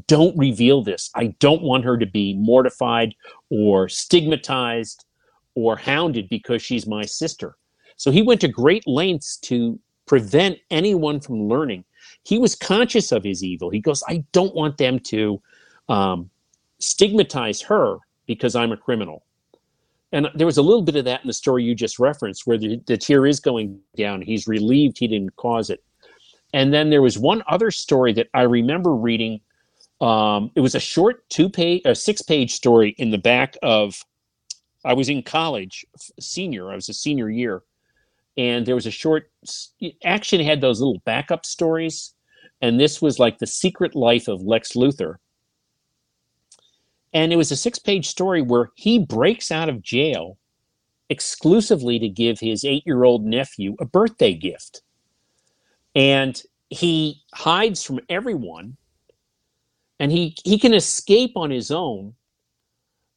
don't 0.07 0.36
reveal 0.36 0.82
this. 0.82 1.11
I 1.15 1.28
don't 1.39 1.62
want 1.62 1.85
her 1.85 1.97
to 1.97 2.07
be 2.07 2.35
mortified 2.35 3.15
or 3.51 3.89
stigmatized 3.89 5.05
or 5.55 5.77
hounded 5.77 6.28
because 6.28 6.61
she's 6.61 6.86
my 6.86 7.05
sister. 7.05 7.57
So 7.97 8.11
he 8.11 8.23
went 8.23 8.40
to 8.43 8.49
great 8.49 8.86
lengths 8.86 9.36
to 9.39 9.78
prevent 10.07 10.59
anyone 10.70 11.20
from 11.20 11.49
learning. 11.49 11.85
He 12.24 12.39
was 12.39 12.55
conscious 12.55 13.12
of 13.12 13.24
his 13.24 13.43
evil. 13.43 13.70
He 13.70 13.81
goes, 13.81 14.03
I 14.09 14.24
don't 14.32 14.55
want 14.55 14.77
them 14.77 14.99
to 15.01 15.40
um, 15.89 16.31
stigmatize 16.78 17.62
her 17.62 17.99
because 18.27 18.55
I'm 18.55 18.73
a 18.73 18.77
criminal. 18.77 19.24
And 20.12 20.28
there 20.35 20.47
was 20.47 20.59
a 20.59 20.62
little 20.62 20.82
bit 20.82 20.97
of 20.97 21.05
that 21.05 21.23
in 21.23 21.27
the 21.27 21.35
story 21.35 21.65
you 21.65 21.74
just 21.74 21.99
referenced, 21.99 22.47
where 22.47 22.57
the, 22.57 22.81
the 22.86 22.97
tear 22.97 23.27
is 23.27 23.40
going 23.40 23.78
down. 23.97 24.23
He's 24.23 24.47
relieved 24.47 24.99
he 24.99 25.07
didn't 25.07 25.36
cause 25.36 25.69
it. 25.70 25.82
And 26.53 26.73
then 26.73 26.91
there 26.91 27.03
was 27.03 27.19
one 27.19 27.43
other 27.49 27.70
story 27.70 28.12
that 28.15 28.29
I 28.35 28.43
remember 28.43 28.95
reading. 28.95 29.41
Um, 30.01 30.51
it 30.55 30.61
was 30.61 30.75
a 30.75 30.81
short 30.81 31.29
two 31.29 31.49
page, 31.49 31.83
a 31.85 31.95
six 31.95 32.23
page 32.23 32.53
story 32.55 32.95
in 32.99 33.11
the 33.11 33.19
back 33.19 33.57
of. 33.62 34.03
I 34.85 34.95
was 34.95 35.09
in 35.09 35.23
college, 35.23 35.85
senior. 36.20 36.70
I 36.70 36.77
was 36.77 36.89
a 36.89 36.95
senior 36.95 37.29
year, 37.29 37.62
and 38.39 38.65
there 38.65 38.77
was 38.77 38.87
a 38.87 38.91
short 38.91 39.31
action 40.05 40.41
had 40.41 40.61
those 40.61 40.81
little 40.81 41.03
backup 41.05 41.45
stories 41.45 42.15
and 42.62 42.81
this 42.81 43.03
was 43.03 43.19
like 43.19 43.39
the 43.39 43.47
secret 43.47 43.95
life 43.95 44.29
of 44.29 44.41
lex 44.41 44.73
luthor 44.73 45.16
and 47.12 47.33
it 47.33 47.37
was 47.37 47.51
a 47.51 47.57
six 47.57 47.79
page 47.79 48.07
story 48.07 48.41
where 48.41 48.70
he 48.77 48.99
breaks 48.99 49.51
out 49.51 49.69
of 49.69 49.83
jail 49.83 50.39
exclusively 51.11 51.99
to 51.99 52.09
give 52.09 52.39
his 52.39 52.65
eight 52.65 52.85
year 52.87 53.05
old 53.05 53.25
nephew 53.25 53.75
a 53.81 53.85
birthday 53.85 54.33
gift 54.33 54.83
and 55.99 56.43
he 56.70 57.23
hides 57.35 57.83
from 57.83 58.01
everyone 58.09 58.77
and 59.99 60.12
he 60.12 60.37
he 60.45 60.59
can 60.59 60.73
escape 60.73 61.33
on 61.37 61.51
his 61.51 61.70
own 61.70 62.15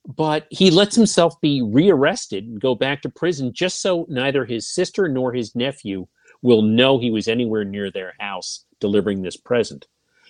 but 0.07 0.47
he 0.49 0.71
lets 0.71 0.95
himself 0.95 1.39
be 1.41 1.61
rearrested 1.61 2.45
and 2.45 2.59
go 2.59 2.73
back 2.73 3.01
to 3.01 3.09
prison 3.09 3.53
just 3.53 3.81
so 3.81 4.05
neither 4.09 4.45
his 4.45 4.67
sister 4.67 5.07
nor 5.07 5.31
his 5.31 5.55
nephew 5.55 6.07
will 6.41 6.61
know 6.61 6.97
he 6.97 7.11
was 7.11 7.27
anywhere 7.27 7.63
near 7.63 7.91
their 7.91 8.13
house 8.19 8.65
delivering 8.79 9.21
this 9.21 9.37
present. 9.37 9.87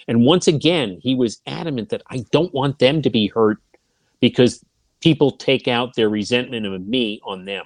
And 0.07 0.25
once 0.25 0.47
again, 0.47 0.99
he 1.01 1.15
was 1.15 1.41
adamant 1.47 1.89
that 1.89 2.03
I 2.09 2.25
don't 2.31 2.53
want 2.53 2.79
them 2.79 3.01
to 3.01 3.09
be 3.09 3.27
hurt 3.27 3.57
because 4.19 4.63
people 4.99 5.31
take 5.31 5.67
out 5.67 5.95
their 5.95 6.09
resentment 6.09 6.65
of 6.65 6.87
me 6.87 7.21
on 7.23 7.45
them. 7.45 7.65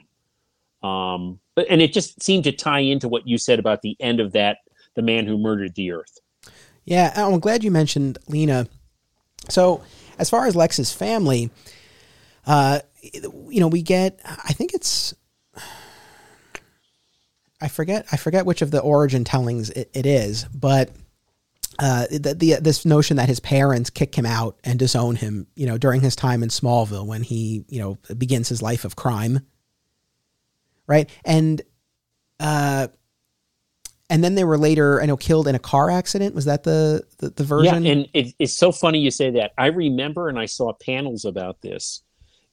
Um, 0.87 1.39
but, 1.55 1.65
and 1.69 1.81
it 1.81 1.93
just 1.93 2.21
seemed 2.21 2.43
to 2.43 2.51
tie 2.51 2.79
into 2.79 3.07
what 3.07 3.27
you 3.27 3.37
said 3.37 3.59
about 3.59 3.81
the 3.81 3.97
end 3.99 4.19
of 4.19 4.33
that, 4.33 4.57
the 4.95 5.01
man 5.01 5.25
who 5.25 5.37
murdered 5.37 5.75
the 5.75 5.91
earth. 5.91 6.19
Yeah, 6.85 7.11
I'm 7.15 7.39
glad 7.39 7.63
you 7.63 7.71
mentioned 7.71 8.17
Lena. 8.27 8.67
So, 9.49 9.83
as 10.17 10.29
far 10.29 10.47
as 10.47 10.55
Lex's 10.55 10.91
family, 10.93 11.49
uh, 12.45 12.79
you 13.01 13.59
know, 13.59 13.67
we 13.67 13.81
get, 13.81 14.19
I 14.23 14.53
think 14.53 14.73
it's, 14.73 15.13
I 17.61 17.67
forget, 17.67 18.05
I 18.11 18.17
forget 18.17 18.45
which 18.45 18.61
of 18.61 18.71
the 18.71 18.79
origin 18.79 19.23
tellings 19.23 19.69
it, 19.71 19.89
it 19.93 20.05
is, 20.05 20.45
but 20.45 20.91
uh, 21.79 22.05
the, 22.09 22.33
the, 22.33 22.53
this 22.61 22.85
notion 22.85 23.17
that 23.17 23.27
his 23.27 23.39
parents 23.39 23.89
kick 23.89 24.15
him 24.15 24.25
out 24.25 24.57
and 24.63 24.79
disown 24.79 25.15
him, 25.15 25.47
you 25.55 25.65
know, 25.65 25.77
during 25.77 26.01
his 26.01 26.15
time 26.15 26.41
in 26.43 26.49
Smallville 26.49 27.05
when 27.05 27.23
he, 27.23 27.65
you 27.67 27.79
know, 27.79 27.97
begins 28.15 28.47
his 28.47 28.61
life 28.61 28.85
of 28.85 28.95
crime, 28.95 29.41
right? 30.87 31.09
And, 31.25 31.61
uh, 32.39 32.87
and 34.09 34.23
then 34.23 34.35
they 34.35 34.43
were 34.43 34.57
later, 34.57 35.01
I 35.01 35.05
know, 35.05 35.17
killed 35.17 35.47
in 35.47 35.55
a 35.55 35.59
car 35.59 35.89
accident. 35.89 36.35
Was 36.35 36.45
that 36.45 36.63
the 36.63 37.03
the, 37.17 37.29
the 37.29 37.43
version? 37.43 37.85
Yeah, 37.85 37.91
and 37.91 38.09
it, 38.13 38.35
it's 38.39 38.53
so 38.53 38.71
funny 38.71 38.99
you 38.99 39.11
say 39.11 39.31
that. 39.31 39.51
I 39.57 39.67
remember, 39.67 40.29
and 40.29 40.39
I 40.39 40.45
saw 40.45 40.73
panels 40.73 41.25
about 41.25 41.61
this 41.61 42.03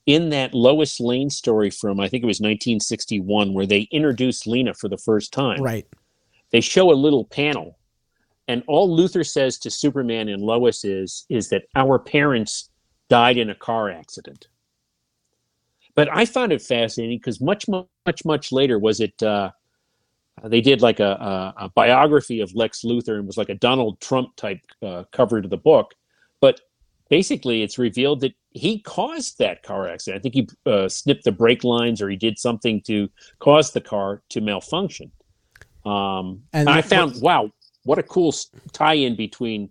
in 0.07 0.31
that 0.31 0.55
Lois 0.55 0.99
Lane 1.01 1.31
story 1.31 1.71
from 1.71 2.01
I 2.01 2.09
think 2.09 2.23
it 2.23 2.27
was 2.27 2.41
1961 2.41 3.55
where 3.55 3.67
they 3.67 3.83
introduced 3.91 4.47
Lena 4.47 4.75
for 4.75 4.89
the 4.89 4.99
first 4.99 5.33
time. 5.33 5.63
Right. 5.63 5.87
They 6.51 6.61
show 6.61 6.91
a 6.91 6.95
little 6.95 7.25
panel 7.25 7.79
and 8.49 8.63
all 8.67 8.97
Luthor 8.97 9.27
says 9.27 9.59
to 9.59 9.71
Superman 9.71 10.29
and 10.29 10.43
Lois 10.43 10.85
is 10.85 11.25
is 11.29 11.49
that 11.51 11.65
our 11.75 11.99
parents 11.99 12.71
died 13.09 13.37
in 13.37 13.51
a 13.51 13.55
car 13.55 13.91
accident. 13.91 14.49
But 15.95 16.09
I 16.11 16.25
found 16.25 16.53
it 16.53 16.63
fascinating 16.63 17.19
because 17.19 17.41
much 17.41 17.67
much 17.69 18.25
much 18.25 18.53
later 18.53 18.79
was 18.79 19.01
it 19.01 19.23
uh, 19.23 19.51
they 20.45 20.61
did 20.61 20.83
like 20.83 21.01
a, 21.01 21.13
a, 21.59 21.65
a, 21.65 21.69
biography 21.69 22.41
of 22.41 22.55
Lex 22.55 22.83
Luthor 22.83 23.17
and 23.17 23.27
was 23.27 23.37
like 23.37 23.49
a 23.49 23.55
Donald 23.55 24.01
Trump 24.01 24.35
type 24.37 24.61
uh, 24.83 25.05
cover 25.13 25.41
to 25.41 25.49
the 25.49 25.57
book. 25.57 25.95
But 26.41 26.61
basically, 27.09 27.63
it's 27.63 27.79
revealed 27.79 28.21
that 28.21 28.35
he 28.51 28.81
caused 28.81 29.39
that 29.39 29.63
car 29.63 29.89
accident. 29.89 30.21
I 30.21 30.23
think 30.23 30.35
he 30.35 30.49
uh, 30.71 30.89
snipped 30.89 31.25
the 31.25 31.33
brake 31.33 31.65
lines 31.65 32.03
or 32.03 32.09
he 32.11 32.17
did 32.17 32.39
something 32.39 32.81
to 32.83 33.09
cause 33.39 33.73
the 33.73 33.81
car 33.81 34.23
to 34.31 34.41
malfunction. 34.41 35.13
Um, 35.85 36.43
and, 36.53 36.69
and 36.69 36.71
I 36.71 36.83
found, 36.83 37.21
wow, 37.21 37.51
what 37.85 37.99
a 37.99 38.03
cool 38.03 38.35
tie-in 38.73 39.17
between 39.17 39.71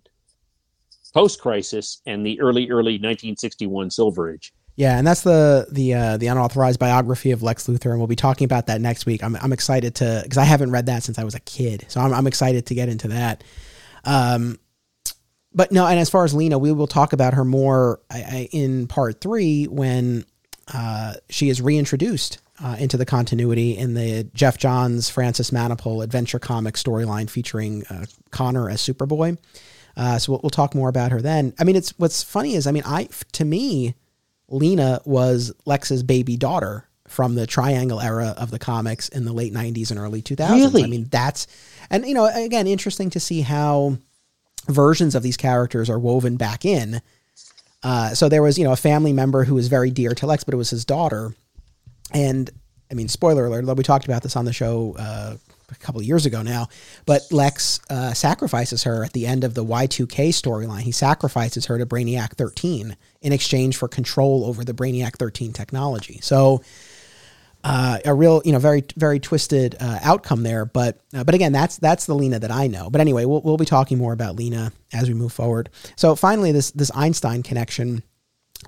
post-crisis 1.14 2.02
and 2.06 2.26
the 2.26 2.40
early, 2.40 2.70
early 2.70 2.94
1961 2.94 3.92
Silver 3.92 4.34
Age. 4.34 4.54
Yeah, 4.76 4.98
and 4.98 5.06
that's 5.06 5.22
the 5.22 5.68
the 5.72 5.94
uh, 5.94 6.18
the 6.18 6.28
unauthorized 6.28 6.80
biography 6.80 7.32
of 7.32 7.44
Lex 7.44 7.68
Luthor, 7.68 7.92
and 7.92 8.00
we'll 8.00 8.08
be 8.08 8.16
talking 8.16 8.46
about 8.46 8.68
that 8.68 8.82
next 8.82 9.06
week. 9.06 9.24
I'm 9.24 9.36
I'm 9.36 9.54
excited 9.54 9.96
to 9.96 10.22
because 10.24 10.38
I 10.38 10.46
haven't 10.46 10.72
read 10.72 10.86
that 10.86 11.04
since 11.04 11.20
I 11.20 11.24
was 11.24 11.36
a 11.36 11.40
kid, 11.42 11.86
so 11.90 12.00
I'm 12.00 12.14
I'm 12.14 12.28
excited 12.28 12.66
to 12.68 12.76
get 12.76 12.90
into 12.90 13.10
that. 13.10 13.44
Um, 14.06 14.60
but 15.54 15.72
no, 15.72 15.86
and 15.86 16.00
as 16.00 16.10
far 16.10 16.24
as 16.24 16.34
Lena, 16.34 16.58
we 16.58 16.72
will 16.72 16.88
talk 16.88 17.14
about 17.14 17.34
her 17.34 17.44
more 17.44 18.00
I, 18.10 18.18
I, 18.18 18.50
in 18.52 18.88
part 18.88 19.20
three 19.20 19.66
when 19.66 20.26
uh, 20.74 21.16
she 21.30 21.50
is 21.50 21.62
reintroduced 21.62 22.40
uh, 22.64 22.78
into 22.80 22.96
the 22.96 23.06
continuity 23.06 23.78
in 23.78 23.94
the 23.94 24.24
Geoff 24.34 24.58
Johns 24.58 25.10
Francis 25.10 25.52
Manapul 25.52 26.04
adventure 26.04 26.40
comic 26.40 26.76
storyline 26.76 27.30
featuring 27.30 27.86
uh, 27.88 28.06
Conner 28.30 28.70
as 28.70 28.82
Superboy. 28.82 29.38
Uh, 29.98 30.18
so 30.18 30.32
we'll, 30.34 30.42
we'll, 30.44 30.50
talk 30.50 30.74
more 30.74 30.88
about 30.88 31.12
her 31.12 31.22
then. 31.22 31.54
I 31.60 31.66
mean, 31.66 31.76
it's 31.76 31.94
what's 31.98 32.24
funny 32.24 32.56
is 32.56 32.66
I 32.66 32.72
mean, 32.72 32.84
I 32.86 33.10
to 33.34 33.44
me, 33.44 33.96
Lena 34.52 35.02
was 35.06 35.52
Lex's 35.66 36.04
baby 36.04 36.38
daughter 36.38 36.88
from 37.08 37.36
the 37.36 37.48
Triangle 37.48 38.00
era 38.00 38.36
of 38.38 38.52
the 38.52 38.60
comics 38.60 39.10
in 39.10 39.26
the 39.26 39.34
late 39.34 39.54
'90s 39.54 39.90
and 39.92 40.00
early 40.00 40.22
2000s. 40.22 40.52
Really? 40.52 40.84
I 40.84 40.88
mean, 40.88 41.08
that's 41.10 41.48
and 41.90 42.06
you 42.06 42.14
know, 42.14 42.26
again, 42.26 42.68
interesting 42.68 43.10
to 43.12 43.20
see 43.20 43.42
how 43.42 43.98
versions 44.68 45.16
of 45.16 45.24
these 45.24 45.38
characters 45.38 45.90
are 45.90 46.00
woven 46.00 46.38
back 46.38 46.66
in. 46.66 47.02
Uh, 47.84 48.14
so 48.14 48.30
there 48.30 48.44
was, 48.44 48.58
you 48.58 48.64
know, 48.64 48.72
a 48.72 48.78
family 48.78 49.12
member 49.12 49.44
who 49.44 49.56
was 49.56 49.68
very 49.68 49.90
dear 49.90 50.14
to 50.14 50.26
Lex, 50.28 50.44
but 50.44 50.54
it 50.54 50.58
was 50.58 50.70
his 50.70 50.86
daughter. 50.86 51.34
And 52.14 52.50
I 52.92 52.94
mean, 52.94 53.08
spoiler 53.08 53.46
alert, 53.46 53.66
though, 53.66 53.74
we 53.74 53.84
talked 53.84 54.06
about 54.06 54.22
this 54.22 54.36
on 54.36 54.46
the 54.46 54.54
show 54.54 54.96
uh, 55.00 55.36
a 55.72 55.76
couple 55.76 56.02
of 56.02 56.06
years 56.06 56.26
ago 56.26 56.42
now, 56.42 56.68
but 57.06 57.24
Lex 57.32 57.80
uh, 57.90 58.14
sacrifices 58.14 58.84
her 58.84 59.04
at 59.04 59.14
the 59.14 59.26
end 59.26 59.44
of 59.44 59.54
the 59.54 59.64
Y2K 59.64 60.30
storyline. 60.30 60.82
He 60.82 60.92
sacrifices 60.92 61.66
her 61.68 61.78
to 61.78 61.86
Brainiac 61.86 62.34
13 62.34 62.96
in 63.22 63.34
exchange 63.34 63.78
for 63.78 63.88
control 63.88 64.46
over 64.46 64.64
the 64.64 64.74
Brainiac 64.74 65.18
13 65.18 65.54
technology. 65.54 66.20
So 66.22 66.62
uh, 67.64 68.00
a 68.06 68.14
real, 68.14 68.42
you 68.44 68.52
know, 68.52 68.60
very, 68.60 68.84
very 68.96 69.20
twisted 69.20 69.76
uh, 69.80 70.00
outcome 70.02 70.44
there. 70.44 70.66
But, 70.66 71.00
uh, 71.14 71.24
but 71.24 71.36
again, 71.36 71.52
that's 71.52 71.78
that's 71.78 72.06
the 72.08 72.16
Lena 72.16 72.40
that 72.40 72.52
I 72.52 72.68
know. 72.68 72.90
But 72.90 73.02
anyway, 73.02 73.26
we'll 73.26 73.42
we'll 73.42 73.58
be 73.58 73.66
talking 73.66 73.98
more 73.98 74.14
about 74.14 74.36
Lena 74.36 74.72
as 74.94 75.08
we 75.08 75.14
move 75.14 75.32
forward. 75.32 75.70
So 75.96 76.16
finally, 76.16 76.52
this 76.52 76.72
this 76.72 76.92
Einstein 76.96 77.44
connection. 77.44 78.04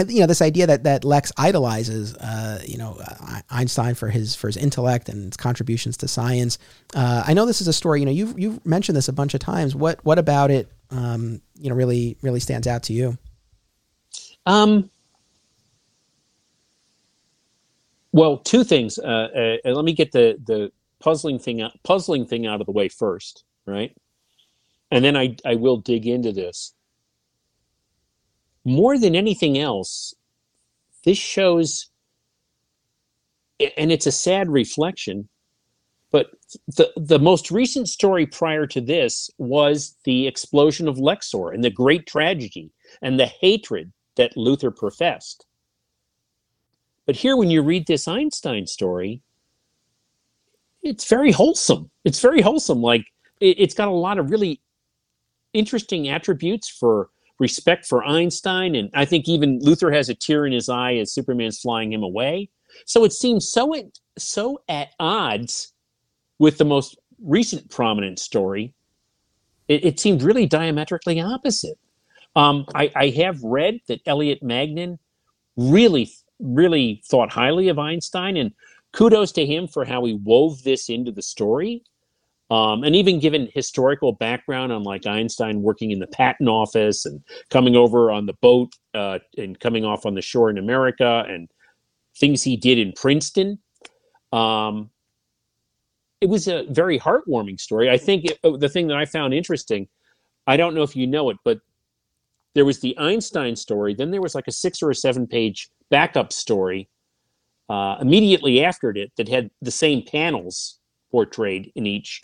you 0.08 0.20
know 0.20 0.28
this 0.28 0.42
idea 0.42 0.68
that 0.68 0.84
that 0.84 1.04
Lex 1.04 1.32
idolizes 1.38 2.16
uh, 2.16 2.62
you 2.66 2.78
know 2.78 3.00
Einstein 3.50 3.96
for 3.96 4.10
his 4.10 4.36
for 4.36 4.48
his 4.48 4.58
intellect 4.58 5.10
and 5.10 5.26
his 5.26 5.38
contributions 5.38 5.98
to 5.98 6.08
science. 6.08 6.60
Uh, 6.94 7.24
I 7.26 7.34
know 7.34 7.48
this 7.48 7.62
is 7.62 7.68
a 7.68 7.74
story. 7.74 8.00
You 8.00 8.06
know 8.06 8.12
you've 8.12 8.38
you've 8.38 8.64
mentioned 8.66 8.96
this 8.96 9.08
a 9.08 9.14
bunch 9.14 9.34
of 9.34 9.40
times. 9.40 9.76
What 9.76 10.06
what 10.06 10.20
about 10.20 10.52
it? 10.52 10.72
Um, 10.92 11.42
you 11.56 11.70
know 11.70 11.76
really 11.76 12.18
really 12.22 12.40
stands 12.40 12.68
out 12.68 12.84
to 12.84 12.94
you. 12.94 13.18
Um. 14.46 14.90
Well, 18.12 18.38
two 18.38 18.64
things. 18.64 19.00
Uh, 19.00 19.58
uh 19.66 19.72
let 19.72 19.86
me 19.86 19.94
get 19.94 20.12
the 20.12 20.38
the 20.46 20.72
puzzling 21.00 21.40
thing 21.40 21.62
out, 21.62 21.72
puzzling 21.84 22.26
thing 22.26 22.46
out 22.48 22.62
of 22.62 22.68
the 22.68 22.72
way 22.72 22.90
first, 22.90 23.44
right? 23.66 23.96
And 24.92 25.04
then 25.04 25.18
I 25.18 25.36
I 25.46 25.56
will 25.56 25.78
dig 25.78 26.08
into 26.08 26.32
this 26.32 26.74
more 28.66 28.98
than 28.98 29.16
anything 29.16 29.58
else, 29.58 30.14
this 31.04 31.18
shows, 31.18 31.90
and 33.78 33.92
it's 33.92 34.08
a 34.08 34.12
sad 34.12 34.50
reflection, 34.50 35.28
but 36.12 36.32
the, 36.68 36.92
the 36.96 37.20
most 37.20 37.52
recent 37.52 37.90
story 37.90 38.26
prior 38.26 38.68
to 38.68 38.80
this 38.80 39.30
was 39.38 39.98
the 40.06 40.28
explosion 40.28 40.88
of 40.88 40.98
Lexor 40.98 41.54
and 41.54 41.64
the 41.64 41.70
great 41.70 42.06
tragedy 42.06 42.72
and 43.02 43.20
the 43.20 43.26
hatred 43.26 43.92
that 44.16 44.36
Luthor 44.36 44.76
professed. 44.76 45.46
But 47.06 47.16
here, 47.16 47.36
when 47.36 47.50
you 47.50 47.62
read 47.62 47.88
this 47.88 48.08
Einstein 48.08 48.66
story, 48.66 49.22
it's 50.82 51.08
very 51.08 51.32
wholesome. 51.32 51.90
It's 52.04 52.20
very 52.20 52.42
wholesome. 52.42 52.82
Like 52.82 53.06
it, 53.40 53.60
has 53.60 53.74
got 53.74 53.88
a 53.88 53.92
lot 53.92 54.20
of 54.20 54.30
really 54.30 54.62
interesting 55.54 56.10
attributes 56.10 56.70
for 56.70 57.10
respect 57.40 57.86
for 57.86 58.04
Einstein, 58.04 58.76
and 58.76 58.90
I 58.94 59.06
think 59.06 59.28
even 59.28 59.60
Luthor 59.60 59.94
has 59.94 60.10
a 60.10 60.16
tear 60.16 60.46
in 60.46 60.54
his 60.54 60.70
eye 60.70 60.96
as 60.96 61.12
Superman's 61.12 61.60
flying 61.60 61.92
him 61.92 62.04
away. 62.04 62.50
So 62.86 63.04
it 63.04 63.14
seems 63.14 63.50
so 63.50 63.76
at, 63.76 63.86
so 64.18 64.62
at 64.70 64.90
odds 65.00 65.74
with 66.40 66.58
the 66.58 66.66
most 66.66 66.98
recent 67.22 67.70
prominent 67.70 68.20
story. 68.20 68.74
It, 69.68 69.86
it 69.86 70.00
seemed 70.00 70.24
really 70.24 70.46
diametrically 70.46 71.22
opposite. 71.22 71.78
Um, 72.36 72.66
I, 72.74 72.92
I 72.96 73.10
have 73.10 73.44
read 73.44 73.80
that 73.88 74.02
Elliot 74.06 74.42
Maggin 74.42 75.00
really, 75.56 76.12
really 76.40 77.02
thought 77.06 77.32
highly 77.32 77.70
of 77.70 77.80
Einstein, 77.80 78.38
and 78.38 78.52
kudos 78.92 79.32
to 79.34 79.46
him 79.46 79.68
for 79.68 79.86
how 79.86 80.04
he 80.06 80.14
wove 80.14 80.64
this 80.64 80.90
into 80.90 81.12
the 81.12 81.22
story. 81.22 81.84
Um, 82.50 82.84
and 82.84 82.96
even 82.96 83.20
given 83.20 83.50
historical 83.54 84.12
background 84.12 84.72
on 84.72 84.84
like 84.84 85.08
Einstein 85.08 85.64
working 85.64 85.92
in 85.92 86.00
the 86.00 86.08
patent 86.08 86.50
office 86.50 87.06
and 87.06 87.24
coming 87.50 87.76
over 87.76 88.12
on 88.12 88.26
the 88.26 88.34
boat 88.34 88.74
uh, 88.94 89.20
and 89.38 89.60
coming 89.60 89.86
off 89.86 90.06
on 90.06 90.14
the 90.14 90.22
shore 90.22 90.50
in 90.50 90.60
America 90.60 91.26
and 91.28 91.50
things 92.16 92.44
he 92.44 92.56
did 92.56 92.78
in 92.78 92.92
Princeton, 92.92 93.58
um, 94.34 94.92
it 96.22 96.30
was 96.30 96.48
a 96.48 96.66
very 96.70 97.00
heartwarming 97.00 97.60
story. 97.60 97.90
I 97.90 97.98
think 97.98 98.26
it, 98.26 98.40
the 98.60 98.70
thing 98.70 98.88
that 98.88 98.98
I 98.98 99.06
found 99.06 99.34
interesting, 99.34 99.88
I 100.46 100.56
don't 100.56 100.76
know 100.76 100.84
if 100.84 100.96
you 100.96 101.08
know 101.08 101.30
it, 101.32 101.38
but 101.44 101.60
there 102.56 102.66
was 102.66 102.80
the 102.80 102.98
Einstein 102.98 103.56
story. 103.56 103.94
Then 103.94 104.12
there 104.12 104.22
was 104.22 104.36
like 104.36 104.48
a 104.48 104.52
six 104.52 104.82
or 104.82 104.90
a 104.90 104.96
seven 104.96 105.28
page 105.28 105.70
backup 105.90 106.32
story 106.32 106.90
uh, 107.70 107.98
immediately 108.00 108.64
after 108.64 108.92
it 108.92 109.12
that 109.18 109.28
had 109.28 109.50
the 109.62 109.72
same 109.72 110.04
panels 110.04 110.80
portrayed 111.12 111.72
in 111.76 111.86
each. 111.86 112.22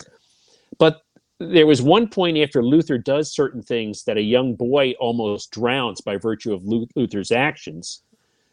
But 0.78 1.02
there 1.38 1.66
was 1.66 1.80
one 1.80 2.08
point 2.08 2.36
after 2.38 2.62
Luthor 2.62 3.02
does 3.02 3.32
certain 3.32 3.62
things 3.62 4.04
that 4.04 4.18
a 4.18 4.22
young 4.22 4.54
boy 4.54 4.94
almost 5.00 5.50
drowns 5.50 6.00
by 6.00 6.16
virtue 6.16 6.52
of 6.52 6.62
Luthor's 6.62 7.32
actions. 7.32 8.02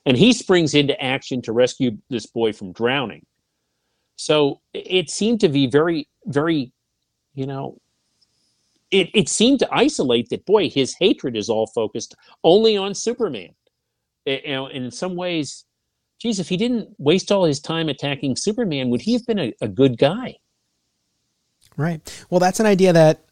And 0.05 0.15
he 0.15 0.31
springs 0.31 0.73
into 0.73 0.99
action 1.03 1.41
to 1.43 1.51
rescue 1.51 1.97
this 2.09 2.25
boy 2.25 2.53
from 2.53 2.71
drowning. 2.71 3.25
So 4.15 4.61
it 4.73 5.09
seemed 5.09 5.41
to 5.41 5.49
be 5.49 5.67
very, 5.67 6.07
very, 6.25 6.71
you 7.35 7.45
know, 7.45 7.77
it, 8.91 9.09
it 9.14 9.30
seemed 9.30 9.59
to 9.59 9.69
isolate 9.72 10.30
that, 10.30 10.45
boy, 10.45 10.69
his 10.69 10.95
hatred 10.99 11.35
is 11.35 11.49
all 11.49 11.68
focused 11.68 12.15
only 12.43 12.77
on 12.77 12.93
Superman. 12.95 13.49
It, 14.26 14.45
you 14.45 14.53
know, 14.53 14.68
in 14.68 14.91
some 14.91 15.15
ways, 15.15 15.65
geez, 16.19 16.39
if 16.39 16.49
he 16.49 16.57
didn't 16.57 16.89
waste 16.97 17.31
all 17.31 17.45
his 17.45 17.59
time 17.59 17.89
attacking 17.89 18.35
Superman, 18.35 18.89
would 18.89 19.01
he 19.01 19.14
have 19.14 19.26
been 19.26 19.39
a, 19.39 19.53
a 19.61 19.68
good 19.68 19.97
guy? 19.97 20.38
Right. 21.76 22.26
Well, 22.30 22.39
that's 22.39 22.59
an 22.59 22.65
idea 22.65 22.93
that 22.93 23.23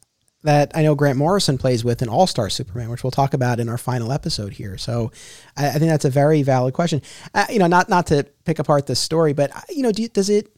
that 0.43 0.71
I 0.75 0.83
know 0.83 0.93
Grant 0.93 1.17
Morrison 1.17 1.57
plays 1.57 1.83
with 1.83 2.03
in 2.03 2.09
All 2.09 2.27
Star 2.27 2.51
Superman, 2.51 2.89
which 2.89 3.03
we'll 3.03 3.09
talk 3.09 3.33
about 3.33 3.59
in 3.59 3.67
our 3.67 3.79
final 3.79 4.11
episode 4.11 4.53
here. 4.53 4.77
So, 4.77 5.11
I, 5.57 5.69
I 5.69 5.71
think 5.71 5.89
that's 5.89 6.05
a 6.05 6.09
very 6.11 6.43
valid 6.43 6.75
question. 6.75 7.01
Uh, 7.33 7.47
you 7.49 7.57
know, 7.57 7.65
not 7.65 7.89
not 7.89 8.05
to 8.07 8.27
pick 8.43 8.59
apart 8.59 8.85
this 8.85 8.99
story, 8.99 9.33
but 9.33 9.55
uh, 9.55 9.61
you 9.69 9.81
know, 9.81 9.91
do, 9.91 10.07
does 10.07 10.29
it? 10.29 10.54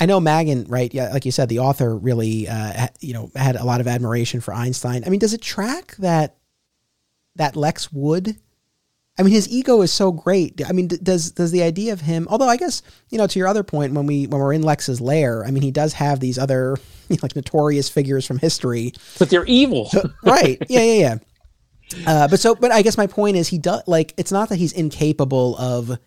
I 0.00 0.06
know 0.06 0.20
Maggin, 0.20 0.64
right? 0.68 0.92
Yeah, 0.92 1.12
like 1.12 1.24
you 1.24 1.32
said, 1.32 1.48
the 1.48 1.58
author 1.58 1.96
really, 1.96 2.48
uh, 2.48 2.88
you 3.00 3.14
know, 3.14 3.30
had 3.34 3.56
a 3.56 3.64
lot 3.64 3.80
of 3.80 3.88
admiration 3.88 4.40
for 4.40 4.54
Einstein. 4.54 5.02
I 5.04 5.08
mean, 5.08 5.18
does 5.20 5.34
it 5.34 5.42
track 5.42 5.96
that 5.96 6.36
that 7.36 7.56
Lex 7.56 7.92
would 7.92 8.36
I 9.18 9.24
mean, 9.24 9.32
his 9.34 9.48
ego 9.48 9.82
is 9.82 9.92
so 9.92 10.12
great. 10.12 10.62
I 10.66 10.72
mean, 10.72 10.86
does 10.86 11.32
does 11.32 11.50
the 11.50 11.62
idea 11.62 11.92
of 11.92 12.00
him? 12.00 12.28
Although 12.30 12.48
I 12.48 12.56
guess 12.56 12.82
you 13.10 13.18
know, 13.18 13.26
to 13.26 13.38
your 13.38 13.48
other 13.48 13.64
point, 13.64 13.92
when 13.92 14.06
we 14.06 14.28
when 14.28 14.40
we're 14.40 14.52
in 14.52 14.62
Lex's 14.62 15.00
lair, 15.00 15.44
I 15.44 15.50
mean, 15.50 15.62
he 15.62 15.72
does 15.72 15.92
have 15.94 16.20
these 16.20 16.38
other 16.38 16.76
you 17.08 17.16
know, 17.16 17.20
like 17.22 17.34
notorious 17.34 17.88
figures 17.88 18.24
from 18.24 18.38
history, 18.38 18.92
but 19.18 19.28
they're 19.28 19.46
evil, 19.46 19.86
so, 19.86 20.08
right? 20.22 20.62
Yeah, 20.68 20.82
yeah, 20.82 20.92
yeah. 20.94 21.16
Uh, 22.06 22.28
but 22.28 22.38
so, 22.38 22.54
but 22.54 22.70
I 22.70 22.82
guess 22.82 22.96
my 22.96 23.08
point 23.08 23.36
is, 23.36 23.48
he 23.48 23.58
does 23.58 23.82
like 23.88 24.14
it's 24.16 24.30
not 24.30 24.50
that 24.50 24.56
he's 24.56 24.72
incapable 24.72 25.56
of 25.56 25.98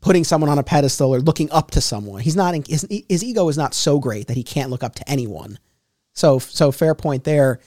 putting 0.00 0.24
someone 0.24 0.50
on 0.50 0.58
a 0.58 0.62
pedestal 0.62 1.14
or 1.14 1.20
looking 1.20 1.50
up 1.50 1.70
to 1.72 1.80
someone. 1.80 2.20
He's 2.20 2.36
not 2.36 2.54
his, 2.68 2.86
his 3.08 3.24
ego 3.24 3.48
is 3.48 3.58
not 3.58 3.74
so 3.74 3.98
great 3.98 4.28
that 4.28 4.36
he 4.36 4.42
can't 4.42 4.70
look 4.70 4.82
up 4.82 4.94
to 4.96 5.08
anyone. 5.10 5.58
So, 6.12 6.38
so 6.38 6.72
fair 6.72 6.94
point 6.94 7.24
there. 7.24 7.60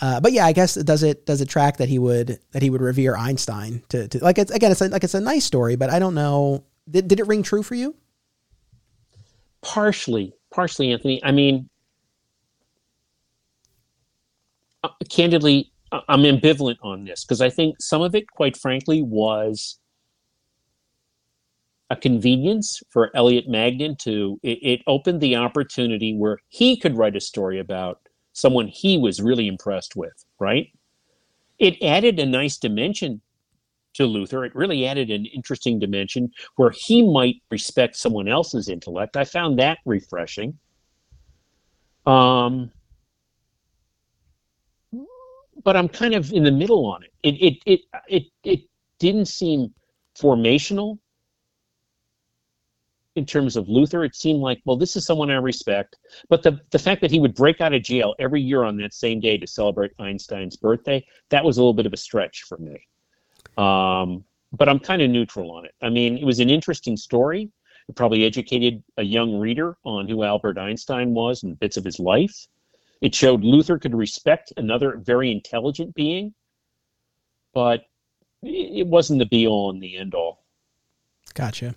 Uh, 0.00 0.20
but 0.20 0.32
yeah, 0.32 0.46
I 0.46 0.52
guess 0.52 0.74
does 0.74 1.02
it 1.02 1.26
does 1.26 1.42
it 1.42 1.48
track 1.48 1.76
that 1.76 1.88
he 1.88 1.98
would 1.98 2.38
that 2.52 2.62
he 2.62 2.70
would 2.70 2.80
revere 2.80 3.16
Einstein 3.16 3.82
to, 3.90 4.08
to 4.08 4.24
like 4.24 4.38
it's 4.38 4.50
again 4.50 4.72
it's 4.72 4.80
a, 4.80 4.88
like 4.88 5.04
it's 5.04 5.12
a 5.12 5.20
nice 5.20 5.44
story, 5.44 5.76
but 5.76 5.90
I 5.90 5.98
don't 5.98 6.14
know 6.14 6.64
did 6.90 7.08
did 7.08 7.20
it 7.20 7.26
ring 7.26 7.42
true 7.42 7.62
for 7.62 7.74
you? 7.74 7.94
Partially, 9.60 10.32
partially, 10.50 10.90
Anthony. 10.92 11.22
I 11.22 11.32
mean, 11.32 11.68
uh, 14.82 14.88
candidly, 15.10 15.70
I'm 15.92 16.22
ambivalent 16.22 16.78
on 16.82 17.04
this 17.04 17.24
because 17.24 17.42
I 17.42 17.50
think 17.50 17.76
some 17.78 18.00
of 18.00 18.14
it, 18.14 18.26
quite 18.30 18.56
frankly, 18.56 19.02
was 19.02 19.79
a 21.90 21.96
convenience 21.96 22.82
for 22.90 23.14
Elliot 23.16 23.48
Maggin 23.48 23.96
to 23.96 24.38
it, 24.42 24.58
it 24.62 24.82
opened 24.86 25.20
the 25.20 25.36
opportunity 25.36 26.14
where 26.14 26.38
he 26.48 26.76
could 26.76 26.96
write 26.96 27.16
a 27.16 27.20
story 27.20 27.58
about 27.58 28.00
someone 28.32 28.68
he 28.68 28.96
was 28.96 29.20
really 29.20 29.48
impressed 29.48 29.96
with, 29.96 30.24
right? 30.38 30.68
It 31.58 31.82
added 31.82 32.18
a 32.18 32.26
nice 32.26 32.56
dimension 32.56 33.20
to 33.94 34.04
Luthor. 34.04 34.46
It 34.46 34.54
really 34.54 34.86
added 34.86 35.10
an 35.10 35.26
interesting 35.26 35.80
dimension 35.80 36.30
where 36.56 36.70
he 36.70 37.02
might 37.02 37.42
respect 37.50 37.96
someone 37.96 38.28
else's 38.28 38.68
intellect. 38.68 39.16
I 39.16 39.24
found 39.24 39.58
that 39.58 39.78
refreshing. 39.84 40.56
Um, 42.06 42.70
but 45.64 45.76
I'm 45.76 45.88
kind 45.88 46.14
of 46.14 46.32
in 46.32 46.44
the 46.44 46.52
middle 46.52 46.86
on 46.86 47.02
it. 47.02 47.10
It 47.22 47.34
it 47.42 47.58
it 47.66 47.80
it, 48.08 48.22
it 48.44 48.60
didn't 48.98 49.26
seem 49.26 49.74
formational 50.18 50.98
in 53.20 53.26
terms 53.26 53.54
of 53.54 53.66
Luthor, 53.66 54.06
it 54.06 54.16
seemed 54.16 54.40
like, 54.40 54.62
well, 54.64 54.78
this 54.78 54.96
is 54.96 55.04
someone 55.04 55.30
I 55.30 55.34
respect. 55.34 55.98
But 56.30 56.42
the, 56.42 56.58
the 56.70 56.78
fact 56.78 57.02
that 57.02 57.10
he 57.10 57.20
would 57.20 57.34
break 57.34 57.60
out 57.60 57.74
of 57.74 57.82
jail 57.82 58.14
every 58.18 58.40
year 58.40 58.64
on 58.64 58.78
that 58.78 58.94
same 58.94 59.20
day 59.20 59.36
to 59.36 59.46
celebrate 59.46 59.92
Einstein's 59.98 60.56
birthday, 60.56 61.04
that 61.28 61.44
was 61.44 61.58
a 61.58 61.60
little 61.60 61.74
bit 61.74 61.84
of 61.84 61.92
a 61.92 61.98
stretch 61.98 62.44
for 62.48 62.56
me. 62.56 62.80
Um, 63.58 64.24
but 64.52 64.70
I'm 64.70 64.78
kind 64.78 65.02
of 65.02 65.10
neutral 65.10 65.50
on 65.52 65.66
it. 65.66 65.74
I 65.82 65.90
mean, 65.90 66.16
it 66.16 66.24
was 66.24 66.40
an 66.40 66.48
interesting 66.48 66.96
story. 66.96 67.50
It 67.90 67.94
probably 67.94 68.24
educated 68.24 68.82
a 68.96 69.02
young 69.02 69.38
reader 69.38 69.76
on 69.84 70.08
who 70.08 70.24
Albert 70.24 70.56
Einstein 70.56 71.12
was 71.12 71.42
and 71.42 71.60
bits 71.60 71.76
of 71.76 71.84
his 71.84 71.98
life. 71.98 72.46
It 73.02 73.14
showed 73.14 73.42
Luthor 73.42 73.78
could 73.78 73.94
respect 73.94 74.54
another 74.56 74.96
very 74.96 75.30
intelligent 75.30 75.94
being, 75.94 76.32
but 77.52 77.82
it 78.42 78.86
wasn't 78.86 79.18
the 79.18 79.26
be 79.26 79.46
all 79.46 79.68
and 79.68 79.82
the 79.82 79.98
end 79.98 80.14
all. 80.14 80.42
Gotcha. 81.34 81.74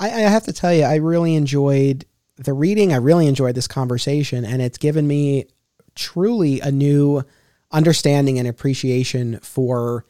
I, 0.00 0.06
I 0.06 0.20
have 0.20 0.44
to 0.44 0.52
tell 0.52 0.72
you, 0.74 0.82
I 0.82 0.96
really 0.96 1.36
enjoyed 1.36 2.06
the 2.36 2.52
reading. 2.52 2.92
I 2.92 2.96
really 2.96 3.26
enjoyed 3.28 3.54
this 3.54 3.68
conversation, 3.68 4.44
and 4.44 4.60
it's 4.60 4.78
given 4.78 5.06
me 5.06 5.46
truly 5.94 6.60
a 6.60 6.72
new 6.72 7.22
understanding 7.70 8.38
and 8.38 8.48
appreciation 8.48 9.38
for 9.40 10.04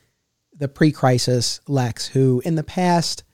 the 0.56 0.68
pre-crisis 0.68 1.60
Lex, 1.66 2.06
who 2.06 2.40
in 2.44 2.54
the 2.54 2.62
past, 2.62 3.24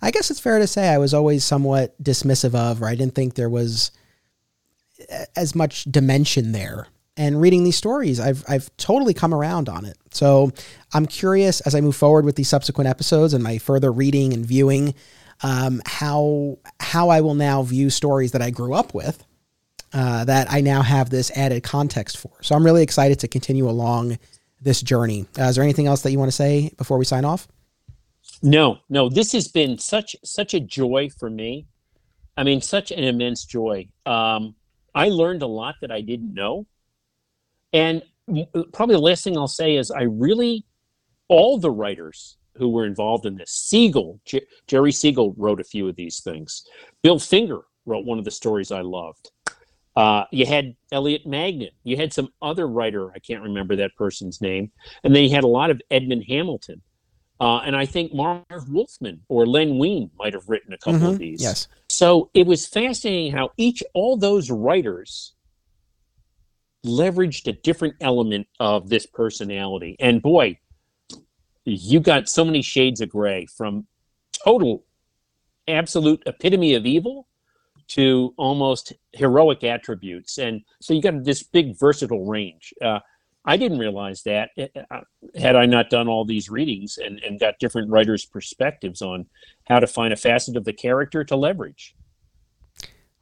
I 0.00 0.10
guess 0.10 0.30
it's 0.30 0.40
fair 0.40 0.58
to 0.58 0.66
say, 0.66 0.88
I 0.88 0.98
was 0.98 1.12
always 1.12 1.44
somewhat 1.44 2.00
dismissive 2.02 2.54
of, 2.54 2.80
or 2.82 2.86
I 2.86 2.94
didn't 2.94 3.14
think 3.14 3.34
there 3.34 3.50
was 3.50 3.90
as 5.34 5.54
much 5.54 5.84
dimension 5.84 6.52
there 6.52 6.86
and 7.20 7.38
reading 7.38 7.64
these 7.64 7.76
stories, 7.76 8.18
I've 8.18 8.44
I've 8.48 8.74
totally 8.78 9.12
come 9.12 9.34
around 9.34 9.68
on 9.68 9.84
it. 9.84 9.98
So 10.10 10.52
I'm 10.94 11.04
curious 11.04 11.60
as 11.60 11.74
I 11.74 11.82
move 11.82 11.94
forward 11.94 12.24
with 12.24 12.36
these 12.36 12.48
subsequent 12.48 12.88
episodes 12.88 13.34
and 13.34 13.44
my 13.44 13.58
further 13.58 13.92
reading 13.92 14.32
and 14.32 14.44
viewing, 14.44 14.94
um, 15.42 15.80
how 15.86 16.58
how 16.78 17.08
I 17.08 17.20
will 17.20 17.34
now 17.34 17.62
view 17.62 17.90
stories 17.90 18.32
that 18.32 18.42
I 18.42 18.50
grew 18.50 18.74
up 18.74 18.94
with, 18.94 19.24
uh, 19.92 20.24
that 20.24 20.50
I 20.50 20.60
now 20.60 20.82
have 20.82 21.10
this 21.10 21.30
added 21.32 21.62
context 21.62 22.18
for. 22.18 22.32
So 22.42 22.54
I'm 22.54 22.64
really 22.64 22.82
excited 22.82 23.18
to 23.20 23.28
continue 23.28 23.68
along 23.68 24.18
this 24.60 24.82
journey. 24.82 25.26
Uh, 25.38 25.44
is 25.44 25.56
there 25.56 25.64
anything 25.64 25.86
else 25.86 26.02
that 26.02 26.12
you 26.12 26.18
want 26.18 26.30
to 26.30 26.36
say 26.36 26.70
before 26.76 26.98
we 26.98 27.04
sign 27.04 27.24
off? 27.24 27.48
No, 28.42 28.78
no. 28.88 29.08
This 29.08 29.32
has 29.32 29.48
been 29.48 29.78
such 29.78 30.16
such 30.24 30.54
a 30.54 30.60
joy 30.60 31.08
for 31.18 31.30
me. 31.30 31.66
I 32.36 32.44
mean, 32.44 32.60
such 32.60 32.90
an 32.90 33.04
immense 33.04 33.44
joy. 33.44 33.88
Um, 34.06 34.54
I 34.94 35.08
learned 35.08 35.42
a 35.42 35.46
lot 35.46 35.76
that 35.80 35.90
I 35.90 36.00
didn't 36.00 36.34
know, 36.34 36.66
and 37.72 38.02
probably 38.72 38.94
the 38.94 39.00
last 39.00 39.24
thing 39.24 39.36
I'll 39.36 39.48
say 39.48 39.76
is 39.76 39.90
I 39.90 40.02
really 40.02 40.64
all 41.28 41.58
the 41.58 41.70
writers 41.70 42.36
who 42.60 42.68
were 42.68 42.86
involved 42.86 43.26
in 43.26 43.34
this. 43.36 43.50
Siegel, 43.50 44.20
J- 44.26 44.46
Jerry 44.68 44.92
Siegel 44.92 45.34
wrote 45.36 45.60
a 45.60 45.64
few 45.64 45.88
of 45.88 45.96
these 45.96 46.20
things. 46.20 46.64
Bill 47.02 47.18
Finger 47.18 47.62
wrote 47.86 48.04
one 48.04 48.18
of 48.18 48.24
the 48.24 48.30
stories 48.30 48.70
I 48.70 48.82
loved. 48.82 49.32
Uh, 49.96 50.24
you 50.30 50.46
had 50.46 50.76
Elliot 50.92 51.26
Maggin. 51.26 51.70
You 51.82 51.96
had 51.96 52.12
some 52.12 52.28
other 52.42 52.68
writer, 52.68 53.10
I 53.12 53.18
can't 53.18 53.42
remember 53.42 53.74
that 53.76 53.96
person's 53.96 54.40
name. 54.40 54.70
And 55.02 55.16
then 55.16 55.24
you 55.24 55.30
had 55.30 55.42
a 55.42 55.48
lot 55.48 55.70
of 55.70 55.80
Edmund 55.90 56.24
Hamilton. 56.28 56.82
Uh, 57.40 57.60
and 57.60 57.74
I 57.74 57.86
think 57.86 58.12
Marv 58.14 58.44
Wolfman 58.68 59.22
or 59.28 59.46
Len 59.46 59.78
Wein 59.78 60.10
might 60.18 60.34
have 60.34 60.46
written 60.48 60.74
a 60.74 60.78
couple 60.78 61.00
Mhm. 61.00 61.12
of 61.12 61.18
these. 61.18 61.42
Yes. 61.42 61.66
So 61.88 62.28
it 62.34 62.46
was 62.46 62.66
fascinating 62.66 63.32
how 63.32 63.50
each, 63.56 63.82
all 63.94 64.18
those 64.18 64.50
writers 64.50 65.32
leveraged 66.84 67.46
a 67.46 67.52
different 67.52 67.94
element 68.00 68.46
of 68.58 68.88
this 68.90 69.06
personality. 69.06 69.96
And 69.98 70.20
boy, 70.22 70.58
you 71.64 72.00
got 72.00 72.28
so 72.28 72.44
many 72.44 72.62
shades 72.62 73.00
of 73.00 73.08
gray 73.08 73.46
from 73.46 73.86
total, 74.44 74.84
absolute 75.68 76.22
epitome 76.26 76.74
of 76.74 76.86
evil 76.86 77.26
to 77.88 78.32
almost 78.36 78.92
heroic 79.12 79.64
attributes. 79.64 80.38
And 80.38 80.62
so 80.80 80.94
you 80.94 81.02
got 81.02 81.24
this 81.24 81.42
big 81.42 81.78
versatile 81.78 82.24
range. 82.24 82.72
Uh, 82.80 83.00
I 83.44 83.56
didn't 83.56 83.78
realize 83.78 84.22
that 84.22 84.50
uh, 84.90 85.00
had 85.34 85.56
I 85.56 85.66
not 85.66 85.90
done 85.90 86.08
all 86.08 86.24
these 86.24 86.50
readings 86.50 86.98
and, 86.98 87.18
and 87.20 87.40
got 87.40 87.58
different 87.58 87.90
writers' 87.90 88.24
perspectives 88.24 89.02
on 89.02 89.26
how 89.64 89.80
to 89.80 89.86
find 89.86 90.12
a 90.12 90.16
facet 90.16 90.56
of 90.56 90.64
the 90.64 90.72
character 90.72 91.24
to 91.24 91.36
leverage. 91.36 91.94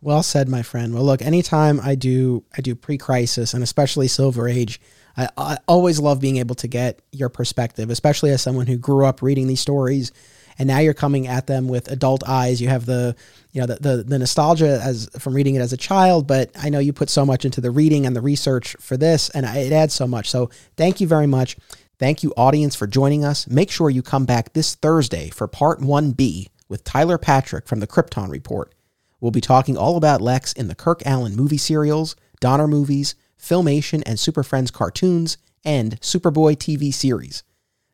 Well 0.00 0.22
said, 0.22 0.48
my 0.48 0.62
friend. 0.62 0.94
Well, 0.94 1.04
look, 1.04 1.22
anytime 1.22 1.80
I 1.80 1.94
do 1.94 2.44
I 2.56 2.60
do 2.60 2.74
pre-crisis 2.74 3.54
and 3.54 3.62
especially 3.62 4.06
Silver 4.06 4.48
Age, 4.48 4.80
I, 5.18 5.28
I 5.36 5.58
always 5.66 5.98
love 5.98 6.20
being 6.20 6.36
able 6.36 6.54
to 6.56 6.68
get 6.68 7.02
your 7.12 7.28
perspective, 7.28 7.90
especially 7.90 8.30
as 8.30 8.40
someone 8.40 8.66
who 8.66 8.78
grew 8.78 9.04
up 9.04 9.20
reading 9.20 9.48
these 9.48 9.60
stories, 9.60 10.12
and 10.58 10.66
now 10.66 10.78
you're 10.78 10.94
coming 10.94 11.26
at 11.26 11.46
them 11.46 11.68
with 11.68 11.90
adult 11.90 12.26
eyes. 12.26 12.60
You 12.60 12.68
have 12.68 12.86
the 12.86 13.16
you 13.52 13.60
know 13.60 13.66
the 13.66 13.76
the, 13.76 14.02
the 14.04 14.18
nostalgia 14.18 14.80
as 14.82 15.10
from 15.18 15.34
reading 15.34 15.56
it 15.56 15.60
as 15.60 15.72
a 15.72 15.76
child, 15.76 16.26
but 16.26 16.50
I 16.58 16.70
know 16.70 16.78
you 16.78 16.92
put 16.92 17.10
so 17.10 17.26
much 17.26 17.44
into 17.44 17.60
the 17.60 17.70
reading 17.70 18.06
and 18.06 18.14
the 18.14 18.22
research 18.22 18.76
for 18.80 18.96
this, 18.96 19.28
and 19.30 19.44
it 19.44 19.72
adds 19.72 19.94
so 19.94 20.06
much. 20.06 20.30
So 20.30 20.50
thank 20.76 21.00
you 21.00 21.06
very 21.06 21.26
much. 21.26 21.56
Thank 21.98 22.22
you, 22.22 22.32
audience, 22.36 22.76
for 22.76 22.86
joining 22.86 23.24
us. 23.24 23.48
Make 23.48 23.72
sure 23.72 23.90
you 23.90 24.02
come 24.02 24.24
back 24.24 24.52
this 24.52 24.76
Thursday 24.76 25.30
for 25.30 25.48
part 25.48 25.80
1B 25.80 26.46
with 26.68 26.84
Tyler 26.84 27.18
Patrick 27.18 27.66
from 27.66 27.80
the 27.80 27.88
Krypton 27.88 28.30
Report. 28.30 28.72
We'll 29.20 29.32
be 29.32 29.40
talking 29.40 29.76
all 29.76 29.96
about 29.96 30.20
Lex 30.20 30.52
in 30.52 30.68
the 30.68 30.76
Kirk 30.76 31.00
Alyn 31.00 31.34
movie 31.34 31.56
serials, 31.56 32.14
Donner 32.40 32.68
movies, 32.68 33.16
Filmation 33.40 34.02
and 34.06 34.18
Super 34.18 34.42
Friends 34.42 34.70
cartoons, 34.70 35.38
and 35.64 36.00
Superboy 36.00 36.56
TV 36.56 36.92
series. 36.92 37.42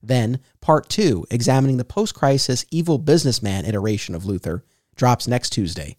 Then, 0.02 0.40
part 0.60 0.88
two, 0.88 1.26
examining 1.30 1.78
the 1.78 1.84
post 1.84 2.14
crisis 2.14 2.64
evil 2.70 2.98
businessman 2.98 3.64
iteration 3.64 4.14
of 4.14 4.24
Luthor, 4.24 4.62
drops 4.96 5.26
next 5.26 5.50
Tuesday. 5.50 5.96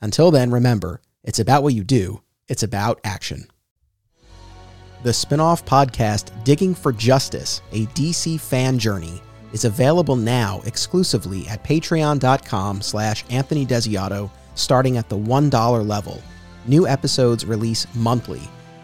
Until 0.00 0.30
then, 0.30 0.50
remember 0.50 1.00
it's 1.22 1.38
about 1.38 1.62
what 1.62 1.74
you 1.74 1.84
do, 1.84 2.22
it's 2.48 2.62
about 2.62 3.00
action. 3.04 3.48
The 5.04 5.12
spin 5.12 5.38
off 5.38 5.64
podcast 5.64 6.32
Digging 6.44 6.74
for 6.74 6.92
Justice, 6.92 7.62
a 7.70 7.86
DC 7.86 8.40
fan 8.40 8.78
journey, 8.78 9.22
is 9.52 9.64
available 9.64 10.16
now 10.16 10.60
exclusively 10.66 11.46
at 11.46 11.64
patreon.com 11.64 12.82
slash 12.82 13.24
Anthony 13.30 13.64
Desiato, 13.64 14.30
starting 14.56 14.96
at 14.96 15.08
the 15.08 15.16
$1 15.16 15.86
level. 15.86 16.20
New 16.66 16.86
episodes 16.86 17.46
release 17.46 17.86
monthly, 17.94 18.42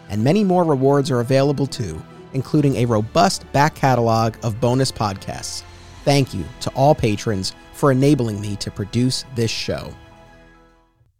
and 0.09 0.23
many 0.23 0.43
more 0.43 0.63
rewards 0.63 1.11
are 1.11 1.19
available 1.19 1.67
too, 1.67 2.01
including 2.33 2.75
a 2.77 2.85
robust 2.85 3.51
back 3.51 3.75
catalog 3.75 4.35
of 4.43 4.59
bonus 4.59 4.91
podcasts. 4.91 5.63
Thank 6.03 6.33
you 6.33 6.45
to 6.61 6.69
all 6.71 6.93
patrons 6.93 7.53
for 7.73 7.91
enabling 7.91 8.39
me 8.39 8.55
to 8.57 8.71
produce 8.71 9.25
this 9.35 9.51
show. 9.51 9.93